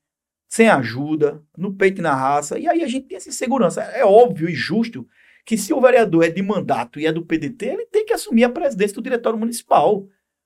sem 0.47 0.67
ajuda, 0.67 1.41
no 1.57 1.73
peito 1.75 1.99
e 1.99 2.01
na 2.01 2.13
raça, 2.15 2.57
e 2.57 2.67
aí 2.67 2.81
a 2.83 2.87
gente 2.87 3.07
tem 3.07 3.17
essa 3.17 3.29
insegurança. 3.29 3.81
É 3.83 4.03
óbvio 4.03 4.49
e 4.49 4.53
justo 4.55 5.07
que 5.45 5.57
se 5.57 5.73
o 5.73 5.81
vereador 5.81 6.23
é 6.23 6.29
de 6.29 6.41
mandato 6.41 6.99
e 6.99 7.05
é 7.05 7.11
do 7.11 7.25
PDT, 7.25 7.65
ele 7.65 7.85
tem 7.87 8.05
que 8.05 8.13
assumir 8.13 8.43
a 8.43 8.49
presidência 8.49 8.95
do 8.95 9.01
diretório 9.01 9.37
municipal. 9.39 10.05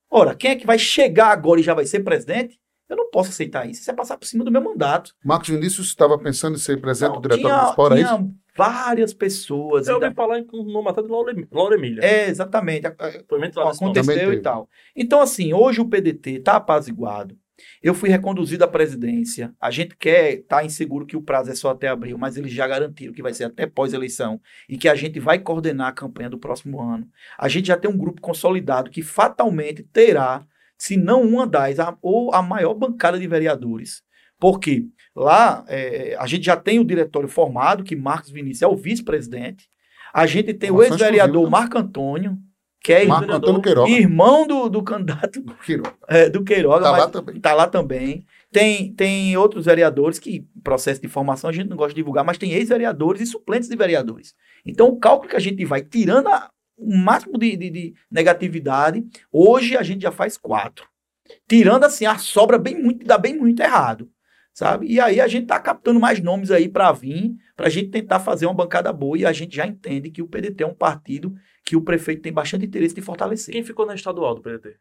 Ora, 0.10 0.36
quem 0.36 0.52
é 0.52 0.56
que 0.56 0.66
vai 0.66 0.78
chegar 0.80 1.28
agora 1.30 1.60
e 1.60 1.64
já 1.64 1.74
vai 1.74 1.86
ser 1.86 2.02
presidente? 2.02 2.60
Eu 2.88 2.98
não 2.98 3.10
posso 3.10 3.30
aceitar 3.30 3.68
isso. 3.68 3.82
Isso 3.82 3.89
é 3.89 3.94
passar 3.94 4.18
por 4.18 4.26
cima 4.28 4.44
do 4.44 4.52
meu 4.52 4.62
mandato. 4.62 5.14
Marcos 5.26 5.50
Vinícius 5.50 5.88
estava 5.88 6.18
pensando 6.20 6.56
em 6.56 6.60
ser 6.60 6.80
presidente 6.80 7.14
Não, 7.16 7.22
do 7.22 7.28
diretório 7.30 7.48
tinha, 7.50 7.58
municipal, 7.62 7.86
era 7.88 8.00
isso? 8.02 8.16
tinha 8.18 8.34
várias 8.56 9.14
pessoas. 9.14 9.88
eu 9.88 9.96
ainda- 9.96 10.06
ouvi 10.08 10.16
falar 10.16 10.39
em 10.39 10.48
um 10.54 10.64
nome 10.72 10.89
até 10.89 11.02
de 11.02 11.08
Laura, 11.08 11.32
Em- 11.34 11.48
Laura 11.52 11.76
Emília. 11.76 12.02
É, 12.04 12.30
exatamente. 12.30 12.84
Foi 13.28 13.39
Aconteceu 13.48 14.34
e 14.34 14.41
tal. 14.41 14.70
Então, 14.96 15.22
assim, 15.22 15.54
hoje 15.54 15.82
o 15.82 15.86
PDT 15.89 16.32
está 16.38 16.58
apaziguado. 16.58 17.36
Eu 17.82 17.93
fui 17.93 18.10
reconduzido 18.10 18.64
à 18.64 18.68
presidência. 18.68 19.54
A 19.62 19.70
gente 19.70 19.95
quer 19.95 20.34
estar 20.39 20.58
tá 20.58 20.66
inseguro 20.66 21.06
que 21.06 21.16
o 21.16 21.22
prazo 21.22 21.51
é 21.51 21.56
só 21.56 21.70
até 21.70 21.88
abril, 21.88 22.18
mas 22.18 22.36
eles 22.38 22.51
já 22.51 22.68
garantiram 22.68 23.14
que 23.14 23.22
vai 23.22 23.34
ser 23.34 23.43
até 23.45 23.68
pós-eleição 23.68 24.41
e 24.68 24.78
que 24.78 24.89
a 24.89 24.95
gente 24.95 25.20
vai 25.20 25.39
coordenar 25.39 25.88
a 25.88 25.93
campanha 25.93 26.30
do 26.30 26.38
próximo 26.38 26.82
ano. 26.82 27.08
A 27.38 27.47
gente 27.47 27.68
já 27.68 27.78
tem 27.78 27.89
um 27.89 27.97
grupo 27.97 28.22
consolidado 28.22 28.89
que 28.89 29.01
fatalmente 29.01 29.84
terá, 29.84 30.45
se 30.78 30.97
não 30.97 31.22
uma 31.22 31.45
das, 31.45 31.80
a- 31.80 31.97
ou 32.01 32.34
a 32.34 32.41
maior 32.41 32.74
bancada 32.74 33.20
de 33.20 33.28
vereadores. 33.28 34.01
Porque 34.39 34.88
lá 35.16 35.64
é, 35.68 36.16
a 36.20 36.26
gente 36.26 36.45
já 36.45 36.56
tem 36.58 36.80
o 36.80 36.84
diretório 36.84 37.30
formado, 37.30 37.84
que 37.84 37.95
Marcos 37.95 38.32
Vinícius 38.32 38.64
é 38.64 38.68
o 38.68 38.76
vice-presidente. 38.76 39.70
A 40.14 40.26
gente 40.26 40.54
tem 40.54 40.70
o 40.70 40.76
Informação 40.76 40.97
ex-vereador 40.97 41.43
exclusiva. 41.43 41.49
Marco 41.49 41.78
Antônio, 41.78 42.38
que 42.84 42.92
é 42.94 43.04
Antônio 43.10 43.62
Queiroga. 43.62 43.90
irmão 43.90 44.46
do, 44.46 44.68
do 44.70 44.84
candidato 44.84 45.42
Queiroga. 45.66 45.94
é, 46.10 46.30
do 46.30 46.44
Queiroga, 46.44 46.84
Tá 46.84 46.92
lá 46.92 47.08
também. 47.10 47.40
tá 47.40 47.54
lá 47.54 47.68
também. 47.68 48.26
Tem, 48.52 48.94
tem 48.94 49.36
outros 49.38 49.66
vereadores 49.66 50.20
que, 50.20 50.46
processo 50.64 51.02
de 51.02 51.08
formação, 51.08 51.50
a 51.50 51.54
gente 51.54 51.70
não 51.70 51.78
gosta 51.78 51.92
de 51.94 51.96
divulgar, 51.96 52.24
mas 52.24 52.38
tem 52.38 52.52
ex-vereadores 52.52 53.22
e 53.22 53.26
suplentes 53.26 53.68
de 53.70 53.76
vereadores. 53.76 54.36
Então, 54.66 54.88
o 54.90 55.00
cálculo 55.00 55.30
que 55.30 55.36
a 55.36 55.40
gente 55.40 55.64
vai 55.66 55.82
tirando 55.82 56.28
a- 56.28 56.50
o 56.78 56.96
máximo 56.96 57.38
de, 57.38 57.56
de- 57.56 57.70
de 57.72 57.94
negatividade, 58.12 59.04
hoje 59.32 59.78
a 59.78 59.82
gente 59.84 60.02
já 60.02 60.12
faz 60.12 60.38
quatro. 60.38 60.86
Tirando 61.48 61.86
assim, 61.86 62.06
a 62.06 62.18
sobra 62.18 62.58
bem 62.60 62.80
muito, 62.82 63.06
dá 63.06 63.18
bem 63.18 63.36
muito 63.38 63.62
errado. 63.62 64.10
Sabe? 64.54 64.86
E 64.88 64.99
aí 64.99 65.20
a 65.20 65.28
gente 65.28 65.47
tá 65.47 65.60
captando 65.60 65.99
mais 65.99 66.22
nomes 66.22 66.51
aí 66.51 66.70
para 66.70 66.91
vir, 66.91 67.36
pra 67.56 67.70
gente 67.70 67.89
tentar 67.89 68.20
fazer 68.20 68.45
uma 68.45 68.54
bancada 68.54 68.93
boa 68.93 69.18
e 69.18 69.26
a 69.26 69.34
gente 69.34 69.56
já 69.56 69.66
entende 69.66 70.12
que 70.12 70.22
o 70.22 70.28
PDT 70.28 70.64
é 70.64 70.68
um 70.68 70.76
partido 70.76 71.34
que 71.66 71.76
o 71.76 71.82
prefeito 71.82 72.22
tem 72.22 72.32
bastante 72.32 72.66
interesse 72.66 72.93
de 72.93 73.01
fortalecer. 73.01 73.51
Quem 73.54 73.64
ficou 73.64 73.86
na 73.86 73.95
estadual 73.95 74.36
do 74.36 74.41
PDT? 74.41 74.76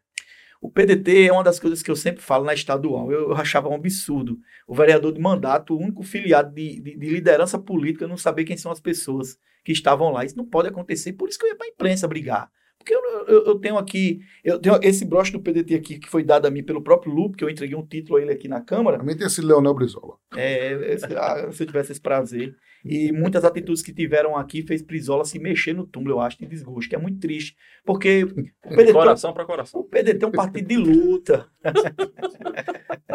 O 0.61 0.69
PDT 0.69 1.25
é 1.25 1.31
uma 1.33 1.43
das 1.43 1.59
coisas 1.59 1.81
que 1.81 1.89
eu 1.91 1.95
sempre 1.95 2.21
falo 2.21 2.45
na 2.45 2.53
estadual. 2.53 3.11
Eu, 3.11 3.29
eu 3.29 3.33
achava 3.33 3.67
um 3.67 3.73
absurdo. 3.73 4.37
O 4.67 4.75
vereador 4.75 5.11
de 5.11 5.19
mandato, 5.19 5.73
o 5.75 5.79
único 5.79 6.03
filiado 6.03 6.53
de, 6.53 6.79
de- 6.79 6.95
de 6.97 7.09
liderança 7.09 7.57
política, 7.59 8.07
não 8.07 8.15
saber 8.15 8.45
quem 8.45 8.55
são 8.55 8.71
as 8.71 8.79
pessoas 8.79 9.37
que 9.65 9.71
estavam 9.71 10.09
lá. 10.11 10.23
Isso 10.23 10.37
não 10.37 10.45
pode 10.45 10.69
acontecer. 10.69 11.13
Por 11.13 11.27
isso 11.27 11.37
que 11.39 11.45
eu 11.45 11.49
ia 11.49 11.55
para 11.55 11.65
a 11.67 11.69
imprensa 11.69 12.07
brigar. 12.07 12.49
Porque 12.83 12.93
eu, 12.93 13.01
eu- 13.27 13.45
eu 13.45 13.59
tenho 13.59 13.77
aqui, 13.77 14.19
eu 14.43 14.59
tenho 14.59 14.77
esse 14.81 15.05
broche 15.05 15.31
do 15.31 15.39
PDT 15.39 15.73
aqui 15.75 15.99
que 15.99 16.09
foi 16.09 16.21
dado 16.23 16.45
a 16.45 16.51
mim 16.51 16.61
pelo 16.63 16.81
próprio 16.83 17.13
Lupe, 17.13 17.37
que 17.37 17.43
eu 17.43 17.49
entreguei 17.49 17.77
um 17.77 17.85
título 17.85 18.17
a 18.17 18.21
ele 18.21 18.31
aqui 18.31 18.47
na 18.49 18.59
Câmara. 18.59 18.97
Também 18.97 19.15
tem 19.15 19.25
esse 19.25 19.41
Leonel 19.41 19.73
Brizola. 19.73 20.15
É, 20.35 20.93
esse- 20.93 21.05
ah, 21.15 21.49
se 21.51 21.63
eu 21.63 21.67
tivesse 21.67 21.93
esse 21.93 22.01
prazer. 22.01 22.53
E 22.85 23.13
muitas 23.13 23.45
atitudes 23.45 23.81
que 23.81 23.93
tiveram 23.93 24.35
aqui 24.35 24.61
fez 24.61 24.81
Prisola 24.81 25.23
se 25.23 25.39
mexer 25.39 25.71
no 25.73 25.87
túmulo, 25.87 26.15
eu 26.15 26.19
acho, 26.19 26.37
de 26.37 26.45
desgosto, 26.45 26.89
que 26.89 26.95
é 26.97 26.99
muito 26.99 27.17
triste. 27.17 27.55
Porque 27.85 28.25
o 28.25 28.75
PDT, 28.75 28.91
Coração 28.91 29.33
para 29.33 29.45
coração. 29.45 29.79
o 29.79 29.83
PDT 29.85 30.25
é 30.25 30.27
um 30.27 30.31
partido 30.31 30.67
de 30.67 30.75
luta. 30.75 31.47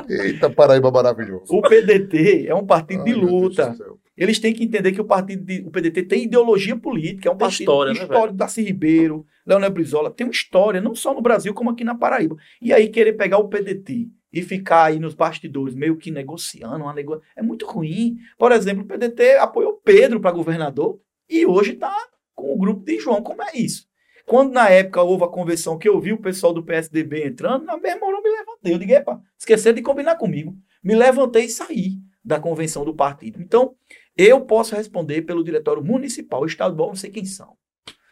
Eita, 0.09 0.49
Paraíba 0.49 0.91
maravilhoso. 0.91 1.55
O 1.55 1.61
PDT 1.61 2.47
é 2.49 2.55
um 2.55 2.65
partido 2.67 3.05
de 3.05 3.11
Ai, 3.13 3.17
meu 3.19 3.27
Deus 3.29 3.43
luta. 3.43 3.77
Eles 4.19 4.39
têm 4.39 4.53
que 4.53 4.65
entender 4.65 4.93
que 4.93 5.01
o 5.01 5.05
partido 5.05 5.45
de- 5.45 5.63
o 5.67 5.71
PDT 5.71 6.03
tem 6.03 6.25
ideologia 6.25 6.77
política, 6.77 7.29
é 7.29 7.33
um 7.33 7.37
Tem 7.37 7.47
partido 7.47 7.61
história, 7.63 7.93
né, 7.95 8.01
histórico. 8.03 8.37
Darcy 8.37 8.63
Ribeiro, 8.63 9.25
Leonel 9.47 9.71
Brizola, 9.71 10.11
tem 10.11 10.27
uma 10.27 10.33
história, 10.33 10.81
não 10.81 10.95
só 10.95 11.15
no 11.15 11.23
Brasil, 11.23 11.55
como 11.55 11.71
aqui 11.71 11.85
na 11.85 11.95
Paraíba. 11.95 12.37
E 12.61 12.73
aí 12.73 12.89
querer 12.89 13.13
pegar 13.15 13.39
o 13.39 13.49
PDT 13.49 14.09
e 14.33 14.43
ficar 14.43 14.85
aí 14.87 14.99
nos 14.99 15.15
bastidores 15.15 15.75
meio 15.75 15.97
que 15.97 16.11
negociando, 16.11 16.85
uma 16.85 16.93
nego... 16.93 17.23
é 17.37 17.43
muito 17.43 17.65
ruim. 17.65 18.19
Por 18.37 18.53
exemplo, 18.53 18.83
o 18.83 18.87
PDT 18.87 19.37
apoiou 19.37 19.81
Pedro 19.85 20.21
para 20.21 20.33
governador 20.33 21.01
e 21.31 21.47
hoje 21.47 21.73
está 21.73 21.95
com 22.35 22.53
o 22.53 22.59
grupo 22.59 22.85
de 22.85 22.99
João. 22.99 23.23
Como 23.23 23.43
é 23.43 23.57
isso? 23.57 23.87
Quando 24.27 24.53
na 24.53 24.69
época 24.69 25.03
houve 25.03 25.25
a 25.25 25.29
convenção 25.29 25.79
que 25.79 25.89
eu 25.89 25.99
vi 25.99 26.13
o 26.13 26.19
pessoal 26.21 26.53
do 26.53 26.63
PSDB 26.63 27.25
entrando, 27.27 27.65
na 27.65 27.79
mesma 27.79 28.07
hora 28.07 28.19
eu 28.19 28.23
me 28.23 28.29
levantei. 28.31 28.75
Eu 28.75 28.79
digo, 28.79 28.93
epa, 28.93 29.23
esqueceram 29.39 29.77
de 29.77 29.83
combinar 29.83 30.17
comigo. 30.17 30.55
Me 30.85 30.95
levantei 30.95 31.45
e 31.45 31.49
saí 31.49 31.93
da 32.23 32.39
convenção 32.39 32.85
do 32.85 32.95
partido. 32.95 33.41
Então, 33.41 33.75
eu 34.19 34.41
posso 34.41 34.75
responder 34.75 35.23
pelo 35.23 35.45
diretório 35.45 35.83
municipal, 35.83 36.45
estadual, 36.45 36.89
não 36.89 36.97
sei 36.97 37.09
quem 37.09 37.25
são. 37.25 37.57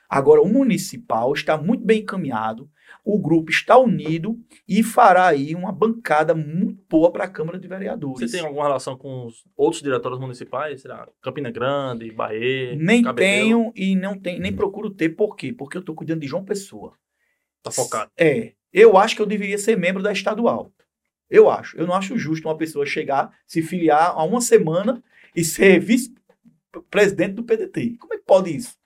Agora, 0.08 0.40
o 0.40 0.48
municipal 0.48 1.32
está 1.32 1.58
muito 1.58 1.84
bem 1.84 2.02
encaminhado, 2.02 2.70
o 3.04 3.18
grupo 3.18 3.50
está 3.50 3.76
unido 3.76 4.38
e 4.68 4.82
fará 4.82 5.26
aí 5.26 5.54
uma 5.54 5.72
bancada 5.72 6.32
muito 6.32 6.80
boa 6.88 7.10
para 7.10 7.24
a 7.24 7.28
Câmara 7.28 7.58
de 7.58 7.66
Vereadores. 7.66 8.30
Você 8.30 8.38
tem 8.38 8.46
alguma 8.46 8.64
relação 8.64 8.96
com 8.96 9.26
os 9.26 9.44
outros 9.56 9.82
diretórios 9.82 10.20
municipais? 10.20 10.82
Será 10.82 11.08
Campina 11.20 11.50
Grande, 11.50 12.12
Bahia? 12.12 12.76
Nem 12.76 13.02
Cabedelo? 13.02 13.72
tenho 13.72 13.72
e 13.74 13.96
não 13.96 14.16
tenho, 14.16 14.40
nem 14.40 14.52
procuro 14.52 14.90
ter. 14.90 15.10
Por 15.10 15.34
quê? 15.34 15.52
Porque 15.52 15.76
eu 15.76 15.80
estou 15.80 15.94
cuidando 15.94 16.20
de 16.20 16.28
João 16.28 16.44
Pessoa. 16.44 16.94
Tá 17.62 17.70
focado. 17.72 18.10
É. 18.16 18.52
Eu 18.72 18.96
acho 18.96 19.16
que 19.16 19.22
eu 19.22 19.26
deveria 19.26 19.58
ser 19.58 19.76
membro 19.76 20.02
da 20.02 20.12
estadual. 20.12 20.70
Eu 21.28 21.50
acho. 21.50 21.76
Eu 21.76 21.86
não 21.86 21.94
acho 21.94 22.16
justo 22.16 22.46
uma 22.46 22.56
pessoa 22.56 22.86
chegar, 22.86 23.36
se 23.46 23.60
filiar 23.60 24.12
a 24.16 24.22
uma 24.22 24.40
semana 24.40 25.02
e 25.36 25.44
ser 25.44 25.78
vice-presidente 25.78 27.34
do 27.34 27.44
PDT. 27.44 27.96
Como 27.98 28.14
é 28.14 28.16
que 28.16 28.24
pode 28.24 28.56
isso? 28.56 28.76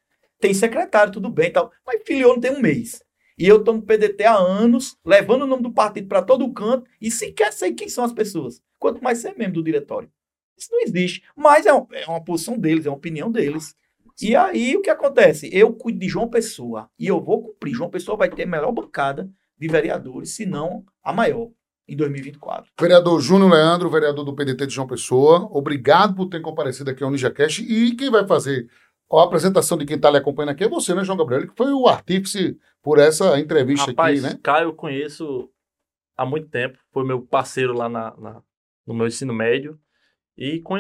Tem 0.41 0.53
secretário, 0.53 1.13
tudo 1.13 1.31
bem 1.31 1.49
e 1.49 1.53
tal, 1.53 1.71
mas 1.87 2.03
filiou 2.05 2.35
não 2.35 2.41
tem 2.41 2.51
um 2.51 2.61
mês. 2.61 3.03
E 3.39 3.47
eu 3.47 3.59
estou 3.59 3.75
no 3.75 3.83
PDT 3.83 4.25
há 4.25 4.37
anos, 4.37 4.99
levando 5.05 5.43
o 5.43 5.47
nome 5.47 5.63
do 5.63 5.73
partido 5.73 6.09
para 6.09 6.21
todo 6.21 6.53
canto 6.53 6.87
e 7.01 7.11
sequer 7.11 7.53
sei 7.53 7.73
quem 7.73 7.89
são 7.89 8.05
as 8.05 8.13
pessoas. 8.13 8.61
Quanto 8.79 9.03
mais 9.03 9.19
ser 9.19 9.37
membro 9.37 9.55
do 9.55 9.65
diretório. 9.65 10.11
Isso 10.59 10.69
não 10.71 10.83
existe. 10.83 11.23
Mas 11.35 11.65
é, 11.65 11.71
é 11.71 12.07
uma 12.07 12.23
posição 12.23 12.59
deles, 12.59 12.85
é 12.85 12.91
uma 12.91 12.97
opinião 12.97 13.31
deles. 13.31 13.75
E 14.21 14.37
aí 14.37 14.77
o 14.77 14.83
que 14.83 14.91
acontece? 14.91 15.49
Eu 15.53 15.73
cuido 15.73 16.01
de 16.01 16.09
João 16.09 16.29
Pessoa 16.29 16.91
e 16.99 17.07
eu 17.07 17.19
vou 17.19 17.43
cumprir. 17.43 17.73
João 17.73 17.89
Pessoa 17.89 18.17
vai 18.17 18.29
ter 18.29 18.43
a 18.43 18.47
melhor 18.47 18.73
bancada 18.73 19.31
de 19.59 19.69
vereadores, 19.69 20.35
se 20.35 20.45
não 20.45 20.85
a 21.03 21.13
maior, 21.13 21.51
em 21.93 21.97
2024. 21.97 22.71
Vereador 22.81 23.21
Júnior 23.21 23.51
Leandro, 23.51 23.91
vereador 23.91 24.25
do 24.25 24.35
PDT 24.35 24.67
de 24.67 24.75
João 24.75 24.87
Pessoa, 24.87 25.49
obrigado 25.51 26.15
por 26.15 26.27
ter 26.27 26.41
comparecido 26.41 26.91
aqui 26.91 27.03
ao 27.03 27.11
NinjaCast. 27.11 27.63
E 27.63 27.95
quem 27.97 28.11
vai 28.11 28.27
fazer 28.27 28.69
a 29.13 29.23
apresentação 29.23 29.77
de 29.77 29.85
quem 29.85 29.97
está 29.97 30.11
lhe 30.11 30.17
acompanhando 30.17 30.51
aqui 30.51 30.65
é 30.65 30.69
você, 30.69 30.95
né, 30.95 31.05
João 31.05 31.19
Gabriel? 31.19 31.49
Que 31.49 31.57
foi 31.57 31.73
o 31.73 31.89
artífice 31.89 32.57
por 32.83 32.99
essa 32.99 33.39
entrevista 33.39 33.91
Rapaz, 33.91 34.25
aqui, 34.25 34.35
né? 34.35 34.41
Caio 34.43 34.69
eu 34.69 34.75
conheço 34.75 35.51
há 36.17 36.25
muito 36.25 36.49
tempo, 36.49 36.79
foi 36.93 37.05
meu 37.05 37.21
parceiro 37.21 37.73
lá 37.73 37.89
na, 37.89 38.15
na 38.17 38.43
no 38.87 38.95
meu 38.95 39.07
ensino 39.07 39.33
médio. 39.33 39.79
E 40.41 40.59
com 40.61 40.75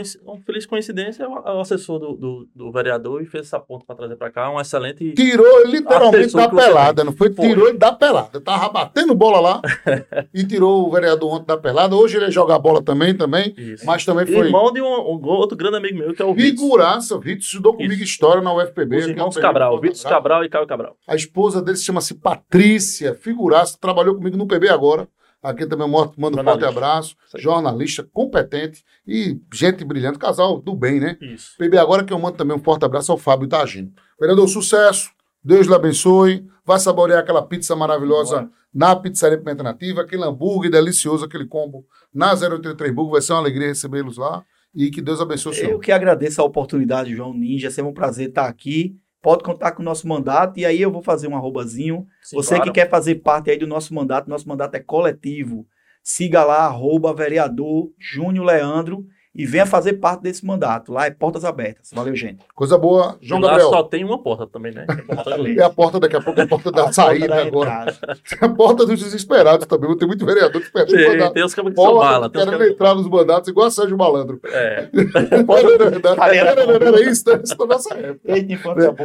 feliz 0.47 0.65
coincidência, 0.65 1.29
o 1.29 1.61
assessor 1.61 1.99
do, 1.99 2.15
do, 2.15 2.49
do 2.55 2.73
vereador 2.73 3.21
e 3.21 3.27
fez 3.27 3.45
essa 3.45 3.61
ponta 3.61 3.85
para 3.85 3.95
trazer 3.95 4.17
para 4.17 4.31
cá. 4.31 4.51
Um 4.51 4.59
excelente. 4.59 5.13
Tirou 5.13 5.67
literalmente 5.67 6.33
da 6.33 6.49
pelada, 6.49 7.05
não 7.05 7.13
foi? 7.13 7.31
foi? 7.31 7.47
Tirou 7.47 7.69
ele 7.69 7.77
da 7.77 7.93
pelada. 7.93 8.41
Tava 8.41 8.71
batendo 8.71 9.15
bola 9.15 9.39
lá 9.39 9.63
e 10.33 10.45
tirou 10.45 10.89
o 10.89 10.91
vereador 10.91 11.35
ontem 11.35 11.47
da 11.47 11.59
pelada. 11.59 11.95
Hoje 11.95 12.17
ele 12.17 12.31
joga 12.31 12.59
bola 12.59 12.83
também, 12.83 13.15
também. 13.15 13.55
Isso. 13.55 13.85
Mas 13.85 14.03
também 14.03 14.25
foi. 14.25 14.47
Irmão 14.47 14.73
de 14.73 14.81
um, 14.81 14.87
um, 14.87 15.21
outro 15.27 15.59
grande 15.59 15.77
amigo 15.77 15.99
meu, 15.99 16.15
que 16.15 16.23
é 16.23 16.25
o 16.25 16.33
Vitor. 16.33 16.51
Figuraça, 16.51 17.19
Vitor 17.19 17.43
estudou 17.43 17.75
comigo 17.75 17.93
Isso. 17.93 18.05
história 18.05 18.41
na 18.41 18.55
UFPB. 18.55 18.97
Os 18.97 19.09
irmãos 19.09 19.37
é 19.37 19.41
Cabral, 19.43 19.79
Vitor 19.79 20.03
Cabral 20.09 20.43
e 20.43 20.49
Caio 20.49 20.67
Cabral. 20.67 20.97
A 21.07 21.15
esposa 21.15 21.61
dele 21.61 21.77
se 21.77 21.85
chama-se 21.85 22.15
Patrícia, 22.15 23.15
figuraça, 23.15 23.77
trabalhou 23.79 24.15
comigo 24.15 24.39
no 24.39 24.47
PB 24.47 24.71
agora. 24.71 25.07
Aqui 25.43 25.67
também 25.67 25.89
mando 25.89 26.41
um 26.41 26.45
forte 26.45 26.65
abraço. 26.65 27.17
Jornalista 27.37 28.07
competente 28.13 28.85
e 29.07 29.41
gente 29.53 29.85
brilhante, 29.85 30.19
casal 30.19 30.61
do 30.61 30.75
bem, 30.75 31.01
né? 31.01 31.17
Isso. 31.21 31.57
PB, 31.59 31.79
agora 31.79 32.05
que 32.05 32.13
eu 32.13 32.19
mando 32.19 32.37
também 32.37 32.57
um 32.57 32.61
forte 32.61 32.85
abraço 32.85 33.11
ao 33.11 33.17
Fábio 33.17 33.49
Tagino. 33.49 33.91
Vereador, 34.19 34.47
sucesso. 34.49 35.11
Deus 35.43 35.67
lhe 35.67 35.75
abençoe. 35.75 36.47
Vai 36.65 36.79
saborear 36.79 37.21
aquela 37.21 37.43
pizza 37.43 37.75
maravilhosa 37.75 38.43
Boa. 38.43 38.51
na 38.73 38.95
Pizzaria 38.95 39.39
Pimenta 39.39 39.63
Nativa, 39.63 40.03
aquele 40.03 40.23
hambúrguer 40.25 40.71
delicioso, 40.71 41.25
aquele 41.25 41.47
combo 41.47 41.87
na 42.13 42.35
083 42.35 42.95
Burgo. 42.95 43.13
Vai 43.13 43.23
ser 43.23 43.33
uma 43.33 43.41
alegria 43.41 43.69
recebê-los 43.69 44.19
lá. 44.19 44.45
E 44.75 44.91
que 44.91 45.01
Deus 45.01 45.21
abençoe 45.21 45.53
o 45.53 45.55
senhor. 45.55 45.71
Eu 45.73 45.81
que 45.81 45.91
agradeço 45.91 46.41
a 46.41 46.45
oportunidade, 46.45 47.17
João 47.17 47.35
Ninja. 47.35 47.69
É 47.69 47.71
sempre 47.71 47.91
um 47.91 47.95
prazer 47.95 48.29
estar 48.29 48.47
aqui 48.47 48.95
pode 49.23 49.43
contar 49.43 49.73
com 49.73 49.83
o 49.83 49.85
nosso 49.85 50.09
mandato 50.09 50.59
e 50.59 50.65
aí 50.65 50.81
eu 50.81 50.91
vou 50.91 51.03
fazer 51.03 51.29
um 51.29 51.37
arrobazinho. 51.37 52.07
Sim, 52.23 52.37
Você 52.37 52.57
claro. 52.57 52.65
que 52.65 52.81
quer 52.81 52.89
fazer 52.89 53.17
parte 53.17 53.51
aí 53.51 53.59
do 53.59 53.67
nosso 53.67 53.95
mandato, 53.95 54.29
nosso 54.29 54.49
mandato 54.49 54.75
é 54.75 54.81
coletivo. 54.81 55.67
Siga 56.03 56.45
lá, 56.45 56.65
arroba 56.65 57.13
vereador 57.13 57.91
Júnior 57.99 58.47
Leandro 58.47 59.07
e 59.35 59.47
venha 59.47 59.65
fazer 59.65 59.95
parte 59.95 60.23
desse 60.23 60.45
mandato. 60.45 60.93
Lá 60.93 61.07
é 61.07 61.11
portas 61.11 61.45
abertas. 61.45 61.91
Valeu, 61.95 62.15
gente. 62.17 62.45
Coisa 62.55 62.77
boa. 62.77 63.17
João 63.21 63.41
Gabriel. 63.41 63.71
só 63.71 63.83
tem 63.85 64.05
uma 64.05 64.21
porta 64.21 64.47
também, 64.47 64.73
né? 64.73 64.87
É 65.57 65.63
a 65.63 65.71
porta 65.71 65.99
daqui 66.01 66.17
a 66.17 66.21
pouco, 66.21 66.41
é 66.41 66.45
a 66.45 66.49
porta 66.49 66.73
da 66.73 66.85
a 66.89 66.93
saída 66.93 67.29
porta 67.29 67.43
da 67.43 67.47
agora. 67.47 67.97
a 68.41 68.49
porta 68.49 68.87
dos 68.87 69.01
desesperados 69.01 69.67
também. 69.67 69.97
Tem 69.97 70.09
muito 70.09 70.27
vereador 70.27 70.61
que 70.61 70.73
perde 70.73 70.93
tem. 70.93 71.33
Tem 71.33 71.45
os 71.45 71.55
que 71.55 71.63
são 71.63 71.75
bala. 71.75 72.29
Querendo 72.29 72.59
que... 72.59 72.65
entrar 72.65 72.95
nos 72.95 73.09
mandatos 73.09 73.49
igual 73.49 73.67
a 73.69 73.71
Sérgio 73.71 73.97
Malandro. 73.97 74.41
É. 74.45 74.89
era, 76.19 76.37
era, 76.37 76.61
era, 76.63 76.85
era 76.85 77.01
isso, 77.09 77.31
era 77.31 77.43
isso 77.43 77.57
na 77.57 77.67
nossa 77.67 77.95
época. 77.95 78.33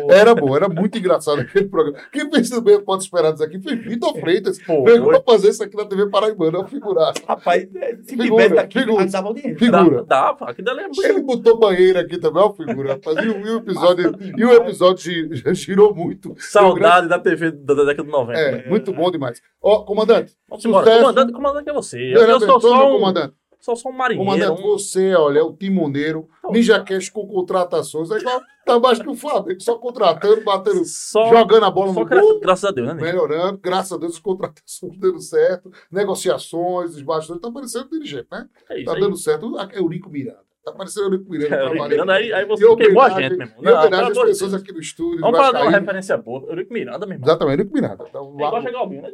Era 0.10 0.34
bom, 0.34 0.56
era 0.56 0.68
muito 0.68 0.98
engraçado 0.98 1.42
aquele 1.42 1.66
programa. 1.66 2.00
Quem 2.12 2.30
fez 2.32 2.50
também 2.50 2.82
Portas 2.82 3.06
Esperados 3.06 3.42
aqui 3.42 3.60
foi 3.60 3.76
Vitor 3.76 4.20
Freitas. 4.20 4.58
Veio 4.58 5.06
pra 5.06 5.22
fazer 5.22 5.50
isso 5.50 5.64
aqui 5.64 5.76
na 5.78 5.86
TV 5.86 6.10
Paraibana. 6.10 6.58
É 6.58 6.62
uma 6.62 6.68
figuraça. 6.68 7.22
Rapaz, 7.28 7.68
se 8.04 8.18
tivesse 8.18 8.58
aqui, 8.58 8.80
figura. 8.80 9.06
dava 9.06 9.28
audiência. 9.28 9.58
Figura. 9.58 10.04
Dava, 10.16 10.50
aqui 10.50 10.62
dali 10.62 10.82
é 10.82 11.10
ele 11.10 11.22
botou 11.22 11.60
banheiro 11.60 12.00
aqui 12.00 12.18
também, 12.18 12.42
ó, 12.42 12.54
figura. 12.54 13.00
E, 13.22 13.26
e, 13.26 13.52
o 13.52 13.58
episódio, 13.58 14.16
e 14.38 14.46
o 14.46 14.54
episódio 14.54 15.54
girou 15.54 15.94
muito. 15.94 16.34
Saudade 16.38 17.10
da 17.10 17.20
TV 17.20 17.52
da 17.52 17.74
década 17.74 18.04
de 18.04 18.10
90. 18.10 18.40
É, 18.40 18.52
né? 18.52 18.64
muito 18.68 18.94
bom 18.94 19.12
demais. 19.12 19.42
Ó, 19.62 19.84
comandante. 19.84 20.34
Vamos 20.48 20.64
embora. 20.64 21.00
Comandante, 21.00 21.34
comandante 21.34 21.70
é 21.70 21.74
você. 21.74 22.00
Eu, 22.00 22.22
eu 22.22 22.40
sou 22.40 22.62
só 22.62 22.90
um, 22.90 22.94
comandante. 22.94 23.34
Sou 23.66 23.76
só 23.76 23.90
um 23.90 23.94
marinheiro. 23.94 24.24
Comandante, 24.30 24.62
um... 24.62 24.64
você, 24.64 25.16
olha, 25.16 25.40
é 25.40 25.42
o 25.42 25.52
timoneiro. 25.52 26.30
Oh, 26.44 26.52
Ninja 26.52 26.80
Cash 26.84 27.10
com 27.10 27.26
contratações. 27.26 28.12
É 28.12 28.18
igual, 28.18 28.40
tá 28.64 28.80
mais 28.80 29.00
que 29.00 29.10
o 29.10 29.16
Flamengo, 29.16 29.60
só 29.60 29.76
contratando, 29.80 30.44
batendo, 30.44 30.86
só, 30.86 31.30
jogando 31.30 31.66
a 31.66 31.72
bola 31.72 31.92
no 31.92 32.06
gol. 32.06 32.40
Graças 32.40 32.66
a 32.66 32.72
Deus, 32.72 32.88
né? 32.90 32.94
Melhorando, 32.94 33.58
graças 33.58 33.92
a 33.92 33.98
Deus, 33.98 34.14
as 34.14 34.20
contratações 34.20 34.96
dando 35.02 35.20
certo. 35.20 35.72
Negociações, 35.92 36.92
os 36.92 37.02
bastidores, 37.02 37.42
tá 37.42 37.52
parecendo 37.52 37.90
dirigente, 37.90 38.28
né? 38.32 38.48
É 38.70 38.78
isso 38.78 38.86
tá 38.86 39.00
dando 39.00 39.18
certo. 39.18 39.58
É 39.72 39.82
o 39.82 39.88
Rico 39.88 40.12
Miranda. 40.12 40.45
Tá 40.66 40.72
parecendo 40.72 41.10
o 41.10 41.14
Eurico 41.14 41.30
Miranda. 41.30 41.56
É, 41.56 41.88
Miranda 41.88 42.14
aí, 42.14 42.34
aí 42.34 42.44
você 42.44 42.76
queimou 42.76 43.04
a 43.04 43.10
gente, 43.10 43.38
meu 43.38 43.48
irmão. 43.48 43.64
Em 43.64 43.68
homenagem 43.68 44.12
às 44.12 44.18
pessoas 44.18 44.54
aqui 44.56 44.74
no 44.74 44.80
estúdio. 44.80 45.22
Vamos 45.22 45.38
falar 45.38 45.62
de 45.62 45.68
uma 45.68 45.78
referência 45.78 46.18
boa. 46.18 46.44
Eurico 46.50 46.74
Miranda, 46.74 47.06
meu 47.06 47.14
irmão. 47.14 47.30
Exatamente, 47.30 47.60
Eurico 47.60 47.76
Miranda. 47.76 48.06
Então, 48.10 48.32
é 48.32 48.34
igual 48.34 48.62
chegar 48.64 48.80
ao 48.80 48.90
né, 48.90 49.12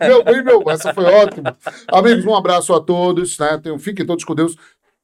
Meu 0.00 0.24
bem, 0.24 0.42
meu 0.42 0.64
bem. 0.64 0.74
Essa 0.74 0.92
foi 0.92 1.04
ótima. 1.04 1.56
Amigos, 1.86 2.24
um 2.24 2.34
abraço 2.34 2.74
a 2.74 2.80
todos. 2.80 3.38
Né? 3.38 3.62
Fiquem 3.78 4.04
todos 4.04 4.24
com 4.24 4.34
Deus. 4.34 4.56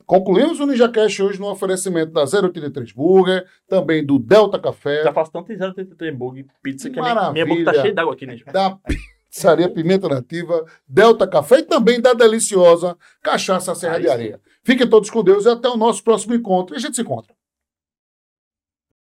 Concluímos 0.04 0.58
o 0.58 0.66
Ninja 0.66 0.88
Cash 0.88 1.20
hoje 1.20 1.38
no 1.38 1.48
oferecimento 1.48 2.12
da 2.12 2.22
083 2.22 2.90
Burger, 2.90 3.46
também 3.68 4.04
do 4.04 4.18
Delta 4.18 4.58
Café. 4.58 5.04
Já 5.04 5.12
faz 5.12 5.28
tanto 5.28 5.52
em 5.52 5.62
083 5.62 6.12
Burger 6.12 6.44
pizza 6.60 6.90
que 6.90 7.00
Maravilha. 7.00 7.32
minha, 7.32 7.44
minha 7.44 7.64
boca 7.64 7.72
tá 7.72 7.82
cheia 7.82 7.94
d'água 7.94 8.14
aqui, 8.14 8.26
Ninja. 8.26 8.44
Da 8.52 8.76
Pizzaria 9.30 9.68
Pimenta 9.68 10.08
Nativa, 10.08 10.66
Delta 10.86 11.26
Café 11.26 11.60
e 11.60 11.62
também 11.62 12.00
da 12.00 12.12
deliciosa 12.12 12.96
Cachaça 13.22 13.76
Serra 13.76 14.00
de 14.00 14.08
Areia. 14.08 14.40
Fiquem 14.64 14.88
todos 14.88 15.10
com 15.10 15.24
Deus 15.24 15.44
e 15.44 15.48
até 15.48 15.68
o 15.68 15.76
nosso 15.76 16.02
próximo 16.02 16.34
encontro. 16.34 16.74
E 16.74 16.78
a 16.78 16.80
gente 16.80 16.94
se 16.94 17.02
encontra. 17.02 17.34